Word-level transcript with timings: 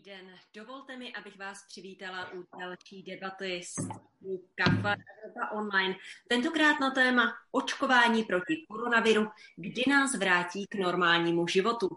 Dobrý 0.00 0.12
den. 0.12 0.38
Dovolte 0.54 0.96
mi, 0.96 1.12
abych 1.12 1.38
vás 1.38 1.66
přivítala 1.68 2.32
u 2.32 2.58
další 2.58 3.02
debaty 3.02 3.62
s 3.64 3.74
Kafa 4.54 4.96
Evropa 5.24 5.50
Online. 5.52 5.94
Tentokrát 6.28 6.80
na 6.80 6.90
téma 6.90 7.32
očkování 7.50 8.24
proti 8.24 8.66
koronaviru, 8.68 9.28
kdy 9.56 9.82
nás 9.88 10.14
vrátí 10.14 10.66
k 10.66 10.74
normálnímu 10.74 11.46
životu. 11.48 11.88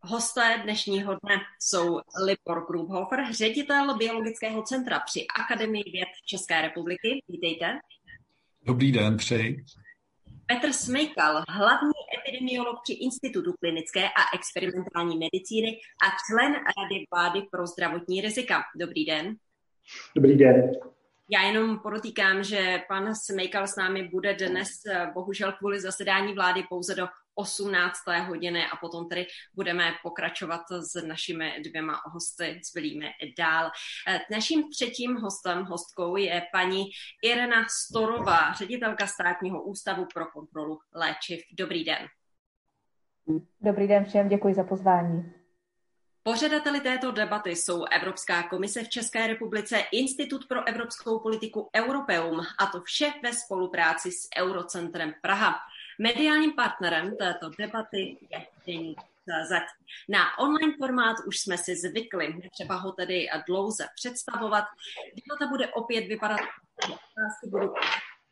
Hosté 0.00 0.60
dnešního 0.62 1.18
dne 1.22 1.36
jsou 1.60 2.00
Libor 2.26 2.66
Grubhofer, 2.66 3.32
ředitel 3.32 3.96
Biologického 3.96 4.62
centra 4.62 5.00
při 5.00 5.26
Akademii 5.26 5.90
věd 5.92 6.08
České 6.24 6.62
republiky. 6.62 7.22
Vítejte. 7.28 7.78
Dobrý 8.62 8.92
den, 8.92 9.16
přeji. 9.16 9.64
Petr 10.46 10.72
Smejkal, 10.72 11.42
hlavní 11.48 11.92
epidemiolog 12.18 12.76
při 12.82 12.92
Institutu 12.92 13.54
klinické 13.60 14.08
a 14.08 14.22
experimentální 14.34 15.18
medicíny 15.18 15.68
a 15.68 16.06
člen 16.26 16.52
Rady 16.52 17.04
vlády 17.14 17.46
pro 17.50 17.66
zdravotní 17.66 18.20
rizika. 18.20 18.62
Dobrý 18.76 19.04
den. 19.04 19.36
Dobrý 20.16 20.36
den. 20.36 20.72
Já 21.30 21.42
jenom 21.42 21.78
podotýkám, 21.78 22.44
že 22.44 22.82
pan 22.88 23.14
Smejkal 23.14 23.66
s 23.66 23.76
námi 23.76 24.08
bude 24.08 24.34
dnes 24.34 24.68
bohužel 25.14 25.52
kvůli 25.52 25.80
zasedání 25.80 26.34
vlády 26.34 26.62
pouze 26.68 26.94
do 26.94 27.06
18. 27.34 27.98
hodiny 28.26 28.66
a 28.66 28.76
potom 28.76 29.08
tedy 29.08 29.26
budeme 29.54 29.92
pokračovat 30.02 30.62
s 30.70 31.02
našimi 31.06 31.52
dvěma 31.64 32.00
hosty 32.04 32.60
zbylými 32.70 33.10
dál. 33.38 33.70
Naším 34.30 34.70
třetím 34.70 35.16
hostem, 35.16 35.64
hostkou 35.64 36.16
je 36.16 36.42
paní 36.52 36.84
Irena 37.22 37.66
Storová, 37.68 38.52
ředitelka 38.52 39.06
státního 39.06 39.62
ústavu 39.62 40.06
pro 40.14 40.26
kontrolu 40.26 40.78
léčiv. 40.94 41.40
Dobrý 41.58 41.84
den. 41.84 42.08
Dobrý 43.60 43.88
den 43.88 44.04
všem, 44.04 44.28
děkuji 44.28 44.54
za 44.54 44.64
pozvání. 44.64 45.32
Pořadateli 46.22 46.80
této 46.80 47.12
debaty 47.12 47.50
jsou 47.50 47.84
Evropská 47.84 48.42
komise 48.42 48.84
v 48.84 48.88
České 48.88 49.26
republice, 49.26 49.78
Institut 49.92 50.46
pro 50.48 50.68
evropskou 50.68 51.18
politiku 51.18 51.70
Europeum 51.76 52.40
a 52.58 52.66
to 52.66 52.80
vše 52.80 53.12
ve 53.22 53.32
spolupráci 53.32 54.12
s 54.12 54.28
Eurocentrem 54.38 55.12
Praha. 55.22 55.54
Mediálním 55.98 56.52
partnerem 56.52 57.16
této 57.16 57.50
debaty 57.58 58.16
je 58.30 58.46
Deník 58.66 59.00
CZ. 59.00 59.52
Na 60.08 60.38
online 60.38 60.74
formát 60.78 61.16
už 61.26 61.38
jsme 61.38 61.58
si 61.58 61.76
zvykli, 61.76 62.34
netřeba 62.42 62.76
ho 62.76 62.92
tedy 62.92 63.26
dlouze 63.46 63.86
představovat. 63.94 64.64
Debata 65.16 65.50
bude 65.50 65.68
opět 65.68 66.06
vypadat, 66.06 66.40
otázky 66.84 67.50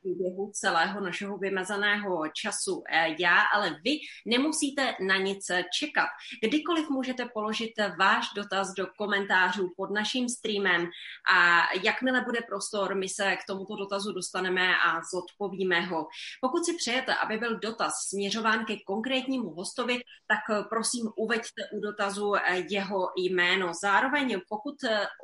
průběhu 0.02 0.50
celého 0.54 1.00
našeho 1.00 1.38
vymezeného 1.38 2.22
času 2.34 2.82
eh, 2.90 3.16
já, 3.18 3.40
ale 3.54 3.80
vy 3.84 3.98
nemusíte 4.26 4.94
na 5.00 5.16
nic 5.16 5.46
čekat. 5.78 6.08
Kdykoliv 6.42 6.90
můžete 6.90 7.24
položit 7.34 7.72
váš 7.98 8.26
dotaz 8.36 8.72
do 8.72 8.86
komentářů 8.98 9.72
pod 9.76 9.90
naším 9.90 10.28
streamem 10.28 10.88
a 11.34 11.62
jakmile 11.82 12.20
bude 12.20 12.40
prostor, 12.48 12.94
my 12.94 13.08
se 13.08 13.36
k 13.36 13.46
tomuto 13.46 13.76
dotazu 13.76 14.12
dostaneme 14.12 14.76
a 14.76 15.00
zodpovíme 15.14 15.80
ho. 15.80 16.06
Pokud 16.40 16.64
si 16.64 16.76
přejete, 16.76 17.14
aby 17.14 17.38
byl 17.38 17.58
dotaz 17.58 17.92
směřován 18.08 18.64
ke 18.64 18.76
konkrétnímu 18.86 19.50
hostovi, 19.50 20.00
tak 20.26 20.68
prosím 20.68 21.10
uveďte 21.16 21.62
u 21.72 21.80
dotazu 21.80 22.34
eh, 22.36 22.64
jeho 22.70 23.08
jméno. 23.16 23.72
Zároveň, 23.82 24.40
pokud 24.48 24.74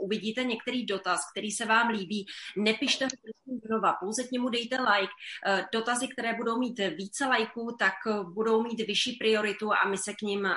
uvidíte 0.01 0.45
některý 0.45 0.87
dotaz, 0.87 1.21
který 1.33 1.51
se 1.51 1.67
vám 1.67 1.89
líbí, 1.89 2.27
nepište 2.57 3.05
ho 3.05 3.11
prosím 3.11 3.61
znova, 3.67 3.93
pouze 4.01 4.25
k 4.25 4.31
němu 4.31 4.49
dejte 4.49 4.68
dejte 4.69 4.83
like. 4.83 5.13
Eh, 5.47 5.65
dotazy, 5.73 6.09
které 6.09 6.35
budou 6.35 6.59
mít 6.59 6.79
více 6.79 7.27
lajků, 7.27 7.77
tak 7.79 7.95
eh, 8.07 8.25
budou 8.25 8.63
mít 8.63 8.87
vyšší 8.87 9.13
prioritu 9.13 9.73
a 9.73 9.89
my 9.89 9.99
se 9.99 10.13
k 10.15 10.23
ním 10.23 10.47
eh, 10.47 10.57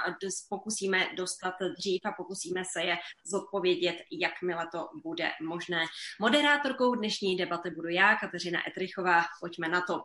pokusíme 0.49 1.07
dostat 1.15 1.53
dřív 1.77 2.01
a 2.05 2.11
pokusíme 2.11 2.63
se 2.65 2.83
je 2.83 2.97
zodpovědět, 3.25 3.95
jakmile 4.11 4.67
to 4.71 4.89
bude 5.03 5.31
možné. 5.41 5.85
Moderátorkou 6.19 6.95
dnešní 6.95 7.37
debaty 7.37 7.71
budu 7.71 7.87
já, 7.87 8.15
Kateřina 8.15 8.59
Etrichová. 8.67 9.23
Pojďme 9.41 9.69
na 9.69 9.81
to. 9.81 10.01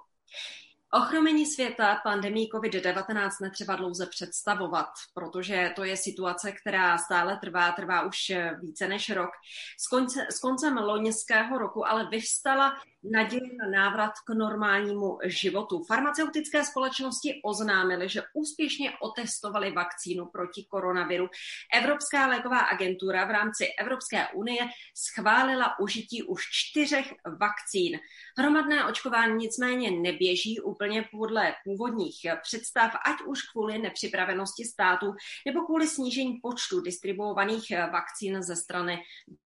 Ochromení 0.92 1.46
světa 1.46 2.00
pandemii 2.02 2.48
COVID-19 2.54 3.30
netřeba 3.42 3.76
dlouze 3.76 4.06
představovat, 4.06 4.88
protože 5.14 5.72
to 5.76 5.84
je 5.84 5.96
situace, 5.96 6.52
která 6.52 6.98
stále 6.98 7.38
trvá, 7.40 7.72
trvá 7.72 8.02
už 8.02 8.16
více 8.60 8.88
než 8.88 9.10
rok. 9.10 9.30
S, 9.78 9.88
konce, 9.88 10.26
s 10.30 10.40
koncem 10.40 10.76
loňského 10.76 11.58
roku 11.58 11.86
ale 11.86 12.08
vyvstala 12.10 12.76
naděje 13.10 13.56
na 13.58 13.70
návrat 13.70 14.12
k 14.26 14.34
normálnímu 14.34 15.18
životu. 15.24 15.84
Farmaceutické 15.84 16.64
společnosti 16.64 17.40
oznámily, 17.44 18.08
že 18.08 18.22
úspěšně 18.34 18.92
otestovali 19.00 19.70
vakcínu 19.72 20.26
proti 20.26 20.64
koronaviru. 20.64 21.28
Evropská 21.74 22.26
léková 22.26 22.58
agentura 22.58 23.24
v 23.24 23.30
rámci 23.30 23.66
Evropské 23.80 24.28
unie 24.34 24.68
schválila 24.96 25.78
užití 25.78 26.22
už 26.22 26.42
čtyřech 26.52 27.14
vakcín. 27.40 27.98
Hromadné 28.38 28.86
očkování 28.86 29.34
nicméně 29.36 29.90
neběží 29.90 30.60
úplně 30.60 31.08
podle 31.10 31.54
původních 31.64 32.16
představ, 32.42 32.92
ať 33.06 33.16
už 33.26 33.42
kvůli 33.42 33.78
nepřipravenosti 33.78 34.64
státu 34.64 35.14
nebo 35.46 35.60
kvůli 35.60 35.88
snížení 35.88 36.38
počtu 36.42 36.80
distribuovaných 36.80 37.64
vakcín 37.92 38.42
ze 38.42 38.56
strany 38.56 38.98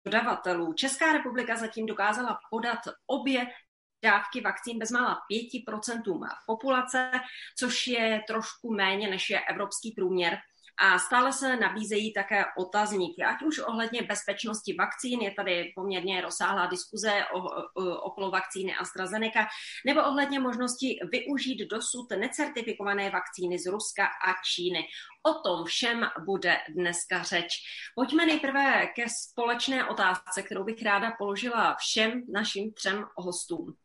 dodavatelů. 0.05 0.73
Česká 0.73 1.13
republika 1.13 1.55
zatím 1.55 1.85
dokázala 1.85 2.39
podat 2.49 2.79
obě 3.07 3.47
dávky 4.03 4.41
vakcín 4.41 4.79
bezmála 4.79 5.17
5% 5.67 6.27
populace, 6.47 7.11
což 7.57 7.88
je 7.88 8.21
trošku 8.27 8.73
méně 8.73 9.09
než 9.09 9.29
je 9.29 9.39
evropský 9.39 9.91
průměr. 9.91 10.38
A 10.77 10.99
stále 10.99 11.33
se 11.33 11.55
nabízejí 11.55 12.13
také 12.13 12.45
otazníky, 12.57 13.23
ať 13.23 13.41
už 13.41 13.59
ohledně 13.59 14.01
bezpečnosti 14.01 14.75
vakcín, 14.79 15.21
je 15.21 15.31
tady 15.31 15.71
poměrně 15.75 16.21
rozsáhlá 16.21 16.65
diskuze 16.65 17.25
o, 17.33 17.39
o, 17.39 18.01
okolo 18.01 18.31
vakcíny 18.31 18.75
AstraZeneca, 18.75 19.47
nebo 19.85 20.03
ohledně 20.03 20.39
možnosti 20.39 20.99
využít 21.11 21.67
dosud 21.69 22.09
necertifikované 22.09 23.09
vakcíny 23.09 23.59
z 23.59 23.65
Ruska 23.65 24.05
a 24.05 24.33
Číny. 24.45 24.87
O 25.23 25.33
tom 25.33 25.65
všem 25.65 26.05
bude 26.25 26.57
dneska 26.69 27.23
řeč. 27.23 27.53
Pojďme 27.95 28.25
nejprve 28.25 28.87
ke 28.87 29.05
společné 29.09 29.85
otázce, 29.85 30.43
kterou 30.43 30.63
bych 30.63 30.83
ráda 30.83 31.11
položila 31.17 31.75
všem 31.79 32.23
našim 32.33 32.73
třem 32.73 33.05
hostům. 33.15 33.75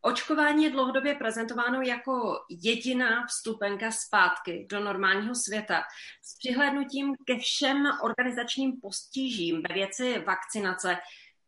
Očkování 0.00 0.64
je 0.64 0.70
dlouhodobě 0.70 1.14
prezentováno 1.14 1.80
jako 1.82 2.38
jediná 2.62 3.26
vstupenka 3.26 3.90
zpátky 3.90 4.66
do 4.70 4.80
normálního 4.80 5.34
světa. 5.34 5.82
S 6.22 6.38
přihlédnutím 6.38 7.14
ke 7.26 7.38
všem 7.38 7.76
organizačním 8.02 8.80
postížím 8.80 9.62
ve 9.68 9.74
věci 9.74 10.24
vakcinace 10.26 10.96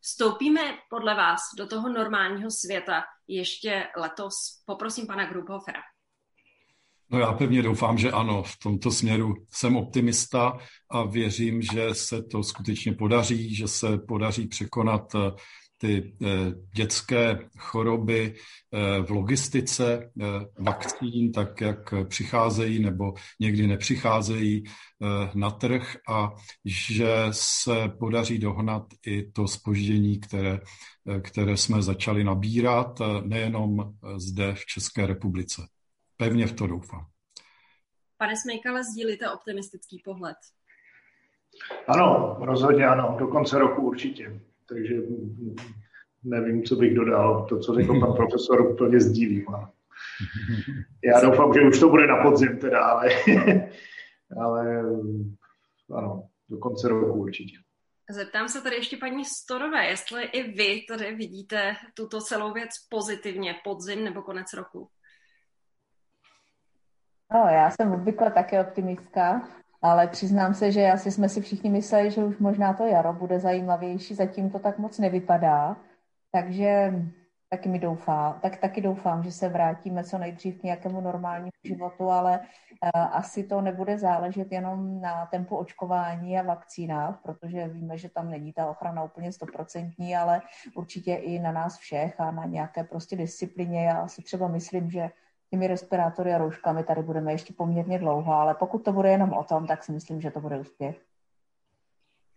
vstoupíme 0.01 0.61
podle 0.91 1.15
vás 1.15 1.41
do 1.59 1.67
toho 1.67 1.89
normálního 1.89 2.51
světa 2.51 3.05
ještě 3.29 3.87
letos? 3.97 4.35
Poprosím 4.67 5.07
pana 5.07 5.25
Grubhofera. 5.25 5.81
No 7.13 7.19
já 7.19 7.33
pevně 7.33 7.63
doufám, 7.63 7.99
že 7.99 8.11
ano. 8.11 8.43
V 8.43 8.59
tomto 8.59 8.91
směru 8.91 9.35
jsem 9.53 9.77
optimista 9.77 10.59
a 10.91 11.03
věřím, 11.05 11.63
že 11.63 11.95
se 11.95 12.23
to 12.23 12.43
skutečně 12.43 12.93
podaří, 12.93 13.55
že 13.55 13.69
se 13.69 13.99
podaří 13.99 14.49
překonat 14.49 15.15
ty 15.81 16.17
eh, 16.23 16.29
dětské 16.75 17.39
choroby 17.59 18.35
eh, 18.35 19.03
v 19.03 19.11
logistice 19.11 20.13
eh, 20.21 20.25
vakcín, 20.59 21.33
tak 21.33 21.61
jak 21.61 21.95
přicházejí 22.09 22.79
nebo 22.79 23.15
někdy 23.41 23.67
nepřicházejí 23.67 24.65
na 25.35 25.51
trh 25.51 25.97
a 26.09 26.31
že 26.65 27.27
se 27.31 27.89
podaří 27.99 28.39
dohnat 28.39 28.83
i 29.07 29.31
to 29.31 29.49
spoždění, 29.49 30.21
které, 30.21 30.61
které 31.23 31.57
jsme 31.57 31.83
začali 31.83 32.25
nabírat 32.25 32.99
nejenom 33.25 33.93
zde 34.17 34.55
v 34.55 34.67
České 34.67 35.07
republice. 35.07 35.63
Pevně 36.17 36.47
v 36.47 36.53
to 36.53 36.67
doufám. 36.67 37.07
Pane 38.19 38.37
Smejkale, 38.37 38.85
sdílíte 38.85 39.31
optimistický 39.31 40.03
pohled? 40.05 40.37
Ano, 41.89 42.37
rozhodně 42.41 42.87
ano, 42.87 43.17
do 43.19 43.27
konce 43.27 43.59
roku 43.59 43.83
určitě 43.83 44.41
takže 44.71 44.95
nevím, 46.25 46.65
co 46.65 46.77
bych 46.77 46.95
dodal. 46.95 47.47
To, 47.49 47.59
co 47.59 47.75
řekl 47.75 48.01
pan 48.01 48.13
profesor, 48.13 48.61
úplně 48.61 49.01
sdílím. 49.01 49.47
Já 51.05 51.21
doufám, 51.21 51.55
že 51.55 51.61
už 51.61 51.81
to 51.81 51.89
bude 51.89 52.07
na 52.07 52.23
podzim 52.23 52.59
teda, 52.59 52.85
ale, 52.85 53.09
ale 54.41 54.83
ano, 55.95 56.29
do 56.49 56.59
konce 56.59 56.89
roku 56.89 57.13
určitě. 57.13 57.57
Zeptám 58.11 58.49
se 58.49 58.63
tady 58.63 58.77
ještě 58.77 58.97
paní 58.97 59.25
Storové, 59.25 59.87
jestli 59.87 60.23
i 60.25 60.53
vy 60.53 60.81
tady 60.89 61.15
vidíte 61.15 61.77
tuto 61.95 62.21
celou 62.21 62.53
věc 62.53 62.71
pozitivně, 62.91 63.55
podzim 63.65 64.05
nebo 64.05 64.23
konec 64.23 64.53
roku? 64.53 64.89
No, 67.33 67.41
já 67.51 67.71
jsem 67.71 67.93
obvykle 67.93 68.31
také 68.31 68.61
optimistka, 68.61 69.49
ale 69.83 70.07
přiznám 70.07 70.55
se, 70.55 70.73
že 70.73 70.91
asi 70.91 71.11
jsme 71.11 71.29
si 71.29 71.41
všichni 71.41 71.71
mysleli, 71.71 72.11
že 72.11 72.25
už 72.25 72.39
možná 72.39 72.75
to 72.75 72.87
jaro 72.87 73.13
bude 73.13 73.41
zajímavější, 73.41 74.15
zatím 74.15 74.51
to 74.51 74.59
tak 74.59 74.79
moc 74.79 74.99
nevypadá. 74.99 75.77
Takže 76.33 76.93
Taky 77.53 77.69
mi 77.69 77.79
doufám, 77.79 78.39
tak 78.41 78.57
taky 78.57 78.81
doufám, 78.81 79.23
že 79.23 79.33
se 79.33 79.49
vrátíme 79.49 80.05
co 80.05 80.19
nejdřív 80.19 80.61
k 80.61 80.63
nějakému 80.63 81.01
normálnímu 81.01 81.51
životu, 81.65 82.11
ale 82.11 82.39
uh, 82.39 82.47
asi 82.95 83.45
to 83.45 83.61
nebude 83.61 83.99
záležet 83.99 84.53
jenom 84.53 85.01
na 85.01 85.27
tempu 85.27 85.57
očkování 85.57 86.39
a 86.39 86.43
vakcínách, 86.43 87.21
protože 87.23 87.69
víme, 87.69 87.99
že 87.99 88.09
tam 88.09 88.31
není 88.31 88.53
ta 88.53 88.71
ochrana 88.71 89.03
úplně 89.03 89.33
stoprocentní, 89.33 90.17
ale 90.17 90.43
určitě 90.75 91.15
i 91.15 91.39
na 91.39 91.53
nás 91.53 91.79
všech 91.79 92.21
a 92.21 92.31
na 92.31 92.45
nějaké 92.45 92.85
prostě 92.85 93.17
disciplině. 93.17 93.85
Já 93.85 94.09
si 94.09 94.23
třeba 94.23 94.49
myslím, 94.49 94.91
že 94.91 95.11
těmi 95.51 95.67
respirátory 95.67 96.33
a 96.33 96.39
rouškami 96.39 96.85
tady 96.85 97.03
budeme 97.03 97.33
ještě 97.33 97.53
poměrně 97.53 97.99
dlouho, 97.99 98.33
ale 98.33 98.55
pokud 98.55 98.85
to 98.85 98.93
bude 98.93 99.09
jenom 99.11 99.33
o 99.33 99.45
tom, 99.45 99.67
tak 99.67 99.85
si 99.85 99.93
myslím, 99.93 100.21
že 100.21 100.31
to 100.31 100.41
bude 100.41 100.59
úspěch. 100.59 101.01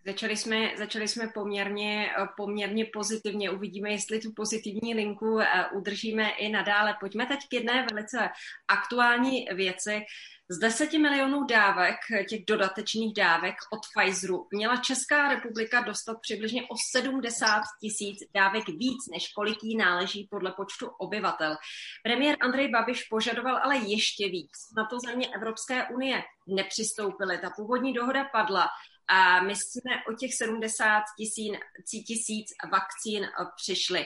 Začali 0.06 0.38
jsme, 0.38 0.78
začali 0.78 1.08
jsme 1.08 1.28
poměrně, 1.28 2.10
poměrně 2.38 2.86
pozitivně. 2.94 3.52
Uvidíme, 3.52 3.92
jestli 3.92 4.20
tu 4.20 4.32
pozitivní 4.36 4.94
linku 4.94 5.40
eh, 5.40 5.46
udržíme 5.74 6.30
i 6.30 6.50
nadále. 6.50 6.96
Pojďme 7.00 7.26
teď 7.26 7.40
k 7.50 7.54
jedné 7.54 7.86
velice 7.92 8.30
aktuální 8.68 9.48
věci. 9.54 10.02
Z 10.50 10.60
10 10.60 10.94
milionů 10.94 11.44
dávek, 11.44 11.96
těch 12.30 12.46
dodatečných 12.46 13.14
dávek 13.14 13.56
od 13.74 13.80
Pfizeru, 13.80 14.48
měla 14.52 14.78
Česká 14.78 15.28
republika 15.28 15.82
dostat 15.82 16.18
přibližně 16.22 16.64
o 16.64 16.76
70 16.92 17.62
tisíc 17.82 18.20
dávek 18.36 18.68
víc, 18.68 19.08
než 19.12 19.28
kolik 19.36 19.64
jí 19.64 19.78
náleží 19.78 20.28
podle 20.32 20.52
počtu 20.52 20.88
obyvatel. 20.88 21.56
Premiér 22.04 22.38
Andrej 22.42 22.68
Babiš 22.72 23.04
požadoval 23.04 23.58
ale 23.64 23.78
ještě 23.78 24.30
víc. 24.30 24.52
Na 24.78 24.86
to 24.86 25.00
země 25.00 25.28
Evropské 25.36 25.88
unie 25.88 26.24
nepřistoupily. 26.48 27.38
Ta 27.38 27.50
původní 27.50 27.94
dohoda 27.94 28.26
padla 28.34 28.68
a 29.08 29.44
my 29.44 29.56
jsme 29.56 29.92
o 30.10 30.14
těch 30.14 30.34
70 30.34 31.04
tisíc, 31.18 31.54
tisíc 32.08 32.48
vakcín 32.72 33.28
přišli. 33.56 34.06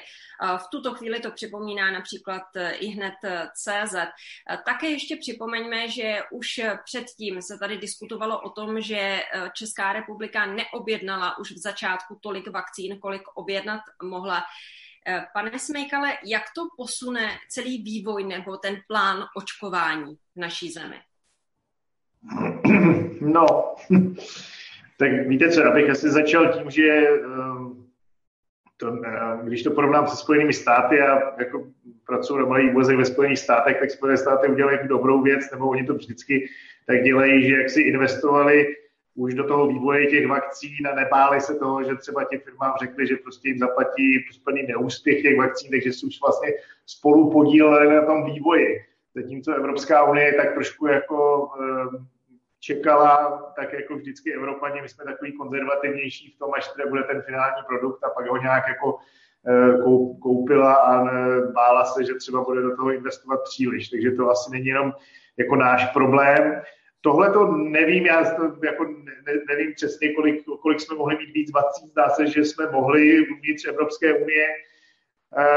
V 0.58 0.68
tuto 0.72 0.94
chvíli 0.94 1.20
to 1.20 1.32
připomíná 1.32 1.92
například 1.92 2.44
i 2.80 2.88
hned 2.88 3.14
CZ. 3.54 3.96
Také 4.66 4.88
ještě 4.88 5.16
připomeňme, 5.16 5.90
že 5.90 6.22
už 6.32 6.62
předtím 6.86 7.42
se 7.42 7.58
tady 7.58 7.78
diskutovalo 7.78 8.42
o 8.42 8.50
tom, 8.50 8.82
že 8.82 9.24
Česká 9.54 9.94
republika 9.94 10.46
neobjednala 10.46 11.38
už 11.38 11.52
v 11.52 11.58
začátku 11.58 12.20
tolik 12.22 12.48
vakcín, 12.48 13.00
kolik 13.00 13.28
objednat 13.36 13.82
mohla. 14.04 14.44
Pane 15.34 15.60
Smejkale, 15.60 16.18
jak 16.26 16.44
to 16.56 16.62
posune 16.78 17.38
celý 17.50 17.84
vývoj 17.84 18.24
nebo 18.24 18.58
ten 18.58 18.82
plán 18.88 19.26
očkování 19.36 20.16
v 20.16 20.40
naší 20.40 20.72
zemi? 20.72 21.02
No, 23.22 23.76
tak 24.98 25.28
víte 25.28 25.50
co, 25.50 25.66
abych 25.66 25.90
asi 25.90 26.10
začal 26.10 26.54
tím, 26.54 26.70
že 26.72 27.08
ehm, 27.08 27.88
to, 28.78 29.02
eh, 29.06 29.40
když 29.44 29.64
to 29.64 29.72
porovnám 29.72 30.08
se 30.08 30.16
Spojenými 30.16 30.54
státy 30.54 31.02
a 31.02 31.40
jako 31.40 31.68
pracuji 32.08 32.38
na 32.38 32.46
malých 32.46 32.74
vozech 32.74 32.98
ve 32.98 33.06
Spojených 33.06 33.40
státech, 33.40 33.78
tak 33.80 33.92
Spojené 33.92 34.18
státy 34.18 34.48
udělají 34.48 34.78
jako 34.78 34.88
dobrou 34.88 35.22
věc, 35.22 35.52
nebo 35.52 35.70
oni 35.70 35.84
to 35.84 35.94
vždycky 35.94 36.50
tak 36.88 37.04
dělají, 37.04 37.48
že 37.48 37.56
jak 37.56 37.70
si 37.70 37.82
investovali 37.82 38.76
už 39.16 39.34
do 39.34 39.44
toho 39.44 39.68
vývoje 39.68 40.08
těch 40.08 40.28
vakcín 40.28 40.88
a 40.92 40.96
nebáli 40.96 41.42
se 41.42 41.56
toho, 41.56 41.84
že 41.84 41.96
třeba 41.96 42.24
těm 42.24 42.40
firmám 42.40 42.74
řekli, 42.80 43.08
že 43.08 43.16
prostě 43.16 43.50
jim 43.50 43.58
zaplatí 43.58 44.26
plný 44.44 44.64
neúspěch 44.68 45.22
těch 45.22 45.38
vakcín, 45.38 45.72
takže 45.72 45.94
se 45.94 46.06
už 46.06 46.22
vlastně 46.22 46.50
spolu 46.86 47.32
podíleli 47.32 47.96
na 47.96 48.06
tom 48.06 48.26
vývoji. 48.26 48.68
Zatímco 49.16 49.54
Evropská 49.54 50.04
unie 50.04 50.34
tak 50.34 50.54
trošku 50.54 50.88
jako 50.88 51.50
ehm, 51.62 52.08
čekala, 52.60 53.40
tak 53.56 53.74
jako 53.74 53.96
vždycky 53.96 54.34
Evropani, 54.34 54.82
my 54.82 54.90
jsme 54.90 55.06
takový 55.06 55.38
konzervativnější 55.38 56.32
v 56.36 56.40
tom, 56.40 56.54
až 56.54 56.68
teda 56.68 56.90
bude 56.90 57.04
ten 57.04 57.22
finální 57.22 57.64
produkt 57.68 58.04
a 58.04 58.10
pak 58.10 58.28
ho 58.28 58.38
nějak 58.38 58.68
jako 58.68 58.98
eh, 59.48 59.78
koupila 60.22 60.74
a 60.74 61.04
bála 61.52 61.86
se, 61.86 62.04
že 62.04 62.14
třeba 62.14 62.44
bude 62.44 62.62
do 62.62 62.76
toho 62.76 62.92
investovat 62.92 63.40
příliš. 63.44 63.90
Takže 63.90 64.12
to 64.12 64.30
asi 64.30 64.52
není 64.52 64.66
jenom 64.66 64.94
jako 65.38 65.56
náš 65.56 65.86
problém. 65.86 66.62
Tohle 67.02 67.32
to 67.32 67.52
nevím, 67.52 68.06
já 68.06 68.36
to 68.36 68.44
jako 68.66 68.84
ne, 68.84 69.34
nevím 69.50 69.74
přesně, 69.74 70.14
kolik, 70.14 70.44
kolik 70.62 70.80
jsme 70.80 70.98
mohli 70.98 71.18
mít 71.18 71.34
víc 71.34 71.52
vakcín. 71.52 71.90
Zdá 71.90 72.10
se, 72.10 72.28
že 72.28 72.46
jsme 72.46 72.72
mohli 72.72 73.28
uvnitř 73.28 73.68
Evropské 73.68 74.14
unie. 74.14 74.48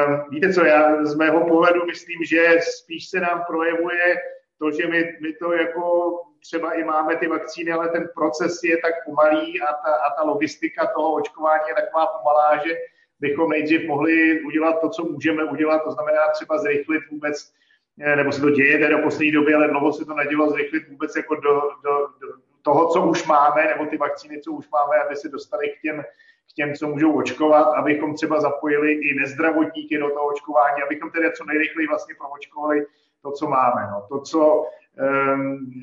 Um, 0.06 0.30
víte 0.30 0.52
co, 0.52 0.64
já 0.64 1.04
z 1.04 1.14
mého 1.14 1.48
pohledu 1.48 1.86
myslím, 1.86 2.24
že 2.24 2.58
spíš 2.60 3.08
se 3.08 3.20
nám 3.20 3.42
projevuje 3.46 4.16
to, 4.58 4.70
že 4.70 4.86
my, 4.86 5.18
my 5.20 5.32
to 5.32 5.52
jako 5.52 6.10
třeba 6.40 6.72
i 6.72 6.84
máme 6.84 7.16
ty 7.16 7.28
vakcíny, 7.28 7.72
ale 7.72 7.88
ten 7.88 8.08
proces 8.14 8.60
je 8.64 8.76
tak 8.76 8.94
pomalý 9.04 9.60
a 9.60 9.66
ta, 9.66 9.94
a 9.94 10.14
ta 10.16 10.22
logistika 10.22 10.86
toho 10.86 11.12
očkování 11.12 11.62
je 11.68 11.74
taková 11.74 12.06
pomalá, 12.06 12.56
že 12.66 12.74
bychom 13.20 13.48
nejdřív 13.48 13.88
mohli 13.88 14.42
udělat 14.42 14.80
to, 14.80 14.88
co 14.88 15.04
můžeme 15.04 15.44
udělat, 15.44 15.84
to 15.84 15.90
znamená 15.90 16.28
třeba 16.32 16.58
zrychlit 16.58 17.02
vůbec, 17.10 17.52
eh, 18.00 18.16
nebo 18.16 18.32
se 18.32 18.40
to 18.40 18.50
děje 18.50 18.88
do 18.88 18.98
poslední 18.98 19.32
doby, 19.32 19.54
ale 19.54 19.68
dlouho 19.68 19.92
se 19.92 20.04
to 20.04 20.14
nedělo 20.14 20.50
zrychlit 20.50 20.88
vůbec 20.88 21.16
jako 21.16 21.34
do, 21.34 21.60
do, 21.84 21.92
do 22.20 22.28
toho, 22.62 22.88
co 22.88 23.06
už 23.06 23.26
máme, 23.26 23.64
nebo 23.64 23.86
ty 23.86 23.96
vakcíny, 23.96 24.40
co 24.40 24.52
už 24.52 24.68
máme, 24.70 24.96
aby 24.96 25.16
se 25.16 25.28
dostali 25.28 25.68
k 25.68 25.80
těm, 25.82 26.02
k 26.50 26.52
těm, 26.56 26.74
co 26.74 26.88
můžou 26.88 27.12
očkovat, 27.12 27.66
abychom 27.74 28.14
třeba 28.14 28.40
zapojili 28.40 28.92
i 28.92 29.14
nezdravotníky 29.14 29.98
do 29.98 30.10
toho 30.10 30.26
očkování, 30.26 30.82
abychom 30.82 31.10
tedy 31.10 31.32
co 31.32 31.44
nejrychleji 31.44 31.88
vlastně 31.88 32.14
proočkovali 32.14 32.86
to, 33.22 33.32
co 33.32 33.48
máme. 33.48 33.88
No. 33.90 34.06
To, 34.08 34.20
co 34.20 34.66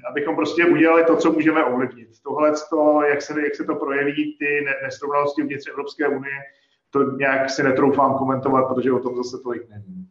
abychom 0.10 0.36
prostě 0.36 0.66
udělali 0.66 1.04
to, 1.04 1.16
co 1.16 1.32
můžeme 1.32 1.64
ovlivnit. 1.64 2.10
Tohle, 2.24 2.54
to, 2.70 3.02
jak, 3.02 3.22
se, 3.22 3.42
jak 3.42 3.56
se 3.56 3.64
to 3.64 3.76
projeví, 3.76 4.38
ty 4.40 4.66
nesrovnalosti 4.84 5.42
uvnitř 5.42 5.68
Evropské 5.70 6.08
unie, 6.08 6.36
to 6.90 7.04
nějak 7.04 7.50
si 7.50 7.64
netroufám 7.64 8.18
komentovat, 8.18 8.68
protože 8.68 8.92
o 8.92 9.00
tom 9.00 9.16
zase 9.16 9.38
tolik 9.44 9.70
nevím. 9.70 10.08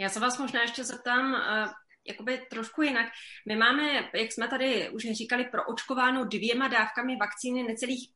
Já 0.00 0.08
se 0.08 0.20
vás 0.20 0.38
možná 0.38 0.62
ještě 0.62 0.84
zeptám, 0.84 1.32
uh, 1.32 1.72
jakoby 2.08 2.40
trošku 2.50 2.82
jinak. 2.82 3.06
My 3.48 3.56
máme, 3.56 3.82
jak 4.14 4.32
jsme 4.32 4.48
tady 4.48 4.90
už 4.90 5.02
říkali, 5.02 5.44
proočkováno 5.44 6.24
dvěma 6.24 6.68
dávkami 6.68 7.16
vakcíny 7.16 7.62
necelých 7.62 8.10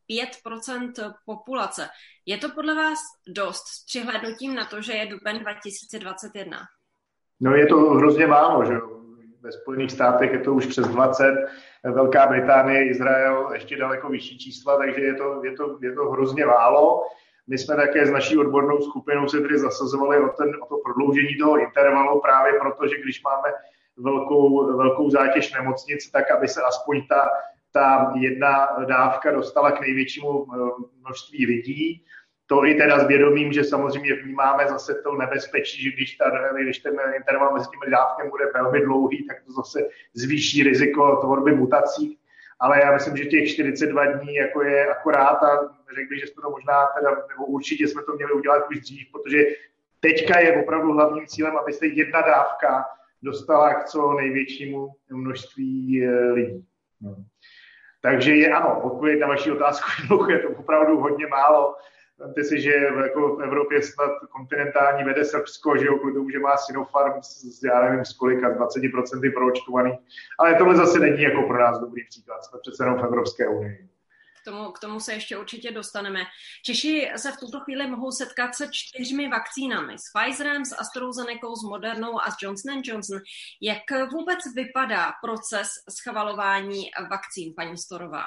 5% 0.46 1.14
populace. 1.26 1.88
Je 2.26 2.38
to 2.38 2.48
podle 2.48 2.74
vás 2.74 2.98
dost 3.28 3.66
s 3.68 3.84
přihlédnutím 3.84 4.54
na 4.54 4.64
to, 4.64 4.82
že 4.82 4.92
je 4.92 5.06
duben 5.06 5.38
2021? 5.38 6.58
No 7.40 7.54
je 7.54 7.66
to 7.66 7.76
hrozně 7.76 8.26
málo, 8.26 8.64
že 8.64 8.72
jo 8.72 8.97
ve 9.42 9.52
Spojených 9.52 9.92
státech 9.92 10.32
je 10.32 10.38
to 10.38 10.54
už 10.54 10.66
přes 10.66 10.88
20, 10.88 11.46
Velká 11.84 12.26
Británie, 12.26 12.88
Izrael 12.88 13.50
ještě 13.52 13.76
daleko 13.76 14.08
vyšší 14.08 14.38
čísla, 14.38 14.76
takže 14.78 15.00
je 15.00 15.14
to, 15.14 15.40
je 15.44 15.52
to, 15.52 15.78
je 15.82 15.92
to 15.92 16.10
hrozně 16.10 16.46
málo. 16.46 17.02
My 17.46 17.58
jsme 17.58 17.76
také 17.76 18.06
s 18.06 18.10
naší 18.10 18.38
odbornou 18.38 18.80
skupinou 18.80 19.28
se 19.28 19.40
tedy 19.40 19.58
zasazovali 19.58 20.18
o, 20.20 20.28
ten, 20.28 20.48
o 20.62 20.66
to 20.66 20.76
prodloužení 20.84 21.38
toho 21.40 21.58
intervalu 21.58 22.20
právě 22.20 22.52
proto, 22.60 22.86
že 22.86 23.02
když 23.02 23.22
máme 23.22 23.48
velkou, 23.96 24.76
velkou 24.76 25.10
zátěž 25.10 25.54
nemocnic, 25.54 26.10
tak 26.10 26.30
aby 26.30 26.48
se 26.48 26.62
aspoň 26.62 27.02
ta, 27.08 27.28
ta 27.72 28.12
jedna 28.16 28.68
dávka 28.88 29.30
dostala 29.30 29.70
k 29.70 29.80
největšímu 29.80 30.46
eh, 30.54 30.58
množství 31.00 31.46
lidí. 31.46 32.04
To 32.50 32.64
i 32.64 32.74
teda 32.74 32.98
s 32.98 33.06
vědomím, 33.06 33.52
že 33.52 33.64
samozřejmě 33.64 34.14
vnímáme 34.14 34.68
zase 34.68 34.94
to 34.94 35.14
nebezpečí, 35.14 35.82
že 35.82 35.90
když, 35.90 36.16
ta, 36.16 36.24
když 36.62 36.78
ten 36.78 36.96
interval 37.16 37.54
mezi 37.54 37.66
těmi 37.70 37.92
dávkami 37.92 38.30
bude 38.30 38.44
velmi 38.54 38.80
dlouhý, 38.80 39.26
tak 39.26 39.36
to 39.46 39.52
zase 39.52 39.80
zvýší 40.14 40.62
riziko 40.62 41.16
tvorby 41.16 41.52
mutací. 41.52 42.18
Ale 42.60 42.80
já 42.80 42.92
myslím, 42.92 43.16
že 43.16 43.24
těch 43.24 43.48
42 43.48 44.04
dní 44.04 44.34
jako 44.34 44.62
je 44.62 44.86
akorát 44.86 45.42
a 45.42 45.78
řekl 45.94 46.14
že 46.20 46.26
jsme 46.26 46.42
to 46.42 46.50
možná, 46.50 46.86
teda, 46.98 47.10
nebo 47.10 47.46
určitě 47.46 47.88
jsme 47.88 48.02
to 48.02 48.12
měli 48.16 48.32
udělat 48.32 48.66
už 48.70 48.80
dřív, 48.80 49.12
protože 49.12 49.44
teďka 50.00 50.40
je 50.40 50.62
opravdu 50.62 50.92
hlavním 50.92 51.26
cílem, 51.26 51.56
aby 51.56 51.72
se 51.72 51.86
jedna 51.86 52.20
dávka 52.20 52.84
dostala 53.22 53.74
k 53.74 53.84
co 53.84 54.12
největšímu 54.12 54.88
množství 55.10 56.04
eh, 56.04 56.32
lidí. 56.32 56.66
No. 57.00 57.16
Takže 58.00 58.34
je 58.34 58.52
ano, 58.52 58.80
odpověď 58.82 59.20
na 59.20 59.26
vaši 59.26 59.50
otázku 59.50 60.30
je 60.30 60.38
to 60.38 60.48
opravdu 60.48 61.00
hodně 61.00 61.26
málo. 61.26 61.76
Vemte 62.18 62.44
si, 62.44 62.60
že 62.60 62.70
jako 63.02 63.36
v 63.36 63.42
Evropě 63.42 63.82
snad 63.82 64.10
kontinentální 64.30 65.04
vede 65.04 65.24
Srbsko, 65.24 65.76
že 65.76 65.86
jo, 65.86 65.98
kvůli 65.98 66.14
tomu, 66.14 66.30
že 66.30 66.38
má 66.38 66.56
Sinopharm 66.56 67.22
s, 67.22 67.62
já 67.62 67.82
nevím, 67.82 68.04
z 68.04 68.12
kolika, 68.12 68.58
20% 68.58 69.32
proočkovaný. 69.34 69.98
Ale 70.38 70.54
tohle 70.54 70.76
zase 70.76 70.98
není 70.98 71.22
jako 71.22 71.42
pro 71.42 71.58
nás 71.58 71.78
dobrý 71.78 72.04
příklad. 72.08 72.44
Jsme 72.44 72.58
přece 72.62 72.84
jenom 72.84 72.98
v 72.98 73.04
Evropské 73.04 73.48
unii. 73.48 73.88
K 74.42 74.44
tomu, 74.44 74.72
k 74.72 74.78
tomu 74.78 75.00
se 75.00 75.12
ještě 75.12 75.36
určitě 75.36 75.72
dostaneme. 75.72 76.20
Češi 76.64 77.10
se 77.16 77.32
v 77.32 77.36
tuto 77.36 77.60
chvíli 77.60 77.86
mohou 77.86 78.10
setkat 78.10 78.54
se 78.54 78.68
čtyřmi 78.70 79.28
vakcínami. 79.28 79.94
S 79.98 80.12
Pfizerem, 80.12 80.64
s 80.64 80.76
AstraZeneca, 80.78 81.54
s 81.60 81.62
Modernou 81.62 82.20
a 82.20 82.30
s 82.30 82.36
Johnson 82.42 82.80
Johnson. 82.84 83.18
Jak 83.62 84.10
vůbec 84.12 84.38
vypadá 84.54 85.12
proces 85.24 85.68
schvalování 85.90 86.82
vakcín, 87.10 87.54
paní 87.56 87.78
Storová? 87.78 88.24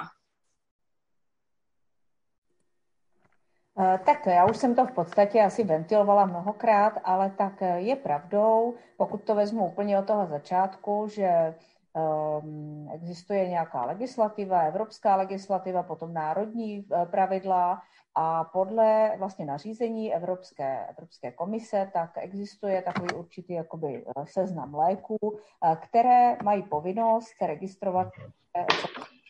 Tak 3.76 4.26
já 4.26 4.44
už 4.46 4.56
jsem 4.56 4.74
to 4.74 4.86
v 4.86 4.92
podstatě 4.92 5.42
asi 5.42 5.64
ventilovala 5.64 6.26
mnohokrát, 6.26 6.98
ale 7.04 7.30
tak 7.30 7.62
eh, 7.62 7.80
je 7.80 7.96
pravdou, 7.96 8.74
pokud 8.96 9.24
to 9.24 9.34
vezmu 9.34 9.66
úplně 9.66 9.98
od 9.98 10.06
toho 10.06 10.26
začátku, 10.26 11.08
že 11.08 11.54
Um, 11.94 12.88
existuje 12.92 13.48
nějaká 13.48 13.84
legislativa, 13.84 14.60
evropská 14.60 15.16
legislativa, 15.16 15.82
potom 15.82 16.14
národní 16.14 16.84
uh, 16.84 17.04
pravidla 17.04 17.82
a 18.14 18.44
podle 18.44 19.12
vlastně 19.18 19.44
nařízení 19.44 20.14
Evropské, 20.14 20.86
Evropské 20.86 21.32
komise 21.32 21.90
tak 21.92 22.10
existuje 22.16 22.82
takový 22.82 23.14
určitý 23.14 23.52
jakoby 23.52 24.04
seznam 24.24 24.74
léků, 24.74 25.38
které 25.80 26.36
mají 26.42 26.62
povinnost 26.62 27.34
registrovat 27.42 28.08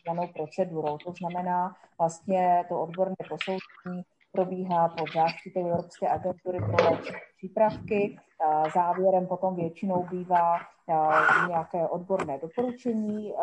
danou 0.07 0.27
procedurou. 0.27 0.99
To 0.99 1.13
znamená, 1.13 1.77
vlastně 1.99 2.65
to 2.69 2.81
odborné 2.81 3.17
posouzení 3.29 4.03
probíhá 4.33 4.89
pod 4.89 5.13
záštitou 5.15 5.61
Evropské 5.61 6.09
agentury 6.09 6.59
pro 6.59 6.97
přípravky. 7.37 8.19
Závěrem 8.75 9.27
potom 9.27 9.57
většinou 9.57 10.07
bývá 10.11 10.59
nějaké 11.49 11.89
odborné 11.89 12.39
doporučení 12.39 13.35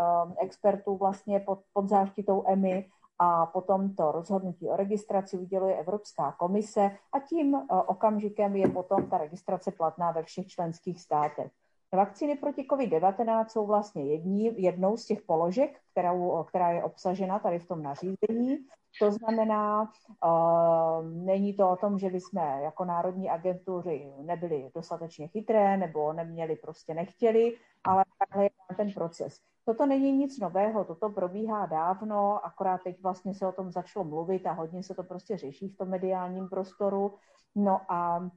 expertů 0.41 0.98
vlastně 0.98 1.39
pod, 1.39 1.60
pod 1.74 1.89
záštitou 1.89 2.43
EMI 2.48 2.86
a 3.19 3.46
potom 3.46 3.96
to 3.96 4.12
rozhodnutí 4.12 4.69
o 4.69 4.75
registraci 4.75 5.38
uděluje 5.38 5.75
Evropská 5.75 6.31
komise 6.31 6.91
a 7.13 7.19
tím 7.19 7.58
okamžikem 7.88 8.55
je 8.55 8.69
potom 8.69 9.10
ta 9.10 9.17
registrace 9.17 9.72
platná 9.72 10.12
ve 10.12 10.24
všech 10.24 10.48
členských 10.48 11.01
státech. 11.01 11.51
Vakcíny 11.93 12.38
proti 12.38 12.63
COVID-19 12.63 13.46
jsou 13.48 13.65
vlastně 13.65 14.05
jední, 14.05 14.63
jednou 14.63 14.98
z 14.98 15.05
těch 15.05 15.22
položek, 15.22 15.79
kterou, 15.91 16.43
která 16.43 16.72
je 16.72 16.84
obsažena 16.84 17.39
tady 17.39 17.60
v 17.60 17.67
tom 17.67 17.84
nařízení. 17.84 18.58
To 19.00 19.12
znamená, 19.12 19.91
uh, 20.25 21.05
není 21.25 21.53
to 21.53 21.69
o 21.69 21.75
tom, 21.75 22.00
že 22.00 22.10
bychom 22.10 22.43
jako 22.43 22.86
národní 22.86 23.29
agentury 23.29 24.13
nebyli 24.22 24.72
dostatečně 24.75 25.27
chytré 25.27 25.77
nebo 25.77 26.13
neměli, 26.13 26.55
prostě 26.55 26.93
nechtěli, 26.93 27.58
ale 27.84 28.05
takhle 28.19 28.43
je 28.43 28.50
ten 28.77 28.91
proces. 28.93 29.39
Toto 29.65 29.86
není 29.86 30.12
nic 30.12 30.39
nového, 30.39 30.86
toto 30.86 31.10
probíhá 31.10 31.65
dávno, 31.65 32.46
akorát 32.46 32.81
teď 32.84 33.01
vlastně 33.01 33.34
se 33.34 33.48
o 33.48 33.51
tom 33.51 33.72
začalo 33.72 34.05
mluvit 34.05 34.48
a 34.48 34.51
hodně 34.51 34.84
se 34.84 34.93
to 34.93 35.03
prostě 35.03 35.38
řeší 35.38 35.69
v 35.69 35.77
tom 35.77 35.89
mediálním 35.89 36.50
prostoru. 36.50 37.13
No 37.55 37.81
a 37.89 38.29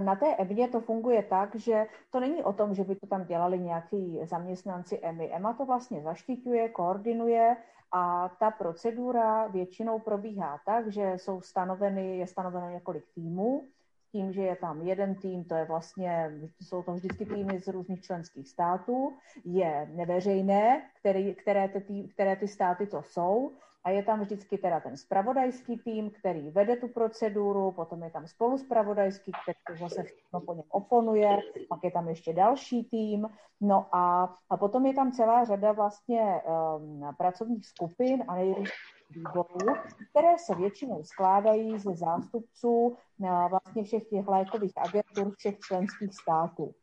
na 0.00 0.14
té 0.16 0.34
EMě 0.36 0.68
to 0.68 0.80
funguje 0.80 1.22
tak, 1.22 1.54
že 1.54 1.86
to 2.10 2.20
není 2.20 2.44
o 2.44 2.52
tom, 2.52 2.74
že 2.74 2.84
by 2.84 2.96
to 2.96 3.06
tam 3.06 3.24
dělali 3.24 3.58
nějaký 3.58 4.20
zaměstnanci 4.24 4.98
EMI. 5.02 5.32
EMA 5.32 5.52
to 5.52 5.64
vlastně 5.64 6.02
zaštiťuje, 6.02 6.68
koordinuje 6.68 7.56
a 7.92 8.28
ta 8.40 8.50
procedura 8.50 9.46
většinou 9.46 9.98
probíhá 9.98 10.60
tak, 10.66 10.92
že 10.92 11.12
jsou 11.16 11.40
stanoveny, 11.40 12.18
je 12.18 12.26
stanoveno 12.26 12.70
několik 12.70 13.04
týmů, 13.14 13.68
tím, 14.12 14.32
že 14.32 14.42
je 14.42 14.56
tam 14.56 14.82
jeden 14.82 15.14
tým, 15.14 15.44
to 15.44 15.54
je 15.54 15.64
vlastně, 15.64 16.30
jsou 16.60 16.82
to 16.82 16.92
vždycky 16.92 17.26
týmy 17.26 17.60
z 17.60 17.68
různých 17.68 18.00
členských 18.00 18.48
států, 18.48 19.12
je 19.44 19.88
neveřejné, 19.94 20.82
který, 21.00 21.34
které, 21.34 21.68
ty, 21.68 22.08
které 22.14 22.36
ty 22.36 22.48
státy 22.48 22.86
to 22.86 23.02
jsou, 23.02 23.52
a 23.86 23.90
je 23.90 24.02
tam 24.02 24.20
vždycky 24.20 24.58
teda 24.58 24.80
ten 24.80 24.96
spravodajský 24.96 25.78
tým, 25.78 26.10
který 26.10 26.50
vede 26.50 26.76
tu 26.76 26.88
proceduru, 26.88 27.72
potom 27.72 28.02
je 28.02 28.10
tam 28.10 28.26
spolu 28.26 28.58
spravodajský, 28.58 29.32
který 29.42 29.78
zase 29.78 30.02
všechno 30.02 30.40
po 30.40 30.54
něm 30.54 30.64
oponuje, 30.68 31.38
pak 31.68 31.84
je 31.84 31.90
tam 31.90 32.08
ještě 32.08 32.32
další 32.32 32.84
tým, 32.84 33.28
no 33.60 33.86
a, 33.92 34.34
a 34.50 34.56
potom 34.56 34.86
je 34.86 34.94
tam 34.94 35.12
celá 35.12 35.44
řada 35.44 35.72
vlastně 35.72 36.42
um, 36.76 37.14
pracovních 37.18 37.66
skupin 37.66 38.24
a 38.28 38.34
nejrůznějších 38.34 38.74
výborů, 39.10 39.74
které 40.10 40.38
se 40.38 40.54
většinou 40.54 41.04
skládají 41.04 41.78
ze 41.78 41.94
zástupců 41.94 42.96
uh, 43.18 43.48
vlastně 43.50 43.84
všech 43.84 44.04
těch 44.04 44.28
lékových 44.28 44.72
agentur 44.76 45.34
všech 45.38 45.58
členských 45.58 46.14
států. 46.14 46.74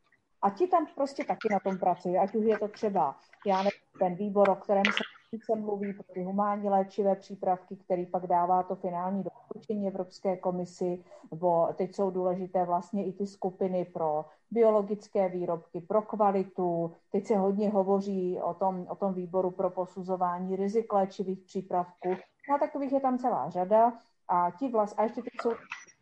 A 0.42 0.50
ti 0.50 0.66
tam 0.66 0.86
prostě 0.94 1.24
taky 1.24 1.48
na 1.50 1.58
tom 1.58 1.78
pracují, 1.78 2.18
ať 2.18 2.34
už 2.34 2.44
je 2.44 2.58
to 2.58 2.68
třeba, 2.68 3.16
já 3.46 3.56
nevím, 3.56 3.98
ten 3.98 4.14
výbor, 4.14 4.50
o 4.50 4.56
kterém 4.56 4.84
se 4.84 5.13
se 5.42 5.56
mluví 5.56 5.92
pro 5.92 6.14
ty 6.14 6.22
humánní 6.22 6.68
léčivé 6.68 7.14
přípravky, 7.14 7.76
který 7.76 8.06
pak 8.06 8.26
dává 8.26 8.62
to 8.62 8.74
finální 8.74 9.22
doporučení 9.22 9.88
Evropské 9.88 10.36
komisi, 10.36 11.04
nebo 11.30 11.68
teď 11.74 11.94
jsou 11.94 12.10
důležité 12.10 12.64
vlastně 12.64 13.06
i 13.06 13.12
ty 13.12 13.26
skupiny 13.26 13.84
pro 13.84 14.24
biologické 14.50 15.28
výrobky, 15.28 15.80
pro 15.80 16.02
kvalitu. 16.02 16.92
Teď 17.12 17.26
se 17.26 17.36
hodně 17.36 17.70
hovoří 17.70 18.38
o 18.42 18.54
tom, 18.54 18.86
o 18.88 18.94
tom 18.94 19.14
výboru 19.14 19.50
pro 19.50 19.70
posuzování 19.70 20.56
rizik 20.56 20.92
léčivých 20.92 21.40
přípravků. 21.40 22.08
No 22.48 22.54
a 22.54 22.58
takových 22.58 22.92
je 22.92 23.00
tam 23.00 23.18
celá 23.18 23.50
řada. 23.50 23.92
A 24.28 24.50
ti 24.50 24.68
vlast, 24.68 24.94
a 24.98 25.02
ještě 25.02 25.22
teď 25.22 25.32
jsou 25.42 25.50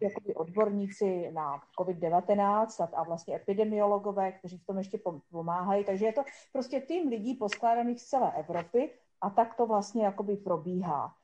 jakoby 0.01 0.35
odborníci 0.35 1.31
na 1.33 1.62
COVID-19 1.79 2.89
a 2.95 3.03
vlastně 3.03 3.37
epidemiologové, 3.37 4.33
kteří 4.33 4.59
v 4.59 4.67
tom 4.67 4.79
ještě 4.79 4.99
pomáhají. 5.31 5.85
Takže 5.85 6.07
je 6.07 6.12
to 6.12 6.23
prostě 6.53 6.81
tým 6.81 7.09
lidí 7.09 7.35
poskládaných 7.35 8.01
z 8.01 8.05
celé 8.05 8.33
Evropy 8.33 8.91
a 9.23 9.31
tak 9.31 9.55
to 9.55 9.67
vlastně 9.67 10.05
jakoby 10.05 10.37
probíhá. 10.37 11.14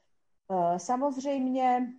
E, 0.51 0.79
samozřejmě 0.79 1.93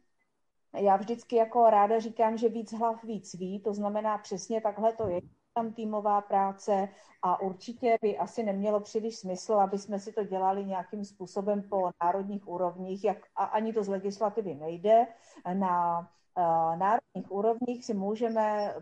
já 0.74 0.96
vždycky 0.96 1.36
jako 1.36 1.70
ráda 1.70 2.00
říkám, 2.00 2.38
že 2.38 2.50
víc 2.50 2.74
hlav 2.74 3.04
víc 3.04 3.34
ví, 3.34 3.60
to 3.60 3.74
znamená 3.74 4.18
přesně 4.18 4.62
takhle 4.62 4.94
to 4.94 5.08
je 5.08 5.22
tam 5.54 5.74
týmová 5.74 6.22
práce 6.22 6.90
a 7.22 7.42
určitě 7.42 7.98
by 8.02 8.18
asi 8.18 8.44
nemělo 8.44 8.80
příliš 8.80 9.20
smysl, 9.20 9.54
aby 9.54 9.78
jsme 9.78 10.00
si 10.00 10.14
to 10.14 10.24
dělali 10.24 10.66
nějakým 10.66 11.06
způsobem 11.06 11.64
po 11.70 11.90
národních 12.04 12.48
úrovních, 12.48 13.04
jak, 13.04 13.18
a 13.36 13.44
ani 13.44 13.74
to 13.74 13.84
z 13.84 13.88
legislativy 13.88 14.56
nejde. 14.56 15.08
Na 15.54 16.08
e, 16.36 16.42
národních 16.78 17.32
úrovních 17.32 17.86
si 17.86 17.94
můžeme 17.94 18.74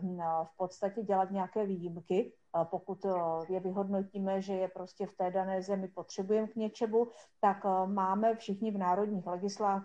v 0.44 0.56
podstatě 0.56 1.02
dělat 1.02 1.30
nějaké 1.30 1.66
výjimky, 1.66 2.32
pokud 2.64 3.04
eh, 3.04 3.12
je 3.48 3.60
vyhodnotíme, 3.60 4.42
že 4.42 4.54
je 4.54 4.68
prostě 4.68 5.06
v 5.06 5.16
té 5.16 5.30
dané 5.30 5.62
zemi 5.62 5.88
potřebujeme 5.88 6.48
k 6.48 6.56
něčemu, 6.56 7.08
tak 7.40 7.56
eh, 7.64 7.86
máme 7.86 8.36
všichni 8.36 8.70
v 8.70 8.78
národních 8.78 9.24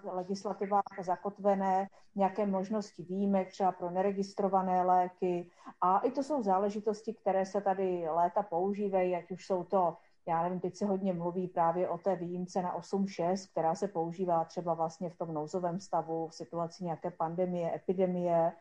legislativách 0.03 0.83
zakotvené 1.01 1.89
nějaké 2.15 2.45
možnosti 2.45 3.03
výjimek, 3.03 3.51
třeba 3.51 3.71
pro 3.71 3.89
neregistrované 3.89 4.83
léky. 4.83 5.49
A 5.81 5.99
i 5.99 6.11
to 6.11 6.23
jsou 6.23 6.43
záležitosti, 6.43 7.13
které 7.13 7.45
se 7.45 7.61
tady 7.61 8.09
léta 8.09 8.43
používají, 8.43 9.15
ať 9.15 9.31
už 9.31 9.45
jsou 9.45 9.63
to 9.63 9.97
já 10.27 10.43
nevím, 10.43 10.59
teď 10.59 10.75
se 10.75 10.85
hodně 10.85 11.13
mluví 11.13 11.47
právě 11.47 11.89
o 11.89 11.97
té 11.97 12.15
výjimce 12.15 12.61
na 12.61 12.77
8.6, 12.77 13.51
která 13.51 13.75
se 13.75 13.87
používá 13.87 14.45
třeba 14.45 14.73
vlastně 14.73 15.09
v 15.09 15.17
tom 15.17 15.33
nouzovém 15.33 15.79
stavu, 15.79 16.27
v 16.27 16.33
situaci 16.33 16.83
nějaké 16.83 17.11
pandemie, 17.11 17.75
epidemie, 17.75 18.51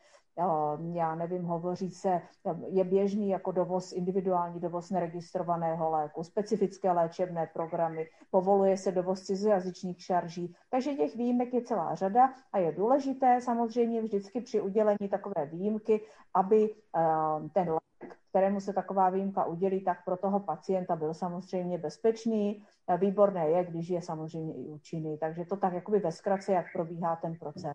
já 0.92 1.14
nevím, 1.14 1.44
hovoří 1.44 1.90
se, 1.90 2.22
je 2.68 2.84
běžný 2.84 3.28
jako 3.28 3.52
dovoz, 3.52 3.92
individuální 3.92 4.60
dovoz 4.60 4.90
neregistrovaného 4.90 5.90
léku, 5.90 6.24
specifické 6.24 6.92
léčebné 6.92 7.50
programy, 7.52 8.06
povoluje 8.30 8.76
se 8.76 8.92
dovoz 8.92 9.22
cizojazyčných 9.22 10.02
šarží, 10.02 10.54
takže 10.70 10.94
těch 10.94 11.16
výjimek 11.16 11.54
je 11.54 11.62
celá 11.62 11.94
řada 11.94 12.32
a 12.52 12.58
je 12.58 12.72
důležité 12.72 13.40
samozřejmě 13.40 14.02
vždycky 14.02 14.40
při 14.40 14.60
udělení 14.60 15.08
takové 15.10 15.46
výjimky, 15.46 16.00
aby 16.34 16.74
ten 17.52 17.70
lék, 17.70 18.16
kterému 18.30 18.60
se 18.60 18.72
taková 18.72 19.10
výjimka 19.10 19.44
udělí, 19.44 19.84
tak 19.84 20.04
pro 20.04 20.16
toho 20.16 20.40
pacienta 20.40 20.96
byl 20.96 21.14
samozřejmě 21.14 21.78
bezpečný. 21.78 22.64
Výborné 22.98 23.48
je, 23.48 23.64
když 23.64 23.88
je 23.88 24.02
samozřejmě 24.02 24.54
i 24.54 24.68
účinný. 24.68 25.18
Takže 25.18 25.44
to 25.44 25.56
tak 25.56 25.72
jakoby 25.72 25.98
ve 25.98 26.12
zkratce, 26.12 26.52
jak 26.52 26.66
probíhá 26.72 27.16
ten 27.16 27.34
proces. 27.38 27.72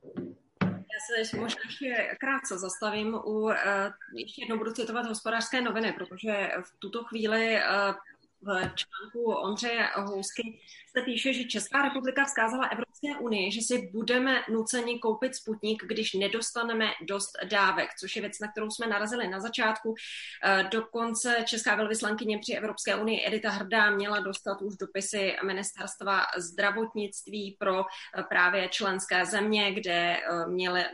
Já 1.19 1.25
se 1.25 1.37
možná 1.37 1.61
ještě 1.65 2.17
krátce 2.19 2.57
zastavím 2.57 3.15
u, 3.25 3.49
eh, 3.49 3.91
ještě 4.13 4.41
jednou 4.41 4.57
budu 4.57 4.73
citovat 4.73 5.05
hospodářské 5.05 5.61
noviny, 5.61 5.93
protože 5.93 6.51
v 6.61 6.79
tuto 6.79 7.03
chvíli 7.03 7.55
eh, 7.55 7.63
v 8.41 8.75
článku 8.75 9.33
Ondřeje 9.33 9.89
Housky 9.95 10.59
se 10.97 11.01
píše, 11.01 11.33
že 11.33 11.43
Česká 11.43 11.81
republika 11.81 12.25
vzkázala 12.25 12.65
Evropské 12.65 13.15
unii, 13.19 13.51
že 13.51 13.61
si 13.61 13.89
budeme 13.93 14.41
nuceni 14.49 14.99
koupit 14.99 15.35
Sputnik, 15.35 15.83
když 15.85 16.13
nedostaneme 16.13 16.85
dost 17.01 17.31
dávek, 17.51 17.89
což 17.99 18.15
je 18.15 18.21
věc, 18.21 18.39
na 18.39 18.51
kterou 18.51 18.69
jsme 18.69 18.87
narazili 18.87 19.27
na 19.27 19.39
začátku. 19.39 19.95
Eh, 20.43 20.69
dokonce 20.71 21.35
Česká 21.45 21.75
velvyslankyně 21.75 22.39
při 22.39 22.53
Evropské 22.53 22.95
unii 22.95 23.27
Edita 23.27 23.49
Hrdá 23.49 23.89
měla 23.89 24.19
dostat 24.19 24.61
už 24.61 24.75
dopisy 24.75 25.35
ministerstva 25.45 26.21
zdravotnictví 26.37 27.55
pro 27.59 27.81
eh, 27.81 28.23
právě 28.29 28.69
členské 28.69 29.25
země, 29.25 29.73
kde 29.73 30.17
eh, 30.17 30.47
měly 30.47 30.85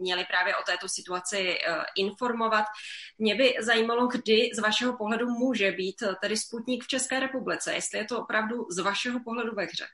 měli 0.00 0.24
právě 0.24 0.56
o 0.56 0.62
této 0.62 0.88
situaci 0.88 1.58
eh, 1.58 1.84
informovat. 1.96 2.64
Mě 3.18 3.34
by 3.34 3.54
zajímalo, 3.60 4.06
kdy 4.06 4.50
z 4.54 4.58
vašeho 4.58 4.96
pohledu 4.96 5.26
může 5.28 5.72
být 5.72 6.02
eh, 6.02 6.14
tedy 6.20 6.36
Sputnik 6.36 6.84
v 6.84 6.88
České 6.88 7.20
republice, 7.20 7.74
jestli 7.74 7.98
je 7.98 8.04
to 8.04 8.22
opravdu 8.22 8.66
z 8.70 8.78
vašeho 8.78 9.20
pohledu 9.24 9.54
ve 9.54 9.64
hře. 9.64 9.86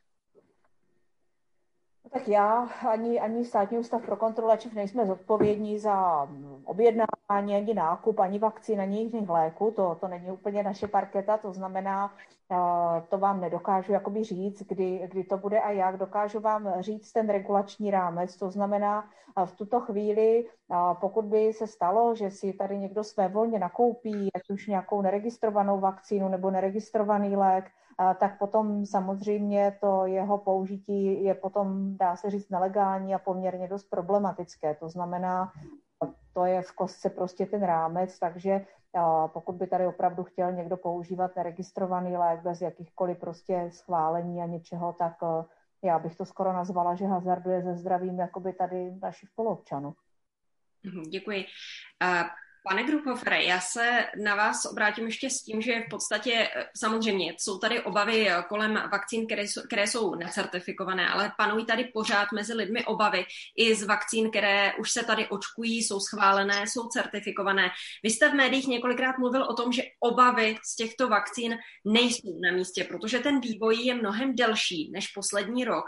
Tak 2.12 2.28
já 2.28 2.68
ani, 2.88 3.20
ani 3.20 3.44
státní 3.44 3.78
ústav 3.78 4.02
pro 4.02 4.16
kontrolu 4.16 4.48
léčiv 4.48 4.74
nejsme 4.74 5.06
zodpovědní 5.06 5.78
za 5.78 6.28
objednávání, 6.64 7.56
ani 7.56 7.74
nákup, 7.74 8.18
ani 8.18 8.38
vakcín, 8.38 8.80
ani 8.80 8.98
jiných 8.98 9.28
léků. 9.28 9.70
To, 9.76 9.94
to 10.00 10.08
není 10.08 10.30
úplně 10.30 10.62
naše 10.62 10.88
parketa, 10.88 11.36
to 11.36 11.52
znamená, 11.52 12.14
eh, 12.52 13.02
to 13.08 13.18
vám 13.18 13.40
nedokážu 13.40 13.92
jakoby 13.92 14.24
říct, 14.24 14.62
kdy, 14.62 15.08
kdy 15.10 15.24
to 15.24 15.36
bude 15.36 15.60
a 15.60 15.70
jak. 15.70 15.96
Dokážu 15.96 16.40
vám 16.40 16.74
říct 16.80 17.12
ten 17.12 17.28
regulační 17.28 17.90
rámec, 17.90 18.36
to 18.36 18.50
znamená, 18.50 19.04
v 19.44 19.56
tuto 19.56 19.80
chvíli 19.80 20.46
A 20.70 20.94
pokud 20.94 21.24
by 21.24 21.52
se 21.52 21.66
stalo, 21.66 22.14
že 22.14 22.30
si 22.30 22.52
tady 22.52 22.78
někdo 22.78 23.04
své 23.04 23.28
volně 23.28 23.58
nakoupí, 23.58 24.28
ať 24.34 24.50
už 24.50 24.66
nějakou 24.66 25.02
neregistrovanou 25.02 25.80
vakcínu 25.80 26.28
nebo 26.28 26.50
neregistrovaný 26.50 27.36
lék, 27.36 27.70
tak 28.18 28.38
potom 28.38 28.86
samozřejmě 28.86 29.78
to 29.80 30.06
jeho 30.06 30.38
použití 30.38 31.24
je 31.24 31.34
potom, 31.34 31.96
dá 31.96 32.16
se 32.16 32.30
říct, 32.30 32.50
nelegální 32.50 33.14
a 33.14 33.18
poměrně 33.18 33.68
dost 33.68 33.84
problematické. 33.90 34.74
To 34.74 34.88
znamená, 34.88 35.52
to 36.32 36.44
je 36.44 36.62
v 36.62 36.72
kostce 36.72 37.10
prostě 37.10 37.46
ten 37.46 37.62
rámec, 37.62 38.18
takže 38.18 38.66
pokud 39.32 39.54
by 39.54 39.66
tady 39.66 39.86
opravdu 39.86 40.24
chtěl 40.24 40.52
někdo 40.52 40.76
používat 40.76 41.36
neregistrovaný 41.36 42.16
lék 42.16 42.40
bez 42.40 42.60
jakýchkoliv 42.60 43.18
prostě 43.18 43.70
schválení 43.72 44.42
a 44.42 44.46
něčeho, 44.46 44.92
tak 44.92 45.14
já 45.82 45.98
bych 45.98 46.16
to 46.16 46.24
skoro 46.24 46.52
nazvala, 46.52 46.94
že 46.94 47.06
hazarduje 47.06 47.62
ze 47.62 47.74
zdravím 47.74 48.18
jakoby 48.18 48.52
tady 48.52 48.94
našich 49.02 49.28
spoluobčanů. 49.28 49.94
Mhm, 50.84 51.02
děkuji. 51.02 51.44
Pane 52.64 52.84
Gruchofre, 52.84 53.44
já 53.44 53.60
se 53.60 54.06
na 54.24 54.34
vás 54.34 54.64
obrátím 54.64 55.06
ještě 55.06 55.30
s 55.30 55.42
tím, 55.42 55.62
že 55.62 55.80
v 55.80 55.90
podstatě 55.90 56.48
samozřejmě 56.76 57.34
jsou 57.38 57.58
tady 57.58 57.82
obavy 57.82 58.28
kolem 58.48 58.74
vakcín, 58.92 59.26
které 59.26 59.42
jsou, 59.42 59.62
které 59.62 59.86
jsou 59.86 60.14
necertifikované, 60.14 61.08
ale 61.08 61.32
panují 61.38 61.66
tady 61.66 61.84
pořád 61.84 62.32
mezi 62.34 62.54
lidmi 62.54 62.84
obavy 62.84 63.24
i 63.56 63.74
z 63.74 63.82
vakcín, 63.82 64.30
které 64.30 64.72
už 64.74 64.90
se 64.90 65.04
tady 65.04 65.28
očkují, 65.28 65.82
jsou 65.82 66.00
schválené, 66.00 66.66
jsou 66.66 66.88
certifikované. 66.88 67.70
Vy 68.02 68.10
jste 68.10 68.30
v 68.30 68.34
médiích 68.34 68.66
několikrát 68.66 69.18
mluvil 69.18 69.42
o 69.42 69.54
tom, 69.54 69.72
že 69.72 69.82
obavy 70.00 70.56
z 70.64 70.76
těchto 70.76 71.08
vakcín 71.08 71.58
nejsou 71.84 72.40
na 72.40 72.52
místě, 72.52 72.84
protože 72.84 73.18
ten 73.18 73.40
vývoj 73.40 73.76
je 73.76 73.94
mnohem 73.94 74.36
delší 74.36 74.90
než 74.92 75.08
poslední 75.08 75.64
rok. 75.64 75.84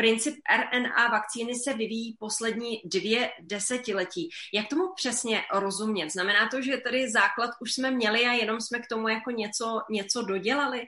Princip 0.00 0.34
RNA 0.56 1.08
vakcíny 1.08 1.54
se 1.54 1.74
vyvíjí 1.74 2.16
poslední 2.18 2.82
dvě 2.84 3.30
desetiletí. 3.40 4.28
Jak 4.54 4.68
tomu 4.68 4.94
přesně 4.96 5.42
rozumět? 5.54 6.10
Znamená 6.10 6.48
to, 6.48 6.62
že 6.62 6.76
tady 6.76 7.10
základ 7.10 7.50
už 7.60 7.72
jsme 7.72 7.90
měli 7.90 8.26
a 8.26 8.32
jenom 8.32 8.60
jsme 8.60 8.78
k 8.78 8.86
tomu 8.86 9.08
jako 9.08 9.30
něco, 9.30 9.80
něco 9.90 10.22
dodělali? 10.22 10.86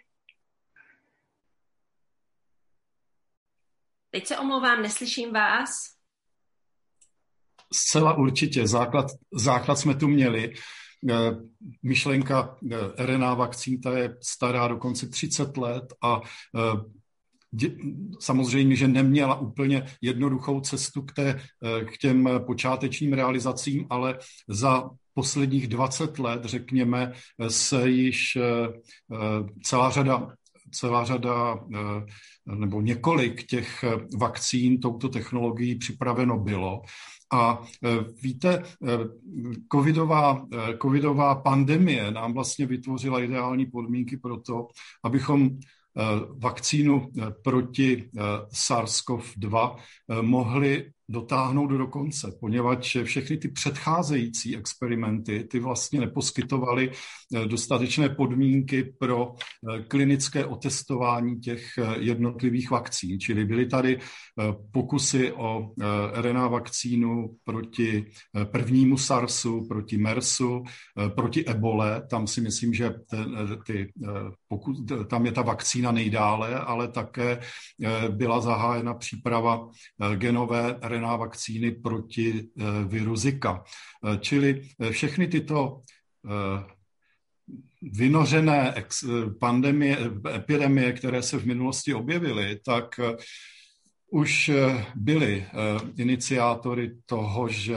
Teď 4.11 4.27
se 4.27 4.39
omlouvám, 4.39 4.83
neslyším 4.83 5.33
vás. 5.33 5.71
Zcela 7.73 8.15
určitě. 8.15 8.67
Základ, 8.67 9.07
základ 9.33 9.77
jsme 9.77 9.95
tu 9.95 10.09
měli. 10.09 10.55
Eh, 11.11 11.31
myšlenka 11.83 12.57
eh, 12.73 13.07
RNA 13.07 13.35
vakcín, 13.35 13.81
ta 13.81 13.99
je 13.99 14.17
stará 14.23 14.69
dokonce 14.69 15.09
30 15.09 15.57
let 15.57 15.85
a 16.03 16.21
eh, 16.21 17.00
samozřejmě, 18.21 18.77
že 18.77 18.89
neměla 18.89 19.41
úplně 19.41 19.87
jednoduchou 20.03 20.61
cestu 20.61 21.03
k, 21.03 21.13
té, 21.13 21.41
eh, 21.65 21.85
k 21.85 21.99
těm 21.99 22.29
počátečním 22.47 23.13
realizacím, 23.13 23.87
ale 23.91 24.19
za 24.49 24.91
posledních 25.15 25.69
20 25.69 26.19
let, 26.19 26.45
řekněme, 26.45 27.13
se 27.49 27.91
již 27.91 28.37
eh, 28.37 28.43
eh, 29.15 29.19
celá 29.63 29.91
řada 29.91 30.29
celá 30.73 31.05
řada 31.05 31.59
nebo 32.47 32.81
několik 32.81 33.47
těch 33.47 33.85
vakcín 34.19 34.81
touto 34.81 35.09
technologií 35.09 35.75
připraveno 35.75 36.39
bylo. 36.39 36.83
A 37.33 37.63
víte, 38.23 38.63
covidová, 39.73 40.47
covidová 40.83 41.35
pandemie 41.35 42.11
nám 42.11 42.33
vlastně 42.35 42.67
vytvořila 42.67 43.21
ideální 43.21 43.67
podmínky 43.67 44.17
pro 44.17 44.41
to, 44.41 44.69
abychom 45.05 45.51
vakcínu 46.39 47.11
eh, 47.19 47.31
proti 47.43 47.89
eh, 47.93 48.23
SARS-CoV-2 48.53 49.77
mohli 50.23 50.91
dotáhnout 51.11 51.67
do 51.67 51.87
konce, 51.87 52.33
poněvadž 52.41 52.97
všechny 53.03 53.37
ty 53.37 53.49
předcházející 53.49 54.57
experimenty, 54.57 55.45
ty 55.45 55.61
vlastně 55.61 56.01
neposkytovaly 56.01 56.91
eh, 56.91 57.47
dostatečné 57.47 58.09
podmínky 58.09 58.95
pro 58.99 59.33
eh, 59.35 59.83
klinické 59.83 60.45
otestování 60.47 61.41
těch 61.41 61.79
eh, 61.79 61.95
jednotlivých 61.99 62.71
vakcín. 62.71 63.21
Čili 63.21 63.45
byly 63.45 63.67
tady 63.67 63.99
pokusy 64.73 65.33
o 65.33 65.71
RNA 66.15 66.49
vakcínu 66.49 67.37
proti 67.45 68.07
prvnímu 68.45 68.99
SARSu, 68.99 69.69
proti 69.69 69.99
MERSu, 69.99 70.65
proti 71.15 71.45
ebole. 71.47 72.03
Tam 72.11 72.27
si 72.27 72.41
myslím, 72.41 72.75
že 72.75 72.95
ty, 73.67 73.93
pokud, 74.49 74.77
tam 75.07 75.27
je 75.27 75.33
ta 75.33 75.43
vakcína 75.43 75.93
nejdále, 75.93 76.61
ale 76.61 76.89
také 76.89 77.41
byla 78.09 78.41
zahájena 78.41 78.95
příprava 78.95 79.69
genové 80.17 80.79
RNA 80.83 81.00
RNA 81.01 81.17
vakcíny 81.17 81.71
proti 81.71 82.35
eh, 82.41 82.65
viru 82.87 83.17
Zika. 83.17 83.65
Eh, 83.65 84.19
čili 84.21 84.63
eh, 84.81 84.91
všechny 84.91 85.27
tyto 85.27 85.83
vynořené 87.83 88.75
pandemie, 89.41 89.99
epidemie, 90.35 90.93
které 90.93 91.23
se 91.23 91.39
v 91.39 91.47
minulosti 91.47 91.95
objevily, 91.95 92.61
tak 92.65 93.01
už 94.11 94.51
byly 94.95 95.47
iniciátory 95.97 96.97
toho, 97.07 97.49
že 97.49 97.77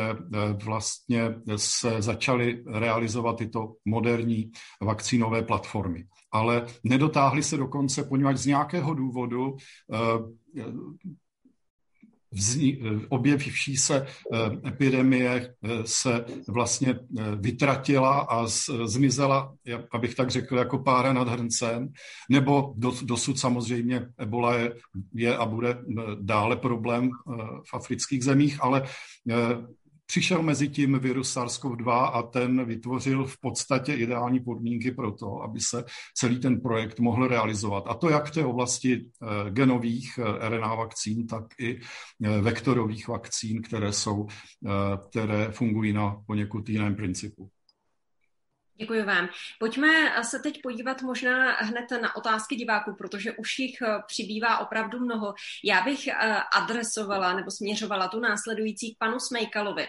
vlastně 0.63 1.36
se 1.55 2.01
začaly 2.01 2.63
realizovat 2.67 3.38
tyto 3.38 3.75
moderní 3.86 4.51
vakcínové 4.81 5.41
platformy. 5.41 6.05
Ale 6.31 6.67
nedotáhly 6.83 7.43
se 7.43 7.57
dokonce, 7.57 8.03
poněvadž 8.03 8.38
z 8.38 8.45
nějakého 8.45 8.93
důvodu 8.93 9.55
objevivší 13.10 13.78
se 13.78 14.06
eh, 14.06 14.67
epidemie 14.67 15.30
eh, 15.63 15.69
se 15.86 16.26
vlastně 16.48 16.89
eh, 16.89 17.24
vytratila 17.36 18.19
a 18.19 18.48
zmizela, 18.86 19.54
abych 19.91 20.15
tak 20.15 20.30
řekl, 20.30 20.58
jako 20.58 20.80
pára 20.80 21.13
nad 21.13 21.28
hrncem, 21.28 21.89
nebo 22.30 22.74
dosud 23.04 23.39
samozřejmě 23.39 24.08
ebola 24.17 24.56
je, 24.56 24.74
je 25.13 25.38
a 25.38 25.46
bude 25.46 25.78
dále 26.22 26.56
problém 26.56 27.10
v 27.72 27.74
afrických 27.74 28.24
zemích, 28.24 28.58
ale 28.62 28.84
Přišel 30.06 30.42
mezi 30.42 30.70
tím 30.70 31.00
virus 31.00 31.38
SARS-CoV-2 31.38 31.92
a 32.13 32.22
ten 32.22 32.66
vytvořil 32.66 33.26
v 33.26 33.39
podstatě 33.39 33.94
ideální 33.94 34.39
podmínky 34.39 34.92
pro 34.92 35.12
to, 35.12 35.42
aby 35.42 35.60
se 35.60 35.86
celý 36.16 36.39
ten 36.39 36.62
projekt 36.62 37.00
mohl 37.00 37.28
realizovat. 37.28 37.84
A 37.88 37.94
to 37.94 38.10
jak 38.10 38.26
v 38.26 38.32
té 38.32 38.46
oblasti 38.46 38.96
eh, 38.96 39.52
genových 39.52 40.20
eh, 40.20 40.50
RNA 40.50 40.76
vakcín, 40.76 41.28
tak 41.28 41.44
i 41.60 41.80
eh, 41.80 42.42
vektorových 42.42 43.08
vakcín, 43.08 43.62
které, 43.62 43.94
jsou, 43.94 44.28
které 45.10 45.52
fungují 45.52 45.94
na 45.94 46.18
poněkud 46.26 46.70
jiném 46.70 46.96
principu. 46.96 47.50
Děkuji 48.77 49.03
vám. 49.03 49.29
Pojďme 49.59 49.88
se 50.23 50.39
teď 50.39 50.62
podívat 50.62 51.01
možná 51.01 51.51
hned 51.51 51.91
na 52.01 52.15
otázky 52.15 52.55
diváků, 52.55 52.95
protože 52.97 53.31
už 53.31 53.59
jich 53.59 53.81
eh, 53.81 53.99
přibývá 54.07 54.57
opravdu 54.57 54.99
mnoho. 54.99 55.33
Já 55.63 55.81
bych 55.81 56.07
eh, 56.07 56.13
adresovala 56.55 57.33
nebo 57.33 57.51
směřovala 57.51 58.07
tu 58.07 58.19
následující 58.19 58.95
k 58.95 58.97
panu 58.97 59.19
Smejkalovi. 59.19 59.88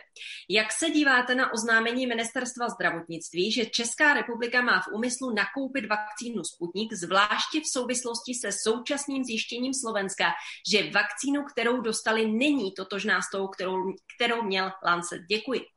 Jak 0.48 0.72
se 0.72 0.90
díváte 0.90 1.34
na 1.34 1.52
oznámení 1.52 2.06
ministerstva 2.06 2.68
zdravotnictví, 2.68 3.52
že 3.52 3.66
Česká 3.66 4.14
republika 4.14 4.62
má 4.62 4.80
v 4.80 4.92
úmyslu 4.92 5.34
nakoupit 5.34 5.86
vakcínu 5.86 6.44
Sputnik, 6.44 6.92
zvláště 6.92 7.60
v 7.60 7.72
souvislosti 7.72 8.34
se 8.34 8.52
současným 8.52 9.24
zjištěním 9.24 9.74
Slovenska, 9.74 10.24
že 10.70 10.90
vakcínu, 10.90 11.42
kterou 11.42 11.80
dostali, 11.80 12.30
není 12.30 12.72
totožná 12.72 13.22
s 13.22 13.30
tou, 13.30 13.48
kterou, 13.48 13.76
kterou 14.16 14.42
měl 14.42 14.72
Lancet? 14.86 15.20
Děkuji. 15.30 15.73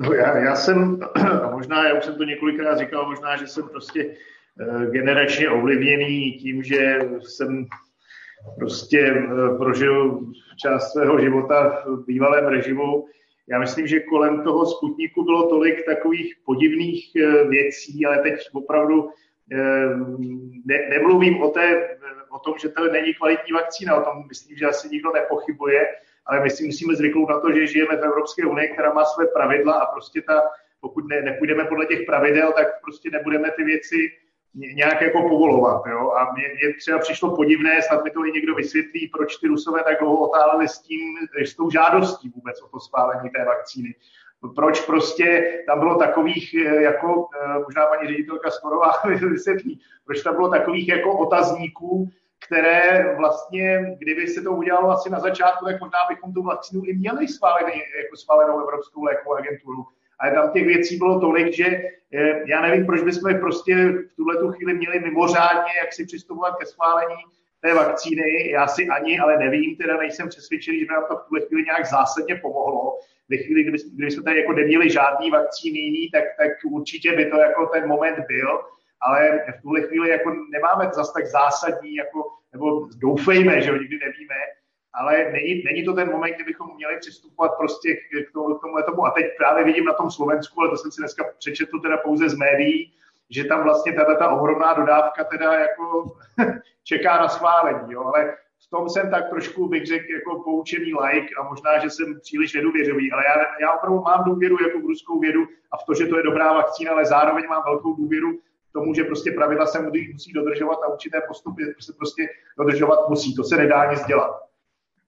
No 0.00 0.12
já, 0.12 0.38
já 0.38 0.56
jsem, 0.56 1.00
a 1.42 1.50
možná, 1.50 1.88
já 1.88 1.94
už 1.94 2.04
jsem 2.04 2.14
to 2.14 2.24
několikrát 2.24 2.78
říkal, 2.78 3.08
možná, 3.08 3.36
že 3.36 3.46
jsem 3.46 3.68
prostě 3.68 4.16
eh, 4.60 4.86
generačně 4.90 5.50
ovlivněný 5.50 6.32
tím, 6.32 6.62
že 6.62 6.98
jsem 7.20 7.66
prostě 8.58 9.00
eh, 9.00 9.56
prožil 9.58 10.20
část 10.62 10.92
svého 10.92 11.20
života 11.20 11.82
v 11.86 12.04
bývalém 12.06 12.46
režimu. 12.46 13.06
Já 13.48 13.58
myslím, 13.58 13.86
že 13.86 14.00
kolem 14.00 14.42
toho 14.42 14.66
Sputniku 14.66 15.24
bylo 15.24 15.48
tolik 15.48 15.86
takových 15.86 16.34
podivných 16.44 17.16
eh, 17.16 17.44
věcí, 17.44 18.06
ale 18.06 18.18
teď 18.18 18.34
opravdu 18.52 19.10
ne, 20.64 20.88
nemluvím 20.90 21.42
o, 21.42 21.50
té, 21.50 21.88
o 22.30 22.38
tom, 22.38 22.54
že 22.62 22.68
to 22.68 22.92
není 22.92 23.14
kvalitní 23.14 23.52
vakcína, 23.52 23.96
o 23.96 24.04
tom 24.04 24.24
myslím, 24.28 24.56
že 24.56 24.66
asi 24.66 24.88
nikdo 24.88 25.12
nepochybuje, 25.12 25.86
ale 26.26 26.40
my 26.40 26.50
si 26.50 26.66
musíme 26.66 26.94
zvyknout 26.94 27.28
na 27.28 27.40
to, 27.40 27.52
že 27.52 27.66
žijeme 27.66 27.96
v 27.96 28.04
Evropské 28.04 28.46
unii, 28.46 28.68
která 28.68 28.92
má 28.92 29.04
své 29.04 29.26
pravidla 29.26 29.74
a 29.74 29.92
prostě 29.92 30.22
ta, 30.22 30.42
pokud 30.80 31.08
ne, 31.08 31.22
nepůjdeme 31.22 31.64
podle 31.64 31.86
těch 31.86 32.06
pravidel, 32.06 32.52
tak 32.52 32.66
prostě 32.82 33.10
nebudeme 33.10 33.50
ty 33.50 33.64
věci 33.64 33.96
nějak 34.56 35.00
jako 35.00 35.22
povolovat. 35.22 35.82
Jo? 35.86 36.10
A 36.10 36.32
mě, 36.32 36.44
mě 36.48 36.74
třeba 36.74 36.98
přišlo 36.98 37.36
podivné, 37.36 37.82
snad 37.82 38.04
mi 38.04 38.10
to 38.10 38.26
i 38.26 38.32
někdo 38.32 38.54
vysvětlí, 38.54 39.08
proč 39.08 39.36
ty 39.36 39.46
Rusové 39.46 39.82
tak 39.84 40.00
dlouho 40.00 40.28
otáleli 40.28 40.68
s 40.68 40.78
tím, 40.78 41.00
s 41.44 41.54
tou 41.54 41.70
žádostí 41.70 42.28
vůbec 42.28 42.62
o 42.62 42.68
to 42.68 42.80
schválení 42.80 43.30
té 43.30 43.44
vakcíny. 43.44 43.94
Proč 44.54 44.80
prostě 44.80 45.54
tam 45.66 45.78
bylo 45.78 45.94
takových, 45.94 46.54
jako 46.80 47.28
možná 47.64 47.86
paní 47.86 48.08
ředitelka 48.08 48.50
Skorová 48.50 48.92
vysvětlí, 49.30 49.80
proč 50.04 50.22
tam 50.22 50.34
bylo 50.34 50.48
takových 50.48 50.88
jako 50.88 51.18
otazníků, 51.18 52.10
které 52.46 53.14
vlastně, 53.16 53.96
kdyby 53.98 54.26
se 54.26 54.42
to 54.42 54.52
udělalo 54.52 54.90
asi 54.90 55.10
na 55.10 55.20
začátku, 55.20 55.64
tak 55.64 55.80
možná 55.80 55.98
bychom 56.08 56.32
tu 56.32 56.42
vakcínu 56.42 56.82
i 56.84 56.94
měli 56.94 57.28
schválený, 57.28 57.72
jako 58.02 58.16
schválenou 58.16 58.60
Evropskou 58.60 59.04
lékovou 59.04 59.34
agenturu. 59.34 59.86
Ale 60.18 60.32
tam 60.32 60.52
těch 60.52 60.66
věcí 60.66 60.96
bylo 60.96 61.20
tolik, 61.20 61.52
že 61.52 61.66
eh, 61.66 62.42
já 62.46 62.60
nevím, 62.62 62.86
proč 62.86 63.02
bychom 63.02 63.40
prostě 63.40 63.74
v 63.88 64.16
tuhle 64.16 64.36
tu 64.36 64.52
chvíli 64.52 64.74
měli 64.74 65.00
mimořádně, 65.00 65.72
jak 65.82 65.92
si 65.92 66.06
přistupovat 66.06 66.56
ke 66.56 66.66
schválení 66.66 67.16
té 67.60 67.74
vakcíny. 67.74 68.50
Já 68.50 68.66
si 68.66 68.88
ani, 68.88 69.18
ale 69.18 69.36
nevím, 69.38 69.76
teda 69.76 69.96
nejsem 69.96 70.28
přesvědčený, 70.28 70.78
že 70.78 70.86
by 70.86 70.94
nám 70.94 71.04
to 71.08 71.16
v 71.16 71.24
tuhle 71.24 71.40
chvíli 71.40 71.64
nějak 71.64 71.86
zásadně 71.86 72.36
pomohlo. 72.36 72.98
Ve 73.28 73.36
chvíli, 73.36 73.64
kdy, 73.64 73.78
kdy 73.96 74.10
jsme 74.10 74.22
tady 74.22 74.40
jako 74.40 74.52
neměli 74.52 74.90
žádný 74.90 75.30
vakcíny, 75.30 76.10
tak, 76.12 76.24
tak 76.38 76.52
určitě 76.70 77.12
by 77.16 77.26
to 77.26 77.36
jako 77.36 77.66
ten 77.66 77.88
moment 77.88 78.18
byl 78.28 78.60
ale 79.00 79.44
v 79.58 79.62
tuhle 79.62 79.80
chvíli 79.82 80.08
jako 80.08 80.30
nemáme 80.50 80.90
zas 80.92 81.12
tak 81.12 81.26
zásadní, 81.26 81.94
jako, 81.94 82.18
nebo 82.52 82.88
doufejme, 82.96 83.60
že 83.60 83.70
ho 83.70 83.76
nikdy 83.76 83.98
nevíme, 83.98 84.34
ale 84.94 85.32
není, 85.32 85.62
není 85.64 85.84
to 85.84 85.92
ten 85.92 86.10
moment, 86.10 86.34
kdy 86.34 86.44
bychom 86.44 86.74
měli 86.74 86.98
přistupovat 86.98 87.56
prostě 87.58 87.94
k, 87.94 88.32
tomu, 88.32 88.54
k 88.54 88.60
tomuhle 88.60 88.82
tomu. 88.82 89.06
A 89.06 89.10
teď 89.10 89.26
právě 89.38 89.64
vidím 89.64 89.84
na 89.84 89.92
tom 89.92 90.10
Slovensku, 90.10 90.60
ale 90.60 90.70
to 90.70 90.76
jsem 90.76 90.90
si 90.90 91.00
dneska 91.00 91.24
přečetl 91.38 91.80
teda 91.80 91.96
pouze 91.96 92.28
z 92.28 92.34
médií, 92.34 92.92
že 93.30 93.44
tam 93.44 93.62
vlastně 93.62 93.92
tato 93.92 94.16
ta 94.16 94.28
ohromná 94.28 94.74
dodávka 94.74 95.24
teda 95.24 95.54
jako 95.54 96.04
čeká 96.84 97.18
na 97.18 97.28
schválení, 97.28 97.92
jo, 97.92 98.04
ale 98.04 98.36
v 98.66 98.70
tom 98.70 98.88
jsem 98.88 99.10
tak 99.10 99.28
trošku, 99.28 99.68
bych 99.68 99.86
řekl, 99.86 100.12
jako 100.12 100.42
poučený 100.44 100.94
like 100.94 101.34
a 101.38 101.42
možná, 101.42 101.78
že 101.78 101.90
jsem 101.90 102.20
příliš 102.20 102.54
nedůvěřový, 102.54 103.12
ale 103.12 103.24
já, 103.24 103.34
já 103.60 103.72
opravdu 103.72 104.00
mám 104.00 104.24
důvěru 104.24 104.56
jako 104.62 104.80
v 104.80 104.86
ruskou 104.86 105.20
vědu 105.20 105.46
a 105.72 105.76
v 105.76 105.84
to, 105.86 105.94
že 105.94 106.06
to 106.06 106.16
je 106.16 106.22
dobrá 106.22 106.52
vakcína, 106.52 106.92
ale 106.92 107.06
zároveň 107.06 107.44
mám 107.48 107.62
velkou 107.66 107.94
důvěru 107.94 108.38
tomu, 108.76 108.94
že 108.94 109.04
prostě 109.04 109.30
pravidla 109.30 109.66
se 109.66 109.82
musí, 109.82 110.32
dodržovat 110.32 110.78
a 110.84 110.92
určité 110.92 111.20
postupy 111.28 111.62
se 111.80 111.92
prostě 111.92 112.22
dodržovat 112.58 113.08
musí. 113.08 113.34
To 113.34 113.44
se 113.44 113.56
nedá 113.56 113.90
nic 113.90 114.04
dělat. 114.06 114.30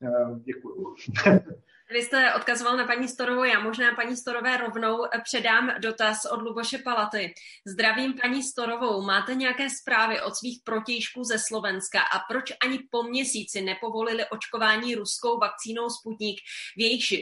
Eh, 0.03 0.41
Děkuji. 0.45 0.95
Vy 1.93 2.03
jste 2.03 2.35
odkazoval 2.35 2.77
na 2.77 2.87
paní 2.87 3.09
Storovou, 3.09 3.45
já 3.45 3.61
možná 3.61 3.95
paní 3.95 4.17
Storové 4.17 4.57
rovnou 4.57 5.07
předám 5.25 5.73
dotaz 5.81 6.25
od 6.25 6.43
Luboše 6.43 6.79
Palaty. 6.79 7.35
Zdravím 7.67 8.15
paní 8.23 8.43
Storovou, 8.43 9.03
máte 9.03 9.35
nějaké 9.35 9.71
zprávy 9.71 10.21
od 10.21 10.35
svých 10.35 10.61
protějšků 10.65 11.25
ze 11.25 11.39
Slovenska 11.39 12.01
a 12.01 12.19
proč 12.19 12.53
ani 12.63 12.79
po 12.91 13.03
měsíci 13.03 13.61
nepovolili 13.61 14.25
očkování 14.29 14.95
ruskou 14.95 15.39
vakcínou 15.39 15.91
Sputnik 15.91 16.41
v 16.77 16.81
jejichž 16.81 17.15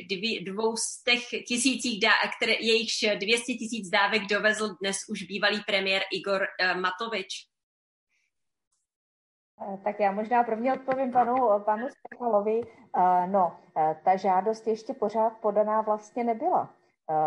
dvou 0.44 0.76
z 0.76 1.02
těch 1.02 1.44
tisících, 1.48 2.00
dá, 2.00 2.12
které, 2.36 2.52
jejichž 2.52 3.04
200 3.18 3.54
tisíc 3.54 3.88
dávek 3.88 4.22
dovezl 4.22 4.76
dnes 4.80 4.96
už 5.08 5.22
bývalý 5.22 5.62
premiér 5.66 6.02
Igor 6.12 6.42
eh, 6.60 6.74
Matovič? 6.74 7.55
Eh, 9.62 9.78
tak 9.84 10.00
já 10.00 10.12
možná 10.12 10.44
prvně 10.44 10.74
odpovím 10.74 11.12
panu, 11.12 11.34
panu 11.64 11.86
Stefalovi. 11.88 12.60
Eh, 12.96 13.26
no, 13.26 13.56
eh, 13.76 13.96
ta 14.04 14.16
žádost 14.16 14.66
ještě 14.66 14.94
pořád 14.94 15.32
podaná 15.40 15.80
vlastně 15.80 16.24
nebyla. 16.24 16.70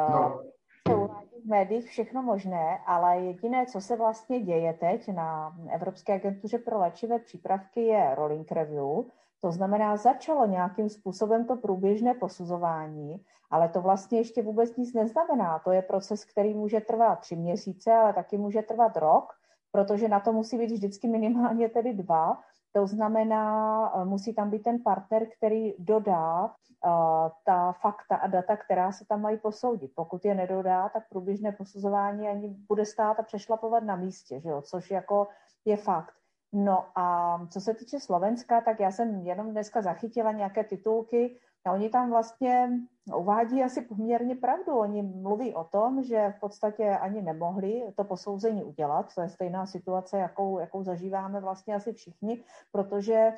No. 0.09 0.41
Se 0.87 0.95
uvádí 0.95 1.41
v 1.45 1.49
médiích 1.49 1.89
všechno 1.89 2.23
možné, 2.23 2.79
ale 2.85 3.19
jediné, 3.19 3.65
co 3.65 3.81
se 3.81 3.95
vlastně 3.95 4.39
děje 4.39 4.73
teď 4.73 5.07
na 5.13 5.55
Evropské 5.73 6.13
agentuře 6.13 6.57
pro 6.57 6.79
léčivé 6.79 7.19
přípravky, 7.19 7.81
je 7.81 8.15
rolling 8.15 8.51
review. 8.51 9.05
To 9.41 9.51
znamená, 9.51 9.97
začalo 9.97 10.45
nějakým 10.45 10.89
způsobem 10.89 11.45
to 11.45 11.55
průběžné 11.55 12.13
posuzování, 12.13 13.25
ale 13.51 13.69
to 13.69 13.81
vlastně 13.81 14.17
ještě 14.17 14.41
vůbec 14.41 14.75
nic 14.75 14.93
neznamená. 14.93 15.59
To 15.59 15.71
je 15.71 15.81
proces, 15.81 16.25
který 16.25 16.53
může 16.53 16.81
trvat 16.81 17.19
tři 17.19 17.35
měsíce, 17.35 17.93
ale 17.93 18.13
taky 18.13 18.37
může 18.37 18.61
trvat 18.61 18.97
rok 18.97 19.38
protože 19.71 20.08
na 20.08 20.19
to 20.19 20.34
musí 20.34 20.58
být 20.58 20.71
vždycky 20.71 21.08
minimálně 21.08 21.69
tedy 21.69 21.93
dva. 21.93 22.39
To 22.71 22.88
znamená, 22.88 23.91
eh, 23.95 24.05
musí 24.05 24.34
tam 24.34 24.49
být 24.49 24.63
ten 24.63 24.84
partner, 24.84 25.27
který 25.38 25.73
dodá 25.79 26.45
uh, 26.86 27.29
ta 27.43 27.71
fakta 27.71 28.15
a 28.15 28.27
data, 28.27 28.58
která 28.58 28.91
se 28.91 29.05
tam 29.05 29.21
mají 29.21 29.38
posoudit. 29.38 29.91
Pokud 29.95 30.25
je 30.25 30.36
nedodá, 30.36 30.89
tak 30.89 31.10
průběžné 31.10 31.51
posuzování 31.51 32.27
ani 32.27 32.55
bude 32.67 32.86
stát 32.86 33.19
a 33.19 33.23
přešlapovat 33.23 33.84
na 33.84 33.95
místě, 33.95 34.39
že 34.39 34.49
jo? 34.49 34.62
což 34.62 34.91
jako 34.91 35.27
je 35.65 35.77
fakt. 35.77 36.13
No 36.53 36.86
a 36.95 37.39
co 37.49 37.62
se 37.62 37.73
týče 37.73 37.99
Slovenska, 37.99 38.62
tak 38.62 38.79
já 38.79 38.91
jsem 38.91 39.19
jenom 39.19 39.51
dneska 39.51 39.82
zachytila 39.82 40.32
nějaké 40.32 40.63
titulky, 40.63 41.39
a 41.69 41.73
oni 41.73 41.89
tam 41.89 42.10
vlastně 42.10 42.69
uvádí 43.15 43.63
asi 43.63 43.82
poměrně 43.82 44.36
pravdu. 44.36 44.77
Oni 44.77 45.01
mluví 45.01 45.55
o 45.55 45.63
tom, 45.63 46.03
že 46.03 46.34
v 46.38 46.39
podstatě 46.39 46.89
ani 46.89 47.21
nemohli 47.21 47.84
to 47.95 48.03
posouzení 48.03 48.63
udělat. 48.63 49.15
To 49.15 49.21
je 49.21 49.29
stejná 49.29 49.65
situace, 49.65 50.17
jakou, 50.17 50.60
jakou 50.60 50.84
zažíváme 50.84 51.39
vlastně 51.39 51.75
asi 51.75 51.93
všichni, 51.93 52.43
protože 52.71 53.34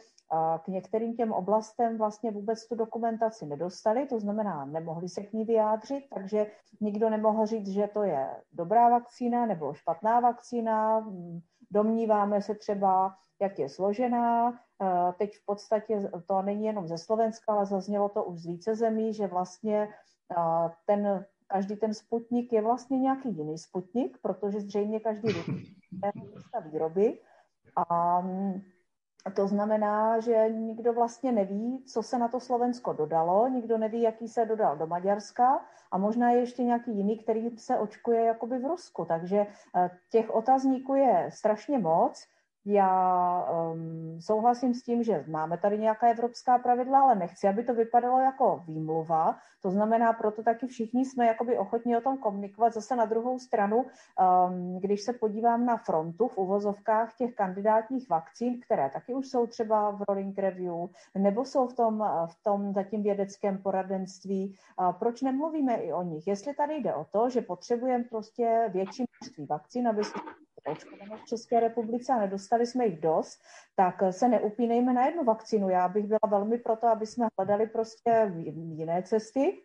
k 0.64 0.68
některým 0.68 1.16
těm 1.16 1.32
oblastem 1.32 1.98
vlastně 1.98 2.32
vůbec 2.32 2.68
tu 2.68 2.76
dokumentaci 2.76 3.46
nedostali, 3.46 4.06
to 4.06 4.20
znamená, 4.20 4.66
nemohli 4.66 5.10
se 5.10 5.24
k 5.24 5.34
ní 5.34 5.46
vyjádřit, 5.46 6.04
takže 6.16 6.46
nikdo 6.82 7.10
nemohl 7.10 7.46
říct, 7.46 7.68
že 7.68 7.88
to 7.88 8.04
je 8.04 8.30
dobrá 8.52 8.90
vakcína 8.90 9.46
nebo 9.46 9.74
špatná 9.74 10.20
vakcína. 10.20 11.08
Domníváme 11.72 12.42
se 12.42 12.56
třeba, 12.56 13.16
jak 13.42 13.60
je 13.60 13.70
složená. 13.70 14.60
Eh, 14.82 15.14
teď 15.18 15.38
v 15.38 15.46
podstatě 15.46 16.12
to 16.28 16.42
není 16.42 16.66
jenom 16.66 16.88
ze 16.88 16.98
Slovenska, 16.98 17.54
ale 17.54 17.66
zaznělo 17.66 18.10
to 18.10 18.24
už 18.24 18.40
z 18.40 18.46
více 18.46 18.76
zemí, 18.76 19.14
že 19.14 19.28
vlastně 19.28 19.90
eh, 20.38 20.70
ten, 20.86 21.26
každý 21.48 21.76
ten 21.76 21.94
sputnik 21.94 22.54
je 22.54 22.62
vlastně 22.62 23.00
nějaký 23.00 23.38
jiný 23.38 23.58
sputnik, 23.58 24.18
protože 24.22 24.60
zřejmě 24.60 25.00
každý 25.00 25.28
místa 26.36 26.60
výroby. 26.60 27.20
A 27.76 28.22
mm, 28.22 28.62
to 29.36 29.48
znamená, 29.48 30.20
že 30.20 30.50
nikdo 30.50 30.94
vlastně 30.94 31.32
neví, 31.32 31.84
co 31.86 32.04
se 32.04 32.18
na 32.18 32.28
to 32.28 32.40
Slovensko 32.40 32.94
dodalo, 32.94 33.48
nikdo 33.48 33.78
neví, 33.78 34.02
jaký 34.02 34.28
se 34.28 34.46
dodal 34.46 34.78
do 34.78 34.88
Maďarska 34.88 35.66
a 35.92 35.98
možná 35.98 36.32
je 36.32 36.40
ještě 36.40 36.64
nějaký 36.64 36.98
jiný, 36.98 37.18
který 37.18 37.58
se 37.58 37.80
očkuje 37.80 38.26
jakoby 38.26 38.60
v 38.60 38.66
Rusku. 38.66 39.06
Takže 39.06 39.38
eh, 39.76 39.90
těch 40.10 40.30
otazníků 40.30 40.96
je 40.96 41.30
strašně 41.34 41.80
moc. 41.80 42.28
Já 42.66 43.46
um, 43.52 44.22
souhlasím 44.22 44.74
s 44.74 44.84
tím, 44.84 45.04
že 45.04 45.26
máme 45.28 45.58
tady 45.58 45.78
nějaká 45.78 46.08
evropská 46.08 46.58
pravidla, 46.58 47.02
ale 47.02 47.16
nechci, 47.16 47.48
aby 47.48 47.64
to 47.64 47.74
vypadalo 47.74 48.20
jako 48.20 48.64
výmluva. 48.68 49.38
To 49.62 49.72
znamená, 49.72 50.14
proto 50.14 50.44
taky 50.44 50.68
všichni 50.68 51.06
jsme 51.06 51.26
jakoby 51.26 51.58
ochotní 51.58 51.98
o 51.98 52.02
tom 52.02 52.18
komunikovat. 52.18 52.74
Zase 52.74 52.96
na 52.96 53.06
druhou 53.06 53.40
stranu, 53.40 53.78
um, 53.78 54.80
když 54.80 55.02
se 55.02 55.14
podívám 55.14 55.66
na 55.66 55.78
frontu 55.78 56.28
v 56.28 56.38
uvozovkách 56.38 57.14
těch 57.16 57.36
kandidátních 57.36 58.10
vakcín, 58.10 58.60
které 58.66 58.90
taky 58.90 59.14
už 59.14 59.28
jsou 59.28 59.48
třeba 59.48 59.92
v 59.92 60.02
rolling 60.10 60.38
review, 60.38 60.88
nebo 61.18 61.46
jsou 61.46 61.68
v 61.68 61.76
tom, 61.76 62.04
v 62.26 62.44
tom 62.44 62.74
zatím 62.74 63.04
vědeckém 63.04 63.58
poradenství, 63.58 64.56
uh, 64.80 64.92
proč 64.92 65.22
nemluvíme 65.22 65.76
i 65.76 65.94
o 65.94 66.04
nich? 66.04 66.28
Jestli 66.28 66.54
tady 66.54 66.76
jde 66.76 66.94
o 66.94 67.06
to, 67.06 67.30
že 67.30 67.42
potřebujeme 67.42 68.04
prostě 68.04 68.70
větší 68.74 69.04
množství 69.22 69.46
vakcín, 69.46 69.88
aby 69.88 70.04
se 70.04 70.14
očkovanost 70.68 71.24
v 71.24 71.28
České 71.28 71.60
republice 71.60 72.14
a 72.14 72.20
nedostali 72.20 72.66
jsme 72.66 72.86
jich 72.86 73.00
dost, 73.00 73.40
tak 73.76 73.96
se 74.12 74.28
neupínejme 74.28 74.94
na 74.94 75.06
jednu 75.06 75.24
vakcínu. 75.24 75.70
Já 75.70 75.88
bych 75.88 76.06
byla 76.06 76.20
velmi 76.28 76.58
proto, 76.58 76.88
aby 76.88 77.06
jsme 77.06 77.28
hledali 77.38 77.68
prostě 77.68 78.34
jiné 78.56 79.04
cesty, 79.04 79.62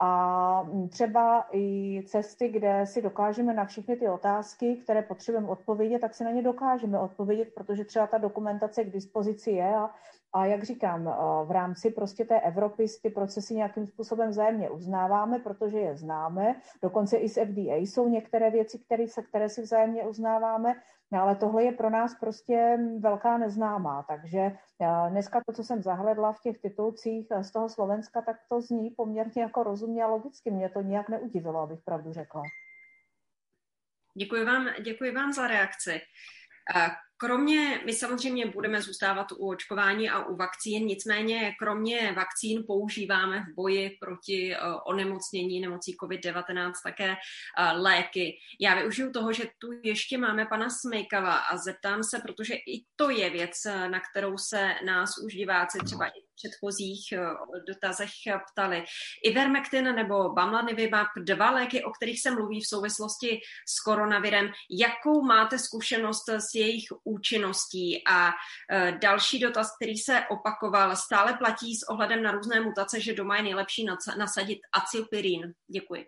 a 0.00 0.68
třeba 0.90 1.46
i 1.52 2.02
cesty, 2.06 2.48
kde 2.48 2.86
si 2.86 3.02
dokážeme 3.02 3.54
na 3.54 3.64
všechny 3.64 3.96
ty 3.96 4.08
otázky, 4.08 4.76
které 4.76 5.02
potřebujeme 5.02 5.48
odpovědět, 5.48 5.98
tak 5.98 6.14
si 6.14 6.24
na 6.24 6.30
ně 6.30 6.42
dokážeme 6.42 6.98
odpovědět, 6.98 7.48
protože 7.54 7.84
třeba 7.84 8.06
ta 8.06 8.18
dokumentace 8.18 8.84
k 8.84 8.92
dispozici 8.92 9.50
je 9.50 9.76
a, 9.76 9.90
a 10.34 10.46
jak 10.46 10.64
říkám, 10.64 11.04
v 11.44 11.50
rámci 11.50 11.90
prostě 11.90 12.24
té 12.24 12.40
Evropy 12.40 12.86
ty 13.02 13.10
procesy 13.10 13.54
nějakým 13.54 13.86
způsobem 13.86 14.30
vzájemně 14.30 14.70
uznáváme, 14.70 15.38
protože 15.38 15.78
je 15.78 15.96
známe. 15.96 16.60
Dokonce 16.82 17.16
i 17.16 17.28
s 17.28 17.44
FDA 17.44 17.76
jsou 17.76 18.08
některé 18.08 18.50
věci, 18.50 18.78
které, 18.78 19.08
se, 19.08 19.22
které 19.22 19.48
si 19.48 19.62
vzájemně 19.62 20.02
uznáváme, 20.02 20.74
no 21.12 21.22
ale 21.22 21.36
tohle 21.36 21.64
je 21.64 21.72
pro 21.72 21.90
nás 21.90 22.14
prostě 22.14 22.78
velká 22.98 23.38
neznámá. 23.38 24.04
Takže 24.08 24.52
dneska 25.08 25.40
to, 25.46 25.52
co 25.52 25.64
jsem 25.64 25.82
zahledla 25.82 26.32
v 26.32 26.40
těch 26.40 26.58
titulcích 26.58 27.26
z 27.40 27.52
toho 27.52 27.68
Slovenska, 27.68 28.22
tak 28.22 28.36
to 28.48 28.60
zní 28.60 28.90
poměrně 28.90 29.42
jako 29.42 29.62
rozumně 29.62 30.04
a 30.04 30.06
logicky. 30.06 30.50
Mě 30.50 30.68
to 30.68 30.80
nijak 30.80 31.08
neudivilo, 31.08 31.60
abych 31.60 31.82
pravdu 31.84 32.12
řekla. 32.12 32.42
Děkuji 34.16 34.44
vám, 34.44 34.68
děkuji 34.82 35.12
vám 35.12 35.32
za 35.32 35.46
reakci. 35.46 36.00
Kromě, 37.16 37.80
my 37.84 37.92
samozřejmě 37.92 38.46
budeme 38.46 38.82
zůstávat 38.82 39.32
u 39.32 39.48
očkování 39.48 40.10
a 40.10 40.24
u 40.24 40.36
vakcín, 40.36 40.86
nicméně 40.86 41.54
kromě 41.58 42.12
vakcín 42.12 42.64
používáme 42.66 43.40
v 43.40 43.54
boji 43.54 43.96
proti 44.00 44.56
uh, 44.56 44.80
onemocnění 44.86 45.60
nemocí 45.60 45.96
COVID-19 46.02 46.72
také 46.84 47.10
uh, 47.10 47.82
léky. 47.82 48.38
Já 48.60 48.74
využiju 48.74 49.10
toho, 49.10 49.32
že 49.32 49.44
tu 49.58 49.68
ještě 49.82 50.18
máme 50.18 50.46
pana 50.46 50.70
Smejkava 50.70 51.36
a 51.36 51.56
zeptám 51.56 52.04
se, 52.04 52.18
protože 52.18 52.54
i 52.54 52.84
to 52.96 53.10
je 53.10 53.30
věc, 53.30 53.64
na 53.64 54.00
kterou 54.00 54.38
se 54.38 54.74
nás 54.86 55.18
už 55.18 55.34
diváci 55.34 55.78
třeba 55.84 56.06
i 56.06 56.23
předchozích 56.36 57.12
eh, 57.12 57.18
dotazech 57.68 58.10
ptali. 58.52 58.84
Ivermectin 59.24 59.84
nebo 59.84 60.32
Bamlanivimab, 60.32 61.06
dva 61.16 61.50
léky, 61.50 61.84
o 61.84 61.90
kterých 61.90 62.20
se 62.20 62.30
mluví 62.30 62.60
v 62.60 62.68
souvislosti 62.68 63.40
s 63.68 63.80
koronavirem. 63.80 64.50
Jakou 64.70 65.22
máte 65.22 65.58
zkušenost 65.58 66.28
s 66.28 66.54
jejich 66.54 66.84
účinností? 67.04 68.02
A 68.10 68.30
eh, 68.70 68.98
další 69.02 69.38
dotaz, 69.38 69.76
který 69.76 69.96
se 69.96 70.20
opakoval, 70.30 70.96
stále 70.96 71.34
platí 71.34 71.76
s 71.76 71.88
ohledem 71.88 72.22
na 72.22 72.32
různé 72.32 72.60
mutace, 72.60 73.00
že 73.00 73.14
doma 73.14 73.36
je 73.36 73.42
nejlepší 73.42 73.86
nasadit 74.18 74.58
acylpirín. 74.72 75.52
Děkuji. 75.68 76.06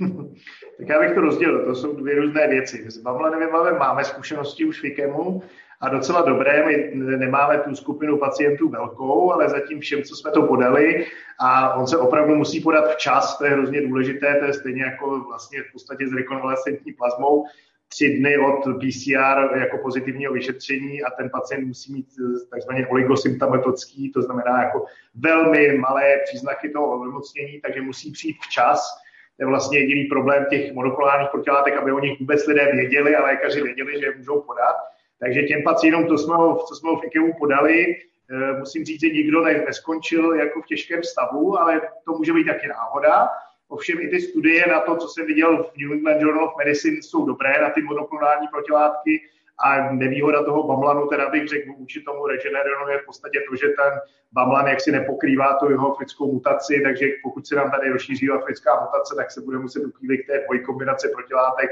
tak 0.78 0.88
já 0.88 1.00
bych 1.00 1.14
to 1.14 1.20
rozdělil, 1.20 1.66
to 1.66 1.74
jsou 1.74 1.96
dvě 1.96 2.14
různé 2.14 2.48
věci. 2.48 2.84
S 2.90 2.98
bamlanivimabem 2.98 3.78
máme 3.78 4.04
zkušenosti 4.04 4.64
už 4.64 4.80
v 4.80 4.84
IKEMu, 4.84 5.42
a 5.80 5.88
docela 5.88 6.22
dobré. 6.22 6.66
My 6.66 6.90
nemáme 7.16 7.58
tu 7.58 7.76
skupinu 7.76 8.18
pacientů 8.18 8.68
velkou, 8.68 9.32
ale 9.32 9.48
zatím 9.48 9.80
všem, 9.80 10.02
co 10.02 10.16
jsme 10.16 10.30
to 10.30 10.42
podali, 10.42 11.06
a 11.40 11.74
on 11.74 11.86
se 11.86 11.96
opravdu 11.96 12.34
musí 12.34 12.60
podat 12.60 12.92
včas, 12.92 13.38
to 13.38 13.44
je 13.44 13.50
hrozně 13.50 13.80
důležité, 13.80 14.34
to 14.34 14.44
je 14.44 14.52
stejně 14.52 14.82
jako 14.82 15.20
vlastně 15.20 15.62
v 15.62 15.72
podstatě 15.72 16.08
s 16.08 16.12
rekonvalescentní 16.12 16.92
plazmou, 16.92 17.44
tři 17.88 18.18
dny 18.18 18.38
od 18.38 18.64
PCR 18.78 19.58
jako 19.58 19.78
pozitivního 19.78 20.32
vyšetření 20.32 21.02
a 21.02 21.10
ten 21.10 21.30
pacient 21.30 21.66
musí 21.66 21.92
mít 21.92 22.06
takzvaně 22.50 22.86
oligosymptomatický, 22.86 24.12
to 24.12 24.22
znamená 24.22 24.62
jako 24.62 24.84
velmi 25.14 25.78
malé 25.78 26.16
příznaky 26.24 26.70
toho 26.70 27.00
onemocnění, 27.00 27.60
takže 27.60 27.82
musí 27.82 28.12
přijít 28.12 28.36
včas. 28.42 28.98
To 29.36 29.42
je 29.42 29.46
vlastně 29.46 29.78
jediný 29.78 30.04
problém 30.04 30.46
těch 30.50 30.72
monoklonálních 30.72 31.30
protilátek, 31.30 31.76
aby 31.76 31.92
o 31.92 31.98
nich 31.98 32.20
vůbec 32.20 32.46
lidé 32.46 32.72
věděli 32.72 33.16
a 33.16 33.24
lékaři 33.24 33.62
věděli, 33.62 34.00
že 34.00 34.06
je 34.06 34.16
můžou 34.16 34.40
podat. 34.40 34.76
Takže 35.20 35.42
těm 35.42 35.62
pacientům, 35.62 36.06
to 36.06 36.18
jsme, 36.18 36.34
co 36.68 36.74
jsme 36.74 36.90
v 36.90 37.04
IKEA 37.04 37.32
podali, 37.38 37.96
eh, 38.30 38.58
musím 38.58 38.84
říct, 38.84 39.00
že 39.00 39.08
nikdo 39.08 39.44
ne, 39.44 39.54
neskončil 39.66 40.34
jako 40.34 40.62
v 40.62 40.66
těžkém 40.66 41.02
stavu, 41.02 41.60
ale 41.60 41.80
to 42.04 42.12
může 42.12 42.32
být 42.32 42.44
taky 42.44 42.68
náhoda. 42.68 43.28
Ovšem 43.68 44.00
i 44.00 44.08
ty 44.08 44.20
studie 44.20 44.66
na 44.68 44.80
to, 44.80 44.96
co 44.96 45.08
jsem 45.08 45.26
viděl 45.26 45.62
v 45.64 45.76
New 45.76 45.92
England 45.92 46.22
Journal 46.22 46.44
of 46.44 46.56
Medicine, 46.58 46.96
jsou 47.02 47.26
dobré 47.26 47.62
na 47.62 47.70
ty 47.70 47.82
monoklonální 47.82 48.48
protilátky 48.48 49.20
a 49.58 49.92
nevýhoda 49.92 50.44
toho 50.44 50.62
bamlanu, 50.62 51.06
teda 51.06 51.28
bych 51.28 51.48
řekl, 51.48 51.72
vůči 51.78 52.02
tomu 52.02 52.26
Regeneronu 52.26 52.88
je 52.88 52.98
v 52.98 53.04
podstatě 53.04 53.38
to, 53.50 53.56
že 53.56 53.66
ten 53.66 54.00
bamlan 54.32 54.66
jaksi 54.66 54.92
nepokrývá 54.92 55.54
tu 55.54 55.70
jeho 55.70 55.92
africkou 55.92 56.32
mutaci, 56.32 56.80
takže 56.84 57.06
pokud 57.22 57.46
se 57.46 57.56
nám 57.56 57.70
tady 57.70 57.90
rozšíří 57.90 58.30
africká 58.30 58.80
mutace, 58.80 59.14
tak 59.16 59.30
se 59.30 59.40
bude 59.40 59.58
muset 59.58 59.84
uchýlit 59.84 60.18
k 60.18 60.26
té 60.26 60.44
dvojkombinaci 60.44 61.08
protilátek. 61.08 61.70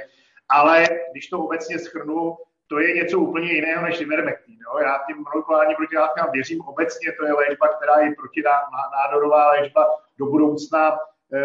Ale 0.48 0.88
když 1.12 1.28
to 1.28 1.38
obecně 1.38 1.78
schrnu, 1.78 2.36
to 2.66 2.78
je 2.78 2.94
něco 2.94 3.18
úplně 3.18 3.52
jiného 3.52 3.82
než 3.82 4.00
ivermectin. 4.00 4.54
Jo? 4.54 4.78
Já 4.78 5.00
tím 5.06 5.24
molekulárním 5.32 5.76
protilátkám 5.76 6.28
věřím 6.32 6.60
obecně, 6.60 7.12
to 7.12 7.26
je 7.26 7.32
léčba, 7.32 7.68
která 7.68 7.98
je 8.00 8.14
protinádorová 8.14 9.50
léčba 9.50 9.86
do 10.18 10.26
budoucna, 10.26 10.98
e, 11.32 11.38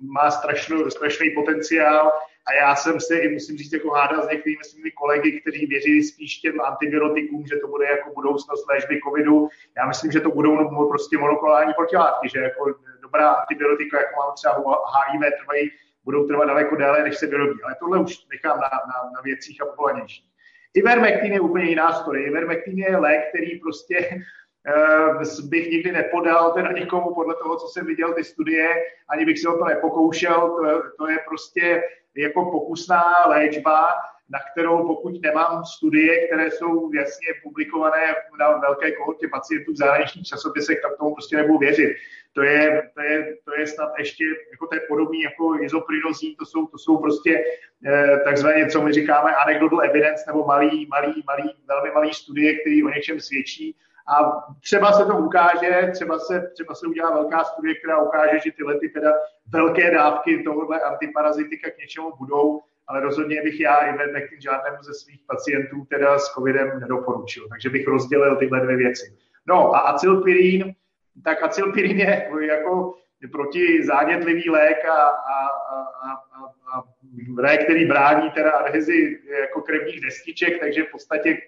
má 0.00 0.30
strašnou, 0.30 0.90
strašný 0.90 1.30
potenciál 1.30 2.12
a 2.46 2.52
já 2.52 2.76
jsem 2.76 3.00
se 3.00 3.18
i 3.18 3.32
musím 3.32 3.56
říct 3.56 3.72
jako 3.72 3.90
hádal 3.90 4.22
s 4.22 4.28
některými 4.28 4.64
svými 4.64 4.90
kolegy, 4.90 5.40
kteří 5.40 5.66
věří 5.66 6.02
spíš 6.02 6.38
těm 6.38 6.60
antibiotikům, 6.60 7.46
že 7.46 7.56
to 7.56 7.68
bude 7.68 7.86
jako 7.86 8.10
budoucnost 8.14 8.68
léčby 8.68 9.00
covidu. 9.08 9.48
Já 9.76 9.86
myslím, 9.86 10.12
že 10.12 10.20
to 10.20 10.30
budou 10.30 10.56
no, 10.56 10.88
prostě 10.88 11.18
monoklonální 11.18 11.74
protilátky, 11.74 12.28
že 12.28 12.40
jako 12.40 12.74
dobrá 13.02 13.32
antibiotika, 13.32 13.98
jako 13.98 14.20
mám 14.20 14.34
třeba 14.34 14.54
HIV, 14.54 15.32
trvají, 15.42 15.70
budou 16.04 16.26
trvat 16.26 16.44
daleko 16.44 16.76
déle, 16.76 17.02
než 17.02 17.16
se 17.16 17.26
vyrobí. 17.26 17.62
Ale 17.64 17.76
tohle 17.80 17.98
už 17.98 18.26
nechám 18.32 18.60
na, 18.60 18.68
na, 18.68 19.10
na 19.14 19.20
věcích 19.24 19.62
a 19.62 19.66
povolanějších. 19.66 20.33
Ivermectin 20.74 21.32
je 21.32 21.40
úplně 21.40 21.64
jiná 21.64 21.92
story. 21.92 22.22
Ivermectin 22.22 22.78
je 22.78 22.96
lék, 22.96 23.28
který 23.28 23.60
prostě 23.60 24.08
uh, 24.10 25.48
bych 25.48 25.70
nikdy 25.70 25.92
nepodal 25.92 26.52
teda 26.52 26.72
nikomu 26.72 27.14
podle 27.14 27.34
toho, 27.34 27.56
co 27.56 27.66
jsem 27.68 27.86
viděl 27.86 28.14
ty 28.14 28.24
studie, 28.24 28.68
ani 29.08 29.24
bych 29.24 29.38
si 29.38 29.46
o 29.46 29.58
to 29.58 29.64
nepokoušel. 29.64 30.40
To, 30.40 30.82
to 30.98 31.10
je 31.10 31.18
prostě 31.28 31.82
jako 32.16 32.50
pokusná 32.50 33.04
léčba, 33.26 33.88
na 34.28 34.38
kterou 34.52 34.86
pokud 34.86 35.22
nemám 35.22 35.64
studie, 35.64 36.26
které 36.26 36.50
jsou 36.50 36.92
jasně 36.92 37.28
publikované 37.42 38.14
na 38.38 38.58
velké 38.58 38.92
kohortě 38.92 39.28
pacientů 39.28 39.72
v 39.72 39.76
zahraničních 39.76 40.26
časopisech, 40.26 40.78
tak 40.82 40.98
tomu 40.98 41.14
prostě 41.14 41.36
nebudu 41.36 41.58
věřit. 41.58 41.96
To 42.32 42.42
je, 42.42 42.90
to 42.94 43.02
je, 43.02 43.36
to 43.44 43.60
je 43.60 43.66
snad 43.66 43.92
ještě, 43.98 44.24
jako 44.50 44.66
to 44.66 44.74
je 44.74 44.80
podobný 44.88 45.20
jako 45.22 45.54
izoprinozín, 45.60 46.34
to 46.38 46.46
jsou, 46.46 46.66
to 46.66 46.78
jsou 46.78 46.96
prostě 46.96 47.44
eh, 47.86 48.20
takzvaně, 48.24 48.66
co 48.66 48.82
my 48.82 48.92
říkáme, 48.92 49.34
anecdotal 49.34 49.82
evidence, 49.82 50.24
nebo 50.26 50.44
malý, 50.44 50.86
malý, 50.86 51.22
malý, 51.26 51.54
velmi 51.68 51.90
malý 51.90 52.14
studie, 52.14 52.60
který 52.60 52.84
o 52.84 52.88
něčem 52.88 53.20
svědčí. 53.20 53.76
A 54.08 54.42
třeba 54.60 54.92
se 54.92 55.04
to 55.04 55.16
ukáže, 55.16 55.90
třeba 55.92 56.18
se, 56.18 56.50
třeba 56.54 56.74
se 56.74 56.86
udělá 56.86 57.10
velká 57.10 57.44
studie, 57.44 57.74
která 57.74 58.02
ukáže, 58.02 58.38
že 58.44 58.52
tyhle 58.52 58.78
ty 58.78 58.88
teda 58.88 59.12
velké 59.52 59.90
dávky 59.90 60.42
tohohle 60.42 60.80
antiparazitika 60.80 61.70
k 61.70 61.78
něčemu 61.78 62.12
budou, 62.18 62.62
ale 62.86 63.00
rozhodně 63.00 63.42
bych 63.42 63.60
já 63.60 63.76
i 63.76 63.92
k 64.36 64.42
žádnému 64.42 64.82
ze 64.82 64.94
svých 64.94 65.20
pacientů 65.26 65.84
teda 65.90 66.18
s 66.18 66.24
covidem 66.24 66.80
nedoporučil. 66.80 67.48
Takže 67.48 67.70
bych 67.70 67.86
rozdělil 67.86 68.36
tyhle 68.36 68.60
dvě 68.60 68.76
věci. 68.76 69.16
No 69.46 69.74
a 69.74 69.78
acylpirín, 69.78 70.74
tak 71.24 71.42
acylpirín 71.42 71.98
je 71.98 72.28
jako 72.40 72.94
proti 73.32 73.84
zánětlivý 73.84 74.50
lék 74.50 74.84
a, 74.84 74.94
a, 74.94 75.46
a, 75.74 76.12
a, 76.12 76.52
a 76.74 76.82
lék, 77.38 77.64
který 77.64 77.84
brání 77.84 78.30
teda 78.30 78.50
adhezi 78.50 79.18
jako 79.40 79.62
krevních 79.62 80.00
destiček, 80.00 80.60
takže 80.60 80.82
v 80.82 80.90
podstatě 80.90 81.38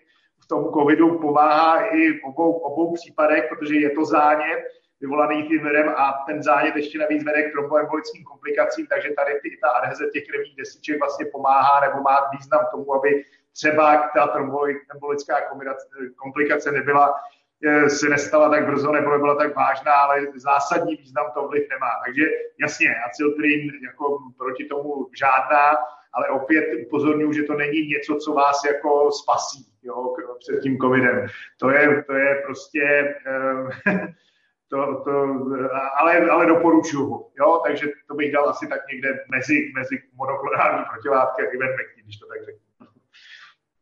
v 0.45 0.49
tom 0.49 0.73
covidu 0.73 1.19
pomáhá 1.19 1.87
i 1.87 2.13
v 2.13 2.25
obou, 2.25 2.53
obou 2.53 2.95
případech, 2.95 3.45
protože 3.49 3.77
je 3.77 3.91
to 3.91 4.05
zánět, 4.05 4.59
vyvolaný 5.01 5.49
tím 5.49 5.63
virem 5.63 5.89
a 5.89 6.25
ten 6.27 6.43
zánět 6.43 6.77
ještě 6.77 6.99
navíc 6.99 7.25
vede 7.25 7.43
k 7.43 7.53
tromboembolickým 7.53 8.25
komplikacím, 8.25 8.87
takže 8.87 9.09
tady 9.17 9.41
ty, 9.43 9.59
ta 9.63 9.69
adheze 9.69 10.07
těch 10.13 10.27
krevních 10.27 10.57
desiček 10.57 10.99
vlastně 10.99 11.27
pomáhá 11.27 11.81
nebo 11.81 12.03
má 12.03 12.31
význam 12.33 12.67
tomu, 12.71 12.95
aby 12.95 13.25
třeba 13.53 14.11
ta 14.17 14.27
tromboembolická 14.27 15.37
komplikace 16.17 16.73
nebyla 16.73 17.15
eh, 17.65 17.91
se 17.91 18.09
nestala 18.09 18.51
tak 18.51 18.67
brzo 18.67 18.93
nebo 18.93 19.11
nebyla 19.11 19.35
tak 19.35 19.57
vážná, 19.57 19.93
ale 19.93 20.27
zásadní 20.35 20.97
význam 20.97 21.27
to 21.35 21.49
vliv 21.49 21.67
nemá. 21.71 21.91
Takže 22.07 22.25
jasně, 22.61 22.89
acyltrin 23.07 23.71
jako 23.89 24.19
proti 24.39 24.65
tomu 24.65 25.09
žádná, 25.19 25.77
ale 26.13 26.29
opět 26.29 26.65
upozorňuji, 26.87 27.33
že 27.33 27.43
to 27.43 27.55
není 27.55 27.89
něco, 27.89 28.15
co 28.15 28.33
vás 28.33 28.65
jako 28.67 29.11
spasí 29.13 29.67
jo, 29.83 30.15
před 30.39 30.61
tím 30.61 30.79
covidem. 30.79 31.27
To 31.61 31.71
je, 31.71 32.03
to 32.03 32.13
je 32.13 32.43
prostě 32.45 33.15
eh, 33.27 34.09
to, 34.69 35.03
to, 35.05 35.13
ale, 36.01 36.31
ale 36.31 36.47
doporučuju 36.47 37.07
ho. 37.07 37.31
Jo? 37.39 37.63
Takže 37.67 37.87
to 38.09 38.15
bych 38.15 38.33
dal 38.33 38.49
asi 38.49 38.69
tak 38.69 38.81
někde 38.93 39.25
mezi, 39.31 39.73
mezi 39.79 40.03
monoklonální 40.15 40.85
protilátky 40.93 41.43
a 41.43 41.51
ivermectin, 41.51 42.05
když 42.05 42.17
to 42.17 42.27
tak 42.27 42.45
řeknu. 42.45 42.61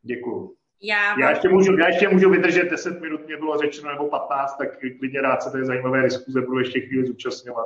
Děkuju. 0.01 0.55
Já, 0.81 1.19
já, 1.19 1.29
ještě 1.29 1.49
můžu, 1.49 1.77
já 1.77 1.87
ještě 1.87 2.09
můžu 2.09 2.29
vydržet 2.29 2.69
10 2.69 3.01
minut, 3.01 3.25
mě 3.25 3.37
bylo 3.37 3.57
řečeno, 3.57 3.91
nebo 3.91 4.09
15, 4.09 4.57
tak 4.57 4.79
klidně 4.79 5.21
rád 5.21 5.43
se 5.43 5.51
té 5.51 5.65
zajímavé 5.65 6.03
diskuze 6.03 6.41
budu 6.41 6.59
ještě 6.59 6.81
chvíli 6.81 7.07
zúčastňovat. 7.07 7.65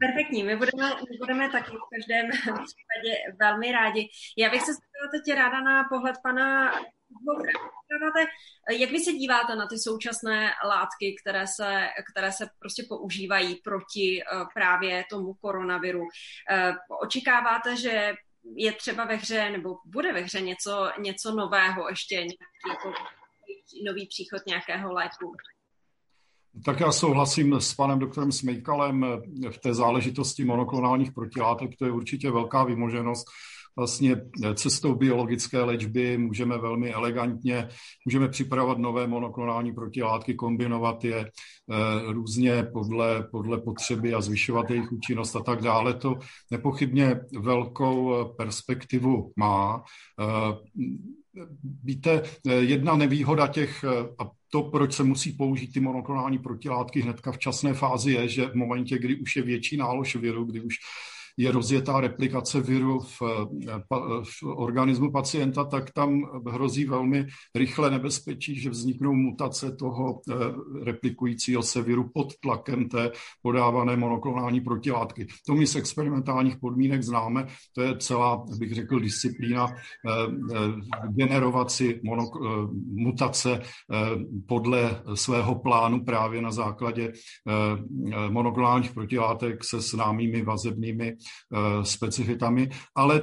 Perfektní, 0.00 0.42
my 0.44 0.56
budeme, 0.56 0.88
my 1.10 1.18
budeme 1.18 1.50
taky 1.50 1.70
v 1.70 1.88
každém 1.94 2.30
případě 2.40 3.12
velmi 3.40 3.72
rádi. 3.72 4.08
Já 4.38 4.50
bych 4.50 4.62
se 4.62 4.72
zeptala 4.72 5.10
teď 5.12 5.36
ráda 5.36 5.60
na 5.60 5.84
pohled 5.90 6.16
pana 6.22 6.72
jak 8.70 8.90
vy 8.90 9.00
se 9.00 9.12
díváte 9.12 9.56
na 9.56 9.66
ty 9.66 9.78
současné 9.78 10.50
látky, 10.64 11.16
které 11.22 11.46
se, 11.46 11.88
které 12.12 12.32
se 12.32 12.46
prostě 12.58 12.82
používají 12.88 13.54
proti 13.54 14.22
eh, 14.22 14.44
právě 14.54 15.04
tomu 15.10 15.34
koronaviru? 15.34 16.02
Eh, 16.50 16.72
očekáváte, 17.02 17.76
že 17.76 18.14
je 18.56 18.72
třeba 18.72 19.04
ve 19.04 19.16
hře, 19.16 19.50
nebo 19.50 19.76
bude 19.86 20.12
ve 20.12 20.20
hře 20.20 20.40
něco, 20.40 20.90
něco 21.00 21.34
nového, 21.34 21.88
ještě 21.88 22.14
nějaký 22.14 22.68
jako 22.68 22.92
nový 23.86 24.06
příchod 24.06 24.42
nějakého 24.46 24.92
léku? 24.92 25.32
Tak 26.64 26.80
já 26.80 26.92
souhlasím 26.92 27.60
s 27.60 27.74
panem 27.74 27.98
doktorem 27.98 28.32
Smejkalem 28.32 29.06
v 29.50 29.58
té 29.58 29.74
záležitosti 29.74 30.44
monoklonálních 30.44 31.12
protilátek, 31.12 31.70
to 31.78 31.84
je 31.84 31.92
určitě 31.92 32.30
velká 32.30 32.64
vymoženost 32.64 33.26
vlastně 33.76 34.16
cestou 34.54 34.94
biologické 34.94 35.62
léčby 35.62 36.18
můžeme 36.18 36.58
velmi 36.58 36.92
elegantně, 36.92 37.68
můžeme 38.04 38.28
připravovat 38.28 38.78
nové 38.78 39.06
monoklonální 39.06 39.72
protilátky, 39.72 40.34
kombinovat 40.34 41.04
je 41.04 41.18
eh, 41.18 41.32
různě 42.12 42.62
podle, 42.62 43.28
podle 43.30 43.60
potřeby 43.60 44.14
a 44.14 44.20
zvyšovat 44.20 44.70
jejich 44.70 44.92
účinnost 44.92 45.36
a 45.36 45.40
tak 45.40 45.62
dále. 45.62 45.94
To 45.94 46.18
nepochybně 46.50 47.20
velkou 47.40 48.14
eh, 48.14 48.24
perspektivu 48.36 49.32
má. 49.36 49.84
Eh, 50.20 50.70
víte, 51.84 52.22
jedna 52.60 52.96
nevýhoda 52.96 53.46
těch, 53.46 53.84
a 54.18 54.30
to, 54.52 54.62
proč 54.62 54.92
se 54.92 55.04
musí 55.04 55.32
použít 55.32 55.72
ty 55.72 55.80
monoklonální 55.80 56.38
protilátky 56.38 57.00
hnedka 57.00 57.32
v 57.32 57.38
časné 57.38 57.74
fázi, 57.74 58.12
je, 58.12 58.28
že 58.28 58.46
v 58.46 58.54
momentě, 58.54 58.98
kdy 58.98 59.16
už 59.16 59.36
je 59.36 59.42
větší 59.42 59.76
nálož 59.76 60.16
viru, 60.16 60.44
kdy 60.44 60.60
už 60.60 60.74
je 61.36 61.52
rozjetá 61.52 62.00
replikace 62.00 62.60
viru 62.60 63.00
v, 63.00 63.22
v 64.24 64.42
organismu 64.42 65.12
pacienta, 65.12 65.64
tak 65.64 65.90
tam 65.90 66.22
hrozí 66.48 66.84
velmi 66.84 67.26
rychle 67.54 67.90
nebezpečí, 67.90 68.60
že 68.60 68.70
vzniknou 68.70 69.14
mutace 69.14 69.72
toho 69.76 70.20
replikujícího 70.82 71.62
se 71.62 71.82
viru 71.82 72.10
pod 72.14 72.32
tlakem 72.40 72.88
té 72.88 73.12
podávané 73.42 73.96
monoklonální 73.96 74.60
protilátky. 74.60 75.26
To 75.46 75.54
my 75.54 75.66
z 75.66 75.76
experimentálních 75.76 76.56
podmínek 76.58 77.02
známe, 77.02 77.46
to 77.74 77.82
je 77.82 77.96
celá, 77.98 78.44
bych 78.58 78.74
řekl, 78.74 79.00
disciplína 79.00 79.66
generovat 81.08 81.70
si 81.70 82.00
mutace 82.92 83.60
podle 84.46 85.02
svého 85.14 85.54
plánu 85.54 86.04
právě 86.04 86.42
na 86.42 86.50
základě 86.50 87.12
monoklonálních 88.30 88.92
protilátek 88.92 89.64
se 89.64 89.80
známými 89.80 90.42
vazebnými 90.42 91.16
specifitami, 91.82 92.70
ale 92.96 93.22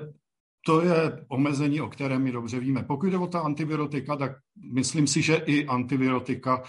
to 0.65 0.81
je 0.81 1.25
omezení, 1.27 1.81
o 1.81 1.89
kterém 1.89 2.23
my 2.23 2.31
dobře 2.31 2.59
víme. 2.59 2.83
Pokud 2.83 3.07
jde 3.07 3.17
o 3.17 3.27
ta 3.27 3.39
antivirotika, 3.39 4.15
tak 4.15 4.31
myslím 4.73 5.07
si, 5.07 5.21
že 5.21 5.35
i 5.35 5.65
antivirotika 5.65 6.63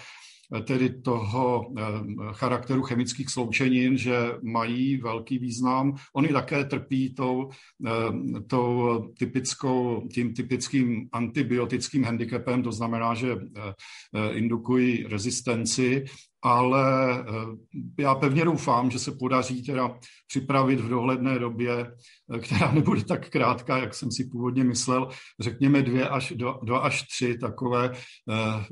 tedy 0.63 1.01
toho 1.01 1.73
eh, 1.77 1.83
charakteru 2.31 2.81
chemických 2.81 3.29
sloučenin, 3.29 3.97
že 3.97 4.17
mají 4.41 4.97
velký 4.97 5.37
význam. 5.37 5.95
Oni 6.15 6.27
také 6.27 6.65
trpí 6.65 7.13
tou, 7.13 7.49
eh, 7.87 8.41
tou 8.47 8.99
typickou, 9.19 10.07
tím 10.13 10.33
typickým 10.33 11.09
antibiotickým 11.11 12.03
handicapem, 12.03 12.63
to 12.63 12.71
znamená, 12.71 13.13
že 13.13 13.31
eh, 13.31 14.33
indukují 14.33 15.05
rezistenci 15.09 16.05
ale 16.41 17.19
eh, 17.19 18.01
já 18.01 18.15
pevně 18.15 18.45
doufám, 18.45 18.91
že 18.91 18.99
se 18.99 19.11
podaří 19.11 19.63
teda 19.63 19.99
připravit 20.27 20.79
v 20.79 20.89
dohledné 20.89 21.39
době, 21.39 21.93
eh, 22.35 22.39
která 22.39 22.71
nebude 22.73 23.03
tak 23.03 23.29
krátká, 23.29 23.77
jak 23.77 23.93
jsem 23.93 24.11
si 24.11 24.29
původně 24.31 24.63
myslel, 24.63 25.09
řekněme 25.39 25.81
dvě 25.81 26.09
až, 26.09 26.33
dva 26.63 26.79
až 26.79 27.07
tři 27.07 27.37
takové, 27.37 27.91
eh, 28.29 28.65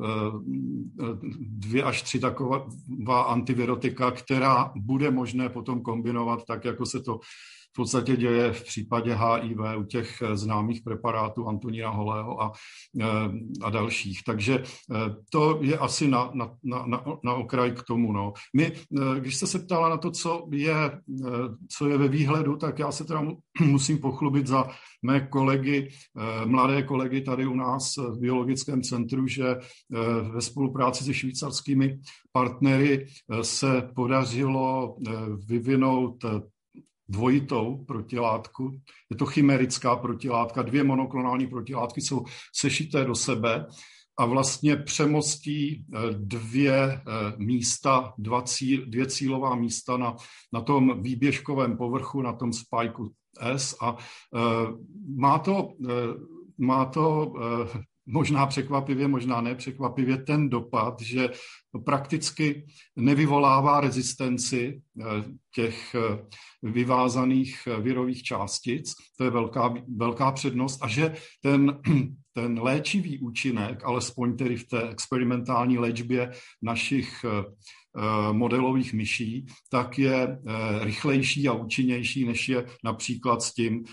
dvě 1.39 1.83
až 1.83 2.01
tři 2.01 2.19
taková 2.19 3.21
antivirotika, 3.21 4.11
která 4.11 4.71
bude 4.75 5.11
možné 5.11 5.49
potom 5.49 5.81
kombinovat 5.81 6.45
tak, 6.47 6.65
jako 6.65 6.85
se 6.85 6.99
to 6.99 7.19
podstatě 7.77 8.15
děje 8.15 8.53
v 8.53 8.63
případě 8.63 9.13
HIV 9.13 9.57
u 9.77 9.83
těch 9.83 10.21
eh, 10.21 10.37
známých 10.37 10.81
preparátů 10.81 11.47
Antonína 11.47 11.89
Holého 11.89 12.41
a, 12.41 12.51
eh, 13.01 13.05
a 13.63 13.69
dalších. 13.69 14.23
Takže 14.25 14.63
eh, 14.63 15.15
to 15.29 15.59
je 15.61 15.77
asi 15.77 16.07
na, 16.07 16.31
na, 16.33 16.55
na, 16.63 17.03
na 17.23 17.33
okraj 17.33 17.71
k 17.71 17.83
tomu. 17.83 18.11
No. 18.11 18.33
My, 18.55 18.71
když 19.19 19.35
jste 19.35 19.47
se 19.47 19.59
ptala 19.59 19.89
na 19.89 19.97
to, 19.97 20.11
co 20.11 20.47
je, 20.51 21.01
co 21.77 21.89
je 21.89 21.97
ve 21.97 22.07
výhledu, 22.07 22.55
tak 22.55 22.79
já 22.79 22.91
se 22.91 23.03
teda 23.05 23.21
musím 23.61 23.97
pochlubit 23.97 24.47
za 24.47 24.69
mé 25.05 25.27
kolegy, 25.27 25.89
mladé 26.45 26.83
kolegy 26.83 27.21
tady 27.21 27.45
u 27.45 27.53
nás 27.53 27.97
v 27.97 28.19
biologickém 28.19 28.81
centru, 28.81 29.27
že 29.27 29.55
ve 30.33 30.41
spolupráci 30.41 31.03
se 31.03 31.13
švýcarskými 31.13 31.99
partnery 32.31 33.05
se 33.41 33.89
podařilo 33.95 34.95
vyvinout 35.47 36.25
dvojitou 37.09 37.85
protilátku. 37.87 38.81
Je 39.09 39.17
to 39.17 39.25
chimerická 39.25 39.95
protilátka, 39.95 40.61
dvě 40.61 40.83
monoklonální 40.83 41.47
protilátky 41.47 42.01
jsou 42.01 42.25
sešité 42.55 43.05
do 43.05 43.15
sebe 43.15 43.65
a 44.19 44.25
vlastně 44.25 44.75
přemostí 44.75 45.85
eh, 45.93 45.99
dvě 46.13 46.83
eh, 46.83 47.01
místa, 47.37 48.13
dva 48.17 48.41
cíl, 48.41 48.85
dvě 48.85 49.05
cílová 49.05 49.55
místa 49.55 49.97
na, 49.97 50.15
na 50.53 50.61
tom 50.61 51.01
výběžkovém 51.01 51.77
povrchu, 51.77 52.21
na 52.21 52.33
tom 52.33 52.53
spajku 52.53 53.13
S 53.41 53.77
a 53.81 53.91
uh, 53.91 53.99
má 55.17 55.39
to, 55.39 55.63
uh, 55.63 55.89
má 56.57 56.85
to 56.85 57.33
možná 58.07 58.45
překvapivě, 58.45 59.07
možná 59.07 59.41
nepřekvapivě 59.41 60.17
ten 60.17 60.49
dopad, 60.49 61.01
že 61.01 61.29
prakticky 61.85 62.65
nevyvolává 62.95 63.81
rezistenci 63.81 64.81
eh, 65.01 65.05
těch 65.55 65.95
eh, 65.95 66.25
vyvázaných 66.63 67.67
eh, 67.67 67.81
virových 67.81 68.23
částic, 68.23 68.93
to 69.17 69.23
je 69.23 69.29
velká, 69.29 69.73
velká 69.97 70.31
přednost, 70.31 70.79
a 70.83 70.87
že 70.87 71.13
ten, 71.41 71.81
ten 72.33 72.59
léčivý 72.61 73.19
účinek, 73.19 73.83
alespoň 73.83 74.37
tedy 74.37 74.57
v 74.57 74.67
té 74.67 74.89
experimentální 74.89 75.77
léčbě 75.77 76.31
našich 76.61 77.25
modelových 78.31 78.93
myší, 78.93 79.45
tak 79.69 79.99
je 79.99 80.39
rychlejší 80.81 81.47
a 81.47 81.53
účinnější, 81.53 82.25
než 82.25 82.49
je 82.49 82.65
například 82.83 83.41
s 83.41 83.53
tím 83.53 83.83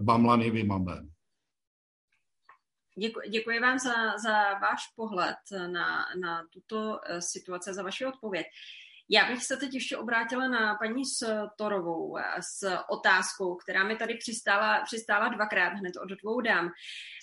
bamlanivimabem. 0.00 1.10
Děkuji, 3.00 3.28
děkuji 3.28 3.60
vám 3.60 3.78
za, 3.78 4.18
za 4.18 4.54
váš 4.54 4.86
pohled 4.96 5.36
na, 5.66 6.06
na 6.20 6.46
tuto 6.52 7.00
eh, 7.06 7.22
situaci, 7.22 7.74
za 7.74 7.82
vaši 7.82 8.06
odpověď. 8.06 8.46
Já 9.08 9.28
bych 9.28 9.44
se 9.44 9.56
teď 9.56 9.74
ještě 9.74 9.96
obrátila 9.96 10.48
na 10.48 10.74
paní 10.74 11.02
Storovou 11.04 12.18
eh, 12.18 12.22
s 12.40 12.78
otázkou, 12.88 13.54
která 13.54 13.84
mi 13.84 13.96
tady 13.96 14.14
přistála, 14.14 14.82
přistála 14.84 15.28
dvakrát 15.28 15.68
hned 15.68 15.96
od 15.96 16.08
dvou 16.08 16.40
dám. 16.40 16.70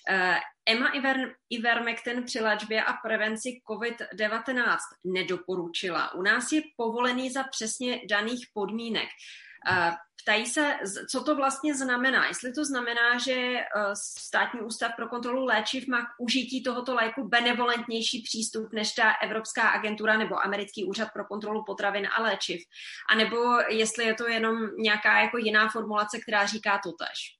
Eh, 0.08 0.36
Emma 0.68 0.88
Iver, 0.88 1.34
Ivermectin 1.50 2.24
při 2.24 2.40
léčbě 2.40 2.84
a 2.84 2.92
prevenci 2.92 3.48
COVID-19 3.70 4.76
nedoporučila. 5.04 6.14
U 6.14 6.22
nás 6.22 6.52
je 6.52 6.62
povolený 6.76 7.30
za 7.30 7.42
přesně 7.42 8.00
daných 8.10 8.46
podmínek. 8.54 9.08
Ptají 10.28 10.46
se, 10.46 10.76
co 11.10 11.24
to 11.24 11.36
vlastně 11.36 11.74
znamená. 11.74 12.26
Jestli 12.26 12.52
to 12.52 12.64
znamená, 12.64 13.18
že 13.18 13.32
eh, 13.32 13.64
státní 14.18 14.60
ústav 14.60 14.92
pro 14.96 15.08
kontrolu 15.08 15.44
léčiv 15.44 15.88
má 15.88 16.02
k 16.02 16.08
užití 16.18 16.62
tohoto 16.62 16.94
léku 16.94 17.28
benevolentnější 17.28 18.22
přístup 18.22 18.72
než 18.72 18.92
ta 18.92 19.12
Evropská 19.22 19.68
agentura 19.68 20.16
nebo 20.16 20.44
Americký 20.44 20.84
úřad 20.84 21.08
pro 21.12 21.24
kontrolu 21.24 21.64
potravin 21.64 22.08
a 22.16 22.22
léčiv. 22.22 22.60
A 23.10 23.14
nebo 23.14 23.36
jestli 23.68 24.04
je 24.04 24.14
to 24.14 24.28
jenom 24.28 24.56
nějaká 24.78 25.20
jako 25.20 25.38
jiná 25.38 25.68
formulace, 25.68 26.18
která 26.20 26.46
říká 26.46 26.80
to 26.84 26.92
tež. 26.92 27.38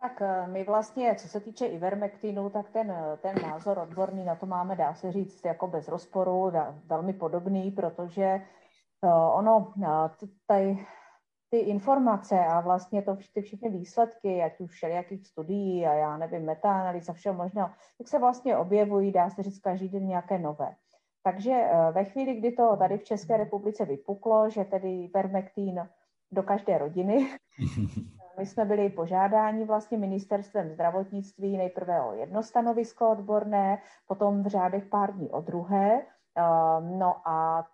Tak 0.00 0.22
eh, 0.22 0.46
my 0.46 0.64
vlastně, 0.64 1.14
co 1.14 1.28
se 1.28 1.40
týče 1.40 1.66
ivermektinu, 1.66 2.50
tak 2.50 2.70
ten, 2.70 2.90
eh, 2.90 3.16
ten 3.16 3.34
názor 3.42 3.78
odborný 3.78 4.24
na 4.24 4.34
to 4.34 4.46
máme, 4.46 4.76
dá 4.76 4.94
se 4.94 5.12
říct, 5.12 5.44
jako 5.44 5.66
bez 5.66 5.88
rozporu, 5.88 6.52
velmi 6.86 7.12
podobný, 7.12 7.70
protože 7.70 8.40
ono, 9.14 9.72
tady 10.46 10.86
ty 11.50 11.58
informace 11.58 12.38
a 12.46 12.60
vlastně 12.60 13.02
to, 13.02 13.16
ty 13.34 13.42
všechny 13.42 13.70
výsledky, 13.70 14.42
ať 14.42 14.60
už 14.60 14.70
všelijakých 14.70 15.26
studií 15.26 15.86
a 15.86 15.92
já 15.92 16.16
nevím, 16.16 16.44
metaanalýz 16.44 17.08
a 17.08 17.12
všeho 17.12 17.34
možného, 17.34 17.70
tak 17.98 18.08
se 18.08 18.18
vlastně 18.18 18.56
objevují, 18.56 19.12
dá 19.12 19.30
se 19.30 19.42
říct, 19.42 19.58
každý 19.58 19.88
den 19.88 20.06
nějaké 20.06 20.38
nové. 20.38 20.74
Takže 21.22 21.52
e, 21.52 21.92
ve 21.92 22.04
chvíli, 22.04 22.34
kdy 22.34 22.52
to 22.52 22.76
tady 22.76 22.98
v 22.98 23.04
České 23.04 23.36
republice 23.36 23.84
vypuklo, 23.84 24.50
že 24.50 24.64
tedy 24.64 25.10
vermektín 25.14 25.88
do 26.32 26.42
každé 26.42 26.78
rodiny, 26.78 27.26
my 28.38 28.46
jsme 28.46 28.64
byli 28.64 28.90
požádáni 28.90 29.64
vlastně 29.64 29.98
ministerstvem 29.98 30.70
zdravotnictví 30.70 31.56
nejprve 31.56 32.02
o 32.02 32.12
jedno 32.12 32.42
stanovisko 32.42 33.10
odborné, 33.10 33.82
potom 34.06 34.42
v 34.42 34.46
řádech 34.46 34.84
pár 34.84 35.12
dní 35.12 35.30
o 35.30 35.40
druhé. 35.40 36.02
No 36.80 37.16
a 37.24 37.66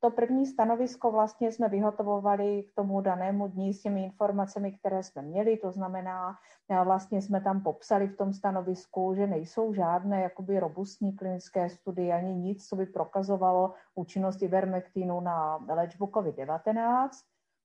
to 0.00 0.10
první 0.10 0.46
stanovisko 0.46 1.10
vlastně 1.10 1.52
jsme 1.52 1.68
vyhotovovali 1.68 2.62
k 2.62 2.74
tomu 2.74 3.00
danému 3.00 3.48
dní 3.48 3.74
s 3.74 3.82
těmi 3.82 4.04
informacemi, 4.04 4.72
které 4.72 5.02
jsme 5.02 5.22
měli, 5.22 5.56
to 5.56 5.72
znamená, 5.72 6.36
vlastně 6.84 7.22
jsme 7.22 7.40
tam 7.40 7.62
popsali 7.62 8.06
v 8.06 8.16
tom 8.16 8.32
stanovisku, 8.32 9.14
že 9.14 9.26
nejsou 9.26 9.74
žádné 9.74 10.22
jakoby 10.22 10.60
robustní 10.60 11.16
klinické 11.16 11.70
studie 11.70 12.14
ani 12.14 12.34
nic, 12.34 12.68
co 12.68 12.76
by 12.76 12.86
prokazovalo 12.86 13.74
účinnost 13.94 14.42
ivermektinu 14.42 15.20
na 15.20 15.56
léčbu 15.56 16.06
COVID-19. 16.06 17.08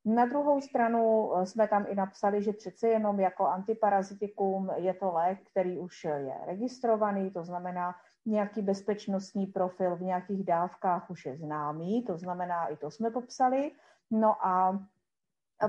Na 0.06 0.26
druhou 0.26 0.62
stranu 0.62 1.32
eh, 1.36 1.46
jsme 1.46 1.68
tam 1.68 1.86
i 1.90 1.96
napsali, 1.96 2.44
že 2.44 2.54
přece 2.54 2.88
jenom 2.88 3.20
jako 3.20 3.48
antiparazitikum 3.48 4.70
je 4.76 4.94
to 4.94 5.12
lék, 5.14 5.40
který 5.52 5.80
už 5.80 6.04
je 6.04 6.36
registrovaný, 6.46 7.32
to 7.32 7.44
znamená, 7.44 7.96
nějaký 8.26 8.62
bezpečnostní 8.62 9.46
profil 9.46 9.96
v 9.96 10.02
nějakých 10.02 10.44
dávkách 10.44 11.10
už 11.10 11.26
je 11.26 11.38
známý, 11.38 12.04
to 12.04 12.18
znamená, 12.18 12.66
i 12.66 12.78
to 12.78 12.92
jsme 12.92 13.12
popsali. 13.12 13.72
No 14.12 14.46
a 14.46 14.80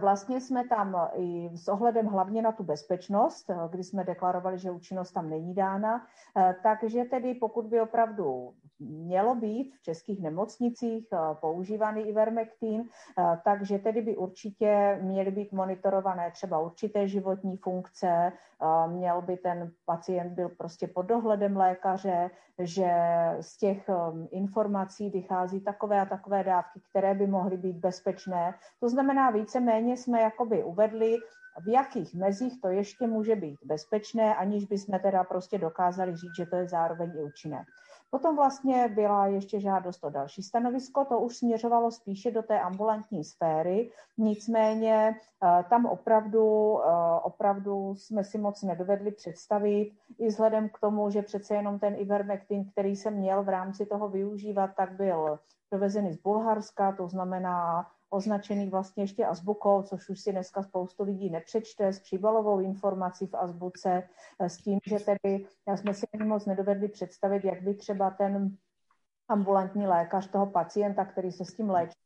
vlastně 0.00 0.40
jsme 0.40 0.68
tam 0.68 1.08
i 1.14 1.50
s 1.54 1.68
ohledem 1.68 2.06
hlavně 2.06 2.42
na 2.42 2.52
tu 2.52 2.64
bezpečnost, 2.64 3.50
kdy 3.70 3.84
jsme 3.84 4.04
deklarovali, 4.04 4.58
že 4.58 4.70
účinnost 4.70 5.12
tam 5.12 5.30
není 5.30 5.54
dána, 5.54 6.06
takže 6.62 7.04
tedy 7.04 7.34
pokud 7.34 7.66
by 7.66 7.80
opravdu 7.80 8.54
mělo 8.78 9.34
být 9.34 9.74
v 9.74 9.82
českých 9.82 10.22
nemocnicích 10.22 11.08
eh, 11.12 11.18
používaný 11.40 12.02
ivermektin, 12.02 12.84
eh, 13.18 13.38
takže 13.44 13.78
tedy 13.78 14.02
by 14.02 14.16
určitě 14.16 14.98
měly 15.02 15.30
být 15.30 15.52
monitorované 15.52 16.30
třeba 16.30 16.58
určité 16.58 17.08
životní 17.08 17.56
funkce, 17.56 18.32
měl 18.86 19.22
by 19.22 19.36
ten 19.36 19.72
pacient 19.84 20.32
byl 20.32 20.48
prostě 20.48 20.86
pod 20.86 21.02
dohledem 21.02 21.56
lékaře, 21.56 22.30
že 22.58 22.90
z 23.40 23.56
těch 23.56 23.88
um, 23.88 24.28
informací 24.30 25.10
vychází 25.10 25.60
takové 25.60 26.00
a 26.00 26.04
takové 26.04 26.44
dávky, 26.44 26.80
které 26.90 27.14
by 27.14 27.26
mohly 27.26 27.56
být 27.56 27.76
bezpečné. 27.76 28.54
To 28.80 28.88
znamená, 28.88 29.30
víceméně 29.30 29.96
jsme 29.96 30.20
jakoby 30.20 30.64
uvedli, 30.64 31.16
v 31.64 31.68
jakých 31.68 32.14
mezích 32.14 32.60
to 32.60 32.68
ještě 32.68 33.06
může 33.06 33.36
být 33.36 33.58
bezpečné, 33.64 34.36
aniž 34.36 34.64
bychom 34.64 34.98
teda 34.98 35.24
prostě 35.24 35.58
dokázali 35.58 36.16
říct, 36.16 36.36
že 36.36 36.46
to 36.46 36.56
je 36.56 36.68
zároveň 36.68 37.12
i 37.16 37.22
účinné. 37.22 37.64
Potom 38.10 38.36
vlastně 38.36 38.88
byla 38.88 39.26
ještě 39.26 39.60
žádost 39.60 40.04
o 40.04 40.10
další 40.10 40.42
stanovisko, 40.42 41.04
to 41.04 41.18
už 41.18 41.36
směřovalo 41.36 41.90
spíše 41.90 42.30
do 42.30 42.42
té 42.42 42.60
ambulantní 42.60 43.24
sféry, 43.24 43.90
nicméně 44.18 45.14
eh, 45.44 45.64
tam 45.70 45.86
opravdu, 45.86 46.78
eh, 46.80 47.20
opravdu 47.22 47.94
jsme 47.94 48.24
si 48.24 48.38
moc 48.38 48.62
nedovedli 48.62 49.12
představit, 49.12 49.92
i 50.18 50.26
vzhledem 50.26 50.68
k 50.68 50.78
tomu, 50.78 51.10
že 51.10 51.22
přece 51.22 51.54
jenom 51.54 51.78
ten 51.78 51.94
Ivermectin, 51.98 52.70
který 52.70 52.96
se 52.96 53.10
měl 53.10 53.42
v 53.42 53.48
rámci 53.48 53.86
toho 53.86 54.08
využívat, 54.08 54.70
tak 54.76 54.92
byl 54.92 55.38
dovezený 55.72 56.12
z 56.12 56.22
Bulharska, 56.22 56.92
to 56.92 57.08
znamená 57.08 57.86
označený 58.10 58.68
vlastně 58.70 59.02
ještě 59.02 59.26
azbukou, 59.26 59.82
což 59.82 60.08
už 60.08 60.20
si 60.20 60.32
dneska 60.32 60.62
spoustu 60.62 61.02
lidí 61.02 61.30
nepřečte, 61.30 61.92
s 61.92 62.00
příbalovou 62.00 62.60
informací 62.60 63.26
v 63.26 63.34
azbuce, 63.34 64.08
eh, 64.40 64.48
s 64.48 64.56
tím, 64.56 64.78
že 64.86 64.96
tedy 64.98 65.46
jsme 65.76 65.94
si 65.94 66.06
moc 66.24 66.46
nedovedli 66.46 66.88
představit, 66.88 67.44
jak 67.44 67.62
by 67.62 67.74
třeba 67.74 68.10
ten 68.10 68.56
ambulantní 69.28 69.86
lékař 69.86 70.30
toho 70.30 70.46
pacienta, 70.46 71.04
který 71.04 71.32
se 71.32 71.44
s 71.44 71.54
tím 71.54 71.70
léčí 71.70 71.96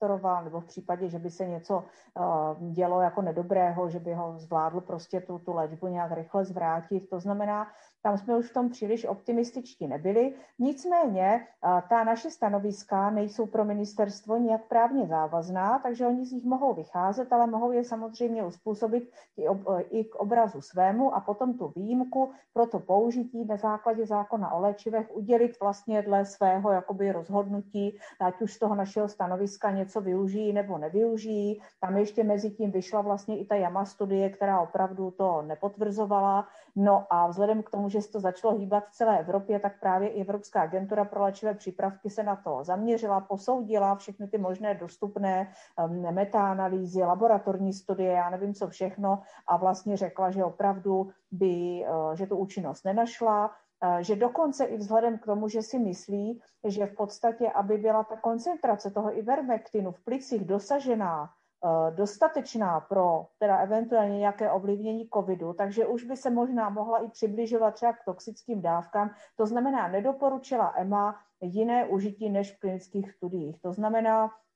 monitoroval, 0.00 0.44
nebo 0.44 0.60
v 0.60 0.64
případě, 0.64 1.08
že 1.08 1.18
by 1.18 1.30
se 1.30 1.46
něco 1.46 1.84
uh, 2.18 2.72
dělo 2.72 3.00
jako 3.00 3.22
nedobrého, 3.22 3.90
že 3.90 3.98
by 3.98 4.14
ho 4.14 4.38
zvládl 4.38 4.80
prostě 4.80 5.20
tu, 5.20 5.38
tu 5.38 5.52
léčbu 5.52 5.86
nějak 5.86 6.12
rychle 6.12 6.44
zvrátit. 6.44 7.10
To 7.10 7.20
znamená, 7.20 7.66
tam 8.02 8.18
jsme 8.18 8.36
už 8.36 8.50
v 8.50 8.54
tom 8.54 8.68
příliš 8.70 9.04
optimističtí 9.04 9.86
nebyli. 9.86 10.34
Nicméně 10.58 11.46
uh, 11.64 11.80
ta 11.88 12.04
naše 12.04 12.30
stanoviska 12.30 13.10
nejsou 13.10 13.46
pro 13.46 13.64
ministerstvo 13.64 14.36
nijak 14.36 14.64
právně 14.68 15.06
závazná, 15.06 15.78
takže 15.78 16.06
oni 16.06 16.26
z 16.26 16.32
nich 16.32 16.44
mohou 16.44 16.74
vycházet, 16.74 17.32
ale 17.32 17.46
mohou 17.46 17.72
je 17.72 17.84
samozřejmě 17.84 18.44
uspůsobit 18.44 19.10
i, 19.36 19.48
ob, 19.48 19.58
i 19.90 20.04
k 20.04 20.14
obrazu 20.14 20.60
svému 20.60 21.14
a 21.14 21.20
potom 21.20 21.58
tu 21.58 21.72
výjimku 21.76 22.30
pro 22.52 22.66
to 22.66 22.78
použití 22.78 23.44
na 23.44 23.56
základě 23.56 24.06
zákona 24.06 24.52
o 24.52 24.60
léčivech 24.60 25.16
udělit 25.16 25.60
vlastně 25.60 26.02
dle 26.02 26.24
svého 26.24 26.70
jakoby 26.70 27.12
rozhodnutí, 27.12 27.98
ať 28.20 28.42
už 28.42 28.52
z 28.52 28.58
toho 28.58 28.74
našeho 28.74 29.08
stanoviska 29.08 29.70
něco 29.70 29.87
něco 29.88 30.00
využijí 30.00 30.52
nebo 30.52 30.78
nevyužijí. 30.78 31.60
Tam 31.80 31.96
ještě 31.96 32.24
mezi 32.24 32.50
tím 32.50 32.70
vyšla 32.70 33.00
vlastně 33.00 33.38
i 33.38 33.44
ta 33.44 33.54
JAMA 33.54 33.84
studie, 33.84 34.30
která 34.30 34.60
opravdu 34.60 35.10
to 35.10 35.42
nepotvrzovala. 35.42 36.46
No 36.76 37.06
a 37.10 37.26
vzhledem 37.26 37.62
k 37.62 37.70
tomu, 37.70 37.88
že 37.88 38.02
se 38.02 38.12
to 38.12 38.20
začalo 38.20 38.58
hýbat 38.58 38.84
v 38.84 38.92
celé 38.92 39.20
Evropě, 39.20 39.60
tak 39.60 39.80
právě 39.80 40.08
i 40.08 40.20
Evropská 40.20 40.62
agentura 40.62 41.04
pro 41.04 41.22
léčivé 41.22 41.54
přípravky 41.54 42.10
se 42.10 42.22
na 42.22 42.36
to 42.36 42.58
zaměřila, 42.62 43.20
posoudila 43.20 43.96
všechny 43.96 44.28
ty 44.28 44.38
možné 44.38 44.74
dostupné 44.74 45.48
um, 45.80 46.14
metaanalýzy, 46.14 47.00
laboratorní 47.00 47.72
studie, 47.72 48.12
já 48.12 48.30
nevím 48.30 48.54
co 48.54 48.68
všechno 48.68 49.22
a 49.46 49.56
vlastně 49.56 49.96
řekla, 49.96 50.30
že 50.30 50.44
opravdu 50.44 51.08
by, 51.32 51.84
uh, 51.88 52.14
že 52.14 52.26
tu 52.26 52.36
účinnost 52.36 52.84
nenašla, 52.84 53.50
Eh, 53.50 53.67
že 54.00 54.16
dokonce 54.16 54.64
i 54.64 54.76
vzhledem 54.76 55.18
k 55.18 55.26
tomu, 55.26 55.48
že 55.48 55.62
si 55.62 55.78
myslí, 55.78 56.42
že 56.64 56.86
v 56.86 56.94
podstatě, 56.94 57.50
aby 57.50 57.78
byla 57.78 58.04
ta 58.04 58.16
koncentrace 58.16 58.90
toho 58.90 59.18
ivermektinu 59.18 59.92
v 59.92 60.04
plicích 60.04 60.44
dosažená, 60.44 61.30
eh, 61.30 61.90
dostatečná 61.94 62.80
pro 62.80 63.26
teda 63.38 63.56
eventuálně 63.56 64.18
nějaké 64.18 64.50
ovlivnění 64.50 65.08
covidu, 65.14 65.52
takže 65.52 65.86
už 65.86 66.04
by 66.04 66.16
se 66.16 66.30
možná 66.30 66.68
mohla 66.68 66.98
i 66.98 67.08
přibližovat 67.08 67.74
třeba 67.74 67.92
k 67.92 68.04
toxickým 68.04 68.62
dávkám. 68.62 69.10
To 69.36 69.46
znamená, 69.46 69.88
nedoporučila 69.88 70.74
EMA 70.76 71.16
jiné 71.40 71.86
užití 71.86 72.30
než 72.30 72.56
v 72.56 72.60
klinických 72.60 73.12
studiích. 73.12 73.62
To 73.62 73.72
znamená, 73.72 74.30
Eh, 74.30 74.47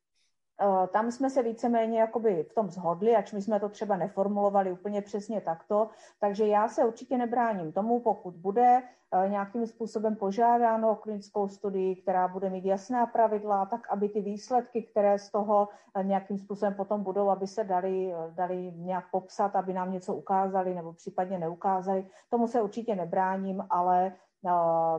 tam 0.93 1.11
jsme 1.11 1.31
se 1.31 1.43
víceméně 1.43 2.01
jakoby 2.01 2.47
v 2.51 2.55
tom 2.55 2.71
zhodli, 2.71 3.17
ač 3.17 3.33
my 3.33 3.43
jsme 3.43 3.61
to 3.61 3.69
třeba 3.69 3.97
neformulovali 3.97 4.73
úplně 4.73 5.03
přesně 5.03 5.41
takto, 5.41 5.89
takže 6.21 6.47
já 6.47 6.69
se 6.69 6.85
určitě 6.85 7.19
nebráním 7.19 7.73
tomu, 7.73 8.01
pokud 8.01 8.35
bude 8.35 8.83
eh, 8.83 9.29
nějakým 9.29 9.67
způsobem 9.67 10.17
požádáno 10.17 10.91
o 10.91 10.97
klinickou 10.97 11.49
studii, 11.49 11.97
která 11.97 12.29
bude 12.29 12.51
mít 12.51 12.65
jasná 12.65 13.07
pravidla, 13.07 13.67
tak 13.67 13.91
aby 13.91 14.09
ty 14.09 14.21
výsledky, 14.21 14.83
které 14.83 15.19
z 15.19 15.31
toho 15.31 15.69
eh, 15.95 16.05
nějakým 16.05 16.39
způsobem 16.39 16.75
potom 16.75 17.03
budou, 17.03 17.29
aby 17.29 17.47
se 17.47 17.65
dali, 17.65 18.15
dali 18.31 18.73
nějak 18.77 19.11
popsat, 19.11 19.57
aby 19.57 19.73
nám 19.73 19.93
něco 19.93 20.15
ukázali 20.15 20.75
nebo 20.75 20.93
případně 20.93 21.39
neukázali, 21.39 22.07
tomu 22.31 22.47
se 22.47 22.63
určitě 22.63 22.97
nebráním, 22.97 23.65
ale 23.71 24.13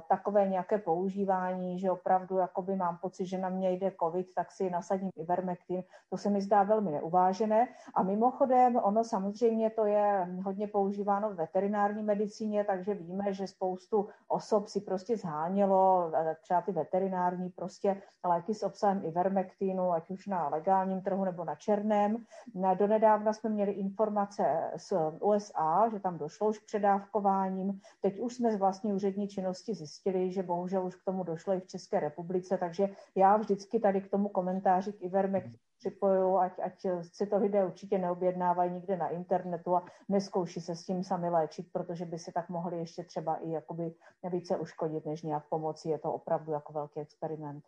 takové 0.08 0.48
nějaké 0.48 0.78
používání, 0.78 1.80
že 1.80 1.92
opravdu 1.92 2.38
jakoby 2.38 2.76
mám 2.76 2.98
pocit, 2.98 3.26
že 3.26 3.38
na 3.38 3.50
mě 3.50 3.72
jde 3.72 3.92
covid, 4.04 4.28
tak 4.36 4.52
si 4.52 4.70
nasadím 4.70 5.10
ivermectin, 5.16 5.84
to 6.10 6.18
se 6.18 6.30
mi 6.30 6.42
zdá 6.42 6.64
velmi 6.64 6.92
neuvážené. 6.92 7.68
A 7.94 8.04
mimochodem, 8.04 8.76
ono 8.76 9.04
samozřejmě 9.04 9.70
to 9.70 9.86
je 9.86 10.28
hodně 10.44 10.68
používáno 10.68 11.30
v 11.30 11.36
veterinární 11.36 12.04
medicíně, 12.04 12.64
takže 12.64 12.94
víme, 12.94 13.34
že 13.34 13.48
spoustu 13.48 14.08
osob 14.28 14.68
si 14.68 14.82
prostě 14.82 15.18
zhánělo 15.18 16.12
e, 16.16 16.36
třeba 16.42 16.62
ty 16.62 16.72
veterinární 16.72 17.50
prostě 17.50 18.02
léky 18.24 18.54
s 18.54 18.64
obsahem 18.64 19.02
ivermectinu, 19.06 19.92
ať 19.92 20.10
už 20.10 20.28
na 20.28 20.50
legálním 20.50 21.02
trhu 21.02 21.26
nebo 21.26 21.44
na 21.44 21.56
černém. 21.56 22.18
Donedávna 22.78 23.34
jsme 23.34 23.50
měli 23.50 23.72
informace 23.72 24.72
z 24.78 24.94
USA, 25.20 25.90
že 25.92 26.00
tam 26.00 26.18
došlo 26.18 26.50
už 26.50 26.60
k 26.60 26.66
předávkováním. 26.66 27.80
Teď 28.02 28.20
už 28.20 28.36
jsme 28.36 28.52
z 28.52 28.60
vlastní 28.60 28.94
úřední 28.94 29.28
činnosti 29.34 29.74
zjistili, 29.74 30.32
že 30.32 30.44
bohužel 30.44 30.86
už 30.86 30.96
k 30.96 31.04
tomu 31.06 31.24
došlo 31.24 31.54
i 31.54 31.60
v 31.60 31.68
České 31.68 32.00
republice, 32.00 32.58
takže 32.58 32.88
já 33.16 33.38
vždycky 33.38 33.80
tady 33.80 34.02
k 34.02 34.10
tomu 34.10 34.30
komentáři 34.30 34.94
k 34.94 35.02
Ivermec 35.02 35.44
připoju, 35.80 36.38
ať, 36.38 36.60
ať 36.64 36.86
si 37.02 37.28
to 37.28 37.38
lidé 37.38 37.66
určitě 37.66 37.98
neobjednávají 37.98 38.72
nikde 38.72 38.98
na 38.98 39.08
internetu 39.08 39.76
a 39.76 39.86
neskouší 40.10 40.62
se 40.62 40.76
s 40.76 40.86
tím 40.86 41.04
sami 41.04 41.30
léčit, 41.30 41.68
protože 41.72 42.06
by 42.06 42.20
si 42.20 42.32
tak 42.32 42.50
mohli 42.50 42.78
ještě 42.78 43.04
třeba 43.04 43.36
i 43.36 43.50
jakoby 43.50 43.94
více 44.32 44.58
uškodit, 44.58 45.06
než 45.06 45.22
nějak 45.22 45.44
pomoci. 45.50 45.90
Je 45.90 46.00
to 46.00 46.14
opravdu 46.14 46.52
jako 46.52 46.74
velký 46.74 47.00
experiment. 47.00 47.64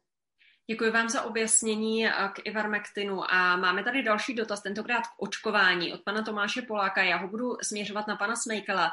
Děkuji 0.67 0.91
vám 0.91 1.09
za 1.09 1.23
objasnění 1.23 2.07
k 2.33 2.45
Ivermectinu 2.45 3.31
a 3.31 3.55
máme 3.55 3.83
tady 3.83 4.03
další 4.03 4.35
dotaz, 4.35 4.61
tentokrát 4.61 5.01
k 5.01 5.21
očkování 5.21 5.93
od 5.93 6.01
pana 6.01 6.21
Tomáše 6.23 6.61
Poláka. 6.61 7.03
Já 7.03 7.17
ho 7.17 7.27
budu 7.27 7.57
směřovat 7.61 8.07
na 8.07 8.15
pana 8.15 8.35
Smejkela. 8.35 8.91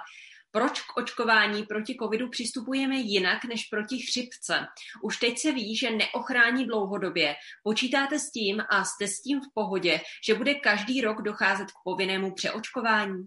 Proč 0.53 0.81
k 0.81 0.97
očkování 0.97 1.63
proti 1.63 1.97
covidu 2.03 2.29
přistupujeme 2.29 2.97
jinak 2.97 3.45
než 3.45 3.65
proti 3.65 3.99
chřipce? 3.99 4.67
Už 5.03 5.17
teď 5.17 5.39
se 5.39 5.53
ví, 5.53 5.77
že 5.77 5.91
neochrání 5.91 6.67
dlouhodobě. 6.67 7.35
Počítáte 7.63 8.19
s 8.19 8.31
tím 8.31 8.63
a 8.71 8.85
jste 8.85 9.09
s 9.09 9.21
tím 9.21 9.41
v 9.41 9.55
pohodě, 9.55 10.01
že 10.27 10.35
bude 10.35 10.55
každý 10.55 11.01
rok 11.01 11.23
docházet 11.23 11.71
k 11.71 11.83
povinnému 11.85 12.35
přeočkování? 12.35 13.27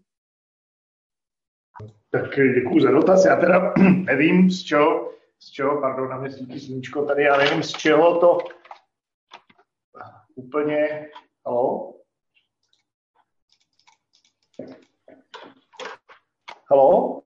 Tak 2.11 2.35
děkuji 2.35 2.79
za 2.79 2.91
dotaz. 2.91 3.25
Já 3.25 3.35
teda 3.35 3.73
nevím, 4.05 4.49
z 4.49 4.63
čeho, 4.63 5.11
z 5.39 5.51
čeho, 5.51 5.81
pardon, 5.81 6.09
na 6.09 6.17
mě 6.17 6.31
svítí 6.31 6.59
sluníčko 6.59 7.05
tady, 7.05 7.23
já 7.23 7.37
nevím, 7.37 7.63
z 7.63 7.71
čeho 7.71 8.19
to 8.19 8.37
úplně, 10.35 11.09
halo? 11.45 11.94
Halo? 16.69 17.21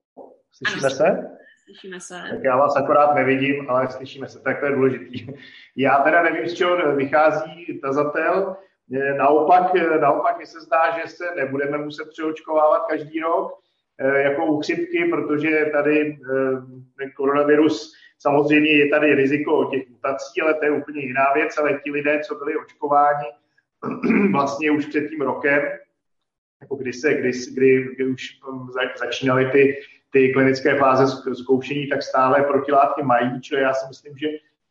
Slyšíme 0.52 0.86
ano, 0.86 0.96
se? 0.96 1.30
Slyšíme 1.64 2.00
se. 2.00 2.14
Tak 2.30 2.44
já 2.44 2.56
vás 2.56 2.76
akorát 2.76 3.14
nevidím, 3.14 3.70
ale 3.70 3.90
slyšíme 3.90 4.28
se, 4.28 4.40
tak 4.40 4.60
to 4.60 4.66
je 4.66 4.72
důležitý. 4.72 5.26
Já 5.76 5.98
teda 5.98 6.22
nevím, 6.22 6.48
z 6.48 6.54
čeho 6.54 6.96
vychází 6.96 7.80
tazatel. 7.82 8.56
Naopak, 9.18 9.74
naopak 10.00 10.38
mi 10.38 10.46
se 10.46 10.60
zdá, 10.60 10.98
že 10.98 11.08
se 11.08 11.24
nebudeme 11.36 11.78
muset 11.78 12.08
přeočkovávat 12.08 12.86
každý 12.88 13.20
rok, 13.20 13.52
eh, 13.98 14.22
jako 14.22 14.46
u 14.46 14.60
chřipky, 14.60 15.04
protože 15.04 15.70
tady 15.72 16.18
eh, 17.02 17.10
koronavirus, 17.16 17.94
samozřejmě 18.18 18.70
je 18.78 18.88
tady 18.88 19.14
riziko 19.14 19.64
těch 19.64 19.88
mutací, 19.88 20.40
ale 20.42 20.54
to 20.54 20.64
je 20.64 20.70
úplně 20.70 21.00
jiná 21.00 21.32
věc, 21.34 21.58
ale 21.58 21.80
ti 21.84 21.90
lidé, 21.90 22.20
co 22.20 22.34
byli 22.34 22.56
očkováni 22.56 23.26
vlastně 24.32 24.70
už 24.70 24.86
před 24.86 25.08
tím 25.08 25.20
rokem, 25.20 25.62
jako 26.60 26.76
kdy, 26.76 26.92
se, 26.92 27.14
kdy, 27.14 27.30
kdy, 27.54 27.88
kdy 27.94 28.04
už 28.04 28.28
um, 28.48 28.70
začínaly 28.98 29.50
ty, 29.50 29.80
ty 30.12 30.32
klinické 30.32 30.78
fáze 30.78 31.34
zkoušení, 31.34 31.86
tak 31.86 32.02
stále 32.02 32.42
protilátky 32.42 33.02
mají, 33.02 33.40
čili 33.40 33.60
já 33.60 33.74
si 33.74 33.88
myslím, 33.88 34.18
že 34.18 34.28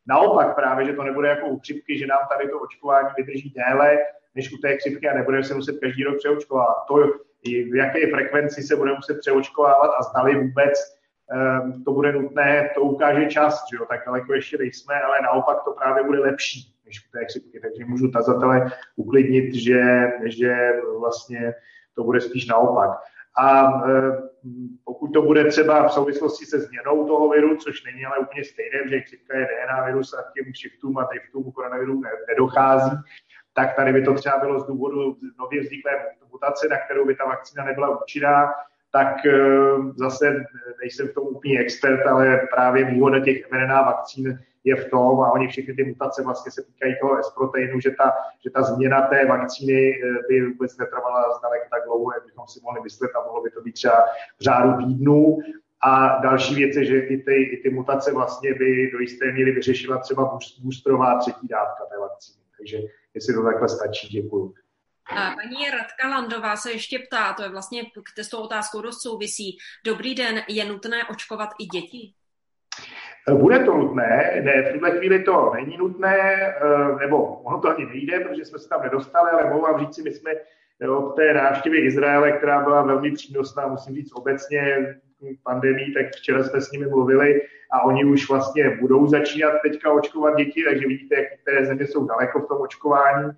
naopak 0.08 0.56
právě, 0.56 0.86
že 0.86 0.94
to 0.94 1.04
nebude 1.04 1.30
jako 1.30 1.48
u 1.48 1.60
chřipky, 1.60 1.98
že 1.98 2.08
nám 2.08 2.20
tady 2.32 2.50
to 2.50 2.60
očkování 2.60 3.08
vydrží 3.18 3.54
déle, 3.56 3.98
než 4.36 4.54
u 4.54 4.58
té 4.58 4.78
chřipky 4.78 5.10
a 5.10 5.14
nebudeme 5.14 5.44
se 5.44 5.56
muset 5.56 5.80
každý 5.80 6.04
rok 6.04 6.18
přeočkovávat. 6.18 6.78
To, 6.88 6.96
v 7.46 7.76
jaké 7.76 8.08
frekvenci 8.08 8.62
se 8.62 8.76
bude 8.76 8.94
muset 8.94 9.20
přeočkovávat 9.20 9.92
a 10.00 10.04
zdali 10.04 10.36
vůbec 10.36 10.74
um, 11.64 11.84
to 11.84 11.92
bude 11.92 12.12
nutné, 12.12 12.70
to 12.76 12.82
ukáže 12.82 13.26
čas, 13.26 13.66
že 13.72 13.78
jo, 13.78 13.86
tak 13.90 14.06
daleko 14.06 14.34
ještě 14.34 14.58
nejsme, 14.58 15.02
ale 15.02 15.18
naopak 15.24 15.64
to 15.64 15.72
právě 15.72 16.04
bude 16.04 16.20
lepší 16.20 16.74
než 16.86 17.00
u 17.08 17.12
té 17.12 17.26
chřipky. 17.26 17.60
Takže 17.60 17.86
můžu 17.86 18.12
tazatele 18.12 18.72
uklidnit, 18.96 19.56
že, 19.56 20.08
že 20.26 20.56
vlastně 21.00 21.54
to 22.00 22.04
bude 22.04 22.22
spíš 22.22 22.48
naopak. 22.48 22.90
A 23.40 23.72
pokud 24.84 25.08
to 25.14 25.22
bude 25.22 25.46
třeba 25.46 25.88
v 25.88 25.94
souvislosti 25.94 26.46
se 26.46 26.60
změnou 26.60 27.08
toho 27.08 27.30
viru, 27.30 27.58
což 27.58 27.84
není 27.84 28.06
ale 28.06 28.18
úplně 28.18 28.44
stejné, 28.44 28.90
že 28.90 29.02
chřipka 29.02 29.38
je 29.38 29.48
DNA 29.48 29.86
virus 29.86 30.14
a 30.14 30.32
těm 30.34 30.54
shiftům 30.54 30.98
a 30.98 31.04
driftům 31.04 31.52
koronaviru 31.52 32.02
nedochází, 32.28 32.98
tak 33.54 33.76
tady 33.76 33.94
by 33.94 34.02
to 34.06 34.14
třeba 34.14 34.38
bylo 34.40 34.60
z 34.60 34.68
důvodu 34.68 35.18
nově 35.40 35.62
vzniklé 35.62 35.92
mutace, 36.32 36.68
na 36.68 36.78
kterou 36.78 37.06
by 37.06 37.16
ta 37.16 37.26
vakcína 37.26 37.64
nebyla 37.66 38.04
účinná, 38.04 38.54
tak 38.92 39.26
eh, 39.26 39.40
zase 39.96 40.44
nejsem 40.82 41.08
v 41.08 41.14
tom 41.14 41.28
úplně 41.28 41.60
expert, 41.60 42.08
ale 42.08 42.48
právě 42.56 42.86
výhoda 42.86 43.20
těch 43.20 43.52
mRNA 43.52 43.82
vakcín 43.82 44.40
je 44.64 44.76
v 44.76 44.90
tom, 44.90 45.22
a 45.22 45.32
oni 45.32 45.48
všechny 45.48 45.74
ty 45.74 45.84
mutace 45.84 46.24
vlastně 46.24 46.52
se 46.52 46.64
týkají 46.64 46.96
toho 47.02 47.24
S-proteinu, 47.24 47.80
že 47.80 47.92
ta, 47.92 48.14
že 48.44 48.50
ta 48.50 48.62
změna 48.62 49.02
té 49.02 49.26
vakcíny 49.26 49.92
eh, 49.92 50.28
by 50.30 50.46
vůbec 50.46 50.78
netrvala 50.78 51.38
zdaleka 51.38 51.66
tak 51.72 51.84
dlouho, 51.86 52.14
jak 52.14 52.26
bychom 52.26 52.48
si 52.48 52.60
mohli 52.64 52.82
myslet 52.82 53.12
a 53.16 53.26
mohlo 53.26 53.44
by 53.44 53.50
to 53.50 53.62
být 53.62 53.72
třeba 53.72 54.06
v 54.40 54.44
řádu 54.44 54.86
týdnů. 54.86 55.40
A 55.82 56.20
další 56.24 56.56
věc 56.56 56.76
je, 56.76 56.86
že 56.86 57.00
i 57.00 57.18
ty, 57.18 57.44
i 57.44 57.58
ty 57.64 57.70
mutace 57.70 58.14
vlastně 58.14 58.54
by 58.54 58.92
do 58.92 59.00
jisté 59.00 59.32
míry 59.32 59.52
vyřešila 59.52 59.98
třeba 59.98 60.40
boostrová 60.64 61.20
třetí 61.20 61.48
dávka 61.48 61.86
té 61.86 62.00
vakcíny. 62.00 62.44
Takže 62.58 62.78
jestli 63.14 63.34
to 63.34 63.44
takhle 63.44 63.70
stačí, 63.70 64.08
děkuju. 64.08 64.54
Paní 65.10 65.70
Radka 65.72 66.10
Landová 66.10 66.56
se 66.56 66.72
ještě 66.72 67.00
ptá, 67.00 67.34
to 67.34 67.44
je 67.44 67.50
vlastně 67.50 67.84
k 67.84 68.20
s 68.20 68.30
tou 68.30 68.38
otázkou 68.38 68.82
dost 68.82 69.02
souvisí. 69.02 69.58
Dobrý 69.86 70.16
den, 70.16 70.42
je 70.48 70.66
nutné 70.66 70.98
očkovat 71.10 71.50
i 71.60 71.66
děti? 71.66 72.14
Bude 73.34 73.60
to 73.60 73.78
nutné, 73.78 74.42
ne, 74.46 74.62
v 74.62 74.74
tuhle 74.74 74.92
chvíli 74.98 75.24
to 75.24 75.52
není 75.56 75.78
nutné, 75.78 76.18
eh, 76.32 76.96
nebo 77.00 77.26
ono 77.26 77.62
to 77.62 77.70
ani 77.70 77.86
nejde, 77.86 78.20
protože 78.20 78.46
jsme 78.46 78.60
se 78.60 78.70
tam 78.70 78.82
nedostali, 78.82 79.32
ale 79.32 79.50
mohu 79.50 79.62
vám 79.62 79.80
říct, 79.80 79.98
my 79.98 80.12
jsme 80.12 80.32
od 80.88 81.16
té 81.16 81.34
návštěvy 81.34 81.78
Izraele, 81.78 82.32
která 82.32 82.64
byla 82.64 82.82
velmi 82.82 83.12
přínosná, 83.12 83.68
musím 83.68 83.96
říct 83.96 84.12
obecně 84.14 84.96
pandemii, 85.44 85.94
tak 85.94 86.06
včera 86.16 86.44
jsme 86.44 86.62
s 86.62 86.72
nimi 86.72 86.88
mluvili 86.88 87.42
a 87.72 87.84
oni 87.84 88.06
už 88.06 88.30
vlastně 88.30 88.78
budou 88.82 89.08
začínat 89.08 89.54
teďka 89.64 89.92
očkovat 89.92 90.36
děti, 90.36 90.64
takže 90.70 90.88
vidíte, 90.88 91.16
jak 91.16 91.40
které 91.42 91.66
země 91.66 91.88
jsou 91.88 92.06
daleko 92.06 92.40
v 92.40 92.48
tom 92.48 92.62
očkování. 92.62 93.32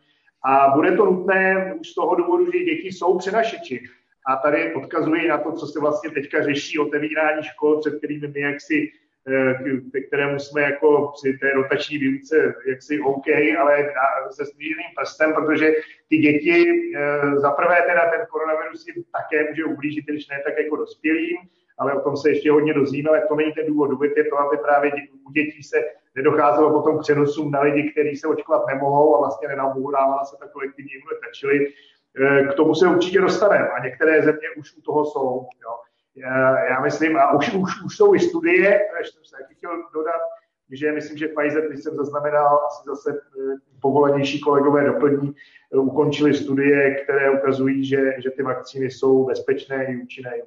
A 0.43 0.69
bude 0.75 0.97
to 0.97 1.05
nutné 1.05 1.73
už 1.79 1.87
z 1.87 1.95
toho 1.95 2.15
důvodu, 2.15 2.51
že 2.51 2.59
děti 2.59 2.87
jsou 2.87 3.17
přenašeči. 3.17 3.83
A 4.27 4.35
tady 4.35 4.73
odkazuji 4.73 5.27
na 5.27 5.37
to, 5.37 5.51
co 5.51 5.67
se 5.67 5.79
vlastně 5.79 6.11
teďka 6.11 6.43
řeší 6.43 6.79
otevírání 6.79 7.43
škol, 7.43 7.79
před 7.79 7.97
kterými 7.97 8.27
my 8.27 8.39
jaksi 8.39 8.91
ke 9.91 9.99
eh, 9.99 10.01
kterému 10.01 10.39
jsme 10.39 10.61
jako 10.61 11.11
při 11.15 11.37
té 11.37 11.51
rotační 11.51 11.97
výuce 11.97 12.53
jaksi 12.67 12.99
OK, 12.99 13.27
ale 13.59 13.93
se 14.31 14.45
sníženým 14.45 14.91
prstem, 14.95 15.33
protože 15.33 15.71
ty 16.09 16.17
děti, 16.17 16.65
eh, 16.95 17.39
za 17.39 17.51
prvé 17.51 17.75
teda 17.87 18.09
ten 18.09 18.25
koronavirus 18.29 18.87
jim 18.87 19.03
také 19.11 19.49
může 19.49 19.65
ublížit, 19.65 20.05
když 20.05 20.27
ne 20.27 20.41
tak 20.45 20.57
jako 20.57 20.75
dospělým, 20.75 21.37
ale 21.81 21.93
o 21.93 22.01
tom 22.01 22.17
se 22.17 22.29
ještě 22.29 22.51
hodně 22.51 22.73
dozvíme, 22.73 23.09
ale 23.09 23.21
to 23.27 23.35
není 23.35 23.51
ten 23.53 23.65
důvod. 23.65 23.87
Důvod 23.87 24.17
je 24.17 24.23
to, 24.23 24.39
aby 24.39 24.57
právě 24.57 24.91
u 25.27 25.31
dětí 25.31 25.63
se 25.63 25.77
nedocházelo 26.15 26.73
potom 26.73 26.97
k 26.97 27.01
přenosům 27.01 27.51
na 27.51 27.61
lidi, 27.61 27.91
kteří 27.91 28.15
se 28.15 28.27
očkovat 28.27 28.67
nemohou 28.67 29.15
a 29.15 29.19
vlastně 29.19 29.47
nenabourávala 29.47 30.25
se 30.25 30.35
ta 30.39 30.47
kolektivní 30.47 30.91
imunita. 30.91 31.27
Čili 31.33 31.67
eh, 31.67 32.43
k 32.43 32.53
tomu 32.53 32.75
se 32.75 32.87
určitě 32.87 33.21
dostaneme 33.21 33.69
a 33.69 33.83
některé 33.83 34.21
země 34.21 34.47
už 34.57 34.77
u 34.77 34.81
toho 34.81 35.05
jsou. 35.05 35.47
Jo. 35.63 35.73
Já 36.69 36.81
myslím, 36.81 37.17
a 37.17 37.31
už, 37.31 37.53
už, 37.53 37.83
už 37.85 37.97
jsou 37.97 38.15
i 38.15 38.19
studie, 38.19 38.79
ještě 38.97 39.13
jsem 39.13 39.25
se 39.25 39.35
taky 39.37 39.55
chtěl 39.55 39.71
dodat, 39.93 40.21
že 40.71 40.91
myslím, 40.91 41.17
že 41.17 41.27
Pfizer, 41.27 41.67
když 41.67 41.83
jsem 41.83 41.95
zaznamenal, 41.95 42.59
asi 42.65 42.83
zase 42.85 43.11
eh, 43.11 43.55
povolanější 43.81 44.41
kolegové 44.41 44.85
doplní, 44.85 45.35
ukončili 45.73 46.33
studie, 46.33 46.95
které 46.95 47.29
ukazují, 47.29 47.85
že, 47.85 48.13
že 48.17 48.31
ty 48.31 48.43
vakcíny 48.43 48.91
jsou 48.91 49.25
bezpečné 49.25 49.85
i 49.85 50.03
účinné 50.03 50.37
i 50.37 50.41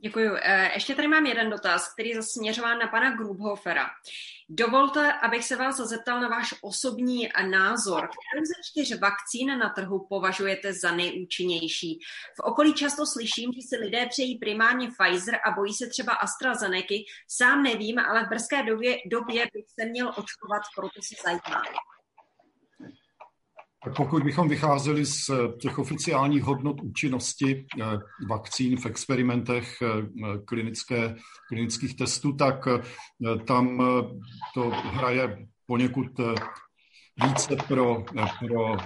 Děkuji. 0.00 0.30
Eh, 0.42 0.70
ještě 0.74 0.94
tady 0.94 1.08
mám 1.08 1.26
jeden 1.26 1.50
dotaz, 1.50 1.92
který 1.92 2.08
je 2.08 2.22
směřován 2.22 2.78
na 2.78 2.86
pana 2.86 3.16
Grubhofera. 3.16 3.86
Dovolte, 4.48 5.12
abych 5.12 5.44
se 5.44 5.56
vás 5.56 5.76
zeptal 5.76 6.20
na 6.20 6.28
váš 6.28 6.54
osobní 6.62 7.28
názor. 7.50 8.00
Kterou 8.00 8.44
ze 8.44 8.54
čtyř 8.70 9.00
vakcín 9.00 9.58
na 9.58 9.68
trhu 9.68 10.06
považujete 10.08 10.72
za 10.72 10.92
nejúčinnější? 10.92 11.98
V 12.40 12.40
okolí 12.44 12.74
často 12.74 13.06
slyším, 13.06 13.52
že 13.52 13.60
si 13.68 13.76
lidé 13.76 14.06
přejí 14.06 14.38
primárně 14.38 14.88
Pfizer 14.88 15.34
a 15.44 15.50
bojí 15.50 15.74
se 15.74 15.86
třeba 15.86 16.12
AstraZeneca. 16.12 16.94
Sám 17.28 17.62
nevím, 17.62 17.98
ale 17.98 18.24
v 18.24 18.28
brzké 18.28 18.62
době, 18.62 18.98
době 19.06 19.46
bych 19.54 19.64
se 19.80 19.86
měl 19.86 20.08
očkovat, 20.08 20.62
proto 20.76 21.02
se 21.02 21.14
zajímám. 21.24 21.62
Tak 23.84 23.96
pokud 23.96 24.22
bychom 24.22 24.48
vycházeli 24.48 25.06
z 25.06 25.30
těch 25.60 25.78
oficiálních 25.78 26.42
hodnot 26.42 26.80
účinnosti 26.80 27.66
eh, 27.80 27.84
vakcín 28.28 28.76
v 28.76 28.86
experimentech 28.86 29.82
eh, 29.82 29.88
klinické, 30.44 31.16
klinických 31.48 31.96
testů, 31.96 32.32
tak 32.32 32.66
eh, 32.66 32.82
tam 33.44 33.82
to 34.54 34.70
hraje 34.70 35.46
poněkud 35.66 36.06
více 37.24 37.56
pro, 37.68 38.04
pro 38.46 38.76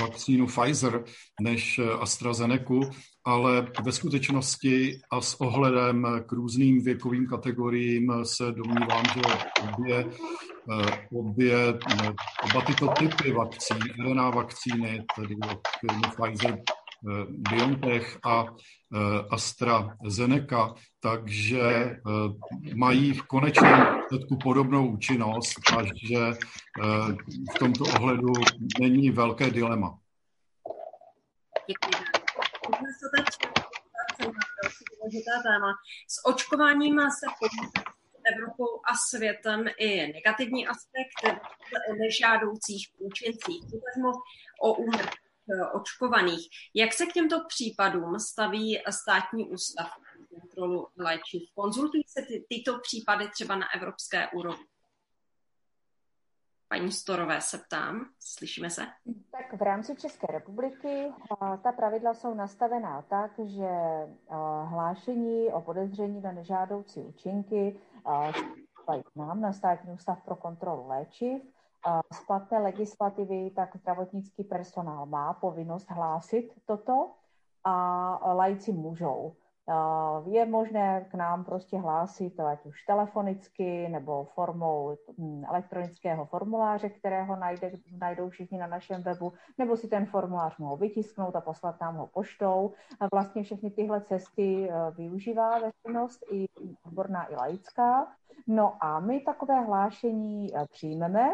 vakcínu 0.00 0.46
Pfizer 0.46 1.04
než 1.40 1.80
AstraZeneca, 2.00 2.74
ale 3.24 3.66
ve 3.84 3.92
skutečnosti 3.92 5.00
a 5.10 5.20
s 5.20 5.40
ohledem 5.40 6.06
k 6.26 6.32
různým 6.32 6.84
věkovým 6.84 7.26
kategoriím 7.26 8.12
se 8.24 8.52
domnívám, 8.52 9.04
že 9.14 9.22
obě 9.72 10.04
Eh, 10.72 11.08
obě, 11.12 11.68
eh, 11.68 12.12
oba 12.44 12.60
tyto 12.66 12.88
typy 12.88 13.32
vakcín, 13.32 13.78
RNA 13.98 14.30
vakcíny, 14.30 15.04
tedy 15.16 15.36
od 15.52 15.60
Pfizer, 16.16 16.58
eh, 16.58 17.26
BioNTech 17.28 18.18
a 18.24 18.46
AstraZeneca, 19.30 20.74
takže 21.00 21.96
mají 22.74 23.12
v 23.12 23.22
konečném 23.22 23.86
výsledku 23.96 24.38
podobnou 24.38 24.86
účinnost 24.86 25.58
a 25.78 25.82
že 25.84 26.32
v 27.54 27.58
tomto 27.58 27.84
ohledu 27.84 28.32
není 28.80 29.10
velké 29.10 29.50
dilema. 29.50 29.98
Děkuji. 31.68 32.23
Téma. 35.42 35.74
S 36.08 36.26
očkováním 36.26 37.00
se 37.00 37.26
Evropou 38.34 38.80
a 38.84 38.94
světem 39.08 39.64
i 39.78 40.12
negativní 40.12 40.66
aspekt 40.66 41.40
o 41.90 41.94
nežádoucích 41.94 42.88
účincích. 42.98 43.62
Vezmu 43.62 44.12
o 44.60 44.74
úmrtí 44.74 45.18
eh, 45.50 45.66
očkovaných. 45.66 46.48
Jak 46.74 46.92
se 46.92 47.06
k 47.06 47.12
těmto 47.12 47.44
případům 47.48 48.20
staví 48.20 48.82
státní 48.90 49.48
ústav 49.48 49.90
kontrolu 50.40 50.88
léčiv? 50.96 51.42
Konzultují 51.54 52.04
se 52.06 52.22
ty, 52.22 52.44
tyto 52.48 52.78
případy 52.78 53.28
třeba 53.28 53.56
na 53.56 53.74
evropské 53.74 54.28
úrovni? 54.28 54.66
Paní 56.68 56.92
Storové 56.92 57.40
se 57.40 57.58
ptám, 57.58 58.10
slyšíme 58.20 58.70
se? 58.70 58.86
V 59.56 59.62
rámci 59.62 59.96
České 59.96 60.26
republiky 60.26 61.12
ta 61.62 61.72
pravidla 61.72 62.14
jsou 62.14 62.34
nastavená 62.34 63.02
tak, 63.02 63.30
že 63.38 63.68
hlášení 64.64 65.48
o 65.52 65.60
podezření 65.60 66.20
na 66.20 66.32
nežádoucí 66.32 67.00
účinky 67.00 67.76
nám 69.16 69.40
na 69.40 69.52
státní 69.52 69.92
ústav 69.92 70.22
pro 70.22 70.36
kontrolu 70.36 70.88
léčiv. 70.88 71.42
Z 72.12 72.26
platné 72.26 72.58
legislativy 72.58 73.50
tak 73.50 73.76
zdravotnický 73.76 74.44
personál 74.44 75.06
má 75.06 75.32
povinnost 75.32 75.90
hlásit 75.90 76.52
toto 76.66 77.10
a 77.64 78.32
lajci 78.32 78.72
můžou. 78.72 79.32
Je 80.26 80.46
možné 80.46 81.06
k 81.10 81.14
nám 81.14 81.44
prostě 81.44 81.78
hlásit, 81.78 82.40
ať 82.40 82.66
už 82.66 82.82
telefonicky 82.82 83.88
nebo 83.88 84.24
formou 84.24 84.96
hm, 85.18 85.44
elektronického 85.48 86.24
formuláře, 86.24 86.88
kterého 86.88 87.36
najde, 87.36 87.72
najdou 87.98 88.28
všichni 88.28 88.58
na 88.58 88.66
našem 88.66 89.02
webu, 89.02 89.32
nebo 89.58 89.76
si 89.76 89.88
ten 89.88 90.06
formulář 90.06 90.58
mohou 90.58 90.76
vytisknout 90.76 91.36
a 91.36 91.40
poslat 91.40 91.80
nám 91.80 91.96
ho 91.96 92.06
poštou. 92.06 92.72
A 93.00 93.06
vlastně 93.12 93.42
všechny 93.42 93.70
tyhle 93.70 94.00
cesty 94.00 94.68
eh, 94.70 94.90
využívá 94.90 95.58
veřejnost 95.58 96.24
i 96.32 96.46
odborná 96.86 97.32
i 97.32 97.36
laická. 97.36 98.12
No 98.46 98.76
a 98.80 99.00
my 99.00 99.20
takové 99.20 99.60
hlášení 99.60 100.56
eh, 100.56 100.66
přijmeme, 100.70 101.30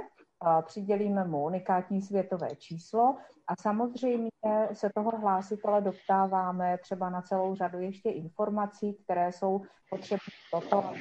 přidělíme 0.63 1.25
mu 1.25 1.45
unikátní 1.45 2.03
světové 2.03 2.57
číslo 2.57 3.17
a 3.51 3.55
samozřejmě 3.61 4.31
se 4.73 4.91
toho 4.95 5.11
hlásitele 5.11 5.81
doptáváme 5.81 6.79
třeba 6.79 7.11
na 7.11 7.23
celou 7.23 7.55
řadu 7.55 7.81
ještě 7.81 8.11
informací, 8.11 8.95
které 8.95 9.33
jsou 9.33 9.63
potřebné 9.91 10.33
pro 10.51 10.61
to, 10.61 10.85
aby 10.85 11.01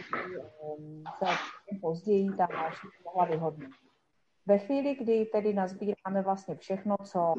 um, 0.62 1.04
se 1.20 1.80
později 1.82 2.30
ta 2.38 2.46
hlášení 2.46 2.92
mohla 3.06 3.26
vyhodnotit. 3.26 3.76
Ve 4.46 4.58
chvíli, 4.58 4.96
kdy 4.96 5.26
tedy 5.26 5.54
nazbíráme 5.54 6.22
vlastně 6.24 6.56
všechno, 6.56 6.96
co 7.04 7.36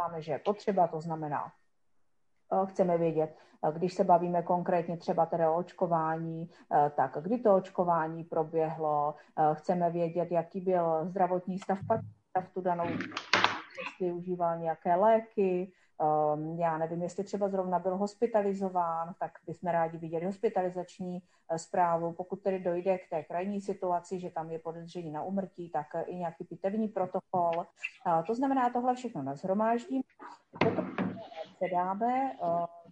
máme, 0.00 0.22
že 0.22 0.32
je 0.32 0.38
potřeba, 0.38 0.86
to 0.86 1.00
znamená 1.00 1.52
Eh, 2.52 2.66
chceme 2.66 2.98
vědět, 2.98 3.36
eh, 3.68 3.72
když 3.72 3.94
se 3.94 4.04
bavíme 4.04 4.42
konkrétně 4.42 4.96
třeba 4.96 5.26
tedy 5.26 5.46
o 5.46 5.56
očkování, 5.56 6.50
eh, 6.74 6.90
tak 6.96 7.18
kdy 7.20 7.38
to 7.38 7.54
očkování 7.54 8.24
proběhlo, 8.24 9.14
chceme 9.52 9.90
vědět, 9.90 10.32
jaký 10.32 10.60
byl 10.60 11.06
zdravotní 11.06 11.58
stav 11.58 11.78
v 12.40 12.54
tu 12.54 12.60
danou 12.60 12.84
jestli 13.80 14.12
užíval 14.12 14.58
nějaké 14.58 14.94
léky, 14.94 15.72
um, 16.34 16.58
já 16.58 16.78
nevím, 16.78 17.02
jestli 17.02 17.24
třeba 17.24 17.48
zrovna 17.48 17.78
byl 17.78 17.96
hospitalizován, 17.96 19.14
tak 19.20 19.32
bychom 19.46 19.70
rádi 19.70 19.98
viděli 19.98 20.26
hospitalizační 20.26 21.22
uh, 21.50 21.56
zprávu. 21.56 22.12
Pokud 22.12 22.42
tedy 22.42 22.58
dojde 22.58 22.98
k 22.98 23.08
té 23.10 23.22
krajní 23.22 23.60
situaci, 23.60 24.20
že 24.20 24.30
tam 24.30 24.50
je 24.50 24.58
podezření 24.58 25.10
na 25.10 25.22
umrtí, 25.22 25.70
tak 25.70 25.86
uh, 25.94 26.02
i 26.06 26.14
nějaký 26.16 26.44
pitevní 26.44 26.88
protokol. 26.88 27.66
To 28.26 28.34
znamená, 28.34 28.70
tohle 28.70 28.94
všechno 28.94 29.22
nazhromáždím. 29.22 30.02
Potom 30.64 30.90
předáme 31.56 32.36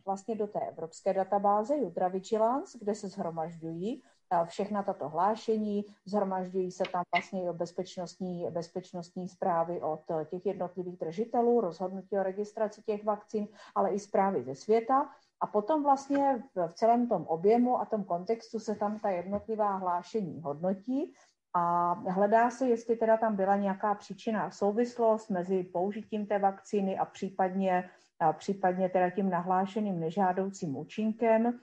vlastně 0.06 0.34
do 0.34 0.46
té 0.46 0.60
evropské 0.60 1.14
databáze 1.14 1.78
Judra 1.78 2.08
Vigilance, 2.08 2.78
kde 2.80 2.94
se 2.94 3.08
zhromažďují 3.08 4.02
všechna 4.44 4.82
tato 4.82 5.08
hlášení, 5.08 5.84
zhromažďují 6.06 6.70
se 6.70 6.84
tam 6.92 7.02
vlastně 7.14 7.42
i 7.42 7.52
bezpečnostní, 7.52 8.46
bezpečnostní 8.50 9.28
zprávy 9.28 9.80
od 9.80 10.02
těch 10.30 10.46
jednotlivých 10.46 10.98
držitelů, 10.98 11.60
rozhodnutí 11.60 12.18
o 12.18 12.22
registraci 12.22 12.82
těch 12.82 13.04
vakcín, 13.04 13.48
ale 13.74 13.90
i 13.90 13.98
zprávy 13.98 14.42
ze 14.42 14.54
světa. 14.54 15.10
A 15.40 15.46
potom 15.46 15.82
vlastně 15.82 16.42
v 16.66 16.72
celém 16.74 17.08
tom 17.08 17.26
objemu 17.26 17.80
a 17.80 17.84
tom 17.84 18.04
kontextu 18.04 18.58
se 18.58 18.74
tam 18.74 18.98
ta 18.98 19.10
jednotlivá 19.10 19.76
hlášení 19.76 20.40
hodnotí 20.40 21.14
a 21.54 21.92
hledá 21.92 22.50
se, 22.50 22.68
jestli 22.68 22.96
teda 22.96 23.16
tam 23.16 23.36
byla 23.36 23.56
nějaká 23.56 23.94
příčina 23.94 24.50
souvislost 24.50 25.30
mezi 25.30 25.62
použitím 25.62 26.26
té 26.26 26.38
vakcíny 26.38 26.98
a 26.98 27.04
případně, 27.04 27.90
a 28.18 28.32
případně 28.32 28.88
teda 28.88 29.10
tím 29.10 29.30
nahlášeným 29.30 30.00
nežádoucím 30.00 30.76
účinkem 30.76 31.60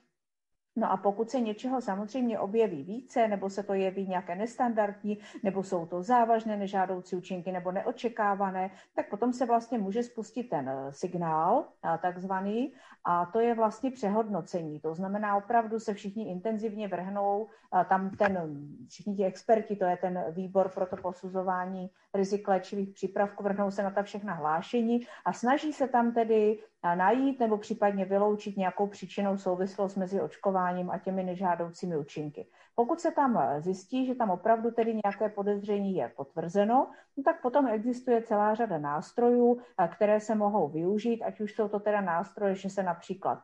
No 0.78 0.92
a 0.92 0.98
pokud 0.98 1.30
se 1.30 1.40
něčeho 1.40 1.82
samozřejmě 1.82 2.40
objeví 2.40 2.84
více, 2.84 3.28
nebo 3.28 3.50
se 3.50 3.64
to 3.64 3.74
jeví 3.74 4.08
nějaké 4.08 4.36
nestandardní, 4.36 5.18
nebo 5.44 5.64
jsou 5.64 5.86
to 5.86 6.04
závažné 6.04 6.58
nežádoucí 6.58 7.16
účinky, 7.16 7.52
nebo 7.52 7.72
neočekávané, 7.72 8.72
tak 8.96 9.10
potom 9.10 9.34
se 9.34 9.46
vlastně 9.46 9.78
může 9.78 10.04
spustit 10.04 10.44
ten 10.44 10.70
eh, 10.70 10.94
signál, 10.94 11.66
eh, 11.86 11.98
takzvaný, 12.02 12.74
a 13.06 13.26
to 13.26 13.40
je 13.40 13.56
vlastně 13.56 13.92
přehodnocení. 13.92 14.80
To 14.80 14.96
znamená, 14.96 15.36
opravdu 15.36 15.80
se 15.80 15.94
všichni 15.94 16.32
intenzivně 16.32 16.88
vrhnou, 16.88 17.48
eh, 17.82 17.86
tam 17.86 18.10
ten, 18.10 18.58
všichni 18.90 19.16
ti 19.16 19.26
experti, 19.26 19.76
to 19.76 19.86
je 19.86 19.98
ten 19.98 20.26
výbor 20.32 20.70
pro 20.70 20.86
to 20.86 20.98
posuzování 20.98 21.90
rizik 22.14 22.48
léčivých 22.48 22.94
přípravků, 22.94 23.44
vrhnou 23.44 23.72
se 23.72 23.84
na 23.84 23.90
ta 23.90 24.04
všechna 24.04 24.34
hlášení 24.34 25.08
a 25.26 25.34
snaží 25.34 25.74
se 25.74 25.88
tam 25.88 26.12
tedy 26.12 26.60
najít 26.84 27.40
nebo 27.40 27.58
případně 27.58 28.06
vyloučit 28.06 28.58
nějakou 28.58 28.88
příčinou 28.88 29.38
souvislost 29.38 29.96
mezi 29.96 30.22
očkováním 30.22 30.92
a 30.92 30.98
těmi 30.98 31.24
nežádoucími 31.24 31.98
účinky. 31.98 32.48
Pokud 32.76 33.00
se 33.00 33.12
tam 33.12 33.40
zjistí, 33.60 34.06
že 34.06 34.16
tam 34.16 34.30
opravdu 34.30 34.72
tedy 34.72 35.00
nějaké 35.04 35.30
podezření 35.30 35.96
je 35.96 36.12
potvrzeno, 36.16 36.92
no 37.18 37.24
tak 37.24 37.42
potom 37.42 37.68
existuje 37.68 38.22
celá 38.22 38.56
řada 38.56 38.78
nástrojů, 38.78 39.62
které 39.96 40.20
se 40.20 40.36
mohou 40.36 40.68
využít, 40.68 41.24
ať 41.24 41.42
už 41.42 41.54
jsou 41.54 41.68
to 41.68 41.80
teda 41.80 42.02
nástroje, 42.02 42.56
že 42.56 42.70
se 42.70 42.84
například 42.84 43.40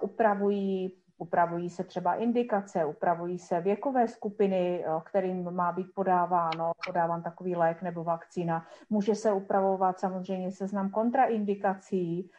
upravují 0.00 1.01
Upravují 1.22 1.70
se 1.70 1.84
třeba 1.84 2.14
indikace, 2.14 2.84
upravují 2.84 3.38
se 3.38 3.60
věkové 3.60 4.08
skupiny, 4.08 4.84
kterým 5.04 5.50
má 5.50 5.72
být 5.72 5.86
podáváno, 5.94 6.72
podáván 6.86 7.22
takový 7.22 7.56
lék 7.56 7.82
nebo 7.82 8.04
vakcína. 8.04 8.66
Může 8.90 9.14
se 9.14 9.32
upravovat 9.32 10.00
samozřejmě 10.00 10.50
seznam 10.50 10.90
kontraindikací. 10.90 12.30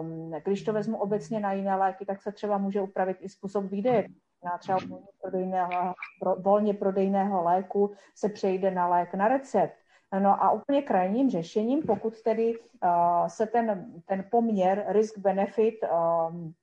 Um, 0.00 0.32
když 0.44 0.62
to 0.62 0.72
vezmu 0.72 0.96
obecně 0.96 1.40
na 1.40 1.52
jiné 1.52 1.76
léky, 1.76 2.04
tak 2.04 2.22
se 2.22 2.32
třeba 2.32 2.58
může 2.58 2.80
upravit 2.80 3.16
i 3.20 3.28
způsob 3.28 3.64
výdeje. 3.64 4.08
Na 4.44 4.58
třeba 4.58 4.78
volně 4.88 5.06
prodejného, 5.20 5.94
volně 6.38 6.74
prodejného 6.74 7.42
léku 7.42 7.90
se 8.14 8.28
přejde 8.28 8.70
na 8.70 8.88
lék 8.88 9.14
na 9.14 9.28
recept. 9.28 9.74
No 10.18 10.44
a 10.44 10.50
úplně 10.50 10.82
krajním 10.82 11.30
řešením, 11.30 11.82
pokud 11.82 12.22
tedy 12.22 12.58
uh, 12.58 13.26
se 13.26 13.46
ten, 13.46 13.92
ten 14.06 14.24
poměr 14.30 14.84
risk-benefit 14.88 15.74
um, 15.82 16.54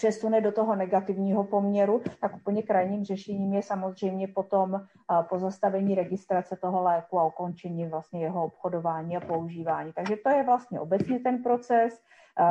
přesune 0.00 0.40
do 0.40 0.52
toho 0.52 0.76
negativního 0.76 1.44
poměru, 1.44 2.02
tak 2.20 2.36
úplně 2.36 2.62
krajním 2.62 3.04
řešením 3.04 3.52
je 3.54 3.62
samozřejmě 3.62 4.28
potom 4.28 4.80
pozastavení 5.28 5.94
registrace 5.94 6.56
toho 6.56 6.82
léku 6.82 7.18
a 7.18 7.26
ukončení 7.26 7.86
vlastně 7.86 8.22
jeho 8.22 8.44
obchodování 8.44 9.16
a 9.16 9.20
používání. 9.20 9.92
Takže 9.92 10.16
to 10.16 10.28
je 10.28 10.42
vlastně 10.42 10.80
obecně 10.80 11.20
ten 11.20 11.42
proces. 11.42 12.00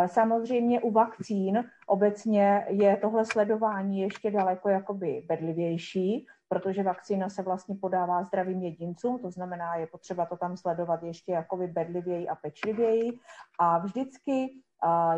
Samozřejmě 0.05 0.81
u 0.81 0.91
vakcín 0.91 1.65
obecně 1.87 2.65
je 2.69 2.97
tohle 2.97 3.25
sledování 3.25 3.99
ještě 3.99 4.31
daleko 4.31 4.69
jakoby 4.69 5.25
bedlivější, 5.27 6.25
protože 6.49 6.83
vakcína 6.83 7.29
se 7.29 7.41
vlastně 7.41 7.75
podává 7.81 8.23
zdravým 8.23 8.61
jedincům, 8.63 9.19
to 9.19 9.31
znamená, 9.31 9.75
je 9.75 9.87
potřeba 9.87 10.25
to 10.25 10.37
tam 10.37 10.57
sledovat 10.57 11.03
ještě 11.03 11.31
jakoby 11.31 11.67
bedlivěji 11.67 12.27
a 12.27 12.35
pečlivěji. 12.35 13.19
A 13.59 13.77
vždycky 13.77 14.49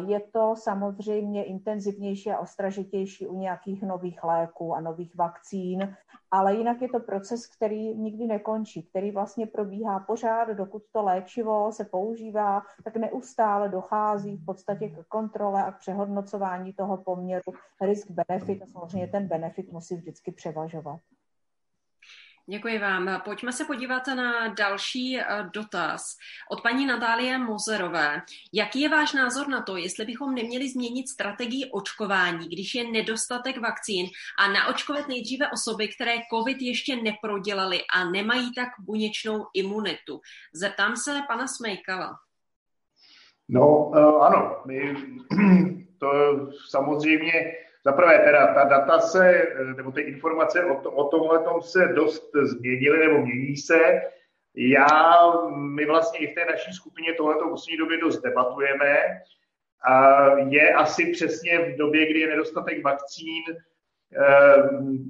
je 0.07 0.19
to 0.19 0.55
samozřejmě 0.57 1.43
intenzivnější 1.43 2.31
a 2.31 2.39
ostražitější 2.39 3.27
u 3.27 3.37
nějakých 3.37 3.83
nových 3.83 4.23
léků 4.23 4.75
a 4.75 4.81
nových 4.81 5.15
vakcín, 5.15 5.95
ale 6.31 6.55
jinak 6.55 6.81
je 6.81 6.89
to 6.89 6.99
proces, 6.99 7.47
který 7.47 7.97
nikdy 7.97 8.25
nekončí, 8.27 8.83
který 8.83 9.11
vlastně 9.11 9.47
probíhá 9.47 9.99
pořád, 9.99 10.49
dokud 10.49 10.83
to 10.91 11.03
léčivo 11.03 11.71
se 11.71 11.85
používá, 11.85 12.61
tak 12.83 12.95
neustále 12.95 13.69
dochází 13.69 14.37
v 14.37 14.45
podstatě 14.45 14.89
k 14.89 15.07
kontrole 15.07 15.63
a 15.63 15.71
k 15.71 15.79
přehodnocování 15.79 16.73
toho 16.73 16.97
poměru 16.97 17.51
risk-benefit 17.81 18.63
a 18.63 18.65
samozřejmě 18.65 19.07
ten 19.07 19.27
benefit 19.27 19.71
musí 19.71 19.95
vždycky 19.95 20.31
převažovat. 20.31 20.99
Děkuji 22.47 22.79
vám. 22.79 23.21
Pojďme 23.25 23.51
se 23.51 23.65
podívat 23.65 24.07
na 24.07 24.47
další 24.47 25.19
eh, 25.19 25.25
dotaz 25.53 26.17
od 26.51 26.61
paní 26.61 26.85
Natálie 26.85 27.37
Mozerové. 27.37 28.21
Jaký 28.53 28.81
je 28.81 28.89
váš 28.89 29.13
názor 29.13 29.47
na 29.47 29.61
to, 29.61 29.77
jestli 29.77 30.05
bychom 30.05 30.35
neměli 30.35 30.69
změnit 30.69 31.09
strategii 31.09 31.69
očkování, 31.71 32.47
když 32.47 32.75
je 32.75 32.91
nedostatek 32.91 33.57
vakcín 33.57 34.07
a 34.39 34.47
naočkovat 34.47 35.07
nejdříve 35.07 35.49
osoby, 35.51 35.87
které 35.87 36.15
COVID 36.33 36.61
ještě 36.61 36.95
neprodělali 36.95 37.81
a 37.95 38.09
nemají 38.09 38.53
tak 38.53 38.69
buněčnou 38.79 39.45
imunitu? 39.53 40.21
Zeptám 40.53 40.95
se 40.95 41.21
pana 41.27 41.47
Smejkala. 41.47 42.19
No, 43.49 43.85
uh, 43.85 44.23
ano, 44.23 44.61
my 44.65 44.95
to 45.97 46.07
samozřejmě 46.69 47.31
za 47.85 47.91
prvé 47.91 48.19
teda 48.19 48.53
ta 48.53 48.63
data 48.63 48.99
se, 48.99 49.47
nebo 49.77 49.91
ty 49.91 50.01
informace 50.01 50.65
o, 50.65 50.81
to, 50.81 50.91
o 50.91 51.09
tomhle 51.09 51.39
se 51.61 51.87
dost 51.87 52.31
změnily 52.43 53.07
nebo 53.07 53.25
mění 53.25 53.57
se. 53.57 54.01
Já, 54.55 54.87
my 55.51 55.85
vlastně 55.85 56.19
i 56.19 56.31
v 56.31 56.35
té 56.35 56.45
naší 56.45 56.73
skupině 56.73 57.13
tohleto 57.13 57.47
v 57.47 57.49
poslední 57.49 57.77
době 57.77 57.97
dost 57.97 58.21
debatujeme. 58.21 58.97
A 59.83 60.25
je 60.37 60.73
asi 60.73 61.11
přesně 61.11 61.59
v 61.59 61.77
době, 61.77 62.05
kdy 62.05 62.19
je 62.19 62.27
nedostatek 62.27 62.83
vakcín, 62.83 63.43
eh, 63.49 64.69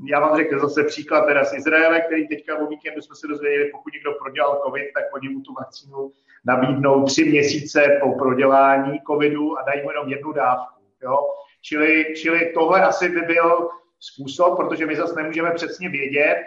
já 0.09 0.19
vám 0.19 0.37
řeknu 0.37 0.59
zase 0.59 0.83
příklad 0.83 1.25
teda 1.25 1.43
z 1.43 1.53
Izraele, 1.53 2.01
který 2.01 2.27
teďka 2.27 2.57
o 2.57 2.67
víkendu 2.67 3.01
jsme 3.01 3.15
se 3.15 3.27
dozvěděli, 3.27 3.69
pokud 3.71 3.93
někdo 3.93 4.13
prodělal 4.13 4.61
COVID, 4.65 4.93
tak 4.93 5.03
oni 5.13 5.29
mu 5.29 5.41
tu 5.41 5.53
vakcínu 5.53 6.11
nabídnou 6.45 7.05
tři 7.05 7.25
měsíce 7.25 7.99
po 8.01 8.15
prodělání 8.15 8.99
COVIDu 9.07 9.57
a 9.57 9.61
dají 9.61 9.83
mu 9.83 9.91
jenom 9.91 10.07
jednu 10.07 10.31
dávku. 10.31 10.81
Jo? 11.03 11.17
Čili, 11.61 12.05
čili 12.15 12.51
tohle 12.53 12.81
asi 12.81 13.09
by 13.09 13.21
byl 13.21 13.69
způsob, 13.99 14.57
protože 14.57 14.85
my 14.85 14.95
zase 14.95 15.15
nemůžeme 15.15 15.51
přesně 15.51 15.89
vědět. 15.89 16.37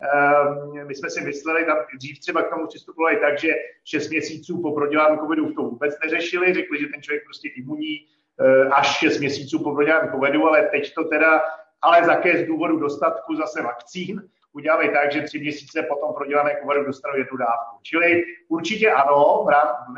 Ehm, 0.00 0.86
my 0.86 0.94
jsme 0.94 1.10
si 1.10 1.20
mysleli, 1.20 1.64
tam 1.64 1.78
dřív 1.96 2.18
třeba 2.18 2.42
k 2.42 2.50
tomu 2.50 2.66
přistupovali 2.66 3.16
tak, 3.16 3.38
že 3.38 3.48
6 3.84 4.10
měsíců 4.10 4.62
po 4.62 4.72
prodělání 4.72 5.18
covidu 5.18 5.52
to 5.52 5.62
vůbec 5.62 5.94
neřešili, 6.04 6.54
řekli, 6.54 6.80
že 6.80 6.86
ten 6.86 7.02
člověk 7.02 7.24
prostě 7.24 7.48
imunní 7.48 8.06
eh, 8.40 8.68
až 8.68 8.98
6 8.98 9.18
měsíců 9.18 9.62
po 9.62 9.74
prodělání 9.74 10.10
covidu, 10.10 10.46
ale 10.46 10.62
teď 10.62 10.94
to 10.94 11.04
teda, 11.04 11.42
ale 11.82 12.06
také 12.06 12.44
z 12.44 12.46
důvodu 12.46 12.76
dostatku 12.78 13.36
zase 13.36 13.62
vakcín, 13.62 14.22
udělali 14.52 14.88
tak, 14.88 15.12
že 15.12 15.22
tři 15.22 15.38
měsíce 15.38 15.82
potom 15.82 16.14
prodělané 16.14 16.56
covidu 16.62 16.84
dostanou 16.84 17.16
jednu 17.16 17.36
dávku. 17.36 17.78
Čili 17.82 18.24
určitě 18.48 18.92
ano, 18.92 19.46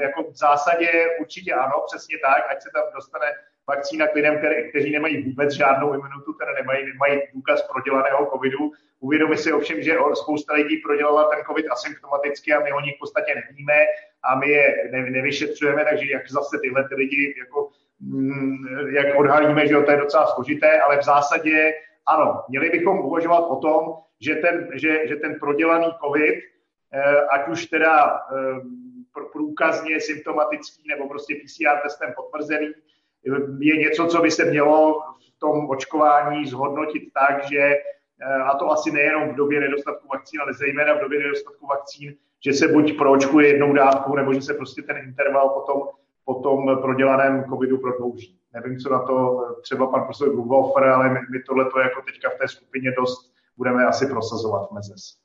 jako 0.00 0.30
v 0.30 0.36
zásadě 0.36 0.90
určitě 1.20 1.52
ano, 1.52 1.74
přesně 1.86 2.16
tak, 2.26 2.50
ať 2.50 2.62
se 2.62 2.70
tam 2.74 2.82
dostane 2.94 3.26
vakcína 3.68 4.06
k 4.06 4.14
lidem, 4.14 4.38
které, 4.38 4.62
kteří 4.68 4.92
nemají 4.92 5.22
vůbec 5.22 5.52
žádnou 5.52 5.94
imunitu, 5.94 6.32
které 6.32 6.54
nemají, 6.54 6.86
nemají 6.86 7.20
důkaz 7.34 7.62
prodělaného 7.72 8.30
covidu. 8.32 8.72
Uvědomi 9.00 9.36
si 9.36 9.52
ovšem, 9.52 9.82
že 9.82 9.96
spousta 10.14 10.54
lidí 10.54 10.76
prodělala 10.76 11.24
ten 11.24 11.44
covid 11.44 11.66
asymptomaticky 11.70 12.52
a 12.52 12.60
my 12.60 12.72
o 12.72 12.80
nich 12.80 12.96
v 12.96 12.98
podstatě 12.98 13.34
nevíme 13.34 13.78
a 14.22 14.38
my 14.38 14.48
je 14.48 14.88
ne, 14.92 15.10
nevyšetřujeme, 15.10 15.84
takže 15.84 16.12
jak 16.12 16.30
zase 16.30 16.58
tyhle 16.62 16.88
ty 16.88 16.94
lidi 16.94 17.34
jako, 17.38 17.68
mm, 18.00 18.56
jak 18.88 19.16
odhalíme, 19.16 19.68
že 19.68 19.80
to 19.80 19.90
je 19.90 19.96
docela 19.96 20.26
složité, 20.26 20.80
ale 20.80 20.98
v 20.98 21.04
zásadě 21.04 21.74
ano, 22.06 22.44
měli 22.48 22.70
bychom 22.70 22.98
uvažovat 22.98 23.40
o 23.40 23.56
tom, 23.56 23.94
že 24.20 24.34
ten, 24.34 24.68
že, 24.74 25.08
že 25.08 25.16
ten 25.16 25.34
prodělaný 25.34 25.86
covid, 26.04 26.34
eh, 26.92 27.26
ať 27.30 27.48
už 27.48 27.66
teda 27.66 28.20
eh, 28.32 28.60
průkazně 29.32 30.00
symptomatický 30.00 30.88
nebo 30.88 31.08
prostě 31.08 31.34
PCR 31.34 31.82
testem 31.82 32.12
potvrzený, 32.16 32.72
je 33.58 33.76
něco, 33.76 34.06
co 34.06 34.22
by 34.22 34.30
se 34.30 34.44
mělo 34.44 35.00
v 35.36 35.38
tom 35.38 35.70
očkování 35.70 36.46
zhodnotit 36.46 37.02
tak, 37.14 37.48
že 37.52 37.58
eh, 37.58 38.42
a 38.42 38.58
to 38.58 38.70
asi 38.70 38.92
nejenom 38.92 39.28
v 39.28 39.34
době 39.34 39.60
nedostatku 39.60 40.08
vakcín, 40.08 40.40
ale 40.40 40.54
zejména 40.54 40.94
v 40.94 41.00
době 41.00 41.18
nedostatku 41.18 41.66
vakcín, 41.66 42.14
že 42.44 42.52
se 42.52 42.68
buď 42.68 42.98
proočkuje 42.98 43.48
jednou 43.48 43.72
dávkou, 43.72 44.14
nebo 44.14 44.34
že 44.34 44.42
se 44.42 44.54
prostě 44.54 44.82
ten 44.82 44.96
interval 44.96 45.48
potom 45.48 45.82
po 46.24 46.34
tom 46.34 46.78
prodělaném 46.82 47.44
covidu 47.44 47.78
prodlouží. 47.78 48.38
Nevím, 48.54 48.78
co 48.78 48.90
na 48.90 48.98
to 48.98 49.40
třeba 49.62 49.86
pan 49.86 50.00
profesor 50.00 50.30
Grubhofer, 50.30 50.84
ale 50.84 51.08
my, 51.08 51.20
my 51.30 51.42
tohle 51.42 51.64
jako 51.82 52.02
teďka 52.02 52.30
v 52.30 52.38
té 52.38 52.48
skupině 52.48 52.92
dost 52.92 53.32
budeme 53.56 53.86
asi 53.86 54.06
prosazovat 54.06 54.68
v 54.68 54.74
MEZES. 54.74 55.16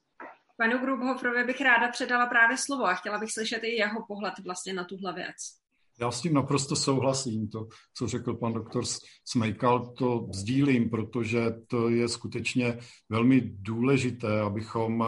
Panu 0.58 0.78
Grubhoferovi 0.78 1.44
bych 1.44 1.62
ráda 1.62 1.90
předala 1.92 2.26
právě 2.26 2.58
slovo 2.58 2.86
a 2.86 2.94
chtěla 2.94 3.18
bych 3.20 3.32
slyšet 3.32 3.60
i 3.64 3.76
jeho 3.76 4.06
pohled 4.08 4.34
vlastně 4.46 4.74
na 4.74 4.84
tuhle 4.84 5.14
věc. 5.14 5.61
Já 6.02 6.12
s 6.12 6.22
tím 6.22 6.34
naprosto 6.34 6.76
souhlasím. 6.76 7.50
To, 7.50 7.68
co 7.94 8.08
řekl 8.08 8.34
pan 8.34 8.54
doktor 8.54 8.84
Smejkal, 9.26 9.94
to 9.94 10.28
sdílím, 10.34 10.90
protože 10.90 11.52
to 11.68 11.90
je 11.90 12.08
skutečně 12.08 12.80
velmi 13.10 13.42
důležité, 13.42 14.42
abychom 14.42 15.06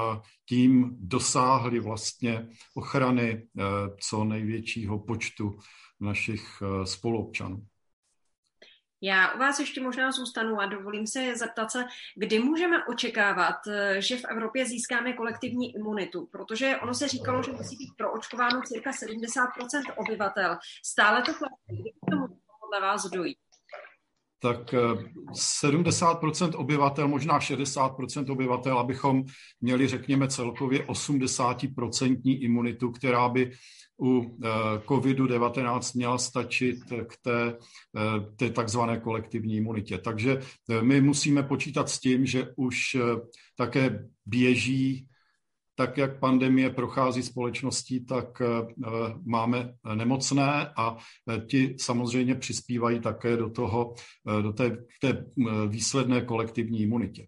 tím 0.50 0.96
dosáhli 1.00 1.80
vlastně 1.80 2.48
ochrany 2.76 3.32
eh, 3.32 3.64
co 4.02 4.24
největšího 4.24 5.00
počtu 5.00 5.60
našich 6.00 6.46
eh, 6.62 6.86
spoluobčanů. 6.86 7.66
Já 9.06 9.34
u 9.34 9.38
vás 9.38 9.60
ještě 9.60 9.82
možná 9.82 10.12
zůstanu 10.12 10.60
a 10.60 10.66
dovolím 10.66 11.08
se 11.08 11.36
zeptat 11.36 11.72
se, 11.72 11.86
kdy 12.16 12.40
můžeme 12.40 12.86
očekávat, 12.86 13.68
eh, 13.68 14.02
že 14.02 14.18
v 14.18 14.26
Evropě 14.26 14.66
získáme 14.66 15.14
kolektivní 15.14 15.76
imunitu, 15.76 16.26
protože 16.32 16.78
ono 16.78 16.94
se 16.94 17.08
říkalo, 17.08 17.44
že 17.44 17.52
musí 17.52 17.76
být 17.76 17.94
proočkováno 17.98 18.62
cirka 18.62 18.92
70% 18.92 19.94
obyvatel. 19.96 20.58
Stále 20.86 21.22
to 21.22 21.34
platí. 21.34 21.82
Kdy 21.82 21.92
k 21.92 22.12
tomu 22.12 22.28
podle 22.62 22.82
vás 22.82 23.06
dojít? 23.06 23.43
Tak 24.44 24.74
70% 24.74 26.50
eh, 26.54 26.58
obyvatel, 26.58 27.08
možná 27.08 27.40
60% 27.40 28.32
obyvatel, 28.32 28.80
abychom 28.80 29.24
měli, 29.62 29.88
řekněme, 29.88 30.28
celkově 30.28 30.80
80% 30.80 32.22
imunitu, 32.24 32.92
která 32.92 33.30
by 33.30 33.52
u 34.02 34.22
eh, 34.44 34.48
COVID-19 34.86 35.98
měla 35.98 36.18
stačit 36.18 36.80
k 36.84 37.18
té, 37.22 37.58
eh, 37.98 38.36
té 38.36 38.50
takzvané 38.50 39.00
kolektivní 39.00 39.56
imunitě. 39.56 39.98
Takže 39.98 40.40
my 40.82 41.02
musíme 41.02 41.44
počítat 41.44 41.90
s 41.90 42.00
tím, 42.00 42.26
že 42.26 42.48
už 42.56 42.98
také 43.56 44.08
běží 44.26 45.08
tak 45.84 45.98
jak 45.98 46.20
pandemie 46.20 46.70
prochází 46.70 47.24
společností, 47.24 48.06
tak 48.06 48.42
máme 49.26 49.74
nemocné 49.96 50.74
a 50.78 50.98
ti 51.48 51.76
samozřejmě 51.80 52.36
přispívají 52.36 53.00
také 53.00 53.38
do 53.38 53.50
toho, 53.50 53.94
do 54.42 54.54
té, 54.54 54.78
té 55.02 55.26
výsledné 55.68 56.22
kolektivní 56.22 56.82
imunitě. 56.82 57.28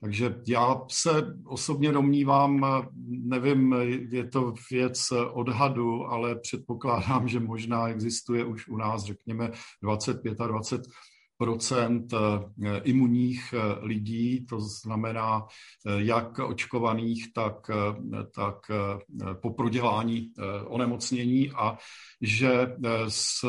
Takže 0.00 0.34
já 0.46 0.80
se 0.90 1.10
osobně 1.44 1.92
domnívám, 1.92 2.66
nevím, 3.06 3.72
je 4.10 4.28
to 4.28 4.54
věc 4.70 5.12
odhadu, 5.32 6.06
ale 6.06 6.36
předpokládám, 6.36 7.28
že 7.28 7.40
možná 7.40 7.88
existuje 7.88 8.44
už 8.44 8.68
u 8.68 8.76
nás, 8.76 9.04
řekněme, 9.04 9.50
25 9.82 10.40
a 10.40 10.46
20 10.46 10.82
procent 11.42 12.12
eh, 12.12 12.80
imunních 12.84 13.54
eh, 13.54 13.86
lidí, 13.86 14.46
to 14.46 14.60
znamená 14.60 15.46
eh, 15.46 15.90
jak 15.96 16.38
očkovaných, 16.38 17.32
tak, 17.32 17.70
tak 18.34 18.56
po 19.42 19.50
prodělání 19.50 20.32
onemocnění 20.66 21.50
a 21.50 21.78
že 22.20 22.76
s, 23.08 23.44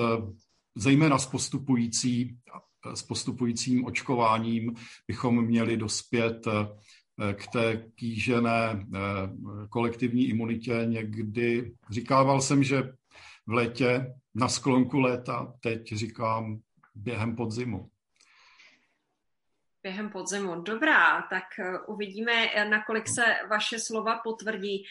zejména 0.76 1.18
s 1.18 1.26
postupující 1.26 2.38
s 2.94 3.04
postupujícím 3.04 3.86
očkováním 3.86 4.76
bychom 5.08 5.46
měli 5.46 5.78
dospět 5.78 6.48
eh, 7.22 7.34
k 7.34 7.48
té 7.48 7.86
kýžené 7.96 8.86
eh, 8.96 9.00
kolektivní 9.70 10.26
imunitě 10.30 10.86
někdy. 10.86 11.72
Říkával 11.89 12.41
jsem, 12.41 12.64
že 12.64 12.84
v 13.48 13.52
létě 13.52 14.14
na 14.36 14.48
sklonku 14.48 15.00
léta, 15.00 15.54
teď 15.62 15.94
říkám 15.94 16.60
během 16.96 17.36
podzimu. 17.36 17.89
Během 19.84 20.10
podzimu. 20.10 20.62
Dobrá, 20.62 21.22
tak 21.22 21.60
eh, 21.60 21.80
uvidíme, 21.80 22.66
nakolik 22.70 23.08
se 23.08 23.24
vaše 23.50 23.80
slova 23.80 24.20
potvrdí. 24.24 24.86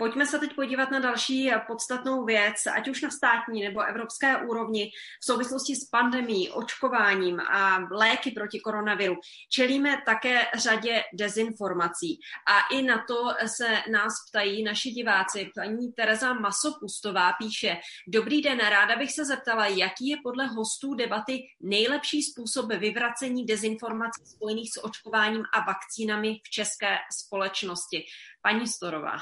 Pojďme 0.00 0.26
se 0.26 0.38
teď 0.38 0.54
podívat 0.54 0.90
na 0.90 0.98
další 0.98 1.50
podstatnou 1.66 2.24
věc, 2.24 2.66
ať 2.66 2.88
už 2.88 3.02
na 3.02 3.10
státní 3.10 3.62
nebo 3.62 3.82
evropské 3.82 4.36
úrovni 4.36 4.90
v 5.20 5.24
souvislosti 5.24 5.76
s 5.76 5.84
pandemí, 5.84 6.50
očkováním 6.50 7.40
a 7.40 7.78
léky 7.90 8.30
proti 8.30 8.60
koronaviru. 8.60 9.16
Čelíme 9.52 10.02
také 10.06 10.46
řadě 10.56 11.02
dezinformací 11.12 12.18
a 12.48 12.74
i 12.74 12.82
na 12.82 13.04
to 13.08 13.34
se 13.46 13.82
nás 13.92 14.12
ptají 14.28 14.62
naši 14.62 14.90
diváci. 14.90 15.50
Paní 15.54 15.92
Tereza 15.92 16.32
Masopustová 16.32 17.32
píše, 17.32 17.76
dobrý 18.08 18.42
den, 18.42 18.58
ráda 18.58 18.96
bych 18.96 19.12
se 19.12 19.24
zeptala, 19.24 19.66
jaký 19.66 20.08
je 20.08 20.16
podle 20.22 20.46
hostů 20.46 20.94
debaty 20.94 21.42
nejlepší 21.60 22.22
způsob 22.22 22.72
vyvracení 22.72 23.46
dezinformací 23.46 24.26
spojených 24.26 24.70
s 24.72 24.84
očkováním 24.84 25.44
a 25.54 25.60
vakcínami 25.60 26.40
v 26.46 26.50
české 26.50 26.96
společnosti. 27.12 28.04
Paní 28.42 28.66
Storová. 28.66 29.16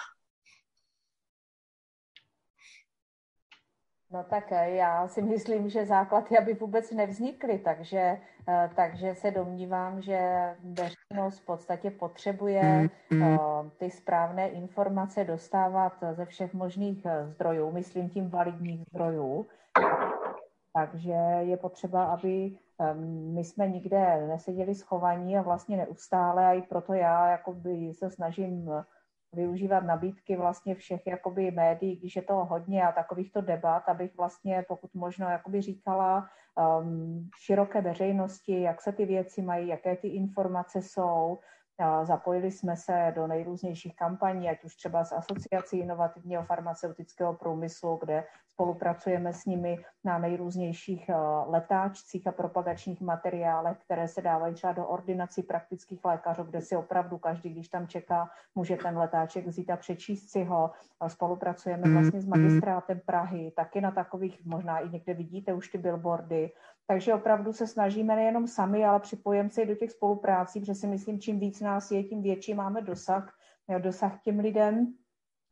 No 4.10 4.24
tak 4.24 4.52
eh, 4.52 4.70
já 4.70 5.08
si 5.08 5.22
myslím, 5.22 5.70
že 5.70 5.86
základy 5.86 6.38
aby 6.38 6.54
vůbec 6.54 6.90
nevznikly, 6.90 7.58
takže, 7.58 8.20
eh, 8.48 8.70
takže 8.76 9.14
se 9.14 9.30
domnívám, 9.30 10.02
že 10.02 10.18
veřejnost 10.64 11.38
v 11.38 11.44
podstatě 11.44 11.90
potřebuje 11.90 12.62
mm, 12.62 12.88
mm. 13.10 13.22
Eh, 13.22 13.38
ty 13.76 13.90
správné 13.90 14.48
informace 14.48 15.24
dostávat 15.24 15.92
ze 16.12 16.24
všech 16.24 16.54
možných 16.54 17.06
zdrojů, 17.24 17.70
myslím 17.72 18.08
tím 18.08 18.30
validních 18.30 18.84
zdrojů. 18.90 19.46
Takže 20.72 21.12
je 21.40 21.56
potřeba, 21.56 22.04
aby 22.04 22.52
my 23.34 23.44
jsme 23.44 23.68
nikde 23.68 24.26
neseděli 24.26 24.74
schovaní 24.74 25.38
a 25.38 25.42
vlastně 25.42 25.76
neustále 25.76 26.46
a 26.46 26.52
i 26.52 26.62
proto 26.62 26.94
já 26.94 27.30
jakoby 27.30 27.94
se 27.94 28.10
snažím 28.10 28.70
využívat 29.32 29.84
nabídky 29.84 30.36
vlastně 30.36 30.74
všech 30.74 31.06
jakoby 31.06 31.50
médií, 31.50 31.96
když 31.96 32.16
je 32.16 32.22
to 32.22 32.34
hodně 32.34 32.82
a 32.82 32.92
takovýchto 32.92 33.40
debat, 33.40 33.88
abych 33.88 34.16
vlastně 34.16 34.64
pokud 34.68 34.94
možno 34.94 35.28
jakoby 35.30 35.60
říkala 35.60 36.28
um, 36.80 37.30
široké 37.38 37.80
veřejnosti, 37.80 38.60
jak 38.60 38.80
se 38.80 38.92
ty 38.92 39.06
věci 39.06 39.42
mají, 39.42 39.68
jaké 39.68 39.96
ty 39.96 40.08
informace 40.08 40.82
jsou, 40.82 41.38
Zapojili 42.02 42.50
jsme 42.50 42.76
se 42.76 43.12
do 43.16 43.26
nejrůznějších 43.26 43.96
kampaní, 43.96 44.50
ať 44.50 44.64
už 44.64 44.76
třeba 44.76 45.04
s 45.04 45.12
Asociací 45.12 45.78
inovativního 45.78 46.42
farmaceutického 46.42 47.34
průmyslu, 47.34 47.98
kde 48.02 48.24
spolupracujeme 48.48 49.32
s 49.32 49.44
nimi 49.44 49.78
na 50.04 50.18
nejrůznějších 50.18 51.08
eh, 51.08 51.14
letáčcích 51.46 52.26
a 52.26 52.32
propagačních 52.32 53.00
materiálech, 53.00 53.78
které 53.78 54.08
se 54.08 54.22
dávají 54.22 54.54
třeba 54.54 54.72
do 54.72 54.86
ordinací 54.86 55.42
praktických 55.42 56.04
lékařů, 56.04 56.42
kde 56.42 56.60
si 56.60 56.76
opravdu 56.76 57.18
každý, 57.18 57.50
když 57.50 57.68
tam 57.68 57.86
čeká, 57.86 58.30
může 58.54 58.76
ten 58.76 58.98
letáček 58.98 59.46
vzít 59.46 59.70
a 59.70 59.76
přečíst 59.76 60.30
si 60.30 60.44
ho. 60.44 60.70
Spolupracujeme 61.08 61.92
vlastně 61.92 62.20
s 62.20 62.26
magistrátem 62.26 63.00
Prahy, 63.06 63.52
taky 63.56 63.80
na 63.80 63.90
takových, 63.90 64.44
možná 64.44 64.78
i 64.78 64.88
někde 64.88 65.14
vidíte 65.14 65.54
už 65.54 65.68
ty 65.68 65.78
billboardy, 65.78 66.50
takže 66.90 67.14
opravdu 67.14 67.52
se 67.52 67.66
snažíme 67.66 68.16
nejenom 68.16 68.46
sami, 68.46 68.84
ale 68.84 69.00
připojíme 69.00 69.50
se 69.50 69.62
i 69.62 69.66
do 69.66 69.74
těch 69.74 69.90
spoluprácí, 69.90 70.60
protože 70.60 70.74
si 70.74 70.86
myslím, 70.86 71.20
čím 71.20 71.40
víc 71.40 71.60
nás 71.60 71.90
je, 71.90 72.04
tím 72.04 72.22
větší 72.22 72.54
máme 72.54 72.82
dosah, 72.82 73.34
dosah 73.78 74.22
těm 74.22 74.38
lidem. 74.38 74.94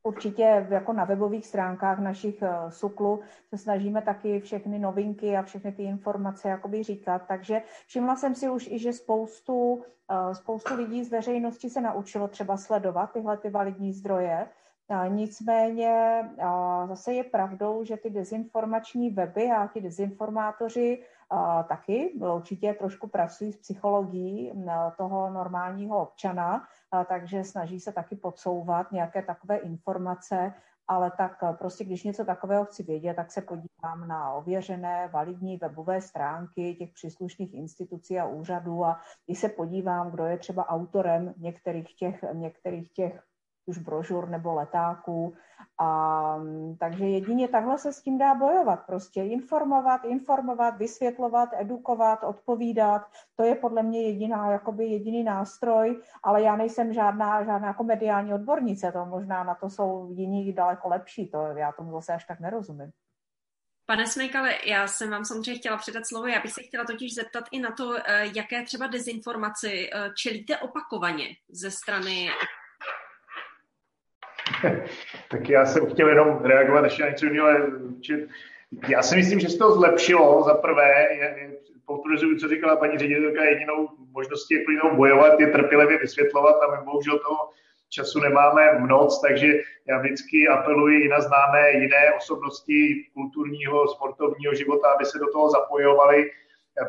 Určitě 0.02 0.66
jako 0.70 0.92
na 0.92 1.04
webových 1.04 1.46
stránkách 1.46 1.98
našich 1.98 2.42
eh, 2.42 2.50
SUKLů 2.68 3.20
se 3.48 3.58
snažíme 3.58 4.02
taky 4.02 4.40
všechny 4.40 4.78
novinky 4.78 5.36
a 5.36 5.42
všechny 5.42 5.72
ty 5.72 5.82
informace 5.82 6.48
jakoby 6.48 6.82
říkat. 6.82 7.22
Takže 7.28 7.62
všimla 7.86 8.16
jsem 8.16 8.34
si 8.34 8.48
už 8.48 8.66
i, 8.66 8.78
že 8.78 8.92
spoustu, 8.92 9.84
eh, 10.10 10.34
spoustu 10.34 10.74
lidí 10.74 11.04
z 11.04 11.10
veřejnosti 11.10 11.70
se 11.70 11.80
naučilo 11.80 12.28
třeba 12.28 12.56
sledovat 12.56 13.12
tyhle 13.12 13.36
ty 13.36 13.50
validní 13.50 13.92
zdroje, 13.92 14.48
Nicméně 15.08 16.22
zase 16.86 17.12
je 17.12 17.24
pravdou, 17.24 17.84
že 17.84 17.96
ty 17.96 18.10
dezinformační 18.10 19.10
weby 19.10 19.50
a 19.50 19.66
ti 19.66 19.80
dezinformátoři 19.80 21.02
taky 21.68 22.12
určitě 22.12 22.74
trošku 22.74 23.08
pracují 23.08 23.52
s 23.52 23.56
psychologií 23.56 24.52
toho 24.98 25.30
normálního 25.30 26.02
občana, 26.02 26.64
takže 27.08 27.44
snaží 27.44 27.80
se 27.80 27.92
taky 27.92 28.16
podsouvat 28.16 28.92
nějaké 28.92 29.22
takové 29.22 29.56
informace, 29.56 30.54
ale 30.88 31.12
tak 31.16 31.44
prostě, 31.58 31.84
když 31.84 32.04
něco 32.04 32.24
takového 32.24 32.64
chci 32.64 32.82
vědět, 32.82 33.14
tak 33.14 33.32
se 33.32 33.42
podívám 33.42 34.08
na 34.08 34.32
ověřené, 34.32 35.08
validní 35.12 35.56
webové 35.56 36.00
stránky 36.00 36.74
těch 36.74 36.92
příslušných 36.92 37.54
institucí 37.54 38.18
a 38.18 38.26
úřadů 38.26 38.84
a 38.84 39.00
i 39.26 39.36
se 39.36 39.48
podívám, 39.48 40.10
kdo 40.10 40.24
je 40.24 40.38
třeba 40.38 40.68
autorem 40.68 41.34
některých 41.36 41.94
těch, 41.94 42.24
některých 42.32 42.92
těch 42.92 43.22
už 43.66 43.78
brožur 43.78 44.28
nebo 44.28 44.54
letáků. 44.54 45.34
A, 45.80 46.38
takže 46.78 47.04
jedině 47.04 47.48
takhle 47.48 47.78
se 47.78 47.92
s 47.92 48.02
tím 48.02 48.18
dá 48.18 48.34
bojovat. 48.34 48.86
Prostě 48.86 49.22
informovat, 49.22 50.04
informovat, 50.04 50.76
vysvětlovat, 50.76 51.48
edukovat, 51.52 52.24
odpovídat. 52.24 53.02
To 53.36 53.44
je 53.44 53.54
podle 53.54 53.82
mě 53.82 54.02
jediná, 54.02 54.50
jakoby 54.52 54.84
jediný 54.84 55.24
nástroj, 55.24 56.02
ale 56.22 56.42
já 56.42 56.56
nejsem 56.56 56.92
žádná, 56.92 57.44
žádná 57.44 57.68
jako 57.68 57.84
mediální 57.84 58.34
odbornice. 58.34 58.92
To 58.92 59.04
možná 59.04 59.44
na 59.44 59.54
to 59.54 59.70
jsou 59.70 60.08
jiní 60.10 60.52
daleko 60.52 60.88
lepší. 60.88 61.28
To 61.28 61.46
já 61.46 61.72
tomu 61.72 61.92
zase 61.92 62.12
až 62.12 62.24
tak 62.24 62.40
nerozumím. 62.40 62.92
Pane 63.86 64.06
Smejkale, 64.06 64.54
já 64.64 64.88
jsem 64.88 65.10
vám 65.10 65.24
samozřejmě 65.24 65.58
chtěla 65.58 65.76
předat 65.76 66.06
slovo. 66.06 66.26
Já 66.26 66.40
bych 66.40 66.52
se 66.52 66.62
chtěla 66.62 66.84
totiž 66.84 67.14
zeptat 67.14 67.44
i 67.50 67.60
na 67.60 67.70
to, 67.70 67.96
eh, 67.96 68.26
jaké 68.34 68.64
třeba 68.64 68.86
dezinformaci 68.86 69.90
eh, 69.92 70.10
čelíte 70.22 70.58
opakovaně 70.58 71.26
ze 71.48 71.70
strany 71.70 72.28
tak 75.30 75.48
já 75.48 75.66
jsem 75.66 75.86
chtěl 75.86 76.08
jenom 76.08 76.44
reagovat 76.44 76.84
ještě 76.84 77.02
na 77.02 77.08
něco 77.08 77.26
jiného. 77.26 77.48
Já 78.88 79.02
si 79.02 79.16
myslím, 79.16 79.40
že 79.40 79.48
se 79.48 79.58
to 79.58 79.72
zlepšilo. 79.72 80.42
Za 80.42 80.54
prvé, 80.54 81.08
potvrzuju, 81.86 82.38
co 82.38 82.48
říkala 82.48 82.76
paní 82.76 82.98
ředitelka, 82.98 83.44
jedinou 83.44 83.88
možností, 84.12 84.54
jak 84.54 84.68
jinou 84.68 84.96
bojovat, 84.96 85.40
je 85.40 85.46
trpělivě 85.46 85.98
vysvětlovat 85.98 86.56
a 86.62 86.76
my 86.76 86.84
bohužel 86.84 87.18
toho 87.18 87.50
času 87.88 88.20
nemáme 88.20 88.78
moc, 88.78 89.20
takže 89.20 89.46
já 89.88 89.98
vždycky 89.98 90.48
apeluji 90.48 91.04
i 91.04 91.08
na 91.08 91.20
známé 91.20 91.70
jiné 91.70 92.14
osobnosti 92.16 93.06
kulturního, 93.14 93.88
sportovního 93.88 94.54
života, 94.54 94.88
aby 94.88 95.04
se 95.04 95.18
do 95.18 95.32
toho 95.32 95.50
zapojovali, 95.50 96.30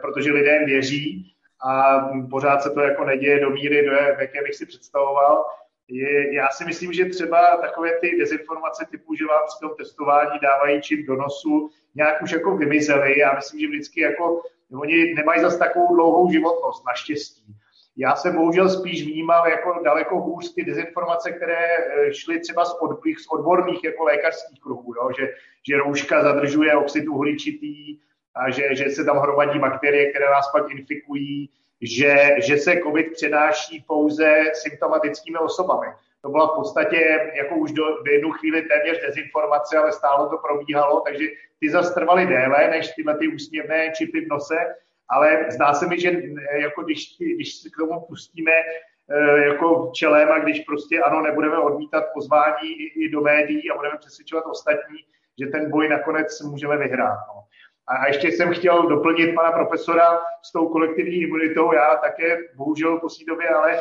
protože 0.01 0.31
lidé 0.31 0.65
věří 0.65 1.33
a 1.69 1.99
pořád 2.29 2.61
se 2.61 2.69
to 2.69 2.81
jako 2.81 3.05
neděje 3.05 3.39
do 3.39 3.49
míry, 3.49 3.85
do 3.85 3.91
jaké 3.91 4.43
bych 4.43 4.55
si 4.55 4.65
představoval 4.65 5.45
je, 5.89 6.35
já 6.35 6.49
si 6.49 6.65
myslím, 6.65 6.93
že 6.93 7.05
třeba 7.05 7.57
takové 7.57 7.91
ty 7.99 8.17
dezinformace 8.19 8.85
typu, 8.91 9.15
že 9.15 9.25
vám 9.25 9.41
při 9.47 9.59
tom 9.61 9.77
testování 9.77 10.39
dávají 10.41 10.81
čip 10.81 11.07
do 11.07 11.15
nosu, 11.15 11.69
nějak 11.95 12.21
už 12.21 12.31
jako 12.31 12.57
vymizely. 12.57 13.19
Já 13.19 13.33
myslím, 13.35 13.59
že 13.59 13.67
vždycky 13.67 14.01
jako, 14.01 14.41
oni 14.73 15.13
nemají 15.13 15.41
zase 15.41 15.59
takovou 15.59 15.95
dlouhou 15.95 16.31
životnost, 16.31 16.85
naštěstí. 16.85 17.55
Já 17.99 18.15
jsem 18.15 18.35
bohužel 18.35 18.69
spíš 18.69 19.03
vnímal 19.05 19.47
jako 19.47 19.81
daleko 19.83 20.19
hůř 20.19 20.53
ty 20.53 20.63
dezinformace, 20.63 21.31
které 21.31 21.65
eh, 21.67 22.13
šly 22.13 22.39
třeba 22.39 22.65
z, 22.65 22.73
od, 22.81 22.99
z 23.23 23.27
odborných 23.31 23.83
jako 23.83 24.03
lékařských 24.03 24.59
kruhů, 24.59 24.93
jo? 24.95 25.09
Že, 25.19 25.33
že 25.69 25.77
rouška 25.77 26.23
zadržuje 26.23 26.75
oxid 26.75 27.07
uhličitý 27.07 27.99
a 28.35 28.49
že, 28.49 28.75
že 28.75 28.89
se 28.89 29.05
tam 29.05 29.17
hromadí 29.17 29.59
bakterie, 29.59 30.09
které 30.09 30.25
nás 30.25 30.51
pak 30.51 30.71
infikují, 30.71 31.49
že, 31.81 32.35
že 32.37 32.57
se 32.57 32.77
COVID 32.83 33.11
přenáší 33.13 33.85
pouze 33.87 34.43
symptomatickými 34.53 35.37
osobami. 35.37 35.87
To 36.21 36.29
byla 36.29 36.47
v 36.47 36.55
podstatě 36.55 37.31
jako 37.33 37.55
už 37.55 37.71
do, 37.71 38.03
do 38.03 38.11
jednu 38.11 38.31
chvíli 38.31 38.61
téměř 38.61 39.01
dezinformace, 39.01 39.77
ale 39.77 39.91
stále 39.91 40.29
to 40.29 40.37
probíhalo, 40.37 41.01
takže 41.01 41.25
ty 41.59 41.69
zase 41.69 41.93
trvaly 41.93 42.25
déle 42.25 42.67
než 42.69 42.91
tyhle 42.91 43.17
ty 43.17 43.27
úsměvné 43.27 43.91
čipy 43.91 44.21
v 44.21 44.27
nose, 44.27 44.55
ale 45.09 45.45
zdá 45.49 45.73
se 45.73 45.87
mi, 45.87 45.99
že 45.99 46.21
jako 46.51 46.83
když, 46.83 47.17
když 47.35 47.55
se 47.55 47.69
k 47.69 47.77
tomu 47.77 48.05
pustíme 48.07 48.51
eh, 48.51 49.39
jako 49.47 49.91
čelem 49.95 50.31
a 50.31 50.39
když 50.39 50.59
prostě 50.59 50.99
ano, 50.99 51.21
nebudeme 51.21 51.57
odmítat 51.57 52.03
pozvání 52.13 52.71
i, 52.71 53.05
i 53.05 53.09
do 53.09 53.21
médií 53.21 53.71
a 53.71 53.75
budeme 53.75 53.97
přesvědčovat 53.97 54.45
ostatní, 54.45 54.97
že 55.39 55.47
ten 55.47 55.69
boj 55.69 55.89
nakonec 55.89 56.41
můžeme 56.41 56.77
vyhrát. 56.77 57.19
No. 57.27 57.43
A 57.87 58.07
ještě 58.07 58.27
jsem 58.27 58.53
chtěl 58.53 58.87
doplnit 58.87 59.35
pana 59.35 59.51
profesora 59.51 60.19
s 60.41 60.51
tou 60.51 60.69
kolektivní 60.69 61.15
imunitou. 61.15 61.73
Já 61.73 61.95
také, 61.95 62.37
bohužel 62.55 62.97
v 62.97 63.01
poslední 63.01 63.25
době, 63.25 63.49
ale 63.49 63.79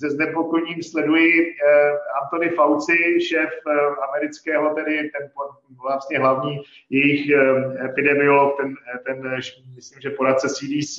se 0.00 0.10
znepokojením 0.10 0.82
sleduji 0.82 1.32
eh, 1.40 1.92
Anthony 2.22 2.48
Fauci, 2.48 3.20
šéf 3.28 3.50
eh, 3.68 3.72
amerického, 4.08 4.74
tedy 4.74 5.10
ten 5.18 5.30
vlastně 5.82 6.18
hlavní 6.18 6.60
jejich 6.90 7.30
eh, 7.30 7.84
epidemiolog, 7.84 8.56
ten, 8.56 8.74
ten 9.06 9.36
myslím, 9.74 10.00
že 10.00 10.10
poradce 10.10 10.48
CDC, 10.48 10.98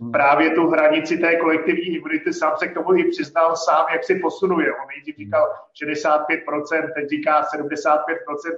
hmm. 0.00 0.12
právě 0.12 0.50
tu 0.50 0.66
hranici 0.66 1.18
té 1.18 1.36
kolektivní 1.36 1.96
imunity 1.96 2.32
sám 2.32 2.52
se 2.56 2.68
k 2.68 2.74
tomu 2.74 2.94
i 2.94 3.04
přiznal 3.10 3.56
sám, 3.56 3.86
jak 3.92 4.04
si 4.04 4.14
posunuje. 4.14 4.72
On 4.72 4.88
nejdřív 4.88 5.16
říkal 5.16 5.52
65%, 5.84 6.94
teď 6.94 7.08
říká 7.08 7.42
75% 7.56 8.06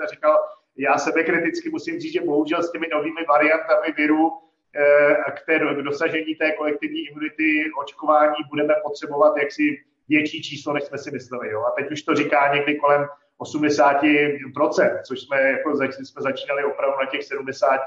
a 0.03 0.07
říkal, 0.07 0.39
já 0.77 0.99
sebekriticky 0.99 1.71
musím 1.71 2.01
říct, 2.01 2.13
že 2.13 2.21
bohužel 2.21 2.63
s 2.63 2.73
těmi 2.73 2.87
novými 2.93 3.25
variantami 3.29 3.93
viru 3.97 4.33
eh, 4.77 5.31
k, 5.31 5.47
té, 5.47 5.59
k 5.59 5.83
dosažení 5.83 6.35
té 6.35 6.53
kolektivní 6.53 7.01
imunity 7.01 7.65
očkování 7.83 8.37
budeme 8.51 8.75
potřebovat 8.85 9.37
jaksi 9.37 9.83
větší 10.09 10.43
číslo, 10.43 10.73
než 10.73 10.85
jsme 10.85 10.99
si 10.99 11.11
mysleli. 11.11 11.51
Jo? 11.51 11.63
A 11.63 11.71
teď 11.71 11.93
už 11.93 12.03
to 12.03 12.15
říká 12.15 12.55
někdy 12.55 12.75
kolem 12.75 13.07
80%, 13.41 15.03
což 15.03 15.21
jsme, 15.21 15.43
jako 15.43 15.77
zač, 15.77 15.95
jsme 15.95 16.23
začínali 16.23 16.65
opravdu 16.65 16.97
na 17.01 17.07
těch 17.07 17.25
70, 17.25 17.81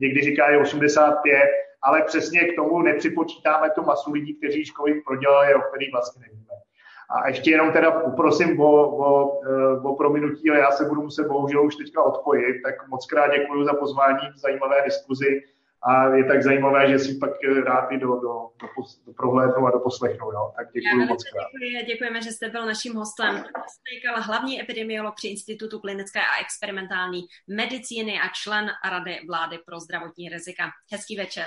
někdy 0.00 0.20
říká 0.20 0.50
je 0.50 0.58
85, 0.58 1.42
ale 1.82 2.02
přesně 2.02 2.40
k 2.40 2.56
tomu 2.56 2.82
nepřipočítáme 2.82 3.70
tu 3.70 3.82
masu 3.82 4.12
lidí, 4.12 4.34
kteří 4.34 4.64
COVID 4.64 5.04
prodělali, 5.04 5.54
o 5.54 5.60
kterých 5.60 5.92
vlastně 5.92 6.22
nevíme. 6.26 6.65
A 7.10 7.28
ještě 7.28 7.50
jenom 7.50 7.72
teda 7.72 7.90
poprosím 7.90 8.60
o, 8.60 8.72
o, 8.88 9.40
eh, 9.46 9.80
o 9.80 9.96
prominutí, 9.96 10.50
ale 10.50 10.58
já 10.58 10.70
se 10.70 10.84
budu 10.84 11.02
muset 11.02 11.26
bohužel 11.28 11.66
už 11.66 11.76
teďka 11.76 12.02
odpojit, 12.02 12.62
tak 12.62 12.88
moc 12.88 13.06
krát 13.06 13.32
děkuji 13.32 13.64
za 13.64 13.74
pozvání 13.74 14.18
k 14.34 14.38
zajímavé 14.38 14.76
diskuzi 14.84 15.42
a 15.82 16.08
je 16.14 16.24
tak 16.24 16.42
zajímavé, 16.42 16.90
že 16.90 16.98
si 16.98 17.14
pak 17.14 17.30
rád 17.64 17.92
i 17.92 17.98
do, 17.98 18.08
do, 18.08 18.20
do, 18.20 18.68
do 19.06 19.12
prohlédnu 19.12 19.66
a 19.66 19.70
do 19.70 19.78
poslechnu. 19.78 20.32
Jo? 20.32 20.52
Tak 20.56 20.66
děkuji 20.72 21.06
moc 21.06 21.24
krát. 21.24 21.46
Děkuji, 21.52 21.86
děkujeme, 21.86 22.22
že 22.22 22.32
jste 22.32 22.48
byl 22.48 22.66
naším 22.66 22.94
hostem. 22.94 23.44
Stejkal 23.78 24.22
hlavní 24.22 24.60
epidemiolog 24.60 25.14
při 25.14 25.28
Institutu 25.28 25.80
klinické 25.80 26.20
a 26.20 26.40
experimentální 26.42 27.22
medicíny 27.48 28.12
a 28.20 28.28
člen 28.32 28.70
Rady 28.90 29.16
vlády 29.28 29.58
pro 29.66 29.80
zdravotní 29.80 30.28
rizika. 30.28 30.64
Hezký 30.92 31.16
večer. 31.16 31.46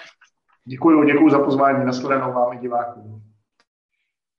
Děkuji, 0.66 1.04
děkuji 1.04 1.30
za 1.30 1.40
pozvání. 1.40 1.86
Nashledanou 1.86 2.34
vám 2.34 2.54
i 2.54 2.58
divákům. 2.58 3.29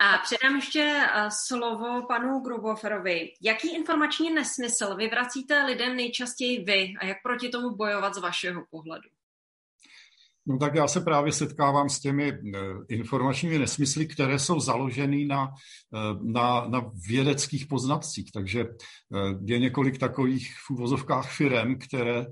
A 0.01 0.19
předám 0.19 0.57
ještě 0.57 1.07
eh, 1.15 1.29
slovo 1.47 2.07
panu 2.09 2.41
Gruboferovi. 2.41 3.33
Jaký 3.43 3.75
informační 3.75 4.35
nesmysl 4.35 4.97
vyvracíte 4.97 5.65
lidem 5.65 5.97
nejčastěji 5.97 6.65
vy 6.65 6.95
a 7.01 7.07
jak 7.07 7.17
proti 7.23 7.49
tomu 7.49 7.77
bojovat 7.77 8.15
z 8.15 8.19
vašeho 8.19 8.63
pohledu? 8.71 9.09
No 10.47 10.59
tak 10.59 10.75
já 10.75 10.89
se 10.89 11.01
právě 11.01 11.33
setkávám 11.33 11.89
s 11.89 12.01
těmi 12.01 12.33
eh, 12.33 12.59
informačními 12.89 13.59
nesmysly, 13.59 14.07
které 14.07 14.39
jsou 14.39 14.61
založeny 14.61 15.25
na, 15.25 15.49
eh, 15.95 16.19
na, 16.23 16.67
na 16.69 16.91
vědeckých 17.09 17.67
poznatcích. 17.67 18.33
Takže 18.33 18.67
je 19.45 19.59
několik 19.59 19.99
takových 19.99 20.55
v 20.67 20.71
úvozovkách 20.71 21.37
firem, 21.37 21.79
které 21.79 22.27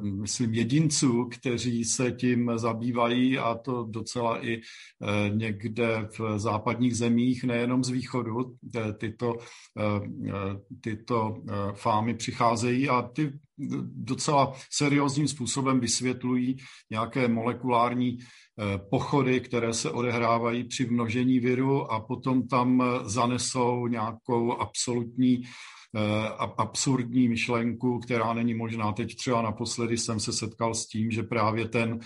myslím, 0.00 0.54
jedinců, 0.54 1.24
kteří 1.24 1.84
se 1.84 2.12
tím 2.12 2.52
zabývají 2.56 3.38
a 3.38 3.54
to 3.54 3.86
docela 3.90 4.46
i 4.46 4.60
eh, 4.60 5.30
někde 5.34 6.08
v 6.18 6.38
západních 6.38 6.96
zemích, 6.96 7.44
nejenom 7.44 7.84
z 7.84 7.88
východu, 7.88 8.56
eh, 8.76 8.92
tyto, 8.92 9.36
tyto 10.80 11.42
fámy 11.74 12.14
přicházejí 12.14 12.88
a 12.88 13.02
ty 13.02 13.32
docela 13.94 14.52
seriózním 14.70 15.28
způsobem 15.28 15.80
vysvětlují 15.80 16.56
nějaké 16.90 17.28
molekulární 17.28 18.18
pochody, 18.90 19.40
které 19.40 19.74
se 19.74 19.90
odehrávají 19.90 20.64
při 20.64 20.86
množení 20.86 21.40
viru 21.40 21.92
a 21.92 22.00
potom 22.00 22.48
tam 22.48 22.82
zanesou 23.04 23.86
nějakou 23.86 24.52
absolutní 24.52 25.42
Eh, 25.42 25.77
absurdní 26.58 27.28
myšlenku, 27.28 27.98
která 27.98 28.32
není 28.32 28.54
možná. 28.54 28.92
Teď 28.92 29.16
třeba 29.16 29.42
naposledy 29.42 29.98
jsem 29.98 30.20
se 30.20 30.32
setkal 30.32 30.74
s 30.74 30.88
tím, 30.88 31.10
že 31.10 31.22
právě 31.22 31.68
ten 31.68 31.98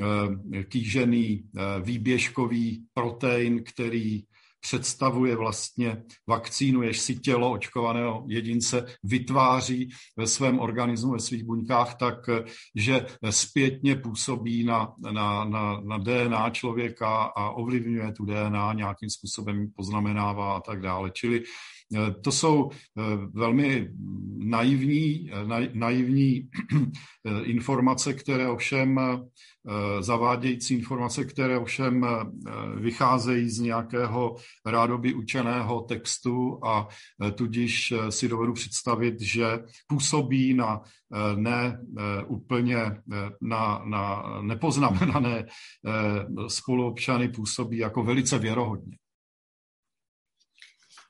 eh, 0.00 0.64
kýžený 0.64 1.42
eh, 1.42 1.60
výběžkový 1.80 2.84
protein, 2.94 3.64
který 3.64 4.22
představuje 4.60 5.36
vlastně 5.36 6.02
vakcínu, 6.26 6.82
jež 6.82 7.00
si 7.00 7.16
tělo 7.16 7.52
očkovaného 7.52 8.24
jedince 8.28 8.86
vytváří 9.02 9.88
ve 10.16 10.26
svém 10.26 10.58
organismu, 10.58 11.12
ve 11.12 11.20
svých 11.20 11.44
buňkách, 11.44 11.94
tak 11.94 12.18
že 12.74 13.06
zpětně 13.30 13.96
působí 13.96 14.64
na, 14.64 14.92
na, 15.10 15.44
na, 15.44 15.80
na 15.80 15.98
DNA 15.98 16.50
člověka 16.50 17.22
a 17.36 17.50
ovlivňuje 17.50 18.12
tu 18.12 18.24
DNA, 18.24 18.72
nějakým 18.72 19.10
způsobem 19.10 19.70
poznamenává 19.76 20.56
a 20.56 20.60
tak 20.60 20.80
dále. 20.80 21.10
Čili 21.14 21.42
Eh, 21.42 21.44
to 22.22 22.32
jsou 22.32 22.70
eh, 22.70 23.02
velmi 23.32 23.90
naivní, 24.36 25.30
eh, 25.32 25.70
naivní 25.72 26.48
informace, 27.44 28.14
které 28.14 28.48
ovšem, 28.48 29.00
zavádějící 30.00 30.74
informace, 30.74 31.24
které 31.24 31.58
ovšem 31.58 32.06
vycházejí 32.80 33.50
z 33.50 33.60
nějakého 33.60 34.36
rádoby 34.66 35.14
učeného 35.14 35.80
textu 35.80 36.60
a 36.64 36.88
tudíž 37.34 37.94
si 38.10 38.28
dovedu 38.28 38.52
představit, 38.52 39.20
že 39.20 39.58
působí 39.86 40.54
na 40.54 40.80
ne 41.36 41.80
úplně 42.26 42.76
na, 43.40 43.82
na 43.84 44.22
nepoznamenané 44.42 45.46
spoluobčany, 46.48 47.28
působí 47.28 47.78
jako 47.78 48.02
velice 48.02 48.38
věrohodně. 48.38 48.96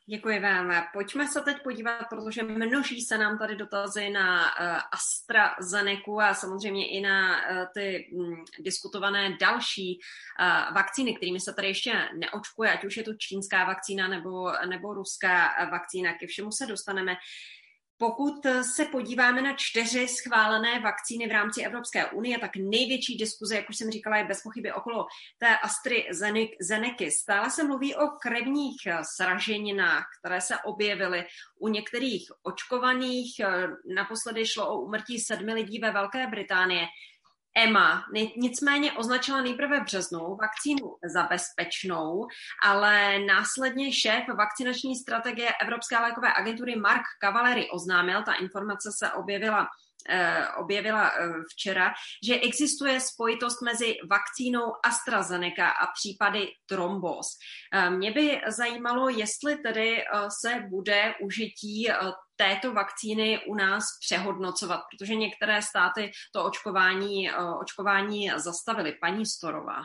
Děkuji 0.09 0.41
vám. 0.41 0.87
Pojďme 0.93 1.29
se 1.29 1.41
teď 1.41 1.63
podívat, 1.63 2.05
protože 2.11 2.43
množí 2.43 3.01
se 3.01 3.19
nám 3.19 3.39
tady 3.39 3.57
dotazy 3.57 4.11
na 4.11 4.45
uh, 4.45 4.81
AstraZeneca 4.93 6.29
a 6.29 6.35
samozřejmě 6.35 6.89
i 6.89 7.01
na 7.01 7.31
uh, 7.31 7.67
ty 7.75 8.11
um, 8.13 8.45
diskutované 8.59 9.37
další 9.41 9.99
uh, 9.99 10.75
vakcíny, 10.75 11.15
kterými 11.15 11.41
se 11.41 11.53
tady 11.53 11.69
ještě 11.69 12.09
neočkuje, 12.15 12.73
ať 12.73 12.85
už 12.85 12.97
je 12.97 13.03
to 13.03 13.15
čínská 13.15 13.65
vakcína 13.65 14.09
nebo, 14.09 14.53
nebo 14.69 14.95
ruská 14.95 15.67
vakcína. 15.71 16.13
Ke 16.13 16.27
všemu 16.27 16.53
se 16.53 16.67
dostaneme. 16.67 17.17
Pokud 17.99 18.47
se 18.75 18.85
podíváme 18.85 19.43
na 19.43 19.53
čtyři 19.57 20.09
schválené 20.09 20.81
vakcíny 20.81 21.27
v 21.29 21.33
rámci 21.33 21.63
Evropské 21.63 22.07
unie, 22.07 22.39
tak 22.39 22.51
největší 22.57 23.17
diskuze, 23.17 23.57
jak 23.57 23.71
už 23.71 23.77
jsem 23.77 23.91
říkala, 23.91 24.17
je 24.17 24.25
bez 24.25 24.43
pochyby 24.43 24.73
okolo 24.73 25.07
té 25.39 25.59
Astry 25.59 26.09
Zeneky. 26.61 27.11
Stále 27.11 27.51
se 27.51 27.65
mluví 27.65 27.95
o 27.95 28.07
krevních 28.09 28.77
sraženinách, 29.03 30.05
které 30.19 30.41
se 30.41 30.55
objevily 30.65 31.25
u 31.59 31.69
některých 31.69 32.31
očkovaných. 32.43 33.41
Naposledy 33.95 34.47
šlo 34.47 34.69
o 34.69 34.81
umrtí 34.81 35.19
sedmi 35.19 35.55
lidí 35.55 35.79
ve 35.79 35.91
Velké 35.91 36.27
Británii. 36.27 36.87
EMA 37.57 38.05
nicméně 38.37 38.93
označila 38.93 39.43
nejprve 39.43 39.81
březnou 39.81 40.37
vakcínu 40.37 40.97
za 41.13 41.23
bezpečnou, 41.23 42.27
ale 42.63 43.19
následně 43.19 43.93
šéf 43.93 44.25
vakcinační 44.39 44.97
strategie 44.97 45.53
Evropské 45.63 45.99
lékové 45.99 46.33
agentury 46.35 46.77
Mark 46.77 47.03
Cavalery 47.25 47.71
oznámil, 47.71 48.23
ta 48.23 48.33
informace 48.33 48.91
se 48.99 49.13
objevila 49.13 49.67
Eh, 50.09 50.49
objevila 50.57 51.11
eh, 51.11 51.29
včera, 51.51 51.93
že 52.23 52.41
existuje 52.41 53.01
spojitost 53.01 53.63
mezi 53.63 53.95
vakcínou 54.11 54.73
AstraZeneca 54.85 55.69
a 55.69 55.87
případy 55.87 56.49
trombóz. 56.67 57.27
Eh, 57.73 57.91
mě 57.91 58.11
by 58.11 58.41
zajímalo, 58.49 59.09
jestli 59.09 59.57
tedy 59.57 60.05
se 60.43 60.63
bude 60.71 61.15
užití 61.21 61.89
této 62.37 62.73
vakcíny 62.73 63.41
u 63.49 63.55
nás 63.55 63.85
přehodnocovat, 64.01 64.81
protože 64.91 65.15
některé 65.15 65.63
státy 65.63 66.11
to 66.35 66.45
očkování, 66.45 67.31
očkování 67.63 68.31
zastavily. 68.37 68.93
Paní 69.01 69.27
Storová. 69.27 69.83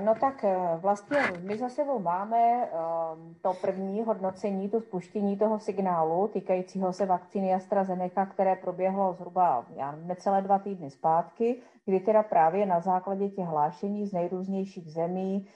No 0.00 0.14
tak 0.14 0.44
eh, 0.44 0.76
vlastně 0.76 1.18
my 1.40 1.58
za 1.58 1.68
sebou 1.68 1.98
máme 1.98 2.38
ehm, 2.62 3.34
to 3.42 3.54
první 3.54 4.02
hodnocení, 4.02 4.68
to 4.68 4.80
spuštění 4.80 5.36
toho 5.36 5.58
signálu 5.58 6.28
týkajícího 6.28 6.92
se 6.92 7.06
vakcíny 7.06 7.54
AstraZeneca, 7.54 8.26
které 8.26 8.56
proběhlo 8.56 9.12
zhruba 9.12 9.66
já 9.76 9.92
necelé 9.92 10.42
dva 10.42 10.58
týdny 10.58 10.90
zpátky, 10.90 11.62
kdy 11.84 12.00
teda 12.00 12.22
právě 12.22 12.66
na 12.66 12.80
základě 12.80 13.28
těch 13.28 13.46
hlášení 13.46 14.06
z 14.06 14.12
nejrůznějších 14.12 14.92
zemí 14.92 15.46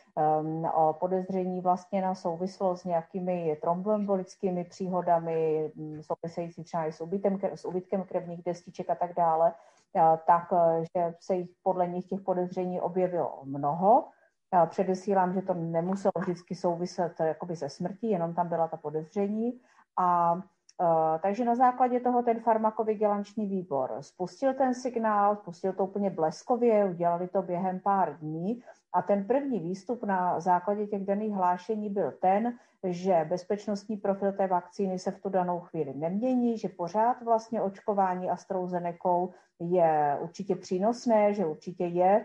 um, 0.40 0.64
o 0.64 0.92
podezření 0.92 1.60
vlastně 1.60 2.02
na 2.02 2.14
souvislost 2.14 2.80
s 2.80 2.84
nějakými 2.84 3.56
tromboembolickými 3.60 4.64
příhodami, 4.64 5.70
mm, 5.74 6.02
související 6.02 6.64
třeba 6.64 6.86
i 6.86 6.92
s, 6.92 7.00
ubytem, 7.00 7.38
s 7.54 7.64
ubytkem 7.64 8.02
krevních 8.02 8.42
destiček 8.42 8.90
a 8.90 8.94
tak 8.94 9.14
dále, 9.14 9.52
tak 10.26 10.53
že 10.97 11.14
se 11.20 11.34
jich 11.34 11.51
podle 11.62 11.88
nich 11.88 12.07
těch 12.07 12.20
podezření 12.20 12.80
objevilo 12.80 13.40
mnoho. 13.45 14.09
Předesílám, 14.66 15.32
že 15.32 15.42
to 15.42 15.55
nemuselo 15.55 16.12
vždycky 16.18 16.55
souviset 16.55 17.20
jakoby 17.20 17.57
se 17.57 17.68
smrtí, 17.68 18.11
jenom 18.11 18.34
tam 18.34 18.49
byla 18.49 18.68
ta 18.68 18.76
podezření. 18.76 19.61
A 19.99 20.34
takže 21.22 21.45
na 21.45 21.55
základě 21.55 22.01
toho 22.01 22.22
ten 22.22 22.40
farmakovigilanční 22.40 23.47
výbor 23.47 23.97
spustil 24.01 24.55
ten 24.55 24.74
signál, 24.74 25.36
spustil 25.36 25.72
to 25.72 25.84
úplně 25.84 26.11
bleskově, 26.11 26.84
udělali 26.84 27.28
to 27.28 27.42
během 27.42 27.80
pár 27.80 28.18
dní 28.18 28.62
a 28.95 29.03
ten 29.03 29.24
první 29.24 29.61
výstup 29.61 30.05
na 30.05 30.40
základě 30.40 30.86
těch 30.86 31.05
daných 31.05 31.32
hlášení 31.32 31.90
byl 31.90 32.12
ten, 32.20 32.59
že 32.84 33.26
bezpečnostní 33.28 33.97
profil 33.97 34.32
té 34.32 34.47
vakcíny 34.47 34.99
se 34.99 35.11
v 35.11 35.20
tu 35.20 35.28
danou 35.28 35.61
chvíli 35.61 35.95
nemění, 35.95 36.59
že 36.59 36.68
pořád 36.68 37.22
vlastně 37.22 37.62
očkování 37.62 38.30
AstraZeneca 38.30 39.28
je 39.61 40.18
určitě 40.20 40.57
přínosné, 40.57 41.34
že 41.34 41.47
určitě 41.47 41.84
je 41.84 42.24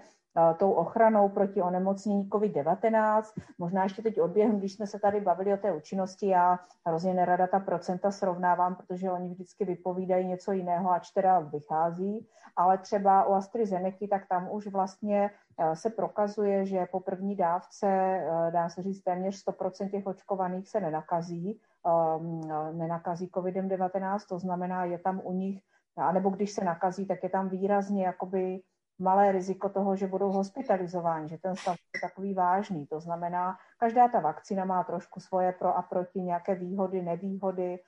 tou 0.57 0.71
ochranou 0.71 1.29
proti 1.29 1.61
onemocnění 1.61 2.29
COVID-19. 2.29 3.23
Možná 3.57 3.83
ještě 3.83 4.01
teď 4.01 4.21
odběhnu, 4.21 4.59
když 4.59 4.73
jsme 4.73 4.87
se 4.87 4.99
tady 4.99 5.21
bavili 5.21 5.53
o 5.53 5.57
té 5.57 5.71
účinnosti, 5.71 6.27
já 6.27 6.59
hrozně 6.87 7.13
nerada 7.13 7.47
ta 7.47 7.59
procenta 7.59 8.11
srovnávám, 8.11 8.75
protože 8.75 9.11
oni 9.11 9.29
vždycky 9.29 9.65
vypovídají 9.65 10.27
něco 10.27 10.51
jiného, 10.51 10.91
ač 10.91 11.11
teda 11.11 11.39
vychází, 11.39 12.27
ale 12.55 12.77
třeba 12.77 13.25
u 13.25 13.33
AstraZeneca, 13.33 14.05
tak 14.09 14.27
tam 14.27 14.51
už 14.51 14.67
vlastně 14.67 15.31
e, 15.57 15.75
se 15.75 15.89
prokazuje, 15.89 16.65
že 16.65 16.85
po 16.91 16.99
první 16.99 17.35
dávce, 17.35 17.87
e, 17.87 18.51
dá 18.51 18.69
se 18.69 18.83
říct, 18.83 19.03
téměř 19.03 19.45
100% 19.47 19.89
těch 19.89 20.07
očkovaných 20.07 20.69
se 20.69 20.79
nenakazí, 20.79 21.51
e, 21.51 22.73
nenakazí 22.73 23.27
COVID-19, 23.27 24.19
to 24.29 24.39
znamená, 24.39 24.85
je 24.85 24.99
tam 24.99 25.21
u 25.23 25.33
nich, 25.33 25.61
anebo 25.97 26.29
když 26.29 26.51
se 26.51 26.63
nakazí, 26.65 27.05
tak 27.05 27.23
je 27.23 27.29
tam 27.29 27.49
výrazně 27.49 28.05
jakoby 28.05 28.61
malé 28.99 29.31
riziko 29.31 29.69
toho, 29.69 29.95
že 29.95 30.07
budou 30.07 30.31
hospitalizováni, 30.31 31.29
že 31.29 31.37
ten 31.37 31.55
stav 31.55 31.75
je 31.95 32.01
takový 32.01 32.33
vážný. 32.33 32.87
To 32.87 32.99
znamená, 32.99 33.57
každá 33.77 34.07
ta 34.07 34.19
vakcína 34.19 34.65
má 34.65 34.83
trošku 34.83 35.19
svoje 35.19 35.51
pro 35.51 35.77
a 35.77 35.81
proti, 35.81 36.21
nějaké 36.21 36.55
výhody, 36.55 37.01
nevýhody, 37.01 37.79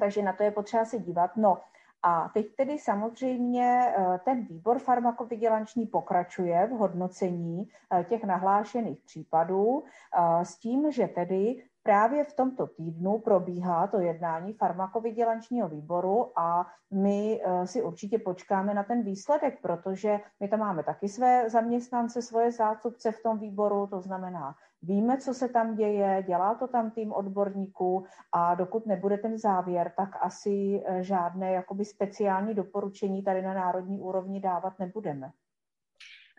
takže 0.00 0.22
na 0.22 0.32
to 0.32 0.42
je 0.42 0.50
potřeba 0.50 0.84
se 0.84 0.98
dívat. 0.98 1.36
No 1.36 1.58
a 2.02 2.28
teď 2.28 2.46
tedy 2.56 2.78
samozřejmě 2.78 3.94
eh, 3.96 4.20
ten 4.24 4.44
výbor 4.44 4.78
farmakovigilanční 4.78 5.86
pokračuje 5.86 6.66
v 6.66 6.70
hodnocení 6.70 7.68
eh, 7.92 8.04
těch 8.04 8.24
nahlášených 8.24 9.00
případů 9.00 9.84
eh, 9.84 10.44
s 10.44 10.58
tím, 10.58 10.92
že 10.92 11.08
tedy 11.08 11.64
Právě 11.82 12.24
v 12.24 12.32
tomto 12.32 12.66
týdnu 12.66 13.18
probíhá 13.18 13.86
to 13.86 14.00
jednání 14.00 14.52
farmakovigilančního 14.52 15.68
výboru 15.68 16.38
a 16.38 16.66
my 16.90 17.40
eh, 17.44 17.66
si 17.66 17.82
určitě 17.82 18.18
počkáme 18.18 18.74
na 18.74 18.82
ten 18.82 19.02
výsledek, 19.02 19.60
protože 19.62 20.20
my 20.40 20.48
tam 20.48 20.60
máme 20.60 20.82
taky 20.82 21.08
své 21.08 21.50
zaměstnance, 21.50 22.22
svoje 22.22 22.52
zástupce 22.52 23.12
v 23.12 23.22
tom 23.22 23.38
výboru, 23.38 23.86
to 23.86 24.00
znamená, 24.00 24.54
víme, 24.82 25.18
co 25.18 25.34
se 25.34 25.48
tam 25.48 25.74
děje, 25.74 26.24
dělá 26.26 26.54
to 26.54 26.68
tam 26.68 26.90
tým 26.90 27.12
odborníků 27.12 28.04
a 28.32 28.54
dokud 28.54 28.86
nebude 28.86 29.18
ten 29.18 29.38
závěr, 29.38 29.92
tak 29.96 30.08
asi 30.20 30.82
eh, 30.84 31.02
žádné 31.02 31.52
jakoby 31.52 31.84
speciální 31.84 32.54
doporučení 32.54 33.22
tady 33.22 33.42
na 33.42 33.54
národní 33.54 34.00
úrovni 34.00 34.40
dávat 34.40 34.78
nebudeme. 34.78 35.30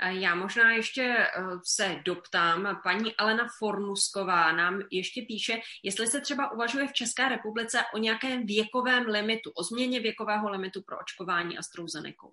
Já 0.09 0.35
možná 0.35 0.71
ještě 0.71 1.03
eh, 1.03 1.41
se 1.63 1.95
doptám. 2.05 2.79
Paní 2.83 3.15
Alena 3.15 3.47
Fornusková 3.59 4.51
nám 4.51 4.81
ještě 4.91 5.21
píše, 5.21 5.59
jestli 5.83 6.07
se 6.07 6.21
třeba 6.21 6.51
uvažuje 6.51 6.87
v 6.87 6.93
České 6.93 7.29
republice 7.29 7.79
o 7.93 7.97
nějakém 7.97 8.45
věkovém 8.45 9.03
limitu, 9.05 9.51
o 9.55 9.63
změně 9.63 9.99
věkového 9.99 10.49
limitu 10.49 10.81
pro 10.81 10.99
očkování 10.99 11.57
AstraZeneca. 11.57 12.27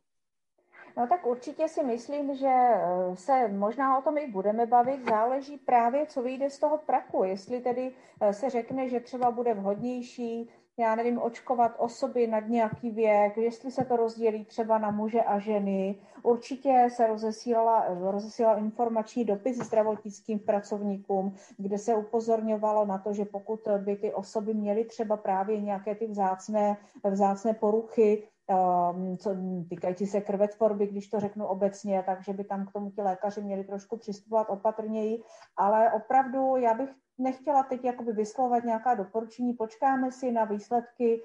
No 0.97 1.07
tak 1.07 1.27
určitě 1.27 1.69
si 1.69 1.85
myslím, 1.85 2.37
že 2.37 2.49
eh, 2.49 3.17
se 3.17 3.49
možná 3.49 3.99
o 3.99 4.03
tom 4.03 4.19
i 4.19 4.27
budeme 4.27 4.67
bavit. 4.67 5.09
Záleží 5.09 5.57
právě, 5.57 6.07
co 6.07 6.23
vyjde 6.23 6.51
z 6.51 6.59
toho 6.59 6.79
praku. 6.79 7.25
Jestli 7.25 7.61
tedy 7.61 7.93
eh, 8.21 8.33
se 8.33 8.51
řekne, 8.51 8.89
že 8.89 9.01
třeba 9.01 9.31
bude 9.31 9.55
vhodnější 9.55 10.51
já 10.79 10.95
nevím, 10.95 11.23
očkovat 11.23 11.75
osoby 11.79 12.27
nad 12.27 12.49
nějaký 12.49 12.91
věk, 12.91 13.37
jestli 13.37 13.71
se 13.71 13.85
to 13.85 13.97
rozdělí 13.97 14.45
třeba 14.45 14.79
na 14.79 14.91
muže 14.91 15.23
a 15.23 15.39
ženy. 15.39 16.01
Určitě 16.23 16.89
se 16.97 17.07
rozesílala, 17.07 17.85
rozesílal 18.11 18.59
informační 18.59 19.25
dopis 19.25 19.57
zdravotnickým 19.57 20.39
pracovníkům, 20.39 21.35
kde 21.57 21.79
se 21.79 21.95
upozorňovalo 21.95 22.87
na 22.87 22.99
to, 22.99 23.13
že 23.13 23.25
pokud 23.25 23.61
by 23.79 23.97
ty 23.97 24.15
osoby 24.15 24.55
měly 24.55 24.85
třeba 24.85 25.17
právě 25.17 25.61
nějaké 25.61 25.95
ty 25.95 26.07
vzácné, 26.07 26.77
vzácné 27.11 27.55
poruchy, 27.55 28.29
um, 28.49 29.17
co 29.17 29.37
týkající 29.69 30.07
se 30.07 30.21
krvetvorby, 30.21 30.87
když 30.87 31.09
to 31.09 31.21
řeknu 31.21 31.47
obecně, 31.47 32.03
takže 32.07 32.33
by 32.33 32.45
tam 32.45 32.67
k 32.67 32.73
tomu 32.73 32.91
ti 32.91 33.03
lékaři 33.03 33.43
měli 33.43 33.65
trošku 33.65 33.97
přistupovat 33.97 34.51
opatrněji, 34.51 35.23
ale 35.57 35.93
opravdu 35.93 36.57
já 36.57 36.75
bych 36.75 36.89
nechtěla 37.19 37.63
teď 37.63 37.85
jakoby 37.85 38.13
vyslovat 38.13 38.65
nějaká 38.65 38.95
doporučení, 38.95 39.53
počkáme 39.55 40.13
si 40.13 40.33
na 40.33 40.45
výsledky, 40.45 41.23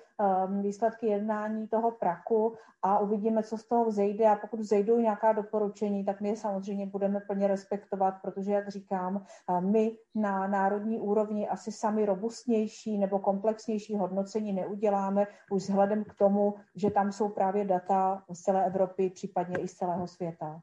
um, 0.47 0.61
výsledky 0.61 1.07
jednání 1.07 1.67
toho 1.67 1.91
praku 1.91 2.55
a 2.81 2.99
uvidíme, 2.99 3.43
co 3.43 3.57
z 3.57 3.67
toho 3.67 3.85
vzejde 3.85 4.29
a 4.29 4.35
pokud 4.35 4.59
vzejdou 4.59 4.99
nějaká 4.99 5.33
doporučení, 5.33 6.05
tak 6.05 6.21
my 6.21 6.29
je 6.29 6.35
samozřejmě 6.35 6.85
budeme 6.85 7.19
plně 7.19 7.47
respektovat, 7.47 8.15
protože, 8.21 8.51
jak 8.51 8.69
říkám, 8.69 9.15
uh, 9.15 9.61
my 9.61 9.97
na 10.15 10.47
národní 10.47 10.99
úrovni 10.99 11.49
asi 11.49 11.71
sami 11.71 12.05
robustnější 12.05 12.97
nebo 12.97 13.19
komplexnější 13.19 13.95
hodnocení 13.95 14.53
neuděláme 14.53 15.27
už 15.51 15.61
vzhledem 15.61 16.03
k 16.03 16.13
tomu, 16.13 16.53
že 16.75 16.91
tam 16.91 17.11
jsou 17.11 17.29
právě 17.29 17.65
data 17.65 18.23
z 18.29 18.41
celé 18.41 18.65
Evropy, 18.65 19.09
případně 19.09 19.57
i 19.57 19.67
z 19.67 19.73
celého 19.73 20.07
světa. 20.07 20.61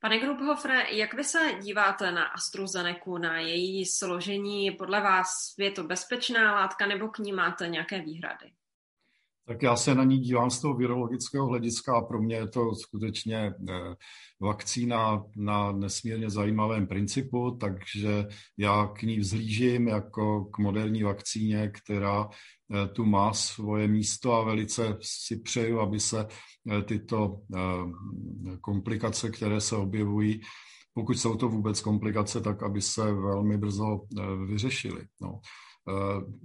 Pane 0.00 0.18
Grubhofre, 0.18 0.86
jak 0.90 1.14
vy 1.14 1.24
se 1.24 1.52
díváte 1.62 2.10
na 2.10 2.24
AstraZeneca, 2.24 3.18
na 3.18 3.38
její 3.38 3.86
složení? 3.86 4.70
Podle 4.70 5.00
vás 5.00 5.54
je 5.58 5.70
to 5.70 5.84
bezpečná 5.84 6.54
látka 6.54 6.86
nebo 6.86 7.08
k 7.08 7.18
ní 7.18 7.32
máte 7.32 7.68
nějaké 7.68 8.00
výhrady? 8.00 8.52
Tak 9.48 9.62
já 9.62 9.76
se 9.76 9.94
na 9.94 10.04
ní 10.04 10.18
dívám 10.18 10.50
z 10.50 10.60
toho 10.60 10.74
virologického 10.74 11.46
hlediska 11.46 11.96
a 11.96 12.00
pro 12.00 12.22
mě 12.22 12.36
je 12.36 12.48
to 12.48 12.74
skutečně 12.74 13.54
eh, 13.70 13.94
vakcína 14.40 15.24
na 15.36 15.72
nesmírně 15.72 16.30
zajímavém 16.30 16.86
principu, 16.86 17.50
takže 17.60 18.26
já 18.58 18.86
k 18.86 19.02
ní 19.02 19.18
vzhlížím 19.18 19.88
jako 19.88 20.44
k 20.44 20.58
moderní 20.58 21.02
vakcíně, 21.02 21.72
která 21.74 22.28
eh, 22.28 22.88
tu 22.88 23.04
má 23.04 23.32
svoje 23.32 23.88
místo 23.88 24.32
a 24.32 24.44
velice 24.44 24.98
si 25.02 25.40
přeju, 25.40 25.80
aby 25.80 26.00
se 26.00 26.26
eh, 26.70 26.82
tyto 26.82 27.40
komplikace, 28.60 29.30
které 29.30 29.60
se 29.60 29.76
objevují, 29.76 30.40
pokud 30.94 31.14
jsou 31.14 31.36
to 31.36 31.48
vůbec 31.48 31.80
komplikace, 31.80 32.40
tak 32.40 32.62
aby 32.62 32.82
se 32.82 33.12
velmi 33.12 33.58
brzo 33.58 34.00
vyřešily. 34.46 35.06
No. 35.20 35.40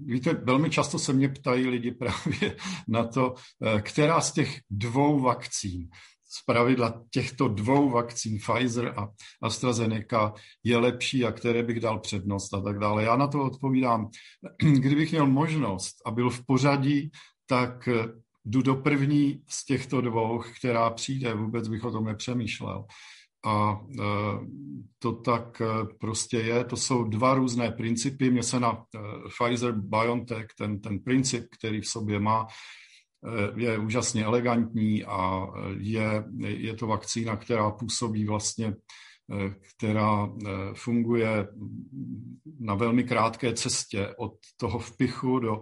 Víte, 0.05 0.33
velmi 0.33 0.69
často 0.69 0.99
se 0.99 1.13
mě 1.13 1.29
ptají 1.29 1.67
lidi 1.67 1.91
právě 1.99 2.55
na 2.87 3.03
to, 3.03 3.33
která 3.81 4.21
z 4.21 4.31
těch 4.31 4.59
dvou 4.69 5.19
vakcín 5.19 5.89
z 6.35 6.45
pravidla 6.45 7.03
těchto 7.09 7.47
dvou 7.47 7.89
vakcín, 7.89 8.39
Pfizer 8.39 8.93
a 8.97 9.09
AstraZeneca, 9.41 10.33
je 10.63 10.77
lepší 10.77 11.25
a 11.25 11.31
které 11.31 11.63
bych 11.63 11.79
dal 11.79 11.99
přednost 11.99 12.53
a 12.53 12.61
tak 12.61 12.79
dále. 12.79 13.03
Já 13.03 13.15
na 13.15 13.27
to 13.27 13.43
odpovídám, 13.43 14.09
kdybych 14.79 15.11
měl 15.11 15.27
možnost 15.27 15.95
a 16.05 16.11
byl 16.11 16.29
v 16.29 16.45
pořadí, 16.45 17.11
tak 17.45 17.87
eh, 17.87 18.05
jdu 18.45 18.61
do 18.61 18.75
první 18.75 19.43
z 19.47 19.65
těchto 19.65 20.01
dvou, 20.01 20.43
která 20.57 20.89
přijde, 20.89 21.33
vůbec 21.33 21.67
bych 21.67 21.83
o 21.83 21.91
tom 21.91 22.05
nepřemýšlel. 22.05 22.85
A 23.45 23.81
eh, 23.99 24.03
to 24.99 25.11
tak 25.11 25.61
eh, 25.61 25.65
prostě 25.99 26.37
je. 26.37 26.63
To 26.63 26.77
jsou 26.77 27.03
dva 27.03 27.33
různé 27.33 27.71
principy. 27.71 28.31
Mně 28.31 28.43
se 28.43 28.59
na 28.59 28.85
Pfizer-BioNTech 29.27 30.45
ten, 30.57 30.81
ten 30.81 30.99
princip, 30.99 31.45
který 31.57 31.81
v 31.81 31.87
sobě 31.87 32.19
má, 32.19 32.47
je 33.55 33.77
úžasně 33.77 34.25
elegantní 34.25 35.03
a 35.03 35.47
je, 35.79 36.23
je 36.39 36.73
to 36.73 36.87
vakcína, 36.87 37.37
která 37.37 37.71
působí 37.71 38.25
vlastně, 38.25 38.75
která 39.75 40.29
funguje 40.73 41.47
na 42.59 42.75
velmi 42.75 43.03
krátké 43.03 43.53
cestě 43.53 44.13
od 44.17 44.33
toho 44.57 44.79
vpichu 44.79 45.39
do, 45.39 45.61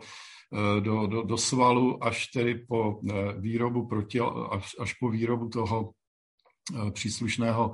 do, 0.80 1.08
do, 1.08 1.22
do 1.22 1.38
svalu 1.38 2.04
až 2.04 2.28
tedy 2.28 2.56
po 2.68 3.02
výrobu 3.38 3.88
proti, 3.88 4.20
až, 4.50 4.76
až 4.80 4.94
po 4.94 5.10
výrobu 5.10 5.50
toho 5.50 5.92
příslušného 6.94 7.72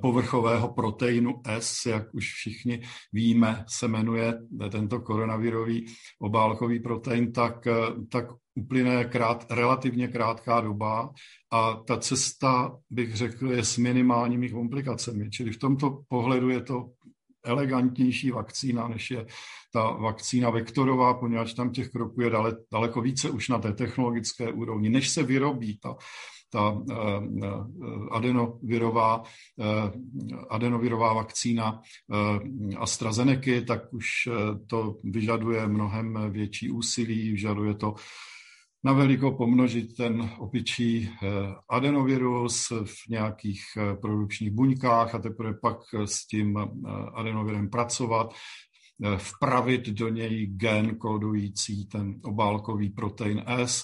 povrchového 0.00 0.68
proteinu 0.68 1.40
S, 1.44 1.86
jak 1.86 2.14
už 2.14 2.32
všichni 2.32 2.82
víme, 3.12 3.64
se 3.68 3.88
jmenuje 3.88 4.34
tento 4.70 5.00
koronavirový 5.00 5.86
obálkový 6.20 6.80
protein, 6.80 7.32
tak, 7.32 7.68
tak 8.10 8.26
uplyne 8.54 9.04
krát, 9.04 9.46
relativně 9.50 10.08
krátká 10.08 10.60
doba 10.60 11.10
a 11.52 11.74
ta 11.74 11.96
cesta, 11.96 12.76
bych 12.90 13.16
řekl, 13.16 13.52
je 13.52 13.64
s 13.64 13.78
minimálními 13.78 14.50
komplikacemi. 14.50 15.30
Čili 15.30 15.52
v 15.52 15.58
tomto 15.58 16.02
pohledu 16.08 16.48
je 16.48 16.60
to 16.60 16.84
elegantnější 17.44 18.30
vakcína, 18.30 18.88
než 18.88 19.10
je 19.10 19.26
ta 19.72 19.90
vakcína 19.90 20.50
vektorová, 20.50 21.14
poněvadž 21.14 21.54
tam 21.54 21.70
těch 21.70 21.88
kroků 21.90 22.20
je 22.20 22.30
dale, 22.30 22.56
daleko 22.72 23.00
více 23.00 23.30
už 23.30 23.48
na 23.48 23.58
té 23.58 23.72
technologické 23.72 24.52
úrovni. 24.52 24.88
Než 24.88 25.08
se 25.08 25.22
vyrobí 25.22 25.78
ta, 25.78 25.96
ta 26.50 26.70
uh, 26.70 26.84
adenovirová, 28.10 29.22
uh, 29.22 29.26
adenovirová 30.50 31.12
vakcína 31.12 31.80
AstraZeneca, 32.78 33.66
tak 33.66 33.92
už 33.92 34.28
to 34.66 34.96
vyžaduje 35.04 35.66
mnohem 35.66 36.30
větší 36.30 36.70
úsilí, 36.70 37.30
vyžaduje 37.30 37.74
to 37.74 37.94
na 38.86 38.92
veliko 38.92 39.32
pomnožit 39.32 39.96
ten 39.96 40.30
opičí 40.38 41.10
eh, 41.10 41.28
adenovirus 41.68 42.72
v 42.84 43.08
nějakých 43.08 43.62
eh, 43.76 43.96
produkčních 43.96 44.50
buňkách 44.50 45.14
a 45.14 45.18
teprve 45.18 45.54
pak 45.54 45.78
s 46.04 46.26
tím 46.26 46.58
eh, 46.58 46.90
adenovirem 47.14 47.70
pracovat, 47.70 48.34
vpravit 49.16 49.88
do 49.88 50.08
něj 50.08 50.46
gen 50.46 50.96
kódující 50.96 51.86
ten 51.86 52.14
obálkový 52.24 52.90
protein 52.90 53.42
S, 53.46 53.82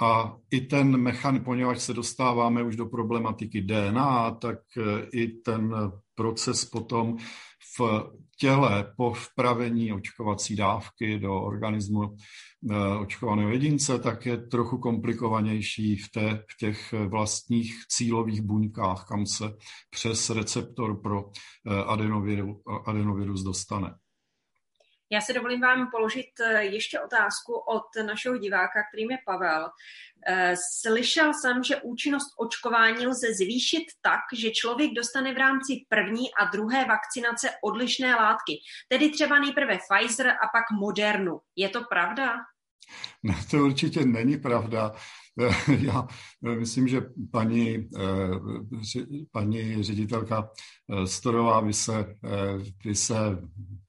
a 0.00 0.36
i 0.50 0.60
ten 0.60 0.96
mechan, 0.96 1.44
poněvadž 1.44 1.78
se 1.78 1.94
dostáváme 1.94 2.62
už 2.62 2.76
do 2.76 2.86
problematiky 2.86 3.60
DNA, 3.60 4.30
tak 4.30 4.58
i 5.12 5.26
ten 5.28 5.74
proces 6.14 6.64
potom 6.64 7.16
v 7.78 8.10
těle 8.38 8.92
po 8.96 9.12
vpravení 9.12 9.92
očkovací 9.92 10.56
dávky 10.56 11.18
do 11.18 11.42
organismu 11.42 12.02
eh, 12.70 12.98
očkovaného 12.98 13.50
jedince, 13.50 13.98
tak 13.98 14.26
je 14.26 14.36
trochu 14.36 14.78
komplikovanější 14.78 15.96
v, 15.96 16.10
té, 16.10 16.44
v 16.50 16.56
těch 16.58 16.94
vlastních 17.08 17.74
cílových 17.88 18.42
buňkách, 18.42 19.04
kam 19.08 19.26
se 19.26 19.44
přes 19.90 20.30
receptor 20.30 21.00
pro 21.00 21.24
eh, 21.70 21.84
adenovirus 22.86 23.42
dostane. 23.42 23.94
Já 25.12 25.20
si 25.20 25.32
dovolím 25.32 25.60
vám 25.60 25.90
položit 25.90 26.40
eh, 26.40 26.64
ještě 26.64 27.00
otázku 27.00 27.52
od 27.54 28.06
našeho 28.06 28.36
diváka, 28.36 28.82
kterým 28.88 29.10
je 29.10 29.18
Pavel. 29.26 29.68
Eh, 30.26 30.54
slyšel 30.80 31.34
jsem, 31.34 31.62
že 31.62 31.76
účinnost 31.76 32.34
očkování 32.38 33.06
lze 33.06 33.34
zvýšit 33.34 33.84
tak, 34.02 34.20
že 34.32 34.50
člověk 34.50 34.90
dostane 34.94 35.34
v 35.34 35.36
rámci 35.36 35.72
první 35.88 36.34
a 36.34 36.44
druhé 36.44 36.84
vakcinace 36.84 37.50
odlišné 37.64 38.14
látky, 38.14 38.52
tedy 38.88 39.10
třeba 39.10 39.38
nejprve 39.38 39.78
Pfizer 39.78 40.28
a 40.28 40.46
pak 40.52 40.64
Modernu. 40.80 41.40
Je 41.56 41.68
to 41.68 41.80
pravda? 41.84 42.36
No, 43.22 43.34
to 43.50 43.56
určitě 43.56 44.04
není 44.04 44.36
pravda. 44.36 44.92
Já 45.68 46.06
myslím, 46.42 46.88
že 46.88 47.00
paní, 47.30 47.88
eh, 47.98 49.08
paní 49.32 49.82
ředitelka 49.82 50.48
Storová 51.04 51.62
by 51.62 51.72
se, 51.72 52.14
by 52.84 52.94
se 52.94 53.38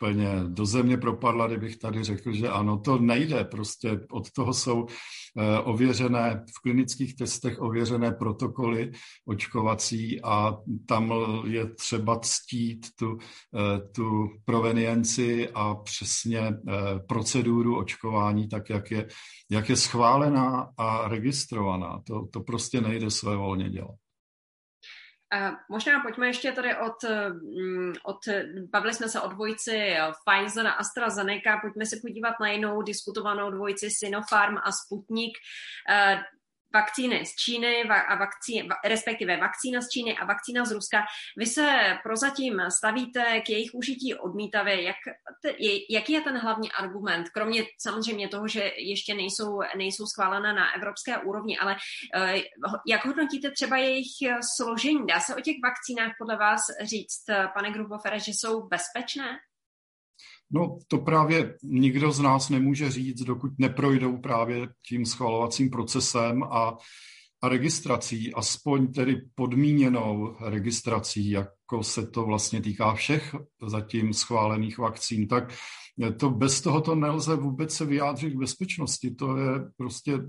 úplně 0.03 0.43
do 0.47 0.65
země 0.65 0.97
propadla, 0.97 1.47
kdybych 1.47 1.77
tady 1.77 2.03
řekl, 2.03 2.33
že 2.33 2.49
ano, 2.49 2.77
to 2.77 2.99
nejde. 2.99 3.43
Prostě 3.43 3.99
od 4.11 4.31
toho 4.31 4.53
jsou 4.53 4.85
eh, 5.37 5.59
ověřené, 5.59 6.43
v 6.57 6.61
klinických 6.61 7.15
testech 7.15 7.61
ověřené 7.61 8.11
protokoly 8.11 8.91
očkovací 9.25 10.21
a 10.23 10.57
tam 10.87 11.13
je 11.47 11.69
třeba 11.69 12.19
ctít 12.19 12.87
tu, 12.99 13.17
eh, 13.17 13.79
tu 13.95 14.27
provenienci 14.45 15.49
a 15.49 15.75
přesně 15.75 16.39
eh, 16.39 16.53
proceduru 17.07 17.77
očkování, 17.77 18.47
tak 18.47 18.69
jak 18.69 18.91
je, 18.91 19.07
jak 19.51 19.69
je 19.69 19.75
schválená 19.75 20.69
a 20.77 21.07
registrovaná. 21.07 22.01
To, 22.07 22.27
to 22.31 22.39
prostě 22.39 22.81
nejde 22.81 23.11
své 23.11 23.35
volně 23.35 23.69
dělat. 23.69 24.02
Možná 25.69 25.99
pojďme 25.99 26.27
ještě 26.27 26.51
tady 26.51 26.75
od, 26.75 27.03
mm, 27.31 27.93
od, 28.03 28.17
bavili 28.69 28.93
jsme 28.93 29.09
se 29.09 29.21
o 29.21 29.27
dvojici 29.27 29.95
Pfizer 30.25 30.67
a 30.67 30.71
AstraZeneca, 30.71 31.59
pojďme 31.61 31.85
se 31.85 31.97
podívat 32.01 32.35
na 32.39 32.47
jinou 32.47 32.81
diskutovanou 32.81 33.51
dvojici 33.51 33.89
Sinopharm 33.89 34.57
a 34.57 34.71
Sputnik 34.71 35.37
vakcíny 36.73 37.25
z 37.25 37.35
Číny 37.35 37.83
a 37.83 38.15
vakcí, 38.15 38.69
respektive 38.85 39.37
vakcína 39.37 39.81
z 39.81 39.89
Číny 39.89 40.17
a 40.17 40.25
vakcína 40.25 40.65
z 40.65 40.71
Ruska. 40.71 41.05
Vy 41.37 41.45
se 41.45 41.97
prozatím 42.03 42.61
stavíte 42.69 43.41
k 43.41 43.49
jejich 43.49 43.71
užití 43.73 44.15
odmítavě. 44.15 44.81
Jak, 44.81 44.95
jaký 45.89 46.13
je 46.13 46.21
ten 46.21 46.37
hlavní 46.37 46.71
argument? 46.71 47.29
Kromě 47.29 47.63
samozřejmě 47.81 48.27
toho, 48.27 48.47
že 48.47 48.71
ještě 48.77 49.13
nejsou, 49.15 49.59
nejsou 49.77 50.05
schválené 50.05 50.53
na 50.53 50.75
evropské 50.75 51.17
úrovni, 51.17 51.57
ale 51.57 51.75
eh, 52.15 52.41
jak 52.87 53.05
hodnotíte 53.05 53.51
třeba 53.51 53.77
jejich 53.77 54.13
složení? 54.55 55.07
Dá 55.07 55.19
se 55.19 55.35
o 55.35 55.41
těch 55.41 55.55
vakcínách 55.63 56.11
podle 56.19 56.37
vás 56.37 56.61
říct, 56.81 57.23
pane 57.53 57.71
Grubofere, 57.71 58.19
že 58.19 58.31
jsou 58.31 58.67
bezpečné? 58.67 59.39
No 60.51 60.77
to 60.87 60.97
právě 60.97 61.57
nikdo 61.63 62.11
z 62.11 62.19
nás 62.19 62.49
nemůže 62.49 62.91
říct, 62.91 63.21
dokud 63.21 63.51
neprojdou 63.57 64.17
právě 64.17 64.67
tím 64.89 65.05
schvalovacím 65.05 65.69
procesem 65.69 66.43
a, 66.43 66.77
a 67.41 67.49
registrací, 67.49 68.33
aspoň 68.33 68.93
tedy 68.93 69.21
podmíněnou 69.35 70.35
registrací, 70.41 71.29
jako 71.29 71.83
se 71.83 72.07
to 72.07 72.25
vlastně 72.25 72.61
týká 72.61 72.93
všech 72.93 73.35
zatím 73.67 74.13
schválených 74.13 74.77
vakcín, 74.77 75.27
tak 75.27 75.53
to 76.19 76.29
bez 76.29 76.61
toho 76.61 76.81
to 76.81 76.95
nelze 76.95 77.35
vůbec 77.35 77.73
se 77.73 77.85
vyjádřit 77.85 78.33
k 78.33 78.37
bezpečnosti. 78.37 79.15
To 79.15 79.37
je 79.37 79.59
prostě 79.77 80.19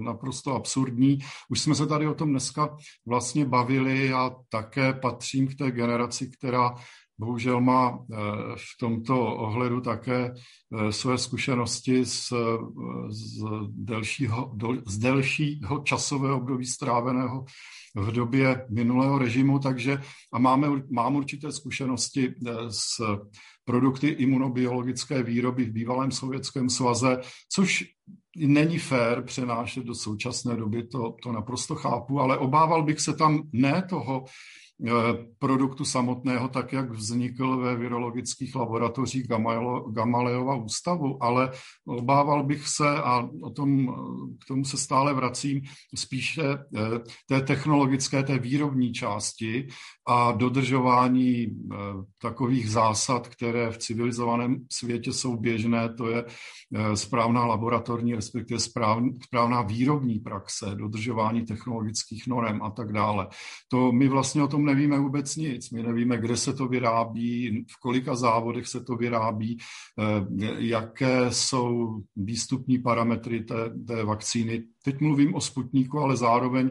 naprosto 0.00 0.54
absurdní. 0.54 1.18
Už 1.50 1.60
jsme 1.60 1.74
se 1.74 1.86
tady 1.86 2.06
o 2.06 2.14
tom 2.14 2.30
dneska 2.30 2.76
vlastně 3.06 3.44
bavili. 3.44 4.06
Já 4.06 4.30
také 4.48 4.92
patřím 4.92 5.48
k 5.48 5.54
té 5.54 5.70
generaci, 5.70 6.30
která 6.30 6.74
bohužel 7.18 7.60
má 7.60 7.98
eh, 7.98 8.16
v 8.56 8.78
tomto 8.80 9.36
ohledu 9.36 9.80
také 9.80 10.34
eh, 10.34 10.92
své 10.92 11.18
zkušenosti 11.18 12.04
z, 12.04 12.32
z, 13.08 13.44
delšího, 13.68 14.52
z 14.86 14.98
delšího 14.98 15.78
časového 15.78 16.36
období 16.36 16.66
stráveného 16.66 17.44
v 17.94 18.12
době 18.12 18.66
minulého 18.70 19.18
režimu, 19.18 19.58
takže 19.58 20.00
a 20.32 20.38
máme, 20.38 20.68
mám 20.90 21.16
určité 21.16 21.52
zkušenosti 21.52 22.34
eh, 22.46 22.52
s 22.68 23.00
produkty 23.64 24.08
imunobiologické 24.08 25.22
výroby 25.22 25.64
v 25.64 25.72
bývalém 25.72 26.10
sovětském 26.10 26.70
svaze, 26.70 27.20
což 27.52 27.84
není 28.36 28.78
fér 28.78 29.22
přenášet 29.22 29.84
do 29.84 29.94
současné 29.94 30.56
doby, 30.56 30.86
to, 30.86 31.14
to 31.22 31.32
naprosto 31.32 31.74
chápu, 31.74 32.20
ale 32.20 32.38
obával 32.38 32.82
bych 32.82 33.00
se 33.00 33.16
tam 33.16 33.42
ne 33.52 33.82
toho, 33.90 34.24
produktu 35.38 35.84
samotného, 35.84 36.48
tak 36.48 36.72
jak 36.72 36.90
vznikl 36.90 37.56
ve 37.56 37.76
virologických 37.76 38.54
laboratořích 38.54 39.28
Gamaleova 39.92 40.54
ústavu, 40.54 41.22
ale 41.22 41.50
obával 41.86 42.42
bych 42.42 42.68
se, 42.68 42.88
a 42.88 43.28
o 43.42 43.50
tom, 43.50 43.86
k 44.44 44.48
tomu 44.48 44.64
se 44.64 44.76
stále 44.76 45.14
vracím, 45.14 45.60
spíše 45.94 46.42
té 47.28 47.40
technologické, 47.40 48.22
té 48.22 48.38
výrobní 48.38 48.92
části 48.92 49.68
a 50.08 50.32
dodržování 50.32 51.46
takových 52.22 52.70
zásad, 52.70 53.28
které 53.28 53.70
v 53.70 53.78
civilizovaném 53.78 54.56
světě 54.72 55.12
jsou 55.12 55.36
běžné, 55.36 55.94
to 55.94 56.08
je 56.08 56.24
správná 56.94 57.46
laboratorní, 57.46 58.14
respektive 58.14 58.60
správná 59.24 59.62
výrobní 59.62 60.18
praxe, 60.18 60.66
dodržování 60.74 61.44
technologických 61.44 62.26
norem 62.26 62.62
a 62.62 62.70
tak 62.70 62.92
dále. 62.92 63.28
To 63.68 63.92
my 63.92 64.08
vlastně 64.08 64.42
o 64.42 64.48
tom 64.48 64.65
nevíme 64.66 64.98
vůbec 64.98 65.36
nic. 65.36 65.70
My 65.70 65.82
nevíme, 65.82 66.18
kde 66.18 66.36
se 66.36 66.52
to 66.52 66.68
vyrábí, 66.68 67.64
v 67.70 67.80
kolika 67.80 68.14
závodech 68.14 68.66
se 68.66 68.84
to 68.84 68.96
vyrábí, 68.96 69.58
eh, 69.58 70.54
jaké 70.58 71.30
jsou 71.30 71.98
výstupní 72.16 72.78
parametry 72.78 73.44
té, 73.44 73.70
té 73.86 74.04
vakcíny. 74.04 74.62
Teď 74.84 75.00
mluvím 75.00 75.34
o 75.34 75.40
Sputníku, 75.40 75.98
ale 75.98 76.16
zároveň 76.16 76.70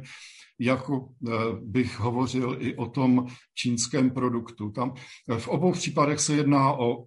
jako 0.59 1.09
eh, 1.27 1.31
bych 1.61 1.99
hovořil 1.99 2.57
i 2.59 2.76
o 2.76 2.85
tom 2.85 3.26
čínském 3.53 4.11
produktu. 4.11 4.72
Tam 4.72 4.93
eh, 5.30 5.39
v 5.39 5.47
obou 5.47 5.72
případech 5.72 6.19
se 6.19 6.35
jedná 6.35 6.73
o 6.73 7.03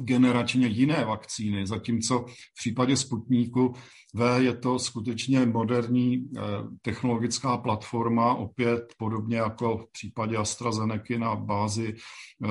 generačně 0.00 0.66
jiné 0.66 1.04
vakcíny, 1.04 1.66
zatímco 1.66 2.24
v 2.28 2.54
případě 2.60 2.96
Sputníku 2.96 3.74
V 4.14 4.42
je 4.42 4.56
to 4.56 4.78
skutečně 4.78 5.46
moderní 5.46 6.30
eh, 6.36 6.40
technologická 6.82 7.56
platforma, 7.56 8.34
opět 8.34 8.94
podobně 8.98 9.36
jako 9.36 9.78
v 9.78 9.92
případě 9.92 10.36
AstraZeneca 10.36 11.18
na 11.18 11.36
bázi 11.36 11.94
eh, 11.94 12.48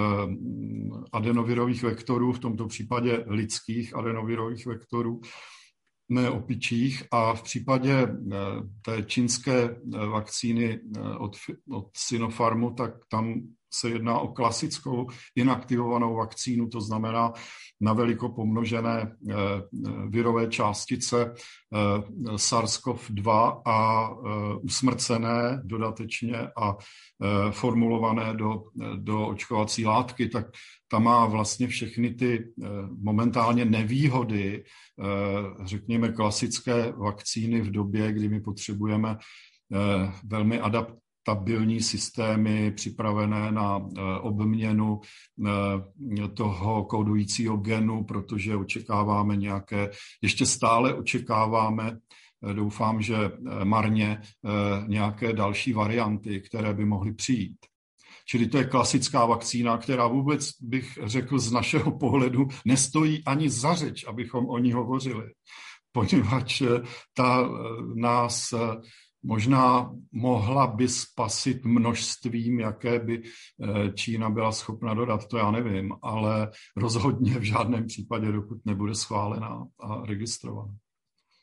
adenovirových 1.14 1.84
vektorů, 1.84 2.34
v 2.34 2.40
tomto 2.40 2.68
případě 2.68 3.24
lidských 3.28 3.96
adenovirových 3.96 4.66
vektorů, 4.66 5.22
ne 6.10 6.30
opičích. 6.30 7.04
A 7.12 7.34
v 7.34 7.44
případě 7.44 7.94
eh, 7.94 8.36
té 8.82 9.04
čínské 9.04 9.76
vakcíny 10.12 10.80
od, 11.20 11.36
od 11.72 11.90
Sinopharmu, 11.98 12.72
tak 12.72 12.94
tam 13.10 13.42
se 13.74 13.90
jedná 13.90 14.20
o 14.20 14.28
klasickou 14.28 15.08
inaktivovanou 15.36 16.16
vakcínu, 16.16 16.70
to 16.70 16.82
znamená 16.82 17.34
na 17.82 17.94
veliko 17.94 18.30
pomnožené 18.30 19.12
eh, 19.12 19.36
virové 20.10 20.48
částice 20.48 21.34
eh, 21.34 22.36
SARS-CoV-2 22.36 23.62
a 23.66 24.10
eh, 24.10 24.56
usmrcené 24.56 25.62
dodatečně 25.64 26.48
a 26.62 26.76
formulované 27.52 28.34
do, 28.34 28.64
do 28.96 29.28
očkovací 29.28 29.86
látky, 29.86 30.30
tak 30.30 30.46
ta 30.88 31.00
má 31.00 31.26
vlastně 31.26 31.68
všechny 31.68 32.14
ty 32.14 32.54
momentálně 33.04 33.66
nevýhody, 33.66 34.64
řekněme, 35.64 36.12
klasické 36.12 36.92
vakcíny 36.92 37.62
v 37.62 37.72
době, 37.72 38.12
kdy 38.14 38.30
my 38.30 38.42
potřebujeme 38.42 39.18
velmi 40.24 40.60
adapt, 40.60 40.96
stabilní 41.30 41.82
systémy 41.82 42.72
připravené 42.72 43.52
na 43.52 43.80
eh, 43.80 44.02
obměnu 44.20 45.02
eh, 45.46 46.28
toho 46.28 46.84
kódujícího 46.84 47.58
genu, 47.58 48.04
protože 48.04 48.56
očekáváme 48.56 49.36
nějaké, 49.36 49.90
ještě 50.22 50.46
stále 50.46 50.94
očekáváme, 50.94 51.98
eh, 52.50 52.54
doufám, 52.54 53.02
že 53.02 53.32
marně, 53.64 54.22
nějaké 54.88 55.34
další 55.34 55.74
varianty, 55.74 56.42
které 56.42 56.74
by 56.74 56.86
mohly 56.86 57.14
přijít. 57.14 57.58
Čili 58.26 58.48
to 58.48 58.58
je 58.58 58.64
klasická 58.64 59.26
vakcína, 59.26 59.78
která 59.78 60.08
vůbec 60.08 60.52
bych 60.62 61.00
řekl 61.04 61.40
z 61.40 61.52
našeho 61.52 61.98
pohledu 61.98 62.48
nestojí 62.66 63.24
ani 63.26 63.50
za 63.50 63.76
řeč, 63.76 64.06
abychom 64.08 64.50
o 64.50 64.58
ní 64.58 64.72
hovořili, 64.72 65.26
poněvadž 65.92 66.62
ta 67.14 67.50
nás 67.96 68.54
možná 69.24 69.92
mohla 70.12 70.68
by 70.68 70.88
spasit 70.88 71.66
množstvím, 71.66 72.60
jaké 72.60 73.00
by 73.00 73.24
eh, 73.24 73.92
Čína 73.94 74.30
byla 74.30 74.52
schopna 74.52 74.94
dodat, 74.94 75.28
to 75.28 75.38
já 75.38 75.52
nevím, 75.52 75.94
ale 76.02 76.52
rozhodně 76.78 77.40
v 77.40 77.44
žádném 77.44 77.86
případě, 77.86 78.32
dokud 78.32 78.66
nebude 78.66 78.96
schválená 78.96 79.66
a 79.80 80.06
registrovaná. 80.06 80.74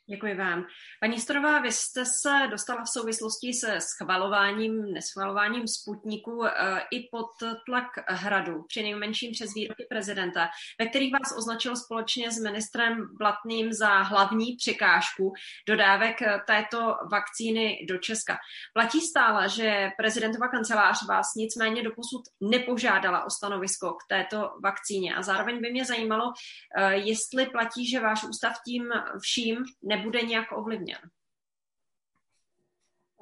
Děkuji 0.09 0.35
vám. 0.35 0.65
Paní 0.99 1.19
Storová, 1.19 1.59
vy 1.59 1.71
jste 1.71 2.05
se 2.05 2.47
dostala 2.51 2.83
v 2.83 2.89
souvislosti 2.89 3.53
se 3.53 3.81
schvalováním, 3.81 4.93
neschvalováním 4.93 5.67
Sputniku 5.67 6.45
eh, 6.45 6.51
i 6.91 7.09
pod 7.11 7.29
tlak 7.65 7.85
hradu, 8.07 8.63
při 8.67 8.83
nejmenším 8.83 9.31
přes 9.31 9.53
výroky 9.53 9.85
prezidenta, 9.89 10.49
ve 10.79 10.87
kterých 10.87 11.13
vás 11.13 11.37
označil 11.37 11.75
společně 11.75 12.31
s 12.31 12.39
ministrem 12.39 13.07
Blatným 13.17 13.73
za 13.73 14.01
hlavní 14.01 14.55
překážku 14.55 15.33
dodávek 15.67 16.15
této 16.47 16.95
vakcíny 17.11 17.85
do 17.89 17.97
Česka. 17.97 18.37
Platí 18.73 19.01
stále, 19.01 19.49
že 19.49 19.89
prezidentova 19.97 20.47
kancelář 20.47 21.07
vás 21.07 21.27
nicméně 21.35 21.83
doposud 21.83 22.21
nepožádala 22.41 23.25
o 23.25 23.29
stanovisko 23.29 23.93
k 23.93 24.07
této 24.09 24.51
vakcíně 24.63 25.15
a 25.15 25.21
zároveň 25.21 25.61
by 25.61 25.71
mě 25.71 25.85
zajímalo, 25.85 26.33
eh, 26.77 26.95
jestli 26.95 27.45
platí, 27.45 27.89
že 27.89 27.99
váš 27.99 28.23
ústav 28.23 28.53
tím 28.65 28.89
vším 29.21 29.57
ne 29.83 29.96
nebude 29.97 30.21
nějak 30.21 30.51
ovlivněn. 30.51 30.99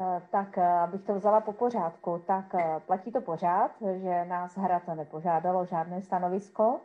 Eh, 0.01 0.21
tak 0.31 0.57
eh, 0.57 0.79
abych 0.79 1.03
to 1.03 1.15
vzala 1.15 1.41
po 1.41 1.53
pořádku, 1.53 2.23
tak 2.27 2.55
eh, 2.55 2.79
platí 2.85 3.11
to 3.11 3.21
pořád, 3.21 3.71
že 3.95 4.25
nás 4.25 4.57
Hrad 4.57 4.87
nepožádalo 4.87 5.65
žádné 5.65 6.01
stanovisko, 6.01 6.79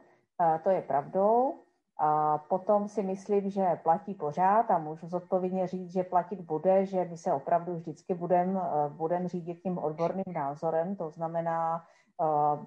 to 0.64 0.70
je 0.70 0.82
pravdou. 0.82 1.60
A 1.98 2.38
potom 2.38 2.88
si 2.88 3.02
myslím, 3.02 3.50
že 3.50 3.80
platí 3.82 4.14
pořád 4.14 4.70
a 4.70 4.78
můžu 4.78 5.08
zodpovědně 5.08 5.66
říct, 5.66 5.92
že 5.92 6.02
platit 6.02 6.40
bude, 6.40 6.86
že 6.86 7.04
my 7.04 7.16
se 7.16 7.32
opravdu 7.32 7.74
vždycky 7.74 8.14
budeme 8.14 8.60
budem 8.88 9.28
řídit 9.28 9.60
tím 9.62 9.78
odborným 9.78 10.34
názorem, 10.34 10.96
to 10.96 11.10
znamená, 11.10 11.84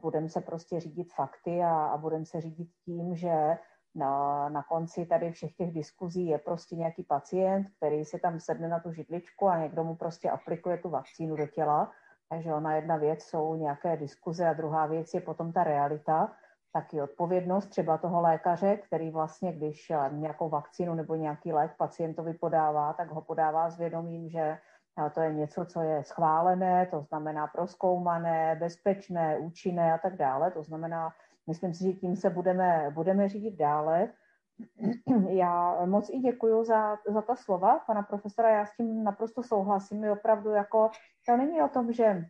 budeme 0.02 0.30
se 0.30 0.42
prostě 0.42 0.80
řídit 0.80 1.14
fakty 1.14 1.64
a, 1.64 1.86
a 1.86 1.98
budeme 1.98 2.26
se 2.26 2.42
řídit 2.42 2.70
tím, 2.86 3.16
že 3.16 3.58
na, 3.96 4.50
na 4.50 4.64
konci 4.64 5.06
tady 5.06 5.32
všech 5.32 5.54
těch 5.54 5.72
diskuzí 5.72 6.28
je 6.28 6.38
prostě 6.38 6.76
nějaký 6.76 7.04
pacient, 7.04 7.68
který 7.78 8.06
si 8.06 8.20
tam 8.20 8.40
sedne 8.40 8.68
na 8.68 8.80
tu 8.80 8.92
židličku 8.92 9.48
a 9.48 9.58
někdo 9.58 9.84
mu 9.84 9.96
prostě 9.96 10.30
aplikuje 10.30 10.78
tu 10.78 10.90
vakcínu 10.90 11.36
do 11.36 11.48
těla. 11.48 11.92
Takže 12.30 12.54
ona 12.54 12.76
jedna 12.76 12.98
věc 12.98 13.24
jsou 13.24 13.56
nějaké 13.56 13.98
diskuze 13.98 14.48
a 14.48 14.54
druhá 14.54 14.86
věc 14.86 15.14
je 15.14 15.22
potom 15.22 15.54
ta 15.54 15.64
realita, 15.64 16.32
taky 16.74 17.02
odpovědnost 17.02 17.68
třeba 17.68 17.98
toho 17.98 18.22
lékaře, 18.22 18.78
který 18.78 19.12
vlastně, 19.12 19.54
když 19.54 19.92
nějakou 20.12 20.50
vakcínu 20.50 20.96
nebo 20.96 21.16
nějaký 21.16 21.54
lék 21.54 21.72
pacientovi 21.78 22.34
podává, 22.34 22.94
tak 22.94 23.12
ho 23.12 23.22
podává 23.22 23.70
s 23.70 23.78
vědomím, 23.78 24.30
že 24.30 24.58
to 25.14 25.22
je 25.22 25.34
něco, 25.34 25.66
co 25.66 25.82
je 25.82 26.04
schválené, 26.04 26.86
to 26.86 27.02
znamená 27.02 27.48
proskoumané, 27.48 28.56
bezpečné, 28.60 29.38
účinné 29.38 29.94
a 29.94 29.98
tak 29.98 30.18
dále. 30.18 30.52
To 30.52 30.64
znamená, 30.64 31.14
Myslím 31.48 31.74
si, 31.74 31.84
že 31.84 31.94
tím 31.94 32.16
se 32.16 32.30
budeme, 32.30 32.92
budeme 32.94 33.30
řídit 33.30 33.58
dále. 33.58 34.10
Já 35.30 35.86
moc 35.86 36.10
i 36.10 36.20
děkuji 36.20 36.64
za, 36.64 36.98
za 37.08 37.22
ta 37.22 37.36
slova 37.36 37.80
pana 37.80 38.02
profesora, 38.02 38.50
já 38.50 38.66
s 38.66 38.76
tím 38.76 39.04
naprosto 39.04 39.44
souhlasím. 39.44 40.04
Je 40.04 40.12
opravdu 40.12 40.50
jako, 40.50 40.90
to 41.26 41.38
není 41.38 41.62
o 41.62 41.68
tom, 41.68 41.92
že 41.92 42.26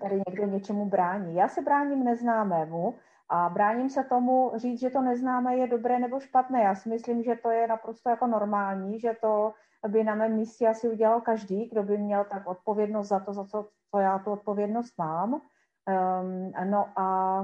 tady 0.00 0.22
někdo 0.28 0.46
něčemu 0.46 0.86
brání. 0.86 1.34
Já 1.34 1.48
se 1.48 1.62
bráním 1.62 2.04
neznámému 2.04 2.94
a 3.28 3.48
bráním 3.48 3.90
se 3.90 4.04
tomu 4.04 4.52
říct, 4.56 4.80
že 4.80 4.90
to 4.90 5.02
neznámé 5.02 5.56
je 5.56 5.66
dobré 5.66 5.98
nebo 5.98 6.20
špatné. 6.20 6.62
Já 6.62 6.74
si 6.74 6.88
myslím, 6.88 7.22
že 7.22 7.36
to 7.36 7.50
je 7.50 7.66
naprosto 7.66 8.10
jako 8.10 8.26
normální, 8.26 9.00
že 9.00 9.16
to 9.20 9.52
by 9.88 10.04
na 10.04 10.14
mém 10.14 10.32
místě 10.32 10.68
asi 10.68 10.88
udělal 10.88 11.20
každý, 11.20 11.68
kdo 11.68 11.82
by 11.82 11.98
měl 11.98 12.24
tak 12.24 12.46
odpovědnost 12.46 13.08
za 13.08 13.20
to, 13.20 13.32
za 13.32 13.44
co, 13.44 13.68
co 13.90 13.98
já 13.98 14.18
tu 14.18 14.30
odpovědnost 14.30 14.98
mám. 14.98 15.34
Um, 15.34 16.52
no 16.70 16.88
a 16.96 17.40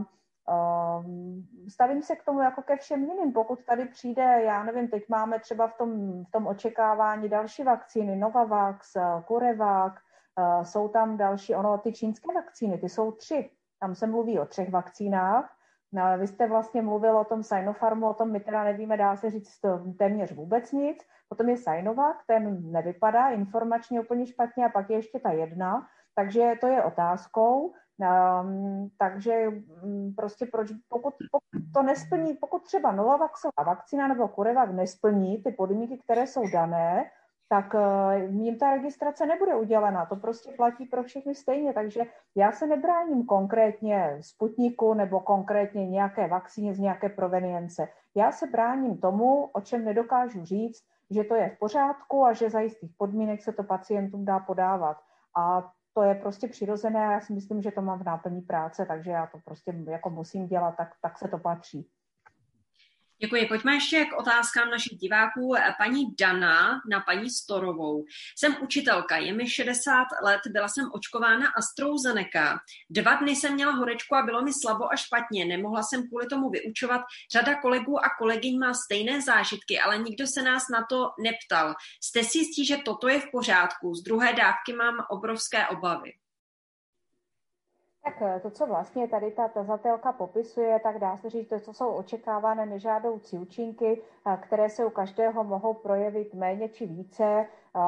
Um, 0.49 1.47
stavím 1.69 2.03
se 2.03 2.16
k 2.16 2.25
tomu 2.25 2.41
jako 2.41 2.62
ke 2.62 2.77
všem 2.77 3.05
jiným. 3.05 3.33
Pokud 3.33 3.65
tady 3.65 3.85
přijde, 3.85 4.23
já 4.23 4.62
nevím, 4.62 4.89
teď 4.89 5.09
máme 5.09 5.39
třeba 5.39 5.66
v 5.69 5.75
tom, 5.75 6.23
v 6.25 6.31
tom 6.31 6.47
očekávání 6.47 7.29
další 7.29 7.62
vakcíny, 7.62 8.16
Novavax, 8.16 8.93
Curevac, 9.29 9.95
uh, 10.39 10.62
jsou 10.62 10.89
tam 10.89 11.16
další, 11.16 11.55
ono, 11.55 11.79
ty 11.79 11.93
čínské 11.93 12.35
vakcíny, 12.35 12.79
ty 12.79 12.89
jsou 12.89 13.12
tři. 13.12 13.51
Tam 13.81 13.95
se 13.95 14.07
mluví 14.07 14.39
o 14.39 14.47
třech 14.47 14.71
vakcínách. 14.71 15.57
No, 15.93 16.19
vy 16.19 16.27
jste 16.27 16.49
vlastně 16.49 16.83
mluvil 16.83 17.19
o 17.19 17.25
tom 17.25 17.43
Sinopharmu, 17.43 18.09
o 18.09 18.15
tom 18.15 18.33
my 18.33 18.41
teda 18.41 18.65
nevíme, 18.65 18.97
dá 18.97 19.16
se 19.16 19.31
říct 19.31 19.61
téměř 19.99 20.33
vůbec 20.33 20.73
nic. 20.73 20.99
Potom 21.29 21.49
je 21.49 21.57
Sinovac, 21.57 22.16
ten 22.27 22.73
nevypadá 22.73 23.29
informačně 23.29 24.01
úplně 24.01 24.27
špatně 24.27 24.66
a 24.66 24.69
pak 24.69 24.91
je 24.91 24.97
ještě 24.97 25.21
ta 25.21 25.31
jedna. 25.31 25.87
Takže 26.15 26.53
to 26.61 26.66
je 26.66 26.85
otázkou. 26.85 27.75
Um, 27.99 28.91
takže 28.99 29.49
um, 29.83 30.15
prostě 30.16 30.47
proč, 30.47 30.71
pokud, 30.89 31.15
pokud 31.33 31.73
to 31.75 31.83
nesplní, 31.83 32.35
pokud 32.35 32.62
třeba 32.62 32.93
Novavaxová 32.93 33.65
vakcína 33.66 34.09
nebo 34.09 34.29
Kurevac 34.29 34.71
nesplní 34.73 35.43
ty 35.43 35.53
podmínky, 35.53 35.99
které 35.99 36.27
jsou 36.27 36.51
dané, 36.53 37.11
tak 37.49 37.75
jim 38.29 38.59
ta 38.59 38.71
registrace 38.71 39.27
nebude 39.27 39.55
udělena. 39.55 40.07
To 40.07 40.16
prostě 40.16 40.53
platí 40.57 40.87
pro 40.87 41.03
všechny 41.03 41.35
stejně, 41.35 41.73
takže 41.73 42.03
já 42.35 42.53
se 42.53 42.66
nebráním 42.66 43.27
konkrétně 43.27 44.19
Sputniku 44.21 44.95
nebo 44.95 45.21
konkrétně 45.21 45.87
nějaké 45.87 46.29
vakcíně 46.29 46.75
z 46.75 46.79
nějaké 46.79 47.09
provenience. 47.09 47.89
Já 48.15 48.33
se 48.33 48.47
bráním 48.47 48.99
tomu, 48.99 49.45
o 49.45 49.61
čem 49.61 49.85
nedokážu 49.85 50.45
říct, 50.45 50.83
že 51.11 51.25
to 51.25 51.35
je 51.35 51.51
v 51.51 51.59
pořádku 51.59 52.25
a 52.25 52.33
že 52.33 52.51
za 52.51 52.61
jistých 52.61 52.93
podmínek 52.99 53.43
se 53.43 53.53
to 53.53 53.62
pacientům 53.62 54.25
dá 54.25 54.39
podávat. 54.39 54.97
A 55.37 55.71
to 55.95 56.03
je 56.03 56.15
prostě 56.15 56.49
přirozené 56.49 57.07
a 57.07 57.12
já 57.12 57.21
si 57.21 57.33
myslím, 57.33 57.62
že 57.62 57.71
to 57.71 57.83
mám 57.83 57.99
v 57.99 58.05
náplní 58.05 58.43
práce, 58.43 58.87
takže 58.87 59.11
já 59.11 59.27
to 59.27 59.39
prostě 59.45 59.75
jako 59.89 60.11
musím 60.11 60.47
dělat, 60.47 60.75
tak, 60.77 60.89
tak 61.03 61.19
se 61.19 61.29
to 61.29 61.39
patří. 61.39 61.89
Děkuji. 63.24 63.46
Pojďme 63.46 63.74
ještě 63.74 64.05
k 64.05 64.18
otázkám 64.18 64.70
našich 64.70 64.98
diváků. 64.98 65.55
Paní 65.78 66.05
Dana 66.20 66.80
na 66.90 67.01
paní 67.01 67.30
Storovou. 67.30 68.05
Jsem 68.38 68.56
učitelka, 68.62 69.16
je 69.16 69.32
mi 69.32 69.51
60 69.51 70.06
let, 70.22 70.40
byla 70.46 70.68
jsem 70.68 70.90
očkována 70.92 71.46
AstraZeneca. 71.48 72.59
Dva 72.90 73.14
dny 73.14 73.36
jsem 73.36 73.55
měla 73.55 73.72
horečku 73.72 74.14
a 74.14 74.22
bylo 74.22 74.42
mi 74.42 74.52
slabo 74.52 74.92
a 74.92 74.96
špatně. 74.96 75.44
Nemohla 75.44 75.82
jsem 75.82 76.09
kvůli 76.09 76.26
tomu 76.26 76.51
vyučovat. 76.51 77.01
Řada 77.32 77.60
kolegů 77.60 78.05
a 78.05 78.09
kolegyň 78.18 78.59
má 78.59 78.74
stejné 78.74 79.20
zážitky, 79.20 79.80
ale 79.80 79.98
nikdo 79.98 80.26
se 80.26 80.42
nás 80.42 80.68
na 80.68 80.86
to 80.90 81.10
neptal. 81.20 81.74
Jste 82.02 82.24
si 82.24 82.38
jistí, 82.38 82.66
že 82.66 82.76
toto 82.76 83.09
je 83.09 83.20
v 83.20 83.30
pořádku? 83.32 83.94
Z 83.94 84.02
druhé 84.02 84.32
dávky 84.32 84.72
mám 84.72 84.94
obrovské 85.10 85.66
obavy. 85.66 86.12
Tak 88.05 88.22
eh, 88.22 88.40
to, 88.40 88.51
co 88.51 88.66
vlastně 88.66 89.09
tady 89.09 89.31
ta 89.31 89.48
tazatelka 89.48 90.12
popisuje, 90.12 90.81
tak 90.81 90.98
dá 90.98 91.16
se 91.16 91.31
říct, 91.31 91.48
to, 91.48 91.60
co 91.60 91.72
jsou 91.72 91.89
očekávané 91.89 92.66
nežádoucí 92.66 93.39
účinky, 93.39 94.02
eh, 94.26 94.36
které 94.36 94.68
se 94.68 94.85
u 94.85 94.90
každého 94.90 95.44
mohou 95.44 95.74
projevit 95.74 96.35
méně 96.35 96.68
či 96.68 96.86
více. 96.86 97.47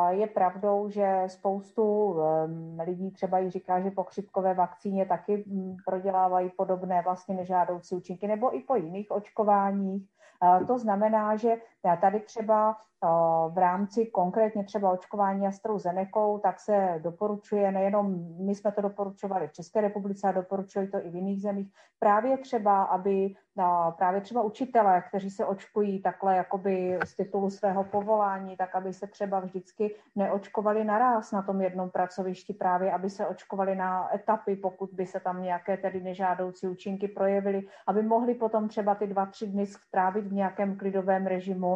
Je 0.09 0.26
pravdou, 0.26 0.88
že 0.88 1.22
spoustu 1.26 2.16
ehm, 2.20 2.78
lidí 2.84 3.10
třeba 3.10 3.40
i 3.40 3.51
říká, 3.51 3.80
že 3.80 3.90
po 3.90 4.05
chřipkové 4.05 4.55
vakcíně 4.55 5.06
taky 5.06 5.44
hm, 5.47 5.76
prodělávají 5.84 6.51
podobné 6.51 7.02
vlastně 7.02 7.34
nežádoucí 7.34 7.94
účinky, 7.94 8.26
nebo 8.26 8.56
i 8.56 8.60
po 8.60 8.74
jiných 8.74 9.10
očkováních. 9.10 10.09
To 10.66 10.78
znamená, 10.78 11.36
že 11.36 11.56
tady 11.96 12.20
třeba 12.20 12.76
v 13.48 13.58
rámci 13.58 14.06
konkrétně 14.06 14.64
třeba 14.64 14.90
očkování 14.90 15.46
AstraZeneca, 15.46 16.38
tak 16.42 16.60
se 16.60 17.00
doporučuje 17.02 17.72
nejenom, 17.72 18.14
my 18.46 18.54
jsme 18.54 18.72
to 18.72 18.82
doporučovali 18.82 19.48
v 19.48 19.52
České 19.52 19.80
republice 19.80 20.28
a 20.28 20.32
doporučují 20.32 20.90
to 20.90 20.98
i 21.06 21.10
v 21.10 21.14
jiných 21.14 21.42
zemích, 21.42 21.72
právě 21.98 22.38
třeba, 22.38 22.82
aby 22.82 23.34
právě 23.96 24.20
třeba 24.20 24.42
učitelé, 24.42 25.02
kteří 25.08 25.30
se 25.30 25.46
očkují 25.46 26.02
takhle 26.02 26.36
jakoby 26.36 26.98
z 27.04 27.16
titulu 27.16 27.50
svého 27.50 27.84
povolání, 27.84 28.56
tak 28.56 28.74
aby 28.74 28.92
se 28.92 29.06
třeba 29.06 29.40
vždycky 29.40 29.94
neočkovali 30.16 30.84
naraz 30.84 31.32
na 31.32 31.42
tom 31.42 31.60
jednom 31.60 31.90
pracovišti, 31.90 32.54
právě 32.54 32.92
aby 32.92 33.10
se 33.10 33.26
očkovali 33.26 33.76
na 33.76 34.14
etapy, 34.14 34.56
pokud 34.56 34.90
by 34.92 35.06
se 35.06 35.20
tam 35.20 35.42
nějaké 35.42 35.76
tedy 35.76 36.00
nežádoucí 36.00 36.66
účinky 36.66 37.08
projevily, 37.08 37.62
aby 37.86 38.02
mohli 38.02 38.34
potom 38.34 38.68
třeba 38.68 38.94
ty 38.94 39.06
dva, 39.06 39.26
tři 39.26 39.46
dny 39.46 39.66
strávit 39.66 40.26
v 40.26 40.32
nějakém 40.32 40.76
klidovém 40.76 41.26
režimu, 41.26 41.76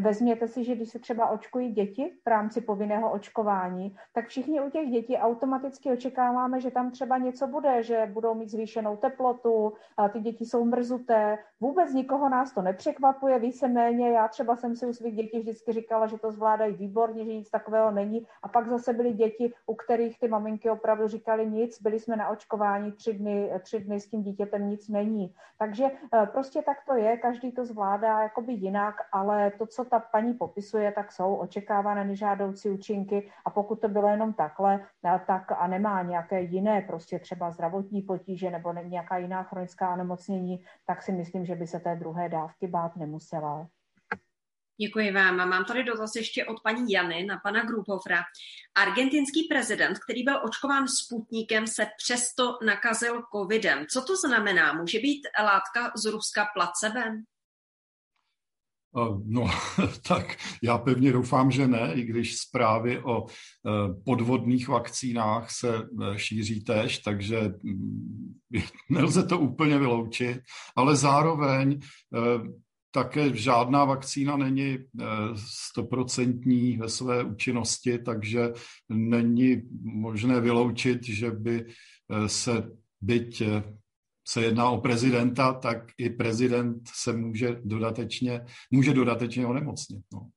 Vezměte 0.00 0.48
si, 0.48 0.64
že 0.64 0.74
když 0.74 0.88
se 0.88 0.98
třeba 0.98 1.28
očkují 1.28 1.72
děti 1.72 2.12
v 2.24 2.28
rámci 2.28 2.60
povinného 2.60 3.12
očkování, 3.12 3.96
tak 4.12 4.26
všichni 4.26 4.60
u 4.60 4.70
těch 4.70 4.90
dětí 4.90 5.16
automaticky 5.16 5.92
očekáváme, 5.92 6.60
že 6.60 6.70
tam 6.70 6.90
třeba 6.90 7.18
něco 7.18 7.46
bude, 7.46 7.82
že 7.82 8.10
budou 8.12 8.34
mít 8.34 8.50
zvýšenou 8.50 8.96
teplotu, 8.96 9.72
a 9.96 10.08
ty 10.08 10.20
děti 10.20 10.44
jsou 10.44 10.64
mrzuté. 10.64 11.38
Vůbec 11.60 11.94
nikoho 11.94 12.28
nás 12.28 12.52
to 12.52 12.62
nepřekvapuje, 12.62 13.38
víceméně. 13.38 14.10
Já 14.10 14.28
třeba 14.28 14.56
jsem 14.56 14.76
si 14.76 14.86
u 14.86 14.92
svých 14.92 15.16
dětí 15.16 15.40
vždycky 15.40 15.72
říkala, 15.72 16.06
že 16.06 16.18
to 16.18 16.32
zvládají 16.32 16.74
výborně, 16.74 17.24
že 17.24 17.34
nic 17.34 17.50
takového 17.50 17.90
není. 17.90 18.26
A 18.42 18.48
pak 18.48 18.68
zase 18.68 18.92
byly 18.92 19.12
děti, 19.12 19.52
u 19.66 19.74
kterých 19.74 20.20
ty 20.20 20.28
maminky 20.28 20.70
opravdu 20.70 21.08
říkali 21.08 21.46
nic, 21.46 21.82
byli 21.82 22.00
jsme 22.00 22.16
na 22.16 22.28
očkování 22.28 22.92
tři 22.92 23.12
dny, 23.12 23.50
tři 23.60 23.80
dny 23.80 24.00
s 24.00 24.10
tím 24.10 24.22
dítětem 24.22 24.70
nic 24.70 24.88
není. 24.88 25.34
Takže 25.58 25.84
eh, 25.84 26.26
prostě 26.26 26.62
tak 26.62 26.76
to 26.86 26.94
je, 26.94 27.16
každý 27.16 27.52
to 27.52 27.64
zvládá 27.64 28.22
jakoby 28.22 28.52
jinak, 28.52 28.94
ale 29.12 29.50
to, 29.58 29.66
co 29.66 29.84
ta 29.90 29.98
paní 29.98 30.34
popisuje, 30.34 30.92
tak 30.92 31.12
jsou 31.12 31.34
očekávané 31.34 32.04
nežádoucí 32.04 32.70
účinky 32.70 33.32
a 33.44 33.50
pokud 33.50 33.80
to 33.80 33.88
bylo 33.88 34.08
jenom 34.08 34.32
takhle, 34.32 34.86
tak 35.26 35.52
a 35.52 35.66
nemá 35.66 36.02
nějaké 36.02 36.40
jiné 36.40 36.82
prostě 36.82 37.18
třeba 37.18 37.50
zdravotní 37.50 38.02
potíže 38.02 38.50
nebo 38.50 38.72
nějaká 38.72 39.18
jiná 39.18 39.42
chronická 39.42 39.92
onemocnění, 39.92 40.64
tak 40.86 41.02
si 41.02 41.12
myslím, 41.12 41.44
že 41.44 41.54
by 41.54 41.66
se 41.66 41.80
té 41.80 41.96
druhé 41.96 42.28
dávky 42.28 42.66
bát 42.66 42.96
nemusela. 42.96 43.68
Děkuji 44.80 45.12
vám. 45.12 45.40
A 45.40 45.46
mám 45.46 45.64
tady 45.64 45.84
dotaz 45.84 46.16
ještě 46.16 46.44
od 46.44 46.62
paní 46.62 46.92
Jany 46.92 47.24
na 47.24 47.38
pana 47.38 47.64
Grubhofra. 47.64 48.22
Argentinský 48.74 49.48
prezident, 49.50 49.98
který 49.98 50.22
byl 50.22 50.40
očkován 50.44 50.88
Sputnikem, 50.88 51.66
se 51.66 51.86
přesto 51.96 52.58
nakazil 52.66 53.22
covidem. 53.34 53.86
Co 53.86 54.02
to 54.04 54.16
znamená? 54.16 54.72
Může 54.72 54.98
být 54.98 55.26
látka 55.42 55.92
z 55.96 56.04
Ruska 56.04 56.46
placebem? 56.54 57.24
No, 59.24 59.50
tak 60.08 60.36
já 60.62 60.78
pevně 60.78 61.12
doufám, 61.12 61.50
že 61.50 61.68
ne, 61.68 61.92
i 61.94 62.02
když 62.02 62.36
zprávy 62.36 62.98
o 63.02 63.26
e, 63.26 63.30
podvodných 64.04 64.68
vakcínách 64.68 65.50
se 65.50 65.76
e, 65.76 66.18
šíří 66.18 66.64
tež, 66.64 66.98
takže 66.98 67.52
mm, 67.62 68.34
nelze 68.90 69.26
to 69.26 69.38
úplně 69.38 69.78
vyloučit, 69.78 70.40
ale 70.76 70.96
zároveň 70.96 71.80
také 72.90 73.36
žádná 73.36 73.84
vakcína 73.84 74.36
není 74.36 74.78
stoprocentní 75.34 76.76
ve 76.76 76.88
své 76.88 77.24
účinnosti, 77.24 77.98
takže 77.98 78.52
není 78.88 79.62
možné 79.82 80.40
vyloučit, 80.40 81.04
že 81.04 81.30
by 81.30 81.64
se 82.26 82.70
byť 83.00 83.42
se 84.28 84.42
jedná 84.42 84.70
o 84.70 84.80
prezidenta, 84.80 85.52
tak 85.52 85.92
i 85.98 86.10
prezident 86.10 86.88
se 86.94 87.12
může 87.12 87.60
dodatečně, 87.64 88.44
může 88.70 88.94
dodatečně 88.94 89.46
onemocnit. 89.46 90.04
No. 90.12 90.30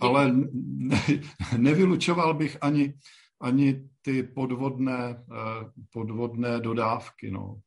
Ale 0.00 0.32
ne, 0.52 1.04
nevylučoval 1.56 2.34
bych 2.34 2.58
ani, 2.60 2.94
ani 3.40 3.88
ty 4.02 4.22
podvodné, 4.22 5.24
eh, 5.32 5.70
podvodné 5.92 6.60
dodávky, 6.60 7.30
no, 7.30 7.60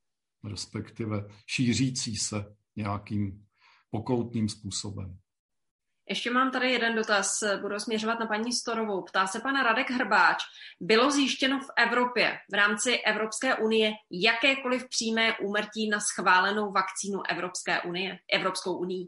respektive 0.49 1.27
šířící 1.47 2.15
se 2.15 2.55
nějakým 2.75 3.45
pokoutním 3.91 4.49
způsobem. 4.49 5.17
Ještě 6.09 6.31
mám 6.31 6.51
tady 6.51 6.71
jeden 6.71 6.95
dotaz, 6.95 7.43
budu 7.61 7.79
směřovat 7.79 8.19
na 8.19 8.25
paní 8.25 8.53
Storovou. 8.53 9.01
Ptá 9.01 9.27
se 9.27 9.39
pana 9.39 9.63
Radek 9.63 9.91
Hrbáč. 9.91 10.43
Bylo 10.81 11.11
zjištěno 11.11 11.59
v 11.59 11.69
Evropě 11.77 12.37
v 12.51 12.53
rámci 12.53 12.97
Evropské 12.97 13.55
unie 13.55 13.91
jakékoliv 14.11 14.89
přímé 14.89 15.37
úmrtí 15.37 15.89
na 15.89 15.99
schválenou 15.99 16.71
vakcínu 16.71 17.21
Evropské 17.29 17.81
unie, 17.81 18.17
Evropskou 18.33 18.77
unii? 18.77 19.07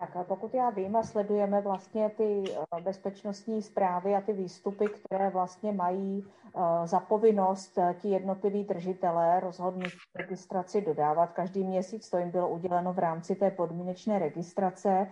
Tak 0.00 0.16
a 0.16 0.24
pokud 0.24 0.54
já 0.54 0.70
vím 0.70 0.96
a 0.96 1.02
sledujeme 1.02 1.60
vlastně 1.60 2.10
ty 2.10 2.44
eh, 2.50 2.80
bezpečnostní 2.80 3.62
zprávy 3.62 4.14
a 4.14 4.20
ty 4.20 4.32
výstupy, 4.32 4.86
které 4.88 5.30
vlastně 5.30 5.72
mají 5.72 6.26
eh, 6.26 6.86
za 6.86 7.00
povinnost 7.00 7.78
eh, 7.78 7.94
ti 7.98 8.08
jednotliví 8.08 8.64
držitelé 8.64 9.40
rozhodnutí 9.40 9.96
registraci 10.14 10.80
dodávat 10.80 11.32
každý 11.32 11.64
měsíc, 11.64 12.10
to 12.10 12.18
jim 12.18 12.30
bylo 12.30 12.48
uděleno 12.48 12.92
v 12.92 12.98
rámci 12.98 13.34
té 13.34 13.50
podmínečné 13.50 14.18
registrace, 14.18 15.06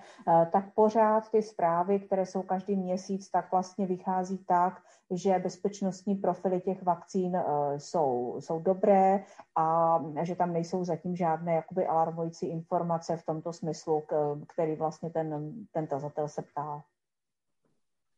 tak 0.52 0.64
pořád 0.74 1.30
ty 1.30 1.42
zprávy, 1.42 2.00
které 2.00 2.26
jsou 2.26 2.42
každý 2.42 2.76
měsíc, 2.76 3.30
tak 3.30 3.50
vlastně 3.52 3.86
vychází 3.86 4.38
tak, 4.38 4.82
že 5.10 5.38
bezpečnostní 5.38 6.14
profily 6.14 6.60
těch 6.60 6.82
vakcín 6.82 7.36
jsou, 7.76 8.36
jsou 8.40 8.60
dobré 8.60 9.24
a 9.56 9.98
že 10.22 10.36
tam 10.36 10.52
nejsou 10.52 10.84
zatím 10.84 11.16
žádné 11.16 11.54
jakoby 11.54 11.86
alarmující 11.86 12.46
informace 12.46 13.16
v 13.16 13.26
tomto 13.26 13.52
smyslu, 13.52 14.06
který 14.48 14.74
vlastně 14.74 15.10
ten, 15.10 15.52
ten 15.72 15.86
tazatel 15.86 16.28
se 16.28 16.42
ptá. 16.42 16.82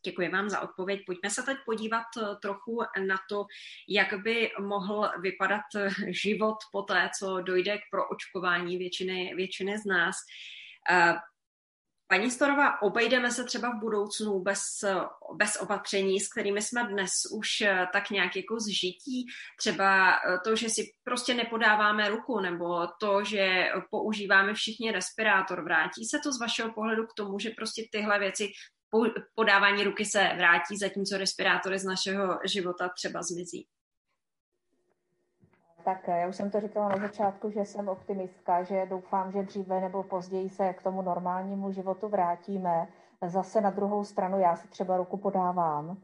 Děkuji 0.05 0.29
vám 0.29 0.49
za 0.49 0.61
odpověď. 0.61 1.01
Pojďme 1.07 1.31
se 1.31 1.43
teď 1.43 1.57
podívat 1.67 2.07
eh, 2.17 2.37
trochu 2.43 2.81
na 3.07 3.17
to, 3.29 3.47
jak 3.89 4.23
by 4.23 4.51
mohl 4.61 5.11
vypadat 5.21 5.63
eh, 5.77 5.91
život 6.09 6.57
po 6.73 6.83
té, 6.83 7.11
co 7.19 7.41
dojde 7.41 7.79
k 7.79 7.81
proočkování 7.91 8.79
většiny, 8.79 9.35
většiny 9.35 9.79
z 9.79 9.85
nás. 9.85 10.17
Paní 12.11 12.31
Storová, 12.31 12.83
obejdeme 12.83 13.31
se 13.31 13.45
třeba 13.45 13.71
v 13.71 13.81
budoucnu 13.81 14.41
bez, 14.41 14.61
bez 15.35 15.57
opatření, 15.57 16.21
s 16.21 16.29
kterými 16.29 16.63
jsme 16.63 16.85
dnes 16.85 17.11
už 17.33 17.61
eh, 17.61 17.87
tak 17.93 18.11
nějak 18.11 18.37
jako 18.37 18.61
zžití. 18.61 19.27
Třeba 19.59 20.13
eh, 20.13 20.39
to, 20.45 20.57
že 20.57 20.69
si 20.69 20.83
prostě 21.05 21.35
nepodáváme 21.35 22.09
ruku, 22.09 22.41
nebo 22.41 22.87
to, 23.01 23.25
že 23.25 23.69
používáme 23.91 24.55
všichni 24.55 24.93
respirátor. 24.93 25.65
Vrátí 25.65 26.05
se 26.05 26.19
to 26.23 26.33
z 26.33 26.41
vašeho 26.41 26.73
pohledu 26.73 27.07
k 27.07 27.15
tomu, 27.15 27.39
že 27.39 27.51
prostě 27.51 27.83
tyhle 27.93 28.19
věci 28.19 28.49
podávání 29.35 29.85
ruky 29.85 30.05
se 30.05 30.31
vrátí, 30.37 30.77
zatímco 30.77 31.19
respirátory 31.19 31.79
z 31.79 31.85
našeho 31.85 32.39
života 32.45 32.89
třeba 32.89 33.23
zmizí? 33.23 33.67
Tak 35.89 36.09
já 36.09 36.29
už 36.29 36.37
jsem 36.37 36.51
to 36.51 36.61
říkala 36.61 36.89
na 36.89 36.97
začátku, 36.97 37.51
že 37.51 37.61
jsem 37.61 37.89
optimistka, 37.89 38.63
že 38.63 38.87
doufám, 38.87 39.33
že 39.33 39.43
dříve 39.43 39.81
nebo 39.81 40.03
později 40.03 40.49
se 40.49 40.73
k 40.73 40.83
tomu 40.83 41.03
normálnímu 41.03 41.73
životu 41.73 42.09
vrátíme. 42.09 42.89
Zase 43.27 43.61
na 43.61 43.71
druhou 43.71 44.05
stranu 44.05 44.39
já 44.39 44.57
si 44.57 44.69
třeba 44.69 44.97
ruku 44.97 45.17
podávám, 45.17 45.97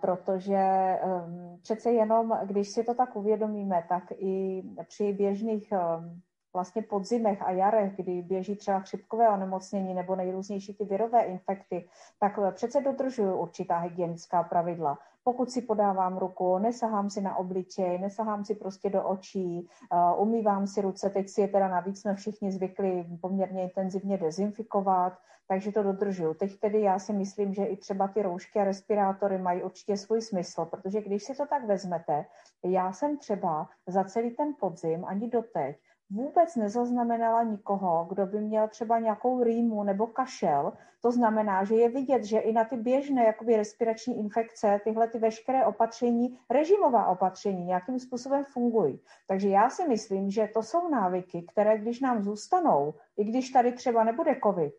protože 0.00 0.56
ehm, 0.56 1.58
přece 1.62 1.92
jenom, 1.92 2.38
když 2.44 2.68
si 2.68 2.84
to 2.84 2.94
tak 2.94 3.16
uvědomíme, 3.16 3.84
tak 3.88 4.04
i 4.10 4.62
při 4.88 5.12
běžných 5.12 5.72
ehm, 5.72 6.20
vlastně 6.52 6.82
podzimech 6.82 7.42
a 7.42 7.50
jarech, 7.50 7.96
kdy 7.96 8.22
běží 8.22 8.56
třeba 8.56 8.80
chřipkové 8.80 9.28
onemocnění 9.28 9.94
nebo 9.94 10.16
nejrůznější 10.16 10.74
ty 10.74 10.84
virové 10.84 11.22
infekty, 11.22 11.88
tak 12.18 12.38
přece 12.54 12.80
dodržuju 12.80 13.36
určitá 13.36 13.78
hygienická 13.78 14.42
pravidla. 14.42 14.98
Pokud 15.24 15.50
si 15.50 15.62
podávám 15.62 16.18
ruku, 16.18 16.58
nesahám 16.58 17.10
si 17.10 17.20
na 17.20 17.36
obličej, 17.36 17.98
nesahám 17.98 18.44
si 18.44 18.54
prostě 18.54 18.90
do 18.90 19.04
očí, 19.04 19.68
uh, 19.92 20.22
umývám 20.22 20.66
si 20.66 20.80
ruce, 20.80 21.10
teď 21.10 21.28
si 21.28 21.40
je 21.40 21.48
teda 21.48 21.68
navíc 21.68 22.00
jsme 22.00 22.14
všichni 22.14 22.52
zvykli 22.52 23.04
poměrně 23.20 23.62
intenzivně 23.62 24.18
dezinfikovat, 24.18 25.12
takže 25.48 25.72
to 25.72 25.82
dodržuju. 25.82 26.34
Teď 26.34 26.60
tedy 26.60 26.80
já 26.80 26.98
si 26.98 27.12
myslím, 27.12 27.54
že 27.54 27.64
i 27.64 27.76
třeba 27.76 28.08
ty 28.08 28.22
roušky 28.22 28.58
a 28.58 28.64
respirátory 28.64 29.38
mají 29.38 29.62
určitě 29.62 29.96
svůj 29.96 30.22
smysl, 30.22 30.64
protože 30.64 31.00
když 31.00 31.24
si 31.24 31.34
to 31.34 31.46
tak 31.46 31.64
vezmete, 31.64 32.26
já 32.64 32.92
jsem 32.92 33.18
třeba 33.18 33.68
za 33.86 34.04
celý 34.04 34.30
ten 34.30 34.54
podzim 34.60 35.04
ani 35.04 35.28
doteď 35.28 35.76
vůbec 36.10 36.56
nezaznamenala 36.56 37.42
nikoho, 37.42 38.06
kdo 38.08 38.26
by 38.26 38.40
měl 38.40 38.68
třeba 38.68 38.98
nějakou 38.98 39.42
rýmu 39.42 39.82
nebo 39.84 40.06
kašel. 40.06 40.72
To 41.02 41.12
znamená, 41.12 41.64
že 41.64 41.74
je 41.74 41.88
vidět, 41.88 42.24
že 42.24 42.38
i 42.38 42.52
na 42.52 42.64
ty 42.64 42.76
běžné 42.76 43.24
jakoby 43.24 43.56
respirační 43.56 44.18
infekce 44.18 44.80
tyhle 44.84 45.08
ty 45.08 45.18
veškeré 45.18 45.66
opatření, 45.66 46.38
režimová 46.50 47.06
opatření 47.06 47.64
nějakým 47.64 47.98
způsobem 47.98 48.44
fungují. 48.44 49.00
Takže 49.28 49.48
já 49.48 49.70
si 49.70 49.88
myslím, 49.88 50.30
že 50.30 50.48
to 50.54 50.62
jsou 50.62 50.88
návyky, 50.88 51.42
které 51.52 51.78
když 51.78 52.00
nám 52.00 52.22
zůstanou, 52.22 52.94
i 53.16 53.24
když 53.24 53.50
tady 53.50 53.72
třeba 53.72 54.04
nebude 54.04 54.36
covid, 54.44 54.74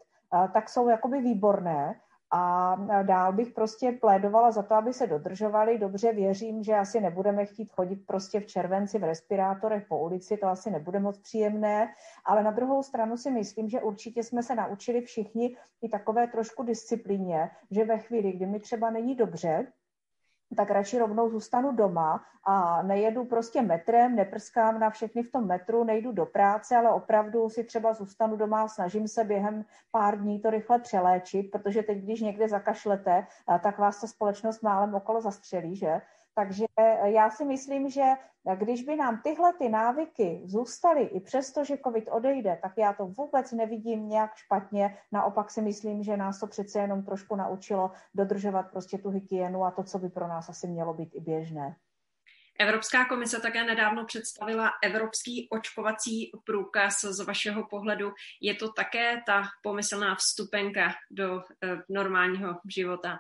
tak 0.54 0.70
jsou 0.70 0.90
jakoby 0.90 1.22
výborné 1.22 2.00
a 2.32 2.76
dál 3.04 3.34
bych 3.34 3.52
prostě 3.52 3.92
plédovala 3.92 4.52
za 4.52 4.64
to, 4.64 4.76
aby 4.76 4.94
se 4.94 5.08
dodržovali. 5.08 5.78
Dobře 5.78 6.14
věřím, 6.14 6.64
že 6.64 6.76
asi 6.76 7.02
nebudeme 7.02 7.46
chtít 7.46 7.72
chodit 7.72 7.96
prostě 8.08 8.40
v 8.40 8.46
červenci 8.46 9.00
v 9.00 9.04
respirátorech 9.04 9.86
po 9.88 10.00
ulici, 10.00 10.38
to 10.38 10.48
asi 10.48 10.72
nebude 10.72 11.00
moc 11.00 11.18
příjemné, 11.18 11.94
ale 12.26 12.44
na 12.44 12.52
druhou 12.52 12.84
stranu 12.84 13.18
si 13.18 13.32
myslím, 13.32 13.70
že 13.70 13.82
určitě 13.82 14.24
jsme 14.24 14.44
se 14.44 14.56
naučili 14.56 15.02
všichni 15.02 15.58
i 15.82 15.90
takové 15.90 16.28
trošku 16.28 16.64
disciplíně, 16.64 17.50
že 17.72 17.86
ve 17.86 17.98
chvíli, 17.98 18.32
kdy 18.32 18.46
mi 18.46 18.60
třeba 18.60 18.90
není 18.90 19.16
dobře, 19.16 19.68
tak 20.56 20.72
radši 20.72 21.00
rovnou 21.00 21.30
zůstanu 21.30 21.72
doma 21.72 22.24
a 22.44 22.82
nejedu 22.82 23.26
prostě 23.26 23.62
metrem, 23.62 24.16
neprskám 24.16 24.80
na 24.80 24.90
všechny 24.90 25.24
v 25.24 25.32
tom 25.32 25.48
metru, 25.48 25.84
nejdu 25.84 26.12
do 26.12 26.26
práce, 26.26 26.76
ale 26.76 26.90
opravdu 26.90 27.50
si 27.50 27.64
třeba 27.64 27.94
zůstanu 27.94 28.36
doma 28.36 28.62
a 28.62 28.68
snažím 28.68 29.08
se 29.08 29.24
během 29.24 29.66
pár 29.92 30.20
dní 30.20 30.40
to 30.40 30.50
rychle 30.50 30.80
přeléčit, 30.80 31.52
protože 31.52 31.84
teď, 31.84 31.98
když 31.98 32.22
někde 32.22 32.50
zakašlete, 32.50 33.28
tak 33.64 33.78
vás 33.78 34.02
ta 34.02 34.08
společnost 34.08 34.62
málem 34.62 34.96
okolo 34.96 35.22
zastřelí, 35.22 35.76
že? 35.76 36.02
Takže 36.36 36.66
já 37.06 37.30
si 37.30 37.46
myslím, 37.46 37.90
že 37.90 38.04
když 38.56 38.84
by 38.84 38.96
nám 38.96 39.22
tyhle 39.22 39.54
ty 39.54 39.70
návyky 39.70 40.42
zůstaly 40.46 41.02
i 41.02 41.20
přesto, 41.20 41.64
že 41.64 41.78
covid 41.78 42.10
odejde, 42.12 42.60
tak 42.62 42.72
já 42.78 42.94
to 42.94 43.06
vůbec 43.06 43.52
nevidím 43.52 44.10
nějak 44.10 44.36
špatně. 44.36 44.98
Naopak 45.12 45.52
si 45.52 45.62
myslím, 45.62 46.04
že 46.04 46.18
nás 46.18 46.40
to 46.40 46.48
přece 46.48 46.80
jenom 46.80 47.04
trošku 47.04 47.36
naučilo 47.36 47.92
dodržovat 48.16 48.72
prostě 48.72 48.98
tu 48.98 49.10
hygienu 49.10 49.64
a 49.64 49.72
to, 49.72 49.84
co 49.84 50.00
by 50.00 50.10
pro 50.10 50.28
nás 50.28 50.50
asi 50.50 50.68
mělo 50.68 50.94
být 50.94 51.10
i 51.16 51.20
běžné. 51.20 51.76
Evropská 52.60 53.06
komise 53.06 53.42
také 53.42 53.64
nedávno 53.64 54.06
představila 54.06 54.72
evropský 54.84 55.48
očkovací 55.52 56.32
průkaz. 56.46 57.02
Z 57.02 57.26
vašeho 57.26 57.68
pohledu 57.68 58.12
je 58.42 58.56
to 58.56 58.72
také 58.72 59.22
ta 59.26 59.44
pomyslná 59.64 60.16
vstupenka 60.16 60.94
do 61.12 61.42
eh, 61.64 61.78
normálního 61.90 62.60
života? 62.76 63.20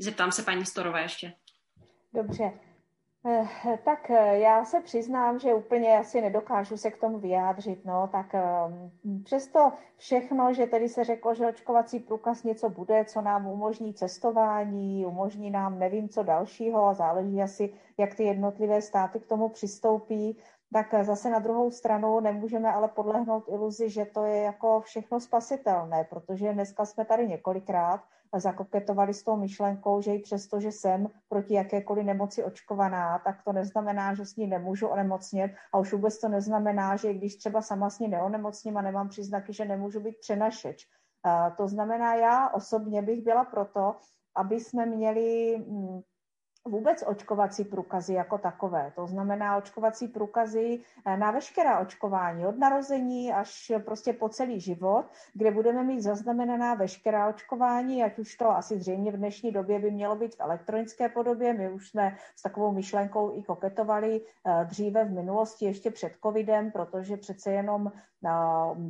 Zeptám 0.00 0.32
se 0.32 0.42
paní 0.42 0.66
Storové 0.66 1.02
ještě. 1.02 1.32
Dobře. 2.12 2.52
Eh, 3.26 3.78
tak 3.84 4.10
eh, 4.10 4.38
já 4.38 4.64
se 4.64 4.80
přiznám, 4.80 5.38
že 5.38 5.54
úplně 5.54 5.98
asi 5.98 6.20
nedokážu 6.20 6.76
se 6.76 6.90
k 6.90 7.00
tomu 7.00 7.18
vyjádřit. 7.18 7.84
No, 7.84 8.08
tak 8.12 8.34
ehm, 8.34 8.90
přesto 9.24 9.72
všechno, 9.96 10.54
že 10.54 10.66
tedy 10.66 10.88
se 10.88 11.04
řeklo, 11.04 11.34
že 11.34 11.46
očkovací 11.46 11.98
průkaz 11.98 12.44
něco 12.44 12.70
bude, 12.70 13.04
co 13.04 13.20
nám 13.20 13.46
umožní 13.46 13.94
cestování, 13.94 15.06
umožní 15.06 15.50
nám 15.50 15.78
nevím 15.78 16.08
co 16.08 16.22
dalšího 16.22 16.86
a 16.86 16.94
záleží 16.94 17.42
asi, 17.42 17.74
jak 17.98 18.14
ty 18.14 18.24
jednotlivé 18.24 18.82
státy 18.82 19.20
k 19.20 19.26
tomu 19.26 19.48
přistoupí, 19.48 20.38
tak 20.72 20.94
zase 21.02 21.30
na 21.30 21.38
druhou 21.38 21.70
stranu 21.70 22.20
nemůžeme 22.20 22.72
ale 22.72 22.88
podlehnout 22.88 23.48
iluzi, 23.48 23.90
že 23.90 24.04
to 24.04 24.24
je 24.24 24.42
jako 24.42 24.80
všechno 24.80 25.20
spasitelné, 25.20 26.04
protože 26.04 26.52
dneska 26.52 26.84
jsme 26.84 27.04
tady 27.04 27.28
několikrát 27.28 28.00
zakoketovali 28.38 29.14
s 29.14 29.22
tou 29.22 29.36
myšlenkou, 29.36 30.02
že 30.02 30.14
i 30.14 30.18
přesto, 30.18 30.60
že 30.60 30.72
jsem 30.72 31.08
proti 31.28 31.54
jakékoliv 31.54 32.06
nemoci 32.06 32.44
očkovaná, 32.44 33.18
tak 33.18 33.42
to 33.44 33.52
neznamená, 33.52 34.14
že 34.14 34.26
s 34.26 34.36
ní 34.36 34.46
nemůžu 34.46 34.86
onemocnit 34.86 35.52
a 35.72 35.78
už 35.78 35.92
vůbec 35.92 36.20
to 36.20 36.28
neznamená, 36.28 36.96
že 36.96 37.14
když 37.14 37.36
třeba 37.36 37.62
sama 37.62 37.90
s 37.90 37.98
ní 37.98 38.08
neonemocním 38.08 38.76
a 38.76 38.82
nemám 38.82 39.08
příznaky, 39.08 39.52
že 39.52 39.64
nemůžu 39.64 40.00
být 40.00 40.18
přenašeč. 40.20 40.86
To 41.56 41.68
znamená, 41.68 42.14
já 42.14 42.48
osobně 42.48 43.02
bych 43.02 43.22
byla 43.22 43.44
proto, 43.44 43.96
aby 44.36 44.60
jsme 44.60 44.86
měli 44.86 45.58
mm, 45.58 46.00
vůbec 46.64 47.04
očkovací 47.06 47.64
průkazy 47.64 48.14
jako 48.14 48.38
takové. 48.38 48.92
To 48.96 49.06
znamená 49.06 49.56
očkovací 49.56 50.08
průkazy 50.08 50.80
eh, 51.06 51.16
na 51.16 51.30
veškerá 51.30 51.78
očkování 51.78 52.46
od 52.46 52.58
narození 52.58 53.32
až 53.32 53.72
prostě 53.84 54.12
po 54.12 54.28
celý 54.28 54.60
život, 54.60 55.04
kde 55.34 55.50
budeme 55.50 55.84
mít 55.84 56.00
zaznamenaná 56.00 56.74
veškerá 56.74 57.28
očkování, 57.28 58.04
ať 58.04 58.18
už 58.18 58.36
to 58.36 58.50
asi 58.50 58.78
zřejmě 58.78 59.12
v 59.12 59.16
dnešní 59.16 59.52
době 59.52 59.78
by 59.78 59.90
mělo 59.90 60.16
být 60.16 60.34
v 60.34 60.40
elektronické 60.40 61.08
podobě. 61.08 61.52
My 61.52 61.70
už 61.70 61.88
jsme 61.88 62.16
s 62.36 62.42
takovou 62.42 62.72
myšlenkou 62.72 63.38
i 63.38 63.42
koketovali 63.42 64.20
eh, 64.20 64.64
dříve 64.64 65.04
v 65.04 65.10
minulosti, 65.10 65.64
ještě 65.64 65.90
před 65.90 66.12
covidem, 66.22 66.70
protože 66.70 67.16
přece 67.16 67.52
jenom 67.52 67.92
eh, 68.24 68.30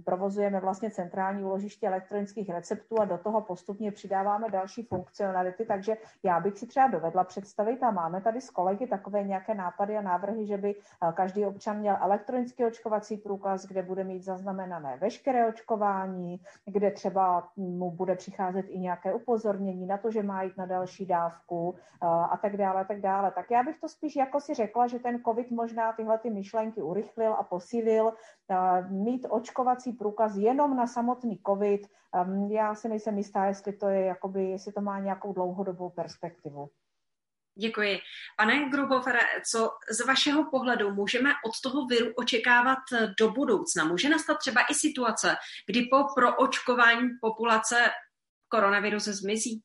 provozujeme 0.04 0.60
vlastně 0.60 0.90
centrální 0.90 1.44
úložiště 1.44 1.86
elektronických 1.86 2.50
receptů 2.50 3.00
a 3.00 3.04
do 3.04 3.18
toho 3.18 3.40
postupně 3.40 3.92
přidáváme 3.92 4.50
další 4.50 4.82
funkcionality, 4.82 5.64
takže 5.64 5.96
já 6.22 6.40
bych 6.40 6.58
si 6.58 6.66
třeba 6.66 6.86
dovedla 6.86 7.24
představit, 7.24 7.59
představit 7.60 7.82
a 7.82 7.90
máme 7.90 8.20
tady 8.20 8.40
s 8.40 8.50
kolegy 8.50 8.86
takové 8.86 9.22
nějaké 9.22 9.54
nápady 9.54 9.96
a 9.96 10.00
návrhy, 10.00 10.46
že 10.46 10.56
by 10.56 10.74
eh, 10.74 11.12
každý 11.12 11.46
občan 11.46 11.78
měl 11.78 11.96
elektronický 12.00 12.64
očkovací 12.64 13.16
průkaz, 13.16 13.66
kde 13.66 13.82
bude 13.82 14.04
mít 14.04 14.24
zaznamenané 14.24 14.96
veškeré 14.96 15.48
očkování, 15.48 16.40
kde 16.64 16.90
třeba 16.90 17.48
mu 17.56 17.90
bude 17.90 18.16
přicházet 18.16 18.66
i 18.68 18.78
nějaké 18.78 19.14
upozornění 19.14 19.86
na 19.86 19.98
to, 19.98 20.10
že 20.10 20.22
má 20.22 20.42
jít 20.42 20.56
na 20.56 20.66
další 20.66 21.06
dávku 21.06 21.74
eh, 21.76 22.06
a 22.06 22.36
tak 22.36 22.56
dále, 22.56 22.80
a 22.80 22.84
tak 22.84 23.00
dále. 23.00 23.30
Tak 23.30 23.50
já 23.50 23.62
bych 23.62 23.80
to 23.80 23.88
spíš 23.88 24.16
jako 24.16 24.40
si 24.40 24.54
řekla, 24.54 24.86
že 24.86 24.98
ten 24.98 25.22
COVID 25.22 25.50
možná 25.50 25.92
tyhle 25.92 26.18
ty 26.18 26.30
myšlenky 26.30 26.82
urychlil 26.82 27.32
a 27.32 27.42
posílil. 27.42 28.12
Eh, 28.50 28.88
mít 28.88 29.26
očkovací 29.28 29.92
průkaz 29.92 30.36
jenom 30.36 30.76
na 30.76 30.86
samotný 30.86 31.40
COVID, 31.46 31.86
ehm, 32.14 32.50
já 32.50 32.74
si 32.74 32.88
nejsem 32.88 33.18
jistá, 33.18 33.44
jestli 33.44 33.72
to 33.72 33.88
je, 33.88 34.04
jakoby, 34.04 34.44
jestli 34.44 34.72
to 34.72 34.80
má 34.80 35.00
nějakou 35.00 35.32
dlouhodobou 35.32 35.90
perspektivu. 35.90 36.70
Děkuji. 37.58 37.98
Pane 38.36 38.68
Grubofere, 38.68 39.20
co 39.50 39.70
z 39.90 40.06
vašeho 40.06 40.50
pohledu 40.50 40.94
můžeme 40.94 41.30
od 41.46 41.52
toho 41.62 41.86
viru 41.86 42.12
očekávat 42.16 42.78
do 43.18 43.30
budoucna? 43.30 43.84
Může 43.84 44.08
nastat 44.08 44.38
třeba 44.38 44.60
i 44.70 44.74
situace, 44.74 45.36
kdy 45.66 45.82
po 45.82 46.04
proočkování 46.14 47.08
populace 47.20 47.90
koronavirus 48.48 49.04
zmizí? 49.04 49.62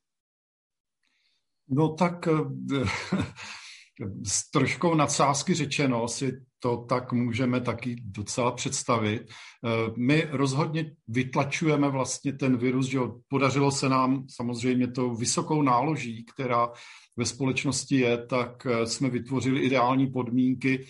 No 1.70 1.94
tak 1.94 2.28
eh, 2.28 2.32
s 4.26 4.50
troškou 4.50 4.96
nadsázky 4.96 5.54
řečeno 5.54 6.08
si 6.08 6.46
to 6.66 6.78
tak 6.78 7.14
můžeme 7.14 7.62
taky 7.62 7.96
docela 8.06 8.52
představit. 8.52 9.22
Eh, 9.22 9.92
my 9.98 10.28
rozhodně 10.32 10.92
vytlačujeme 11.08 11.90
vlastně 11.90 12.34
ten 12.34 12.58
virus, 12.58 12.88
že 12.88 13.00
podařilo 13.28 13.72
se 13.72 13.90
nám 13.90 14.26
samozřejmě 14.30 14.88
tou 14.88 15.16
vysokou 15.16 15.62
náloží, 15.62 16.26
která 16.34 16.70
ve 17.18 17.26
společnosti 17.26 17.96
je, 17.96 18.18
tak 18.26 18.66
eh, 18.66 18.86
jsme 18.86 19.10
vytvořili 19.10 19.62
ideální 19.62 20.08
podmínky 20.08 20.86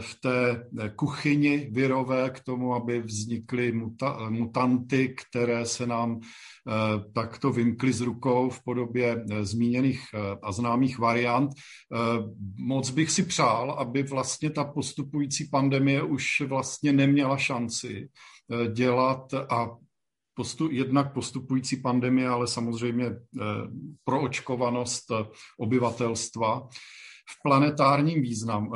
v 0.00 0.20
té 0.20 0.66
kuchyni 0.96 1.70
virové 1.72 2.30
k 2.30 2.40
tomu, 2.40 2.74
aby 2.74 3.02
vznikly 3.02 3.72
muta- 3.72 4.30
mutanty, 4.30 5.14
které 5.14 5.66
se 5.66 5.86
nám 5.86 6.20
eh, 6.20 6.72
takto 7.12 7.52
vymkly 7.52 7.92
z 7.92 8.00
rukou 8.00 8.50
v 8.50 8.62
podobě 8.64 9.24
zmíněných 9.40 10.00
a 10.42 10.52
známých 10.52 10.98
variant. 10.98 11.50
Moc 12.58 12.90
bych 12.90 13.10
si 13.10 13.22
přál, 13.22 13.70
aby 13.70 14.02
vlastně 14.02 14.50
ta 14.50 14.64
postupující 14.64 15.48
pandemie 15.48 16.02
už 16.02 16.42
vlastně 16.46 16.92
neměla 16.92 17.36
šanci 17.36 18.08
dělat 18.72 19.34
a 19.34 19.76
postu, 20.36 20.70
jednak 20.70 21.12
postupující 21.12 21.76
pandemie, 21.76 22.28
ale 22.28 22.46
samozřejmě 22.46 23.06
eh, 23.06 23.16
proočkovanost 24.04 25.10
eh, 25.10 25.24
obyvatelstva. 25.58 26.68
V 27.28 27.42
planetárním 27.42 28.22
význam, 28.22 28.70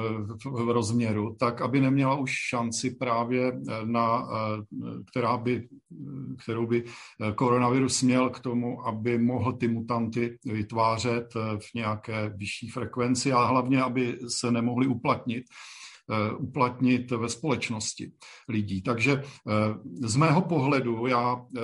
v 0.44 0.70
rozměru, 0.70 1.36
tak 1.38 1.60
aby 1.60 1.80
neměla 1.80 2.14
už 2.14 2.30
šanci 2.48 2.90
právě 2.90 3.52
na, 3.84 4.28
která 5.10 5.36
by, 5.36 5.68
kterou 6.42 6.66
by 6.66 6.84
koronavirus 7.34 8.02
měl 8.02 8.30
k 8.30 8.40
tomu, 8.40 8.86
aby 8.86 9.18
mohl 9.18 9.52
ty 9.52 9.68
mutanty 9.68 10.38
vytvářet 10.44 11.34
v 11.34 11.74
nějaké 11.74 12.32
vyšší 12.36 12.68
frekvenci 12.68 13.32
a 13.32 13.44
hlavně, 13.44 13.82
aby 13.82 14.18
se 14.28 14.50
nemohli 14.50 14.86
uplatnit 14.86 15.44
Eh, 16.10 16.32
uplatnit 16.32 17.10
ve 17.10 17.28
společnosti 17.28 18.12
lidí. 18.48 18.82
Takže 18.82 19.12
eh, 19.12 20.08
z 20.08 20.16
mého 20.16 20.42
pohledu 20.42 21.06
já 21.06 21.36
eh, 21.36 21.60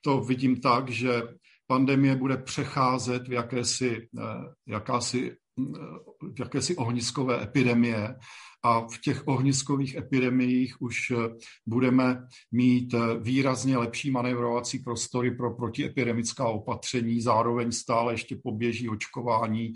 to 0.00 0.20
vidím 0.20 0.60
tak, 0.60 0.90
že 0.90 1.22
pandemie 1.66 2.16
bude 2.16 2.36
přecházet 2.36 3.28
v 3.28 3.32
jakési, 3.32 4.08
jakási, 4.66 5.36
jakési 6.38 6.76
ohniskové 6.76 7.42
epidemie 7.42 8.16
a 8.62 8.80
v 8.80 9.00
těch 9.04 9.22
ohniskových 9.28 9.94
epidemiích 9.94 10.82
už 10.82 11.12
budeme 11.66 12.26
mít 12.52 12.94
výrazně 13.20 13.78
lepší 13.78 14.10
manévrovací 14.10 14.78
prostory 14.78 15.30
pro 15.30 15.54
protiepidemická 15.54 16.48
opatření, 16.48 17.20
zároveň 17.20 17.72
stále 17.72 18.12
ještě 18.12 18.36
poběží 18.42 18.88
očkování 18.88 19.72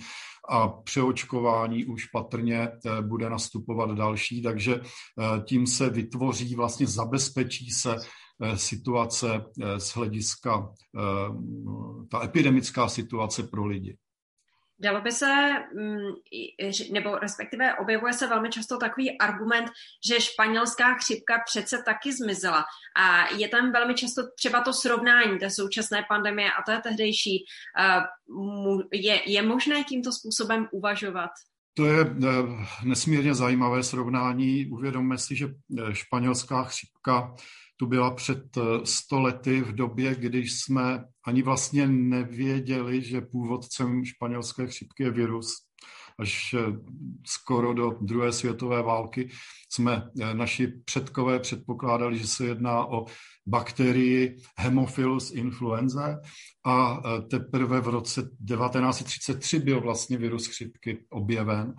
a 0.49 0.69
přeočkování 0.69 1.85
už 1.85 2.07
patrně 2.07 2.59
eh, 2.69 3.03
bude 3.03 3.31
nastupovat 3.31 3.91
další, 3.91 4.43
takže 4.43 4.75
eh, 4.75 5.43
tím 5.45 5.67
se 5.67 5.91
vytvoří, 5.91 6.55
vlastně 6.55 6.87
zabezpečí 6.87 7.71
se 7.71 7.97
eh, 7.97 8.59
situace 8.59 9.45
z 9.79 9.95
hlediska, 9.95 10.73
ta 12.11 12.25
epidemická 12.25 12.89
situace 12.89 13.43
pro 13.43 13.67
lidi. 13.67 13.97
Dalo 14.83 15.01
by 15.01 15.13
se, 15.13 15.53
mm, 15.75 16.13
nebo 16.93 17.19
respektive 17.19 17.75
objevuje 17.75 18.13
se 18.13 18.27
velmi 18.27 18.51
často 18.51 18.79
takový 18.79 19.19
argument, 19.19 19.71
že 20.09 20.21
španělská 20.21 20.95
chřipka 20.95 21.43
přece 21.47 21.83
taky 21.87 22.13
zmizela. 22.13 22.65
A 22.97 23.35
je 23.35 23.49
tam 23.49 23.73
velmi 23.73 23.95
často 23.95 24.23
třeba 24.39 24.61
to 24.61 24.73
srovnání 24.73 25.39
té 25.39 25.51
současné 25.51 26.05
pandemie 26.09 26.51
a 26.53 26.63
té 26.63 26.81
tehdejší. 26.81 27.45
Je, 28.93 29.31
je 29.31 29.43
možné 29.43 29.85
tímto 29.85 30.13
způsobem 30.13 30.69
uvažovat? 30.73 31.31
To 31.75 31.87
je 31.87 32.01
eh, 32.01 32.29
nesmírně 32.85 33.35
zajímavé 33.35 33.83
srovnání. 33.83 34.67
Uvědomme 34.67 35.19
si, 35.19 35.37
že 35.37 35.47
eh, 35.47 35.95
španělská 35.95 36.65
chřipka 36.65 37.35
tu 37.83 37.87
byla 37.87 38.11
před 38.11 38.59
100 38.85 39.17
eh, 39.17 39.21
lety 39.21 39.61
v 39.61 39.73
době, 39.73 40.15
když 40.15 40.61
jsme 40.61 41.05
ani 41.27 41.43
vlastně 41.43 41.87
nevěděli, 41.87 43.03
že 43.03 43.21
původcem 43.21 44.05
španělské 44.05 44.67
chřipky 44.67 45.03
je 45.03 45.11
virus. 45.11 45.55
Až 46.19 46.55
eh, 46.55 46.59
skoro 47.27 47.75
do 47.75 47.91
druhé 48.01 48.33
světové 48.33 48.83
války 48.83 49.29
jsme 49.73 50.03
eh, 50.21 50.35
naši 50.35 50.67
předkové 50.85 51.39
předpokládali, 51.39 52.19
že 52.19 52.27
se 52.27 52.47
jedná 52.47 52.87
o 52.87 53.05
bakterii 53.47 54.37
Hemophilus 54.59 55.31
influenzae 55.35 56.19
a 56.67 57.03
teprve 57.31 57.81
v 57.81 57.89
roce 57.89 58.23
1933 58.23 59.59
byl 59.59 59.81
vlastně 59.81 60.19
virus 60.19 60.47
chřipky 60.47 61.05
objeven. 61.11 61.75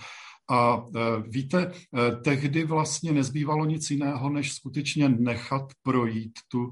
A 0.51 0.85
e, 0.95 0.99
víte, 1.27 1.71
e, 1.71 2.15
tehdy 2.15 2.63
vlastně 2.63 3.11
nezbývalo 3.11 3.65
nic 3.65 3.91
jiného, 3.91 4.29
než 4.29 4.53
skutečně 4.53 5.09
nechat 5.09 5.63
projít 5.83 6.39
tu 6.47 6.71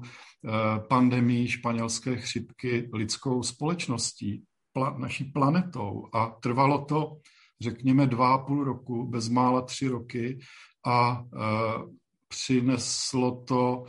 pandemii 0.88 1.48
španělské 1.48 2.16
chřipky 2.16 2.90
lidskou 2.94 3.42
společností, 3.42 4.42
naší 4.98 5.24
planetou. 5.24 6.08
A 6.14 6.26
trvalo 6.26 6.84
to, 6.84 7.16
řekněme, 7.60 8.06
dva 8.06 8.34
a 8.34 8.38
půl 8.38 8.64
roku, 8.64 9.06
bezmála 9.06 9.62
tři 9.62 9.88
roky 9.88 10.38
a 10.86 11.24
přineslo 12.28 13.44
to 13.44 13.84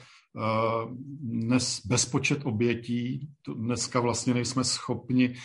dnes 1.21 1.85
bezpočet 1.85 2.45
obětí. 2.45 3.29
Dneska 3.55 3.99
vlastně 3.99 4.33
nejsme 4.33 4.63
schopni 4.63 5.35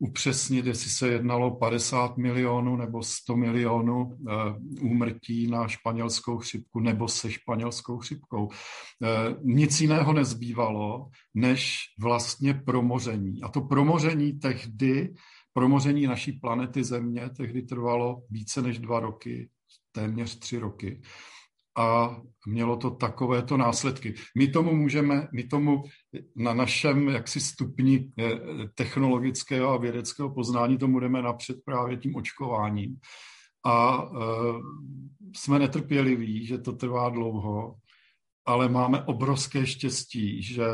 upřesnit, 0.00 0.66
jestli 0.66 0.90
se 0.90 1.08
jednalo 1.08 1.50
50 1.56 2.16
milionů 2.16 2.76
nebo 2.76 3.02
100 3.02 3.36
milionů 3.36 4.18
eh, 4.28 4.32
úmrtí 4.80 5.46
na 5.46 5.68
španělskou 5.68 6.38
chřipku 6.38 6.80
nebo 6.80 7.08
se 7.08 7.30
španělskou 7.30 7.98
chřipkou. 7.98 8.48
Eh, 8.50 9.34
nic 9.42 9.80
jiného 9.80 10.12
nezbývalo, 10.12 11.08
než 11.34 11.78
vlastně 12.00 12.54
promoření. 12.54 13.42
A 13.42 13.48
to 13.48 13.60
promoření 13.60 14.32
tehdy, 14.32 15.14
promoření 15.52 16.06
naší 16.06 16.32
planety 16.32 16.84
Země, 16.84 17.30
tehdy 17.36 17.62
trvalo 17.62 18.22
více 18.30 18.62
než 18.62 18.78
dva 18.78 19.00
roky, 19.00 19.48
téměř 19.92 20.38
tři 20.38 20.58
roky 20.58 21.00
a 21.76 22.16
mělo 22.46 22.76
to 22.76 22.90
takovéto 22.90 23.56
následky. 23.56 24.14
My 24.36 24.48
tomu 24.48 24.74
můžeme, 24.74 25.28
my 25.32 25.44
tomu 25.44 25.82
na 26.36 26.54
našem 26.54 27.08
jaksi 27.08 27.40
stupni 27.40 28.12
eh, 28.18 28.30
technologického 28.74 29.68
a 29.70 29.76
vědeckého 29.76 30.34
poznání 30.34 30.78
to 30.78 30.88
budeme 30.88 31.22
napřed 31.22 31.56
právě 31.64 31.96
tím 31.96 32.16
očkováním. 32.16 32.96
A 33.64 34.02
uh, 34.02 34.60
jsme 35.36 35.58
netrpěliví, 35.58 36.46
že 36.46 36.58
to 36.58 36.72
trvá 36.72 37.08
dlouho, 37.08 37.74
ale 38.46 38.68
máme 38.68 39.02
obrovské 39.04 39.66
štěstí, 39.66 40.42
že 40.42 40.64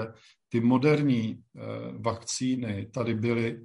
ty 0.48 0.60
moderní 0.60 1.34
uh, 1.34 2.02
vakcíny 2.02 2.86
tady 2.94 3.14
byly 3.14 3.62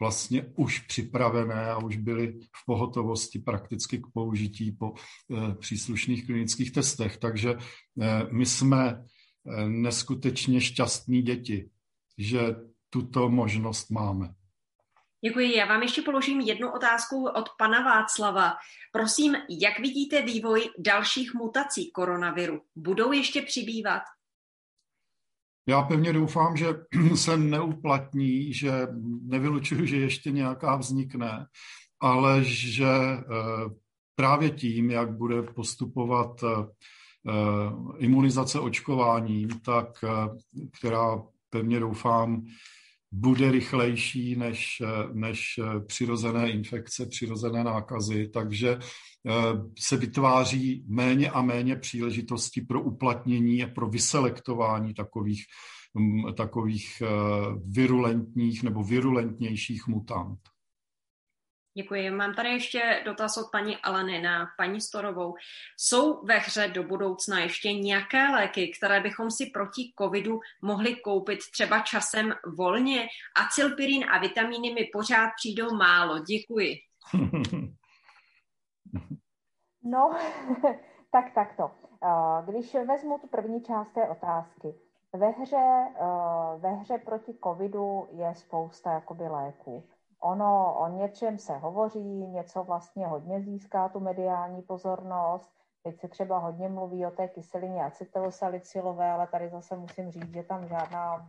vlastně 0.00 0.46
už 0.54 0.78
připravené 0.78 1.70
a 1.70 1.78
už 1.78 1.96
byly 1.96 2.38
v 2.40 2.66
pohotovosti 2.66 3.38
prakticky 3.38 3.98
k 3.98 4.06
použití 4.14 4.72
po 4.72 4.94
eh, 4.94 5.54
příslušných 5.54 6.26
klinických 6.26 6.72
testech. 6.72 7.16
Takže 7.16 7.54
eh, 7.54 8.26
my 8.30 8.46
jsme 8.46 8.88
eh, 8.88 9.68
neskutečně 9.68 10.60
šťastní 10.60 11.22
děti, 11.22 11.70
že 12.18 12.40
tuto 12.90 13.28
možnost 13.28 13.90
máme. 13.90 14.28
Děkuji. 15.24 15.56
Já 15.56 15.66
vám 15.66 15.82
ještě 15.82 16.02
položím 16.02 16.40
jednu 16.40 16.72
otázku 16.72 17.24
od 17.24 17.48
pana 17.58 17.80
Václava. 17.80 18.52
Prosím, 18.92 19.36
jak 19.60 19.78
vidíte 19.78 20.22
vývoj 20.22 20.70
dalších 20.78 21.34
mutací 21.34 21.90
koronaviru? 21.90 22.60
Budou 22.76 23.12
ještě 23.12 23.42
přibývat? 23.42 24.02
Já 25.68 25.82
pevně 25.82 26.12
doufám, 26.12 26.56
že 26.56 26.66
se 27.14 27.36
neuplatní, 27.36 28.52
že 28.52 28.88
nevylučuju, 29.22 29.86
že 29.86 29.96
ještě 29.96 30.30
nějaká 30.30 30.76
vznikne, 30.76 31.46
ale 32.00 32.44
že 32.44 32.88
eh, 32.88 33.24
právě 34.14 34.50
tím, 34.50 34.90
jak 34.90 35.16
bude 35.16 35.42
postupovat 35.42 36.44
eh, 36.44 36.66
imunizace 37.98 38.60
očkováním, 38.60 39.48
tak 39.48 40.04
eh, 40.04 40.08
která 40.78 41.22
pevně 41.50 41.80
doufám 41.80 42.46
bude 43.18 43.50
rychlejší 43.50 44.36
než, 44.36 44.82
než 45.12 45.60
přirozené 45.86 46.50
infekce, 46.50 47.06
přirozené 47.06 47.64
nákazy, 47.64 48.28
takže 48.28 48.78
se 49.78 49.96
vytváří 49.96 50.84
méně 50.88 51.30
a 51.30 51.42
méně 51.42 51.76
příležitostí 51.76 52.60
pro 52.60 52.82
uplatnění 52.82 53.64
a 53.64 53.68
pro 53.68 53.88
vyselektování 53.88 54.94
takových, 54.94 55.44
mm, 55.94 56.34
takových 56.34 57.02
eh, 57.02 57.06
virulentních 57.64 58.62
nebo 58.62 58.84
virulentnějších 58.84 59.86
mutant. 59.86 60.38
Děkuji. 61.76 62.10
Mám 62.10 62.34
tady 62.34 62.48
ještě 62.48 63.02
dotaz 63.04 63.36
od 63.36 63.50
paní 63.52 63.76
Aleny 63.76 64.20
na 64.20 64.46
paní 64.56 64.80
Storovou. 64.80 65.34
Jsou 65.76 66.24
ve 66.24 66.38
hře 66.38 66.68
do 66.68 66.82
budoucna 66.82 67.40
ještě 67.40 67.72
nějaké 67.72 68.28
léky, 68.28 68.72
které 68.78 69.00
bychom 69.00 69.30
si 69.30 69.46
proti 69.46 69.92
covidu 69.98 70.40
mohli 70.62 70.96
koupit 70.96 71.38
třeba 71.52 71.80
časem 71.80 72.34
volně? 72.56 73.06
Acylpirin 73.44 74.04
a 74.10 74.18
vitamíny 74.18 74.74
mi 74.74 74.84
pořád 74.92 75.30
přijdou 75.36 75.74
málo. 75.74 76.18
Děkuji. 76.18 76.76
No, 79.88 80.16
tak 81.10 81.34
takto. 81.34 81.70
Když 82.46 82.74
vezmu 82.74 83.18
tu 83.18 83.26
první 83.26 83.62
část 83.62 83.92
té 83.92 84.08
otázky, 84.08 84.74
ve 85.12 85.30
hře, 85.30 85.86
ve 86.58 86.70
hře 86.70 86.98
proti 86.98 87.34
covidu 87.44 88.08
je 88.10 88.34
spousta 88.34 88.92
jakoby 88.92 89.28
léků. 89.28 89.88
Ono 90.26 90.74
o 90.78 90.88
něčem 90.88 91.38
se 91.38 91.56
hovoří, 91.56 92.26
něco 92.26 92.64
vlastně 92.64 93.06
hodně 93.06 93.40
získá 93.40 93.88
tu 93.88 94.00
mediální 94.00 94.62
pozornost. 94.62 95.52
Teď 95.82 96.00
se 96.00 96.08
třeba 96.08 96.38
hodně 96.38 96.68
mluví 96.68 97.06
o 97.06 97.10
té 97.10 97.28
kyselině 97.28 97.84
acetylosalicylové, 97.84 99.10
ale 99.10 99.26
tady 99.26 99.48
zase 99.48 99.76
musím 99.76 100.10
říct, 100.10 100.34
že 100.34 100.42
tam 100.42 100.68
žádná 100.68 101.28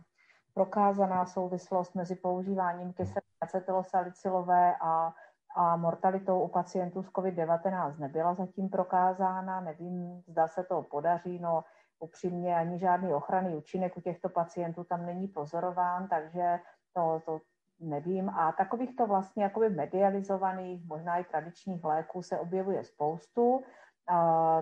prokázaná 0.54 1.26
souvislost 1.26 1.94
mezi 1.94 2.16
používáním 2.16 2.92
kyseliny 2.92 3.38
acetylosalicylové 3.40 4.76
a 4.80 5.14
a 5.56 5.76
mortalitou 5.76 6.40
u 6.40 6.48
pacientů 6.48 7.02
s 7.02 7.08
COVID-19 7.08 7.98
nebyla 7.98 8.34
zatím 8.34 8.68
prokázána. 8.68 9.60
Nevím, 9.60 10.22
zda 10.26 10.48
se 10.48 10.64
to 10.64 10.82
podaří, 10.82 11.38
no 11.38 11.64
upřímně 11.98 12.56
ani 12.56 12.78
žádný 12.78 13.14
ochranný 13.14 13.56
účinek 13.56 13.96
u 13.96 14.00
těchto 14.00 14.28
pacientů 14.28 14.84
tam 14.84 15.06
není 15.06 15.28
pozorován, 15.28 16.08
takže 16.08 16.58
to, 16.94 17.22
to 17.26 17.40
nevím. 17.80 18.30
A 18.30 18.52
takových 18.52 18.96
to 18.96 19.06
vlastně 19.06 19.42
jakoby 19.42 19.70
medializovaných, 19.70 20.86
možná 20.86 21.16
i 21.16 21.24
tradičních 21.24 21.84
léků 21.84 22.22
se 22.22 22.38
objevuje 22.38 22.84
spoustu. 22.84 23.62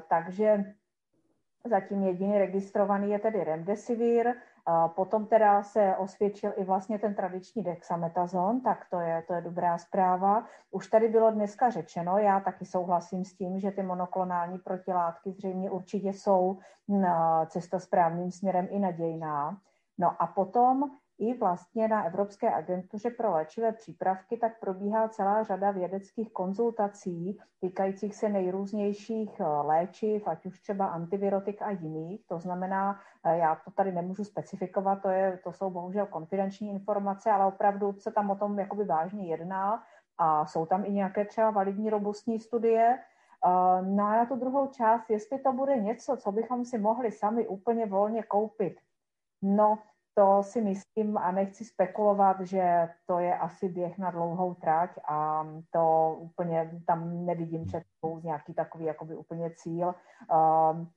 Takže 0.08 0.64
zatím 1.64 2.02
jediný 2.02 2.38
registrovaný 2.38 3.10
je 3.10 3.18
tedy 3.18 3.44
remdesivir, 3.44 4.34
Potom 4.88 5.26
teda 5.26 5.62
se 5.62 5.96
osvědčil 5.96 6.52
i 6.56 6.64
vlastně 6.64 6.98
ten 6.98 7.14
tradiční 7.14 7.62
dexametazon, 7.62 8.60
tak 8.60 8.86
to 8.90 9.00
je, 9.00 9.22
to 9.26 9.34
je 9.34 9.40
dobrá 9.40 9.78
zpráva. 9.78 10.44
Už 10.70 10.86
tady 10.86 11.08
bylo 11.08 11.30
dneska 11.30 11.70
řečeno, 11.70 12.18
já 12.18 12.40
taky 12.40 12.64
souhlasím 12.64 13.24
s 13.24 13.36
tím, 13.36 13.60
že 13.60 13.70
ty 13.70 13.82
monoklonální 13.82 14.58
protilátky 14.58 15.32
zřejmě 15.32 15.70
určitě 15.70 16.08
jsou 16.08 16.58
cesta 17.46 17.78
správným 17.78 18.30
směrem 18.30 18.68
i 18.70 18.78
nadějná. 18.78 19.58
No 19.98 20.22
a 20.22 20.26
potom 20.26 20.90
i 21.18 21.38
vlastně 21.38 21.88
na 21.88 22.04
Evropské 22.04 22.54
agentuře 22.54 23.10
pro 23.10 23.30
léčivé 23.30 23.72
přípravky 23.72 24.36
tak 24.36 24.60
probíhá 24.60 25.08
celá 25.08 25.42
řada 25.42 25.70
vědeckých 25.70 26.32
konzultací 26.32 27.38
týkajících 27.60 28.14
se 28.14 28.28
nejrůznějších 28.28 29.40
eh, 29.40 29.44
léčiv, 29.44 30.28
ať 30.28 30.46
už 30.46 30.60
třeba 30.60 30.86
antivirotik 30.86 31.62
a 31.62 31.70
jiných. 31.70 32.26
To 32.26 32.38
znamená, 32.38 33.00
eh, 33.24 33.36
já 33.38 33.54
to 33.54 33.70
tady 33.70 33.92
nemůžu 33.92 34.24
specifikovat, 34.24 35.02
to, 35.02 35.08
je, 35.08 35.38
to 35.44 35.52
jsou 35.52 35.70
bohužel 35.70 36.06
konfidenční 36.06 36.70
informace, 36.70 37.30
ale 37.30 37.46
opravdu 37.46 37.94
se 37.98 38.12
tam 38.12 38.30
o 38.30 38.36
tom 38.36 38.58
jakoby 38.58 38.84
vážně 38.84 39.26
jedná 39.26 39.82
a 40.18 40.46
jsou 40.46 40.66
tam 40.66 40.84
i 40.84 40.92
nějaké 40.92 41.24
třeba 41.24 41.50
validní 41.50 41.90
robustní 41.90 42.40
studie. 42.40 42.98
Eh, 42.98 43.82
no 43.82 44.04
a 44.04 44.16
na 44.16 44.26
tu 44.26 44.36
druhou 44.36 44.66
část, 44.66 45.10
jestli 45.10 45.38
to 45.38 45.52
bude 45.52 45.76
něco, 45.76 46.16
co 46.16 46.32
bychom 46.32 46.64
si 46.64 46.78
mohli 46.78 47.12
sami 47.12 47.48
úplně 47.48 47.86
volně 47.86 48.22
koupit, 48.22 48.80
no 49.42 49.78
to 50.18 50.42
si 50.42 50.60
myslím 50.60 51.18
a 51.18 51.32
nechci 51.32 51.64
spekulovat, 51.64 52.40
že 52.40 52.88
to 53.06 53.18
je 53.18 53.38
asi 53.38 53.68
běh 53.68 53.98
na 53.98 54.10
dlouhou 54.10 54.54
trať 54.54 54.90
a 55.08 55.46
to 55.70 56.16
úplně 56.20 56.80
tam 56.86 57.26
nevidím 57.26 57.64
před 57.64 57.82
nějaký 58.22 58.54
takový 58.54 58.84
jakoby 58.84 59.16
úplně 59.16 59.50
cíl. 59.50 59.94
Um, 60.32 60.88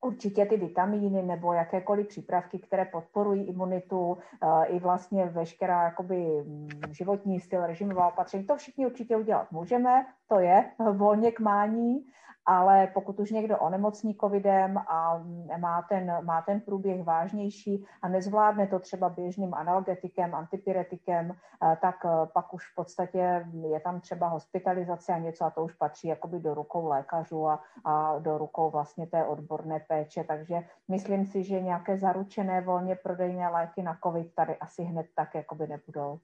Určitě 0.00 0.46
ty 0.46 0.56
vitamíny 0.56 1.22
nebo 1.22 1.52
jakékoliv 1.52 2.08
přípravky, 2.08 2.58
které 2.58 2.84
podporují 2.84 3.44
imunitu, 3.44 4.18
eh, 4.18 4.66
i 4.66 4.78
vlastně 4.78 5.26
veškerá 5.26 5.82
jakoby 5.82 6.44
mm, 6.46 6.68
životní 6.90 7.40
styl, 7.40 7.66
režimová 7.66 8.08
opatření, 8.08 8.44
to 8.44 8.56
všichni 8.56 8.86
určitě 8.86 9.16
udělat 9.16 9.52
můžeme, 9.52 10.06
to 10.28 10.38
je 10.38 10.70
volně 10.92 11.32
k 11.32 11.40
mání, 11.40 12.04
ale 12.48 12.86
pokud 12.94 13.20
už 13.20 13.30
někdo 13.30 13.58
onemocní 13.58 14.14
covidem 14.14 14.78
a 14.78 15.24
má 15.58 15.82
ten, 15.82 16.24
má 16.24 16.42
ten 16.42 16.60
průběh 16.60 17.04
vážnější 17.04 17.84
a 18.02 18.08
nezvládne 18.08 18.66
to 18.66 18.78
třeba 18.78 19.08
běžným 19.08 19.54
analgetikem, 19.54 20.34
antipyretikem, 20.34 21.32
eh, 21.32 21.76
tak 21.80 21.96
eh, 22.04 22.08
pak 22.32 22.54
už 22.54 22.72
v 22.72 22.74
podstatě 22.74 23.46
je 23.68 23.80
tam 23.80 24.00
třeba 24.00 24.28
hospitalizace 24.28 25.12
a 25.12 25.18
něco 25.18 25.44
a 25.44 25.50
to 25.50 25.64
už 25.64 25.74
patří 25.74 26.08
jakoby 26.08 26.40
do 26.40 26.54
rukou 26.54 26.86
lékařů 26.86 27.46
a, 27.46 27.62
a 27.84 28.18
do 28.18 28.38
rukou 28.38 28.70
vlastně 28.70 29.06
té 29.06 29.24
odborné 29.24 29.80
péče. 29.88 30.24
Takže 30.24 30.64
myslím 30.88 31.26
si, 31.26 31.44
že 31.44 31.60
nějaké 31.60 31.98
zaručené 31.98 32.60
volně 32.60 32.96
prodejné 32.96 33.48
léky 33.48 33.82
na 33.82 33.98
covid 34.04 34.34
tady 34.34 34.56
asi 34.56 34.82
hned 34.82 35.06
tak 35.14 35.34
jakoby 35.34 35.66
nebudou. 35.66 36.18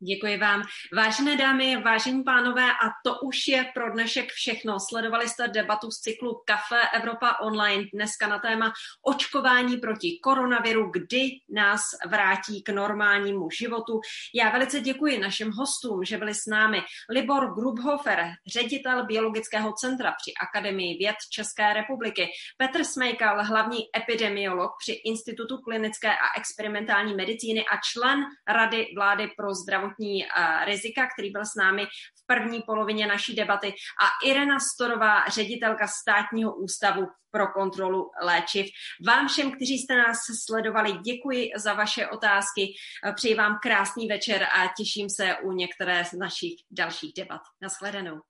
Děkuji 0.00 0.38
vám. 0.38 0.62
Vážené 0.96 1.36
dámy, 1.36 1.76
vážení 1.76 2.24
pánové, 2.24 2.70
a 2.70 2.86
to 3.04 3.20
už 3.20 3.48
je 3.48 3.64
pro 3.74 3.92
dnešek 3.92 4.30
všechno. 4.30 4.76
Sledovali 4.88 5.28
jste 5.28 5.48
debatu 5.48 5.90
z 5.90 6.00
cyklu 6.00 6.42
Kafe 6.44 6.88
Evropa 6.94 7.36
Online 7.42 7.84
dneska 7.94 8.28
na 8.28 8.38
téma 8.38 8.72
očkování 9.02 9.76
proti 9.76 10.18
koronaviru, 10.22 10.90
kdy 10.90 11.28
nás 11.48 11.82
vrátí 12.06 12.62
k 12.62 12.68
normálnímu 12.68 13.50
životu. 13.50 14.00
Já 14.34 14.50
velice 14.50 14.80
děkuji 14.80 15.18
našim 15.18 15.52
hostům, 15.52 16.04
že 16.04 16.18
byli 16.18 16.34
s 16.34 16.46
námi. 16.46 16.80
Libor 17.10 17.54
Grubhofer, 17.54 18.24
ředitel 18.46 19.06
Biologického 19.06 19.72
centra 19.72 20.14
při 20.22 20.32
Akademii 20.48 20.98
věd 20.98 21.16
České 21.30 21.72
republiky, 21.72 22.28
Petr 22.56 22.84
Smejkal, 22.84 23.44
hlavní 23.44 23.78
epidemiolog 23.96 24.70
při 24.82 24.92
Institutu 24.92 25.58
klinické 25.58 26.10
a 26.10 26.38
experimentální 26.38 27.14
medicíny 27.14 27.64
a 27.66 27.76
člen 27.92 28.24
Rady 28.48 28.86
vlády 28.96 29.30
pro 29.36 29.54
zdravotní 29.54 29.87
zdravotní 29.88 30.24
eh, 30.24 30.64
rizika, 30.64 31.08
který 31.12 31.30
byl 31.30 31.44
s 31.44 31.54
námi 31.54 31.86
v 31.86 32.26
první 32.26 32.62
polovině 32.62 33.06
naší 33.06 33.34
debaty 33.34 33.68
a 33.68 34.26
Irena 34.26 34.56
Storová, 34.74 35.28
ředitelka 35.28 35.86
státního 35.86 36.56
ústavu 36.56 37.06
pro 37.30 37.46
kontrolu 37.46 38.10
léčiv. 38.22 38.66
Vám 39.06 39.28
všem, 39.28 39.52
kteří 39.52 39.78
jste 39.78 39.96
nás 39.96 40.18
sledovali, 40.46 40.92
děkuji 40.92 41.50
za 41.56 41.74
vaše 41.74 42.06
otázky. 42.06 42.74
Eh, 43.04 43.12
přeji 43.12 43.34
vám 43.34 43.58
krásný 43.62 44.08
večer 44.08 44.42
a 44.42 44.72
těším 44.76 45.10
se 45.10 45.36
u 45.36 45.52
některé 45.52 46.04
z 46.04 46.12
našich 46.12 46.54
dalších 46.70 47.12
debat. 47.16 47.40
Naschledanou. 47.60 48.20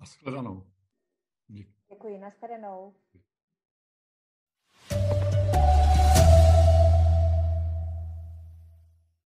Naschledanou. 0.00 0.66
Děkuji, 1.88 2.18
naschledanou. 2.18 2.94